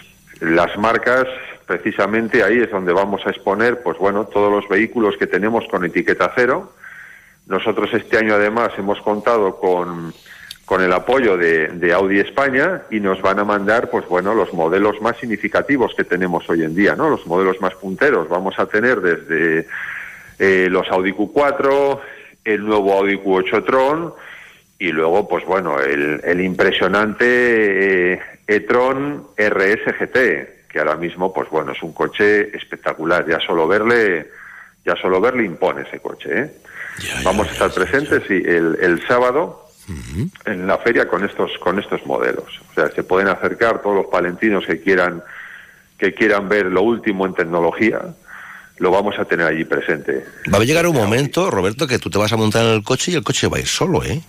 las 0.41 0.77
marcas, 0.77 1.25
precisamente 1.65 2.43
ahí 2.43 2.59
es 2.59 2.69
donde 2.69 2.93
vamos 2.93 3.25
a 3.25 3.31
exponer, 3.31 3.81
pues 3.81 3.97
bueno, 3.97 4.25
todos 4.25 4.51
los 4.51 4.69
vehículos 4.69 5.17
que 5.17 5.27
tenemos 5.27 5.65
con 5.69 5.83
etiqueta 5.85 6.31
cero. 6.35 6.73
Nosotros 7.47 7.93
este 7.93 8.17
año 8.17 8.35
además 8.35 8.71
hemos 8.77 8.99
contado 9.01 9.57
con, 9.57 10.13
con 10.65 10.81
el 10.81 10.91
apoyo 10.91 11.37
de, 11.37 11.67
de 11.67 11.93
Audi 11.93 12.19
España 12.19 12.81
y 12.89 12.99
nos 12.99 13.21
van 13.21 13.39
a 13.39 13.43
mandar, 13.43 13.89
pues 13.89 14.07
bueno, 14.07 14.33
los 14.33 14.51
modelos 14.51 14.99
más 14.99 15.15
significativos 15.17 15.93
que 15.95 16.03
tenemos 16.03 16.49
hoy 16.49 16.63
en 16.63 16.75
día, 16.75 16.95
¿no? 16.95 17.07
Los 17.07 17.25
modelos 17.27 17.61
más 17.61 17.75
punteros. 17.75 18.27
Vamos 18.27 18.57
a 18.57 18.65
tener 18.65 18.99
desde 18.99 19.67
eh, 20.39 20.67
los 20.69 20.89
Audi 20.89 21.11
Q4, 21.11 21.99
el 22.45 22.65
nuevo 22.65 22.93
Audi 22.93 23.15
Q8 23.15 23.65
Tron 23.65 24.13
y 24.79 24.91
luego, 24.91 25.27
pues 25.27 25.45
bueno, 25.45 25.79
el, 25.79 26.19
el 26.23 26.41
impresionante 26.41 28.13
eh, 28.13 28.19
e-tron 28.47 29.27
RS 29.37 29.85
GT, 29.99 30.67
que 30.67 30.79
ahora 30.79 30.95
mismo, 30.95 31.31
pues 31.31 31.47
bueno, 31.49 31.73
es 31.73 31.83
un 31.83 31.93
coche 31.93 32.55
espectacular. 32.57 33.25
Ya 33.27 33.39
solo 33.39 33.67
verle, 33.67 34.31
ya 34.83 34.95
solo 34.95 35.21
verle 35.21 35.45
impone 35.45 35.83
ese 35.83 35.99
coche, 35.99 36.29
¿eh? 36.41 36.51
Vamos 37.23 37.47
a 37.49 37.51
estar 37.51 37.71
presentes 37.71 38.23
sí, 38.27 38.41
el, 38.45 38.77
el 38.81 39.05
sábado 39.05 39.64
en 40.45 40.67
la 40.67 40.77
feria 40.79 41.07
con 41.07 41.23
estos 41.23 41.51
con 41.59 41.79
estos 41.79 42.05
modelos. 42.05 42.61
O 42.71 42.73
sea, 42.73 42.89
se 42.89 43.03
pueden 43.03 43.27
acercar 43.27 43.81
todos 43.81 43.95
los 43.95 44.05
palentinos 44.07 44.65
que 44.65 44.81
quieran 44.81 45.21
que 45.97 46.13
quieran 46.13 46.49
ver 46.49 46.65
lo 46.65 46.81
último 46.81 47.25
en 47.25 47.33
tecnología. 47.33 48.01
lo 48.77 48.91
vamos 48.91 49.17
a 49.17 49.23
tener 49.25 49.45
allí 49.47 49.63
presente. 49.63 50.25
Va 50.53 50.57
a 50.57 50.63
llegar 50.63 50.85
un 50.87 50.95
momento, 50.95 51.49
Roberto, 51.49 51.87
que 51.87 51.97
tú 51.99 52.09
te 52.09 52.17
vas 52.17 52.33
a 52.33 52.37
montar 52.37 52.65
en 52.65 52.73
el 52.73 52.83
coche 52.83 53.11
y 53.11 53.15
el 53.15 53.23
coche 53.23 53.47
va 53.47 53.57
a 53.57 53.61
ir 53.61 53.67
solo, 53.67 54.03
¿eh? 54.03 54.21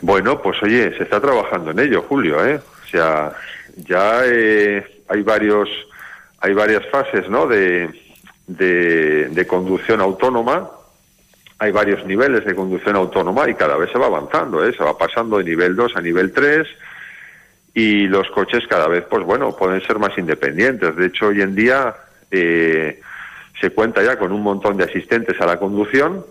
Bueno, 0.00 0.40
pues 0.40 0.62
oye, 0.62 0.96
se 0.96 1.02
está 1.02 1.20
trabajando 1.20 1.70
en 1.72 1.78
ello, 1.80 2.02
Julio, 2.08 2.44
¿eh? 2.46 2.60
O 2.84 2.88
sea, 2.88 3.32
ya 3.76 4.20
eh, 4.24 5.02
hay 5.08 5.22
varios, 5.22 5.68
hay 6.40 6.52
varias 6.52 6.84
fases, 6.90 7.28
¿no? 7.28 7.46
De, 7.46 7.90
de, 8.46 9.28
de 9.30 9.46
conducción 9.46 10.00
autónoma. 10.00 10.70
Hay 11.58 11.72
varios 11.72 12.04
niveles 12.04 12.44
de 12.44 12.54
conducción 12.54 12.96
autónoma 12.96 13.48
y 13.48 13.54
cada 13.54 13.76
vez 13.76 13.90
se 13.90 13.98
va 13.98 14.06
avanzando, 14.06 14.64
¿eh? 14.64 14.74
Se 14.76 14.84
va 14.84 14.96
pasando 14.96 15.38
de 15.38 15.44
nivel 15.44 15.74
2 15.74 15.96
a 15.96 16.00
nivel 16.00 16.32
3 16.32 16.66
y 17.74 18.06
los 18.08 18.28
coches 18.30 18.66
cada 18.68 18.88
vez, 18.88 19.04
pues 19.08 19.24
bueno, 19.24 19.54
pueden 19.56 19.80
ser 19.82 19.98
más 19.98 20.16
independientes. 20.18 20.96
De 20.96 21.06
hecho, 21.06 21.28
hoy 21.28 21.42
en 21.42 21.54
día 21.54 21.94
eh, 22.30 23.00
se 23.60 23.70
cuenta 23.70 24.02
ya 24.02 24.18
con 24.18 24.32
un 24.32 24.42
montón 24.42 24.76
de 24.76 24.84
asistentes 24.84 25.40
a 25.40 25.46
la 25.46 25.58
conducción 25.58 26.24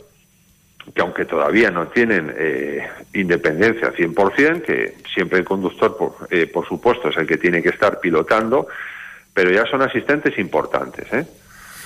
que 0.93 1.01
aunque 1.01 1.25
todavía 1.25 1.71
no 1.71 1.87
tienen 1.87 2.33
eh, 2.37 2.87
independencia 3.13 3.91
100%, 3.91 4.61
que 4.61 4.95
siempre 5.13 5.39
el 5.39 5.45
conductor, 5.45 5.97
por, 5.97 6.27
eh, 6.29 6.47
por 6.47 6.67
supuesto, 6.67 7.09
es 7.09 7.17
el 7.17 7.25
que 7.25 7.37
tiene 7.37 7.63
que 7.63 7.69
estar 7.69 7.99
pilotando, 7.99 8.67
pero 9.33 9.49
ya 9.49 9.65
son 9.65 9.81
asistentes 9.81 10.37
importantes. 10.37 11.11
¿eh? 11.11 11.25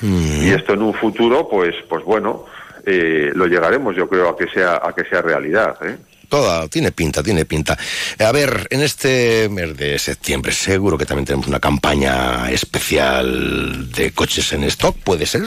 Mm. 0.02 0.44
Y 0.44 0.50
esto 0.50 0.74
en 0.74 0.82
un 0.82 0.94
futuro, 0.94 1.48
pues, 1.48 1.76
pues 1.88 2.04
bueno, 2.04 2.46
eh, 2.86 3.32
lo 3.34 3.48
llegaremos, 3.48 3.96
yo 3.96 4.08
creo, 4.08 4.30
a 4.30 4.38
que 4.38 4.48
sea, 4.48 4.82
a 4.84 4.94
que 4.94 5.04
sea 5.06 5.22
realidad. 5.22 5.76
¿eh? 5.86 5.98
Toda, 6.30 6.68
tiene 6.68 6.92
pinta, 6.92 7.24
tiene 7.24 7.46
pinta. 7.46 7.78
A 8.20 8.32
ver, 8.32 8.68
en 8.70 8.82
este 8.82 9.50
mes 9.50 9.76
de 9.76 9.98
septiembre 9.98 10.52
seguro 10.52 10.98
que 10.98 11.06
también 11.06 11.26
tenemos 11.26 11.48
una 11.48 11.60
campaña 11.60 12.50
especial 12.52 13.92
de 13.92 14.12
coches 14.12 14.54
en 14.54 14.64
stock, 14.66 14.96
¿puede 15.04 15.26
ser? 15.26 15.44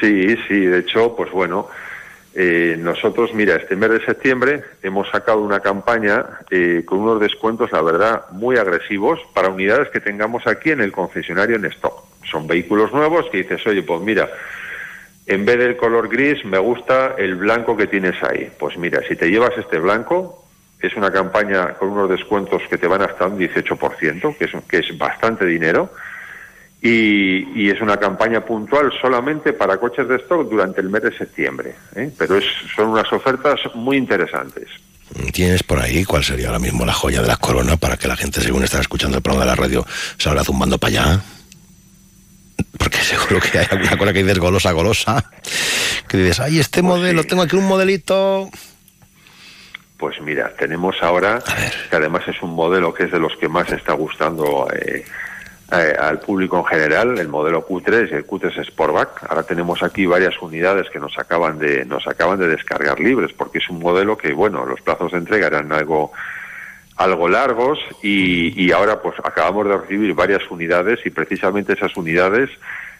Sí, 0.00 0.36
sí, 0.46 0.60
de 0.60 0.78
hecho, 0.80 1.14
pues 1.16 1.30
bueno, 1.30 1.68
eh, 2.34 2.76
nosotros, 2.78 3.34
mira, 3.34 3.56
este 3.56 3.76
mes 3.76 3.90
de 3.90 4.04
septiembre 4.04 4.62
hemos 4.82 5.10
sacado 5.10 5.40
una 5.40 5.60
campaña 5.60 6.24
eh, 6.50 6.84
con 6.86 7.00
unos 7.00 7.20
descuentos, 7.20 7.72
la 7.72 7.82
verdad, 7.82 8.30
muy 8.30 8.56
agresivos 8.56 9.18
para 9.34 9.48
unidades 9.48 9.88
que 9.88 10.00
tengamos 10.00 10.46
aquí 10.46 10.70
en 10.70 10.80
el 10.80 10.92
concesionario 10.92 11.56
en 11.56 11.64
stock. 11.66 12.04
Son 12.30 12.46
vehículos 12.46 12.92
nuevos 12.92 13.26
que 13.30 13.38
dices, 13.38 13.66
oye, 13.66 13.82
pues 13.82 14.00
mira, 14.02 14.28
en 15.26 15.44
vez 15.44 15.58
del 15.58 15.76
color 15.76 16.08
gris 16.08 16.44
me 16.44 16.58
gusta 16.58 17.14
el 17.16 17.36
blanco 17.36 17.76
que 17.76 17.86
tienes 17.86 18.20
ahí. 18.22 18.50
Pues 18.58 18.76
mira, 18.76 19.00
si 19.06 19.16
te 19.16 19.30
llevas 19.30 19.56
este 19.56 19.78
blanco, 19.78 20.44
es 20.80 20.94
una 20.96 21.10
campaña 21.10 21.74
con 21.74 21.90
unos 21.90 22.08
descuentos 22.08 22.62
que 22.68 22.78
te 22.78 22.86
van 22.86 23.02
hasta 23.02 23.26
un 23.26 23.38
18%, 23.38 24.36
que 24.36 24.44
es, 24.44 24.50
que 24.68 24.78
es 24.78 24.98
bastante 24.98 25.44
dinero. 25.46 25.92
Y, 26.82 27.68
es 27.70 27.80
una 27.82 27.98
campaña 27.98 28.40
puntual 28.40 28.90
solamente 29.00 29.52
para 29.52 29.76
coches 29.76 30.08
de 30.08 30.16
stock 30.16 30.48
durante 30.48 30.80
el 30.80 30.88
mes 30.88 31.02
de 31.02 31.16
septiembre. 31.16 31.74
¿eh? 31.94 32.10
Pero 32.16 32.36
es, 32.36 32.44
son 32.74 32.88
unas 32.88 33.12
ofertas 33.12 33.60
muy 33.74 33.98
interesantes. 33.98 34.68
¿Tienes 35.32 35.62
por 35.62 35.78
ahí 35.78 36.04
cuál 36.04 36.24
sería 36.24 36.46
ahora 36.46 36.58
mismo 36.58 36.84
la 36.84 36.92
joya 36.92 37.20
de 37.20 37.28
la 37.28 37.36
corona 37.36 37.76
para 37.76 37.96
que 37.96 38.08
la 38.08 38.16
gente, 38.16 38.40
según 38.40 38.64
está 38.64 38.80
escuchando 38.80 39.18
el 39.18 39.22
programa 39.22 39.44
de 39.44 39.50
la 39.50 39.62
radio, 39.62 39.86
salga 40.16 40.42
zumbando 40.42 40.78
para 40.78 40.90
allá? 40.90 41.20
Porque 42.78 42.98
seguro 42.98 43.40
que 43.40 43.58
hay 43.58 43.66
alguna 43.70 43.96
cosa 43.96 44.12
que 44.12 44.22
dices 44.22 44.38
golosa, 44.38 44.72
golosa. 44.72 45.30
Que 46.08 46.16
dices, 46.16 46.40
ay, 46.40 46.58
este 46.58 46.82
Pues 46.82 46.98
modelo, 46.98 47.22
sí. 47.22 47.28
tengo 47.28 47.42
aquí 47.42 47.56
un 47.56 47.66
modelito. 47.66 48.50
Pues 49.98 50.20
mira, 50.22 50.50
tenemos 50.58 50.96
ahora, 51.02 51.42
que 51.90 51.96
además 51.96 52.22
es 52.26 52.40
un 52.42 52.54
modelo 52.54 52.94
que 52.94 53.04
es 53.04 53.12
de 53.12 53.18
los 53.18 53.36
que 53.36 53.48
más 53.48 53.70
está 53.70 53.92
gustando 53.92 54.66
eh, 54.74 55.04
eh, 55.72 55.94
al 56.00 56.18
público 56.20 56.56
en 56.58 56.64
general, 56.64 57.18
el 57.18 57.28
modelo 57.28 57.66
Q3 57.66 58.10
y 58.10 58.14
el 58.14 58.26
Q3 58.26 58.64
Sportback. 58.64 59.24
Ahora 59.28 59.42
tenemos 59.42 59.82
aquí 59.82 60.06
varias 60.06 60.40
unidades 60.40 60.88
que 60.90 60.98
nos 60.98 61.18
acaban 61.18 61.58
de 61.58 61.84
nos 61.84 62.06
acaban 62.06 62.38
de 62.38 62.48
descargar 62.48 62.98
libres, 62.98 63.32
porque 63.34 63.58
es 63.58 63.68
un 63.68 63.78
modelo 63.78 64.16
que, 64.16 64.32
bueno, 64.32 64.64
los 64.64 64.80
plazos 64.80 65.12
de 65.12 65.18
entrega 65.18 65.48
eran 65.48 65.70
algo 65.70 66.12
algo 67.00 67.28
largos 67.28 67.78
y, 68.02 68.62
y 68.62 68.72
ahora 68.72 69.00
pues 69.00 69.16
acabamos 69.24 69.66
de 69.66 69.76
recibir 69.78 70.12
varias 70.12 70.42
unidades 70.50 71.00
y 71.06 71.10
precisamente 71.10 71.72
esas 71.72 71.96
unidades 71.96 72.50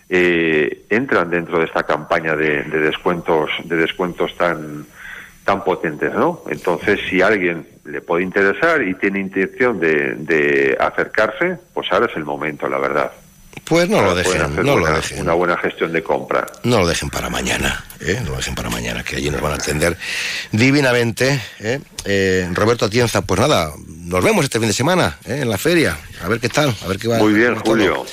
eh, 0.08 0.86
entran 0.88 1.28
dentro 1.28 1.58
de 1.58 1.66
esta 1.66 1.82
campaña 1.82 2.34
de, 2.34 2.62
de 2.62 2.80
descuentos 2.80 3.50
de 3.64 3.76
descuentos 3.76 4.34
tan 4.38 4.86
tan 5.44 5.64
potentes, 5.64 6.14
¿no? 6.14 6.42
Entonces, 6.48 7.00
si 7.08 7.20
a 7.22 7.26
alguien 7.26 7.66
le 7.84 8.00
puede 8.00 8.22
interesar 8.22 8.82
y 8.82 8.94
tiene 8.94 9.20
intención 9.20 9.80
de, 9.80 10.14
de 10.14 10.76
acercarse, 10.78 11.58
pues 11.74 11.90
ahora 11.90 12.06
es 12.06 12.16
el 12.16 12.24
momento, 12.24 12.68
la 12.68 12.78
verdad. 12.78 13.10
Pues 13.64 13.88
no 13.88 14.00
lo 14.00 14.10
Ahora 14.10 14.22
dejen, 14.22 14.56
no 14.64 14.76
lo 14.76 14.86
dejen. 14.86 15.20
Una 15.20 15.32
buena 15.34 15.56
gestión 15.56 15.92
de 15.92 16.02
compra. 16.02 16.46
No 16.64 16.80
lo 16.80 16.86
dejen 16.86 17.08
para 17.08 17.30
mañana, 17.30 17.84
¿eh? 18.00 18.18
No 18.24 18.30
lo 18.30 18.36
dejen 18.36 18.54
para 18.54 18.70
mañana, 18.70 19.02
que 19.02 19.16
allí 19.16 19.30
nos 19.30 19.40
van 19.40 19.52
a 19.52 19.56
atender 19.56 19.96
divinamente. 20.52 21.40
¿eh? 21.60 21.80
Eh, 22.04 22.48
Roberto 22.52 22.84
Atienza, 22.86 23.22
pues 23.22 23.40
nada, 23.40 23.72
nos 24.10 24.24
vemos 24.24 24.44
este 24.44 24.58
fin 24.58 24.68
de 24.68 24.74
semana 24.74 25.18
¿eh? 25.24 25.38
en 25.42 25.48
la 25.48 25.56
feria. 25.56 25.96
A 26.22 26.28
ver 26.28 26.40
qué 26.40 26.48
tal, 26.48 26.74
a 26.84 26.88
ver 26.88 26.98
qué 26.98 27.08
va. 27.08 27.18
Muy 27.18 27.32
bien, 27.32 27.54
todo. 27.54 27.64
Julio. 27.64 28.04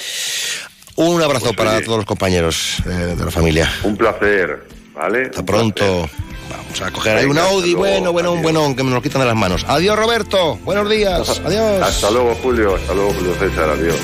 Un 0.96 1.22
abrazo 1.22 1.46
Pues, 1.48 1.58
para 1.58 1.76
oye. 1.78 1.86
todos 1.86 1.98
los 1.98 2.06
compañeros 2.06 2.78
eh, 2.86 3.16
de 3.18 3.26
la 3.26 3.32
familia. 3.32 3.72
Un 3.84 3.98
placer, 3.98 4.68
¿vale? 4.94 5.24
Hasta 5.26 5.44
pronto. 5.44 6.10
Vamos 6.50 6.82
a 6.82 6.92
coger 6.92 7.18
ahí 7.18 7.26
un 7.26 7.38
Audi 7.38 7.72
luego. 7.74 7.80
bueno, 7.80 8.14
bueno, 8.14 8.32
un 8.34 8.42
buenón 8.42 8.76
que 8.76 8.84
me 8.84 8.92
lo 8.92 9.02
quitan 9.02 9.22
de 9.22 9.28
las 9.28 9.36
manos. 9.36 9.66
Adiós, 9.68 9.98
Roberto. 9.98 10.56
Buenos 10.64 10.90
días. 10.90 11.40
Adiós. 11.46 11.82
Hasta 11.82 12.12
luego, 12.12 12.36
Julio. 12.42 12.76
Hasta 12.76 12.94
luego, 12.94 13.14
Julio 13.14 13.34
César. 13.36 13.70
Adiós. 13.70 13.96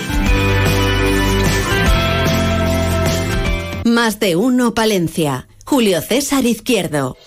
Más 3.86 4.20
de 4.20 4.36
uno 4.36 4.74
Palencia. 4.74 5.48
Julio 5.66 6.02
César 6.02 6.46
Izquierdo. 6.46 7.18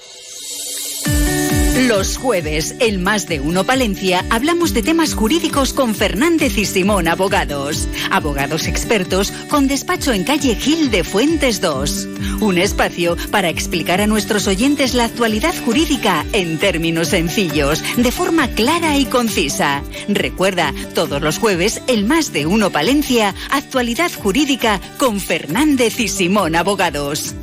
Los 1.76 2.16
jueves, 2.16 2.74
en 2.80 3.02
Más 3.02 3.28
de 3.28 3.38
Uno 3.38 3.64
Palencia, 3.64 4.24
hablamos 4.30 4.72
de 4.72 4.82
temas 4.82 5.12
jurídicos 5.12 5.74
con 5.74 5.94
Fernández 5.94 6.56
y 6.56 6.64
Simón 6.64 7.06
Abogados. 7.06 7.86
Abogados 8.10 8.66
expertos 8.66 9.30
con 9.50 9.68
despacho 9.68 10.14
en 10.14 10.24
calle 10.24 10.54
Gil 10.54 10.90
de 10.90 11.04
Fuentes 11.04 11.60
2. 11.60 12.08
Un 12.40 12.56
espacio 12.56 13.18
para 13.30 13.50
explicar 13.50 14.00
a 14.00 14.06
nuestros 14.06 14.46
oyentes 14.46 14.94
la 14.94 15.04
actualidad 15.04 15.54
jurídica 15.66 16.24
en 16.32 16.56
términos 16.56 17.08
sencillos, 17.08 17.84
de 17.98 18.10
forma 18.10 18.48
clara 18.48 18.96
y 18.96 19.04
concisa. 19.04 19.82
Recuerda, 20.08 20.72
todos 20.94 21.20
los 21.20 21.38
jueves, 21.38 21.82
el 21.88 22.06
Más 22.06 22.32
de 22.32 22.46
Uno 22.46 22.70
Palencia, 22.70 23.34
actualidad 23.50 24.10
jurídica 24.14 24.80
con 24.96 25.20
Fernández 25.20 26.00
y 26.00 26.08
Simón 26.08 26.56
Abogados. 26.56 27.34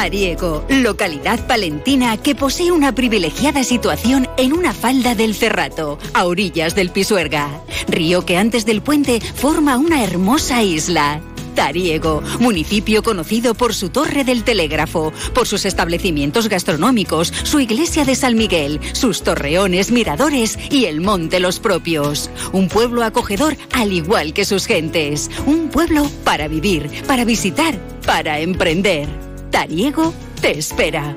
Tariego, 0.00 0.64
localidad 0.70 1.46
palentina 1.46 2.16
que 2.16 2.34
posee 2.34 2.72
una 2.72 2.94
privilegiada 2.94 3.62
situación 3.64 4.26
en 4.38 4.54
una 4.54 4.72
falda 4.72 5.14
del 5.14 5.34
Cerrato, 5.34 5.98
a 6.14 6.24
orillas 6.24 6.74
del 6.74 6.88
Pisuerga. 6.88 7.50
Río 7.86 8.24
que 8.24 8.38
antes 8.38 8.64
del 8.64 8.80
puente 8.80 9.20
forma 9.20 9.76
una 9.76 10.02
hermosa 10.02 10.62
isla. 10.62 11.20
Tariego, 11.54 12.22
municipio 12.38 13.02
conocido 13.02 13.52
por 13.52 13.74
su 13.74 13.90
torre 13.90 14.24
del 14.24 14.42
telégrafo, 14.42 15.12
por 15.34 15.46
sus 15.46 15.66
establecimientos 15.66 16.48
gastronómicos, 16.48 17.30
su 17.42 17.60
iglesia 17.60 18.06
de 18.06 18.14
San 18.14 18.36
Miguel, 18.36 18.80
sus 18.94 19.22
torreones, 19.22 19.90
miradores 19.90 20.58
y 20.70 20.86
el 20.86 21.02
monte 21.02 21.40
los 21.40 21.60
propios. 21.60 22.30
Un 22.52 22.68
pueblo 22.68 23.04
acogedor 23.04 23.54
al 23.72 23.92
igual 23.92 24.32
que 24.32 24.46
sus 24.46 24.64
gentes. 24.64 25.30
Un 25.44 25.68
pueblo 25.68 26.10
para 26.24 26.48
vivir, 26.48 26.90
para 27.06 27.26
visitar, 27.26 27.78
para 28.06 28.40
emprender. 28.40 29.29
Tariego 29.50 30.12
te 30.40 30.58
espera. 30.58 31.16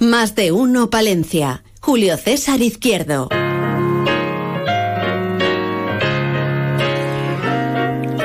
Más 0.00 0.36
de 0.36 0.52
uno 0.52 0.90
Palencia. 0.90 1.64
Julio 1.80 2.16
César 2.16 2.60
Izquierdo. 2.62 3.28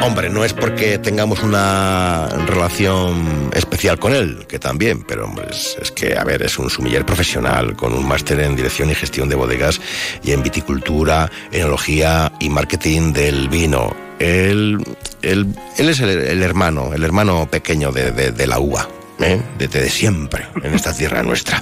Hombre, 0.04 0.30
no 0.30 0.46
es 0.46 0.54
porque 0.54 1.00
tengamos 1.00 1.42
una 1.42 2.28
relación 2.46 3.50
especial 3.56 3.98
con 3.98 4.14
él, 4.14 4.46
que 4.48 4.60
también, 4.60 5.02
pero 5.02 5.26
hombre, 5.26 5.48
es, 5.50 5.92
que, 5.96 6.16
a 6.16 6.24
ver, 6.24 6.44
es 6.44 6.60
un 6.60 6.70
sumiller 6.70 7.06
profesional 7.06 7.76
con 7.76 7.94
un 7.94 8.08
máster 8.08 8.40
en 8.42 8.56
dirección 8.56 8.92
y 8.92 8.96
gestión 8.96 9.28
de 9.28 9.36
bodegas 9.36 9.82
y 10.24 10.34
en 10.34 10.44
viticultura, 10.44 11.32
enología 11.52 12.32
y 12.40 12.50
marketing 12.50 13.14
del 13.14 13.50
vino. 13.50 13.96
Él, 14.20 14.78
él, 15.24 15.48
él 15.78 15.90
es 15.90 16.00
el, 16.02 16.44
hermano, 16.44 16.94
el 16.94 17.04
hermano 17.04 17.48
pequeño 17.50 17.92
de, 17.92 18.12
de 18.12 18.48
la 18.48 18.60
uva. 18.60 18.88
¿Eh? 19.20 19.42
Desde 19.58 19.82
de 19.82 19.90
siempre, 19.90 20.46
en 20.64 20.74
esta 20.74 20.94
tierra 20.96 21.24
nuestra. 21.24 21.62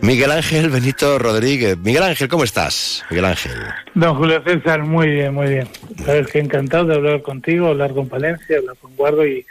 Miguel 0.00 0.30
Ángel 0.30 0.70
Benito 0.70 1.18
Rodríguez. 1.18 1.76
Miguel 1.78 2.02
Ángel, 2.02 2.28
¿cómo 2.28 2.44
estás? 2.44 3.04
Miguel 3.10 3.24
Ángel. 3.24 3.52
Don 3.94 4.16
Julio 4.16 4.42
César, 4.44 4.82
muy 4.82 5.08
bien, 5.08 5.34
muy 5.34 5.48
bien. 5.48 5.68
Sabes 6.04 6.28
que 6.28 6.38
encantado 6.38 6.86
de 6.86 6.94
hablar 6.94 7.22
contigo, 7.22 7.68
hablar 7.68 7.92
con 7.92 8.08
Palencia, 8.08 8.58
hablar 8.58 8.76
con 8.80 8.94
Guardo 8.96 9.26
y, 9.26 9.44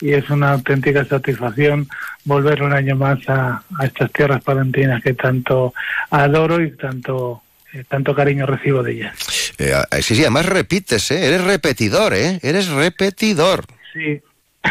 y 0.00 0.12
es 0.12 0.28
una 0.30 0.52
auténtica 0.52 1.04
satisfacción 1.04 1.88
volver 2.24 2.62
un 2.62 2.72
año 2.72 2.96
más 2.96 3.18
a, 3.28 3.62
a 3.78 3.84
estas 3.84 4.10
tierras 4.12 4.42
palentinas 4.42 5.02
que 5.02 5.14
tanto 5.14 5.72
adoro 6.10 6.60
y 6.60 6.72
tanto, 6.72 7.42
eh, 7.72 7.84
tanto 7.88 8.14
cariño 8.14 8.46
recibo 8.46 8.82
de 8.82 8.92
ellas. 8.92 9.14
Eh, 9.58 9.74
sí, 10.02 10.16
sí, 10.16 10.22
además 10.22 10.46
repites, 10.46 11.10
¿eh? 11.12 11.26
Eres 11.26 11.44
repetidor, 11.44 12.14
¿eh? 12.14 12.40
Eres 12.42 12.68
repetidor. 12.68 13.64
Sí, 13.92 14.20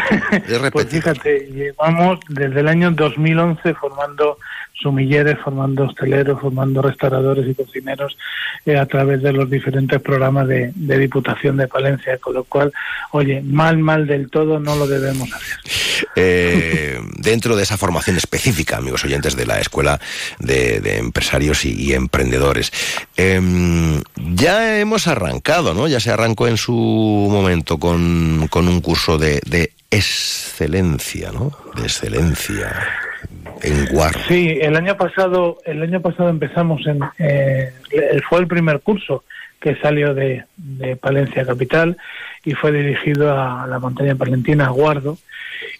pues 0.72 0.86
fíjate, 0.86 1.46
llevamos 1.52 2.20
desde 2.28 2.60
el 2.60 2.68
año 2.68 2.90
2011 2.90 3.74
formando 3.74 4.38
sumilleres, 4.80 5.38
formando 5.38 5.84
hosteleros, 5.84 6.40
formando 6.40 6.82
restauradores 6.82 7.48
y 7.48 7.54
cocineros 7.54 8.16
eh, 8.64 8.76
a 8.76 8.86
través 8.86 9.22
de 9.22 9.32
los 9.32 9.48
diferentes 9.48 10.00
programas 10.00 10.48
de, 10.48 10.72
Diputación 10.74 11.56
de 11.56 11.68
Palencia, 11.68 12.18
con 12.18 12.34
lo 12.34 12.44
cual, 12.44 12.72
oye, 13.12 13.42
mal, 13.42 13.78
mal 13.78 14.06
del 14.06 14.30
todo 14.30 14.58
no 14.58 14.76
lo 14.76 14.86
debemos 14.86 15.32
hacer. 15.32 15.58
Eh, 16.16 17.00
dentro 17.18 17.54
de 17.56 17.62
esa 17.62 17.76
formación 17.76 18.16
específica, 18.16 18.78
amigos 18.78 19.04
oyentes 19.04 19.36
de 19.36 19.46
la 19.46 19.60
Escuela 19.60 20.00
de, 20.38 20.98
Empresarios 20.98 21.64
y, 21.64 21.74
y 21.74 21.92
Emprendedores. 21.92 22.72
Em, 23.16 24.02
ya 24.16 24.78
hemos 24.78 25.06
arrancado, 25.06 25.74
¿no? 25.74 25.86
Ya 25.86 26.00
se 26.00 26.10
arrancó 26.10 26.48
en 26.48 26.56
su 26.56 26.72
momento 26.72 27.78
con, 27.78 28.48
con 28.50 28.68
un 28.68 28.80
curso 28.80 29.18
de, 29.18 29.40
de 29.46 29.72
excelencia, 29.90 31.30
¿no? 31.32 31.52
De 31.76 31.82
excelencia 31.82 33.05
Sí, 34.28 34.58
el 34.60 34.76
año 34.76 34.96
pasado, 34.96 35.58
el 35.64 35.82
año 35.82 36.00
pasado 36.00 36.28
empezamos 36.28 36.86
en, 36.86 37.00
eh, 37.18 37.72
fue 38.28 38.40
el 38.40 38.46
primer 38.46 38.80
curso 38.80 39.24
que 39.60 39.76
salió 39.76 40.14
de, 40.14 40.44
de 40.56 40.96
Palencia 40.96 41.44
Capital 41.44 41.96
y 42.44 42.52
fue 42.52 42.70
dirigido 42.70 43.32
a 43.32 43.66
la 43.66 43.78
montaña 43.78 44.14
palentina, 44.14 44.66
a 44.66 44.70
Guardo. 44.70 45.18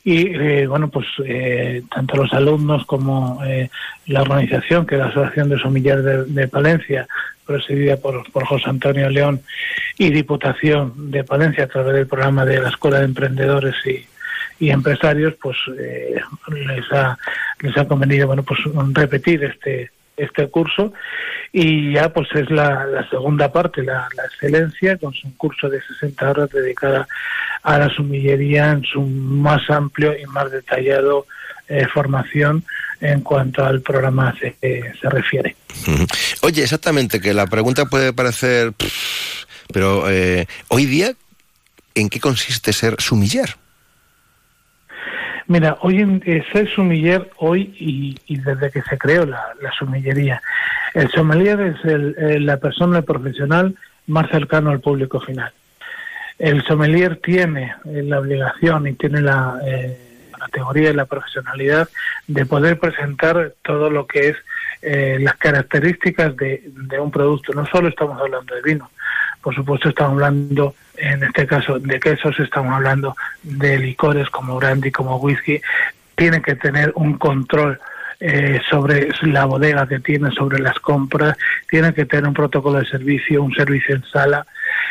Y 0.02 0.34
eh, 0.34 0.66
bueno, 0.66 0.88
pues 0.88 1.06
eh, 1.24 1.82
tanto 1.94 2.16
los 2.16 2.32
alumnos 2.32 2.86
como 2.86 3.44
eh, 3.44 3.70
la 4.06 4.22
organización, 4.22 4.86
que 4.86 4.94
es 4.94 5.00
la 5.00 5.08
Asociación 5.08 5.48
de 5.48 5.58
Somilleros 5.58 6.04
de, 6.04 6.24
de 6.24 6.48
Palencia, 6.48 7.06
presidida 7.46 7.96
por, 7.96 8.30
por 8.32 8.44
José 8.46 8.70
Antonio 8.70 9.08
León, 9.10 9.42
y 9.98 10.10
Diputación 10.10 11.10
de 11.10 11.22
Palencia 11.24 11.64
a 11.64 11.68
través 11.68 11.94
del 11.94 12.06
programa 12.06 12.44
de 12.44 12.60
la 12.60 12.70
Escuela 12.70 12.98
de 12.98 13.04
Emprendedores 13.04 13.74
y, 13.84 14.04
y 14.58 14.70
Empresarios, 14.70 15.34
pues 15.40 15.56
eh, 15.78 16.20
les 16.48 16.92
ha 16.92 17.18
les 17.60 17.76
ha 17.76 17.86
convenido 17.86 18.26
bueno 18.26 18.42
pues 18.42 18.60
repetir 18.92 19.44
este 19.44 19.90
este 20.16 20.48
curso 20.48 20.92
y 21.52 21.92
ya 21.92 22.12
pues 22.12 22.28
es 22.34 22.50
la, 22.50 22.86
la 22.86 23.08
segunda 23.08 23.52
parte, 23.52 23.82
la, 23.82 24.08
la 24.16 24.24
excelencia, 24.24 24.96
con 24.96 25.14
un 25.24 25.32
curso 25.32 25.68
de 25.68 25.80
60 25.82 26.30
horas 26.30 26.50
dedicada 26.50 27.06
a 27.62 27.78
la 27.78 27.88
sumillería 27.90 28.72
en 28.72 28.82
su 28.84 29.02
más 29.02 29.68
amplio 29.70 30.18
y 30.18 30.24
más 30.26 30.50
detallado 30.50 31.26
eh, 31.68 31.86
formación 31.92 32.64
en 33.00 33.20
cuanto 33.20 33.64
al 33.64 33.82
programa 33.82 34.34
se, 34.38 34.56
eh, 34.62 34.92
se 35.00 35.10
refiere. 35.10 35.56
Oye, 36.42 36.62
exactamente, 36.62 37.20
que 37.20 37.34
la 37.34 37.46
pregunta 37.46 37.86
puede 37.86 38.12
parecer... 38.12 38.72
pero 39.72 40.08
eh, 40.08 40.46
hoy 40.68 40.86
día, 40.86 41.12
¿en 41.94 42.08
qué 42.08 42.20
consiste 42.20 42.72
ser 42.72 42.96
sumiller? 42.98 43.56
Mira, 45.48 45.78
hoy 45.82 46.00
en 46.00 46.22
eh, 46.26 46.44
ser 46.52 46.68
sumiller 46.68 47.30
hoy 47.36 47.72
y, 47.78 48.16
y 48.26 48.38
desde 48.38 48.70
que 48.70 48.82
se 48.82 48.98
creó 48.98 49.24
la, 49.26 49.44
la 49.62 49.70
sumillería, 49.72 50.42
el 50.92 51.08
sommelier 51.10 51.60
es 51.60 51.84
el- 51.84 52.16
eh, 52.18 52.40
la 52.40 52.56
persona 52.56 53.02
profesional 53.02 53.76
más 54.08 54.28
cercano 54.30 54.70
al 54.70 54.80
público 54.80 55.20
final. 55.20 55.52
El 56.38 56.62
sommelier 56.64 57.16
tiene 57.22 57.74
eh, 57.84 58.02
la 58.02 58.18
obligación 58.18 58.88
y 58.88 58.94
tiene 58.94 59.20
la 59.20 59.60
eh, 59.64 59.96
categoría 60.36 60.90
y 60.90 60.94
la 60.94 61.04
profesionalidad 61.06 61.88
de 62.26 62.44
poder 62.44 62.78
presentar 62.78 63.54
todo 63.62 63.88
lo 63.88 64.06
que 64.06 64.28
es 64.30 64.36
eh, 64.82 65.16
las 65.20 65.36
características 65.36 66.36
de 66.36 66.98
un 67.00 67.10
producto. 67.10 67.52
No 67.54 67.64
solo 67.66 67.88
estamos 67.88 68.20
hablando 68.20 68.54
de 68.54 68.62
vino, 68.62 68.90
por 69.46 69.54
supuesto 69.54 69.90
estamos 69.90 70.14
hablando, 70.14 70.74
en 70.96 71.22
este 71.22 71.46
caso, 71.46 71.78
de 71.78 72.00
quesos, 72.00 72.36
estamos 72.40 72.74
hablando 72.74 73.14
de 73.44 73.78
licores 73.78 74.28
como 74.28 74.56
brandy, 74.56 74.90
como 74.90 75.18
whisky. 75.18 75.60
Tiene 76.16 76.42
que 76.42 76.56
tener 76.56 76.90
un 76.96 77.16
control 77.16 77.78
eh, 78.18 78.60
sobre 78.68 79.08
la 79.22 79.44
bodega 79.44 79.86
que 79.86 80.00
tiene, 80.00 80.32
sobre 80.32 80.58
las 80.58 80.80
compras, 80.80 81.36
tiene 81.70 81.94
que 81.94 82.06
tener 82.06 82.26
un 82.26 82.34
protocolo 82.34 82.80
de 82.80 82.86
servicio, 82.86 83.40
un 83.40 83.54
servicio 83.54 83.94
en 83.94 84.02
sala, 84.02 84.44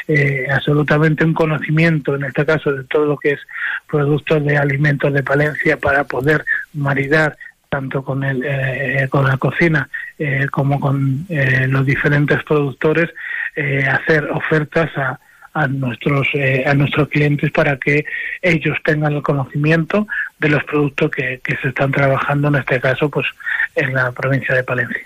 eh, 0.08 0.48
absolutamente 0.50 1.26
un 1.26 1.34
conocimiento, 1.34 2.16
en 2.16 2.24
este 2.24 2.46
caso, 2.46 2.72
de 2.72 2.86
todo 2.86 3.08
lo 3.08 3.18
que 3.18 3.32
es 3.32 3.42
productos 3.90 4.42
de 4.46 4.58
alimentos 4.58 5.12
de 5.12 5.22
Palencia 5.22 5.76
para 5.76 6.06
poder 6.06 6.46
maridar 6.74 7.36
tanto 7.76 8.06
con, 8.06 8.24
el, 8.24 8.42
eh, 8.46 9.08
con 9.10 9.26
la 9.28 9.36
cocina 9.36 9.90
eh, 10.18 10.48
como 10.50 10.80
con 10.80 11.26
eh, 11.28 11.68
los 11.68 11.86
diferentes 11.86 12.42
productores, 12.44 13.10
eh, 13.56 13.86
hacer 13.88 14.26
ofertas 14.32 14.90
a, 14.98 15.20
a 15.54 15.68
nuestros 15.68 16.28
eh, 16.34 16.64
a 16.66 16.74
nuestros 16.74 17.08
clientes 17.10 17.52
para 17.52 17.78
que 17.78 18.06
ellos 18.42 18.78
tengan 18.84 19.14
el 19.14 19.22
conocimiento 19.22 20.08
de 20.40 20.50
los 20.50 20.64
productos 20.66 21.10
que, 21.12 21.40
que 21.44 21.56
se 21.58 21.70
están 21.70 21.92
trabajando 21.92 22.50
en 22.50 22.56
este 22.56 22.80
caso 22.82 23.10
pues 23.10 23.28
en 23.76 23.94
la 23.94 24.12
provincia 24.12 24.54
de 24.54 24.64
Palencia. 24.64 25.02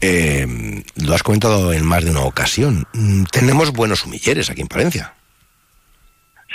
Eh, 0.00 0.46
lo 0.96 1.14
has 1.14 1.22
comentado 1.22 1.72
en 1.72 1.84
más 1.84 2.04
de 2.04 2.10
una 2.10 2.20
ocasión. 2.20 2.84
Mm, 2.92 3.24
Tenemos 3.24 3.72
buenos 3.72 4.04
humilleres 4.04 4.50
aquí 4.50 4.60
en 4.62 4.68
Palencia. 4.68 5.12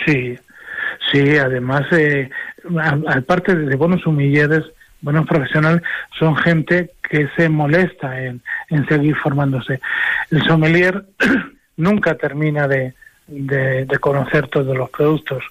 Sí, 0.05 0.37
sí, 1.11 1.37
además, 1.37 1.83
eh, 1.91 2.29
aparte 3.07 3.55
de 3.55 3.75
buenos 3.75 4.05
humilleres, 4.05 4.63
buenos 5.01 5.25
profesionales, 5.25 5.81
son 6.17 6.35
gente 6.35 6.91
que 7.09 7.27
se 7.35 7.49
molesta 7.49 8.21
en, 8.21 8.41
en 8.69 8.87
seguir 8.87 9.15
formándose. 9.15 9.79
El 10.31 10.43
sommelier 10.43 11.05
nunca 11.77 12.15
termina 12.15 12.67
de, 12.67 12.93
de, 13.27 13.85
de 13.85 13.97
conocer 13.99 14.47
todos 14.47 14.75
los 14.75 14.89
productos, 14.89 15.43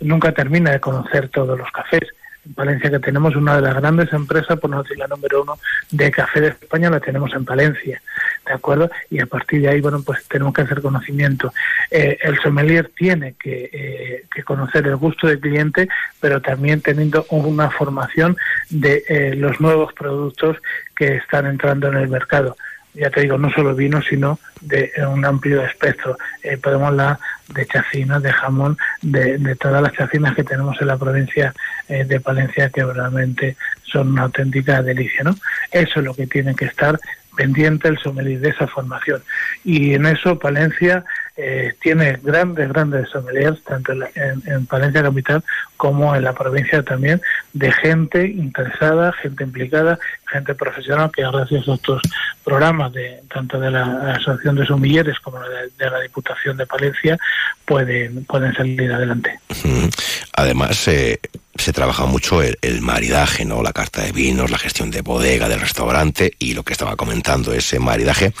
nunca 0.00 0.32
termina 0.32 0.70
de 0.72 0.80
conocer 0.80 1.28
todos 1.28 1.58
los 1.58 1.70
cafés. 1.70 2.08
En 2.46 2.54
Palencia, 2.54 2.90
que 2.90 2.98
tenemos 2.98 3.36
una 3.36 3.56
de 3.56 3.62
las 3.62 3.74
grandes 3.74 4.12
empresas, 4.12 4.58
por 4.58 4.70
no 4.70 4.82
decir 4.82 4.98
la 4.98 5.06
número 5.06 5.42
uno, 5.42 5.58
de 5.90 6.10
café 6.10 6.40
de 6.40 6.48
España, 6.48 6.88
la 6.88 7.00
tenemos 7.00 7.32
en 7.34 7.44
Palencia, 7.44 8.00
¿de 8.46 8.52
acuerdo? 8.52 8.90
Y 9.10 9.20
a 9.20 9.26
partir 9.26 9.60
de 9.62 9.68
ahí, 9.68 9.80
bueno, 9.80 10.02
pues 10.02 10.26
tenemos 10.26 10.54
que 10.54 10.62
hacer 10.62 10.80
conocimiento. 10.80 11.52
Eh, 11.90 12.18
el 12.22 12.38
sommelier 12.40 12.90
tiene 12.96 13.34
que, 13.38 13.70
eh, 13.72 14.24
que 14.34 14.42
conocer 14.42 14.86
el 14.86 14.96
gusto 14.96 15.26
del 15.26 15.40
cliente, 15.40 15.88
pero 16.18 16.40
también 16.40 16.80
teniendo 16.80 17.26
una 17.30 17.70
formación 17.70 18.36
de 18.70 19.04
eh, 19.08 19.34
los 19.36 19.60
nuevos 19.60 19.92
productos 19.92 20.56
que 20.96 21.16
están 21.16 21.46
entrando 21.46 21.88
en 21.88 21.96
el 21.96 22.08
mercado. 22.08 22.56
Ya 22.94 23.10
te 23.10 23.20
digo, 23.20 23.38
no 23.38 23.50
solo 23.50 23.74
vino, 23.74 24.02
sino 24.02 24.38
de 24.60 24.92
eh, 24.96 25.06
un 25.06 25.24
amplio 25.24 25.64
espectro. 25.64 26.18
Eh, 26.42 26.56
podemos 26.56 26.88
hablar 26.88 27.18
de 27.48 27.66
chacinas, 27.66 28.22
de 28.22 28.32
jamón, 28.32 28.76
de, 29.00 29.38
de 29.38 29.56
todas 29.56 29.82
las 29.82 29.92
chacinas 29.92 30.34
que 30.34 30.44
tenemos 30.44 30.80
en 30.80 30.88
la 30.88 30.96
provincia 30.96 31.54
eh, 31.88 32.04
de 32.04 32.20
Palencia, 32.20 32.70
que 32.70 32.84
realmente 32.84 33.56
son 33.84 34.12
una 34.12 34.22
auténtica 34.22 34.82
delicia, 34.82 35.22
¿no? 35.22 35.36
Eso 35.70 36.00
es 36.00 36.04
lo 36.04 36.14
que 36.14 36.26
tiene 36.26 36.54
que 36.54 36.64
estar 36.64 36.98
pendiente 37.36 37.88
el 37.88 37.98
sommelier 37.98 38.40
de 38.40 38.50
esa 38.50 38.66
formación. 38.66 39.22
Y 39.64 39.94
en 39.94 40.06
eso 40.06 40.38
Palencia 40.38 41.04
eh, 41.42 41.74
tiene 41.80 42.18
grandes, 42.22 42.68
grandes 42.68 43.08
sommeliers, 43.08 43.62
tanto 43.64 43.92
en, 43.92 44.66
Palencia 44.66 45.02
Capital 45.02 45.42
como 45.76 46.14
en 46.14 46.24
la 46.24 46.34
provincia 46.34 46.82
también, 46.82 47.22
de 47.54 47.72
gente 47.72 48.26
interesada, 48.26 49.12
gente 49.12 49.44
implicada, 49.44 49.98
gente 50.26 50.54
profesional 50.54 51.10
que 51.10 51.22
gracias 51.22 51.66
a 51.66 51.74
estos 51.74 52.02
programas, 52.44 52.92
de 52.92 53.22
tanto 53.32 53.58
de 53.58 53.70
la 53.70 54.12
Asociación 54.12 54.56
de 54.56 54.66
Sumilleres 54.66 55.18
como 55.20 55.40
de, 55.40 55.70
de 55.78 55.90
la 55.90 56.00
Diputación 56.00 56.58
de 56.58 56.66
Palencia, 56.66 57.18
pueden, 57.64 58.24
pueden 58.26 58.52
salir 58.54 58.92
adelante. 58.92 59.40
Además, 60.36 60.88
eh, 60.88 61.18
se 61.60 61.72
trabaja 61.72 62.06
mucho 62.06 62.42
el, 62.42 62.80
maridaje, 62.80 63.44
¿no? 63.44 63.62
La 63.62 63.72
carta 63.72 64.02
de 64.02 64.12
vinos, 64.12 64.50
la 64.50 64.58
gestión 64.58 64.90
de 64.90 65.02
bodega, 65.02 65.48
del 65.48 65.60
restaurante 65.60 66.32
y 66.38 66.54
lo 66.54 66.62
que 66.62 66.72
estaba 66.72 66.96
comentando, 66.96 67.52
ese 67.52 67.78
maridaje, 67.78 68.32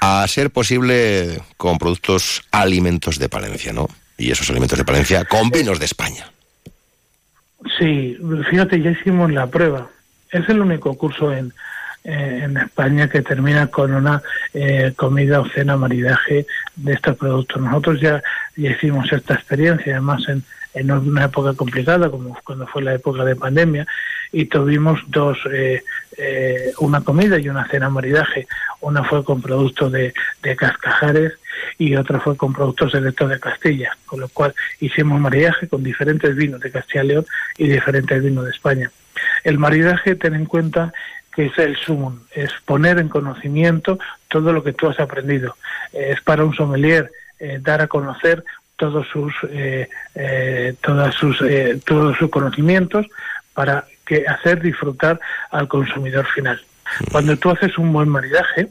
a 0.00 0.26
ser 0.28 0.50
posible 0.50 1.40
con 1.56 1.78
productos 1.78 2.42
alimentos 2.50 3.18
de 3.18 3.28
Palencia, 3.28 3.72
¿no? 3.72 3.88
Y 4.18 4.30
esos 4.30 4.50
alimentos 4.50 4.78
de 4.78 4.84
Palencia 4.84 5.24
con 5.24 5.50
vinos 5.50 5.78
de 5.78 5.84
España. 5.84 6.30
Sí, 7.78 8.16
fíjate, 8.50 8.80
ya 8.80 8.90
hicimos 8.90 9.30
la 9.32 9.46
prueba. 9.46 9.90
Es 10.30 10.48
el 10.48 10.60
único 10.60 10.96
curso 10.96 11.32
en, 11.32 11.52
eh, 12.04 12.42
en 12.44 12.56
España 12.56 13.08
que 13.08 13.22
termina 13.22 13.66
con 13.66 13.92
una 13.92 14.22
eh, 14.54 14.92
comida 14.94 15.40
o 15.40 15.48
cena 15.48 15.76
maridaje 15.76 16.46
de 16.76 16.92
estos 16.92 17.16
productos. 17.16 17.60
Nosotros 17.60 18.00
ya, 18.00 18.22
ya 18.56 18.70
hicimos 18.70 19.10
esta 19.12 19.34
experiencia, 19.34 19.94
además 19.94 20.22
en, 20.28 20.44
en 20.76 20.90
una 20.90 21.24
época 21.24 21.54
complicada, 21.54 22.10
como 22.10 22.38
cuando 22.44 22.66
fue 22.66 22.82
la 22.82 22.94
época 22.94 23.24
de 23.24 23.34
pandemia, 23.34 23.86
y 24.30 24.44
tuvimos 24.44 25.00
dos, 25.08 25.38
eh, 25.50 25.82
eh, 26.18 26.72
una 26.80 27.00
comida 27.00 27.38
y 27.38 27.48
una 27.48 27.66
cena 27.66 27.88
maridaje. 27.88 28.46
Una 28.82 29.02
fue 29.02 29.24
con 29.24 29.40
productos 29.40 29.90
de, 29.90 30.12
de 30.42 30.56
Cascajares 30.56 31.32
y 31.78 31.96
otra 31.96 32.20
fue 32.20 32.36
con 32.36 32.52
productos 32.52 32.92
selectos 32.92 33.30
de 33.30 33.40
Castilla, 33.40 33.96
con 34.04 34.20
lo 34.20 34.28
cual 34.28 34.54
hicimos 34.78 35.18
maridaje 35.18 35.66
con 35.66 35.82
diferentes 35.82 36.36
vinos 36.36 36.60
de 36.60 36.70
Castilla 36.70 37.04
y 37.04 37.08
León 37.08 37.26
y 37.56 37.68
diferentes 37.68 38.22
vinos 38.22 38.44
de 38.44 38.50
España. 38.50 38.90
El 39.44 39.58
maridaje, 39.58 40.14
ten 40.14 40.34
en 40.34 40.44
cuenta 40.44 40.92
que 41.34 41.46
es 41.46 41.58
el 41.58 41.76
sumum, 41.76 42.18
es 42.32 42.50
poner 42.66 42.98
en 42.98 43.08
conocimiento 43.08 43.98
todo 44.28 44.52
lo 44.52 44.62
que 44.62 44.74
tú 44.74 44.88
has 44.88 45.00
aprendido. 45.00 45.56
Es 45.92 46.20
para 46.20 46.44
un 46.44 46.54
sommelier 46.54 47.10
eh, 47.38 47.60
dar 47.62 47.80
a 47.80 47.86
conocer 47.86 48.44
todos 48.76 49.06
sus 49.08 49.32
eh, 49.50 49.88
eh, 50.14 50.74
todas 50.80 51.14
sus 51.14 51.40
eh, 51.42 51.80
todos 51.84 52.16
sus 52.16 52.30
conocimientos 52.30 53.06
para 53.54 53.86
que 54.04 54.26
hacer 54.26 54.60
disfrutar 54.60 55.18
al 55.50 55.66
consumidor 55.68 56.26
final. 56.26 56.60
Cuando 57.10 57.36
tú 57.36 57.50
haces 57.50 57.76
un 57.78 57.92
buen 57.92 58.08
maridaje, 58.08 58.68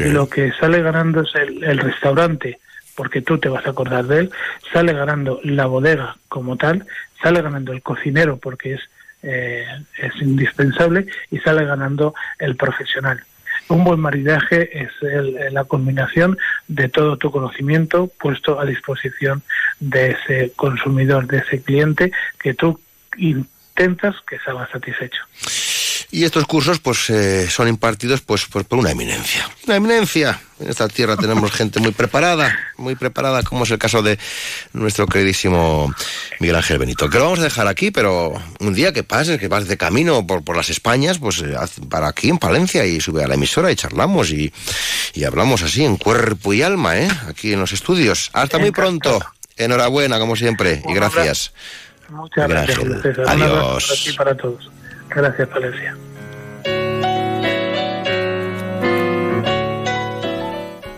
lo 0.00 0.28
que 0.28 0.52
sale 0.52 0.82
ganando 0.82 1.22
es 1.22 1.34
el, 1.34 1.64
el 1.64 1.78
restaurante, 1.78 2.60
porque 2.94 3.20
tú 3.22 3.38
te 3.38 3.48
vas 3.48 3.66
a 3.66 3.70
acordar 3.70 4.04
de 4.04 4.20
él, 4.20 4.30
sale 4.72 4.92
ganando 4.92 5.40
la 5.42 5.66
bodega 5.66 6.16
como 6.28 6.56
tal, 6.56 6.86
sale 7.22 7.42
ganando 7.42 7.72
el 7.72 7.82
cocinero 7.82 8.36
porque 8.36 8.74
es 8.74 8.80
eh, 9.22 9.66
es 9.96 10.22
indispensable 10.22 11.06
y 11.30 11.38
sale 11.38 11.64
ganando 11.64 12.14
el 12.38 12.56
profesional. 12.56 13.24
Un 13.68 13.84
buen 13.84 14.00
maridaje 14.00 14.82
es 14.84 14.90
el- 15.02 15.52
la 15.52 15.64
combinación 15.64 16.38
de 16.68 16.88
todo 16.88 17.16
tu 17.18 17.30
conocimiento 17.30 18.10
puesto 18.20 18.58
a 18.58 18.64
disposición 18.64 19.42
de 19.78 20.12
ese 20.12 20.52
consumidor, 20.56 21.26
de 21.26 21.38
ese 21.38 21.62
cliente 21.62 22.12
que 22.40 22.54
tú 22.54 22.80
intentas 23.18 24.16
que 24.26 24.38
salga 24.38 24.68
satisfecho. 24.70 25.22
Y 26.10 26.24
estos 26.24 26.46
cursos 26.46 26.78
pues 26.78 27.10
eh, 27.10 27.50
son 27.50 27.68
impartidos 27.68 28.22
pues, 28.22 28.46
pues 28.46 28.64
por 28.64 28.78
una 28.78 28.90
eminencia. 28.90 29.48
Una 29.66 29.76
eminencia. 29.76 30.40
En 30.58 30.68
esta 30.68 30.88
tierra 30.88 31.16
tenemos 31.16 31.52
gente 31.52 31.80
muy 31.80 31.92
preparada, 31.92 32.58
muy 32.78 32.96
preparada, 32.96 33.42
como 33.42 33.64
es 33.64 33.70
el 33.70 33.78
caso 33.78 34.02
de 34.02 34.18
nuestro 34.72 35.06
queridísimo 35.06 35.94
Miguel 36.40 36.56
Ángel 36.56 36.78
Benito. 36.78 37.10
Que 37.10 37.18
lo 37.18 37.24
vamos 37.24 37.40
a 37.40 37.44
dejar 37.44 37.68
aquí, 37.68 37.90
pero 37.90 38.32
un 38.58 38.74
día 38.74 38.92
que 38.92 39.04
pases, 39.04 39.38
que 39.38 39.48
vas 39.48 39.68
de 39.68 39.76
camino 39.76 40.26
por, 40.26 40.42
por 40.42 40.56
las 40.56 40.70
Españas, 40.70 41.18
pues 41.18 41.42
eh, 41.42 41.54
para 41.88 42.08
aquí 42.08 42.30
en 42.30 42.38
Palencia 42.38 42.86
y 42.86 43.00
sube 43.00 43.22
a 43.22 43.28
la 43.28 43.34
emisora 43.34 43.70
y 43.70 43.76
charlamos 43.76 44.30
y, 44.30 44.52
y 45.12 45.24
hablamos 45.24 45.62
así 45.62 45.84
en 45.84 45.96
cuerpo 45.96 46.54
y 46.54 46.62
alma, 46.62 46.98
¿eh? 46.98 47.08
Aquí 47.28 47.52
en 47.52 47.60
los 47.60 47.72
estudios. 47.72 48.30
Hasta 48.32 48.58
muy 48.58 48.70
pronto. 48.70 49.20
Enhorabuena, 49.58 50.18
como 50.18 50.36
siempre, 50.36 50.82
y 50.88 50.94
gracias. 50.94 51.52
Muchas 52.08 52.48
gracias. 52.48 52.78
Adiós. 53.26 53.86
para 53.86 53.96
ti 54.02 54.10
y 54.10 54.12
para 54.14 54.36
todos. 54.36 54.70
Gracias, 55.08 55.48
Palencia. 55.48 55.96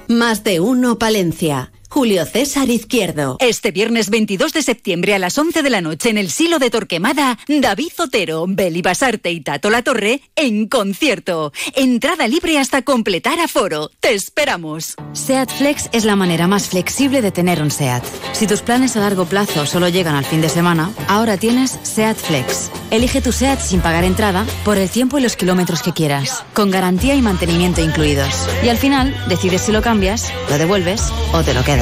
Más 0.09 0.45
de 0.45 0.61
uno 0.61 0.99
Palencia. 0.99 1.70
Julio 1.91 2.25
César 2.25 2.71
Izquierdo. 2.71 3.37
Este 3.41 3.73
viernes 3.73 4.11
22 4.11 4.53
de 4.53 4.62
septiembre 4.62 5.12
a 5.12 5.19
las 5.19 5.37
11 5.37 5.62
de 5.65 5.71
la 5.71 5.81
noche 5.81 6.09
en 6.09 6.19
el 6.19 6.31
Silo 6.31 6.61
de 6.61 6.71
Torquemada, 6.71 7.37
David 7.49 7.91
Zotero, 7.93 8.45
Beli 8.49 8.81
Basarte 8.81 9.33
y 9.33 9.41
Tato 9.41 9.71
La 9.71 9.83
Torre 9.83 10.21
en 10.37 10.69
concierto. 10.69 11.53
Entrada 11.75 12.29
libre 12.29 12.59
hasta 12.59 12.83
completar 12.83 13.41
aforo. 13.41 13.91
Te 13.99 14.15
esperamos. 14.15 14.95
SEAT 15.15 15.51
Flex 15.51 15.91
es 15.93 16.05
la 16.05 16.15
manera 16.15 16.47
más 16.47 16.69
flexible 16.69 17.23
de 17.23 17.33
tener 17.33 17.61
un 17.61 17.73
SEAT. 17.73 18.05
Si 18.35 18.47
tus 18.47 18.62
planes 18.62 18.97
a 18.97 19.01
largo 19.01 19.25
plazo 19.27 19.67
solo 19.67 19.89
llegan 19.89 20.15
al 20.15 20.25
fin 20.25 20.41
de 20.41 20.49
semana, 20.49 20.93
ahora 21.09 21.39
tienes 21.39 21.77
SEAT 21.83 22.17
Flex. 22.17 22.71
Elige 22.93 23.21
tu 23.21 23.33
SEAT 23.33 23.59
sin 23.59 23.81
pagar 23.81 24.05
entrada 24.05 24.47
por 24.65 24.79
el 24.79 24.89
tiempo 24.89 25.19
y 25.19 25.23
los 25.23 25.35
kilómetros 25.35 25.83
que 25.83 25.93
quieras, 25.93 26.45
con 26.55 26.71
garantía 26.71 27.17
y 27.17 27.23
mantenimiento 27.23 27.81
incluidos. 27.83 28.49
Y 28.62 28.69
al 28.69 28.79
final, 28.79 29.12
decides 29.29 29.62
si 29.62 29.73
lo 29.73 29.83
cambias, 29.83 30.33
lo 30.49 30.57
devuelves 30.57 31.03
o 31.33 31.43
te 31.43 31.53
lo 31.53 31.65
quedas. 31.65 31.80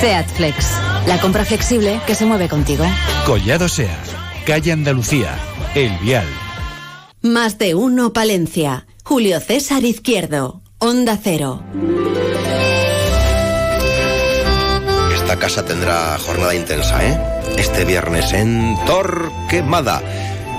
SEAT 0.00 0.26
Flex, 0.28 0.66
la 1.06 1.20
compra 1.20 1.44
flexible 1.44 2.00
que 2.06 2.14
se 2.14 2.26
mueve 2.26 2.48
contigo. 2.48 2.84
Collado 3.26 3.68
Sea, 3.68 3.98
calle 4.46 4.72
Andalucía, 4.72 5.38
El 5.74 5.96
Vial. 5.98 6.26
Más 7.22 7.58
de 7.58 7.74
uno 7.74 8.12
Palencia. 8.12 8.86
Julio 9.04 9.40
César 9.40 9.84
Izquierdo. 9.84 10.62
Onda 10.78 11.18
Cero. 11.22 11.62
Esta 15.14 15.36
casa 15.36 15.64
tendrá 15.64 16.16
jornada 16.18 16.54
intensa, 16.54 17.04
¿eh? 17.06 17.18
Este 17.58 17.84
viernes 17.84 18.32
en 18.32 18.76
Torquemada. 18.86 20.00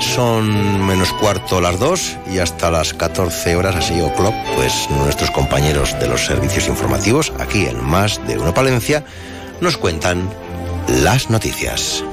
Son 0.02 0.86
menos 0.86 1.14
cuarto 1.14 1.62
las 1.62 1.80
dos 1.80 2.18
y 2.30 2.40
hasta 2.40 2.70
las 2.70 2.94
14 2.94 3.56
horas, 3.56 3.76
así 3.76 4.02
o 4.02 4.14
clock, 4.14 4.34
pues 4.56 4.90
nuestros 4.90 5.32
compañeros 5.32 5.98
de 6.00 6.08
los 6.08 6.26
servicios 6.26 6.68
informativos, 6.68 7.32
aquí 7.40 7.66
en 7.66 7.82
Más 7.84 8.20
de 8.28 8.38
Uno 8.38 8.54
Palencia, 8.54 9.06
nos 9.62 9.78
cuentan 9.78 10.30
las 11.04 11.30
noticias. 11.30 12.04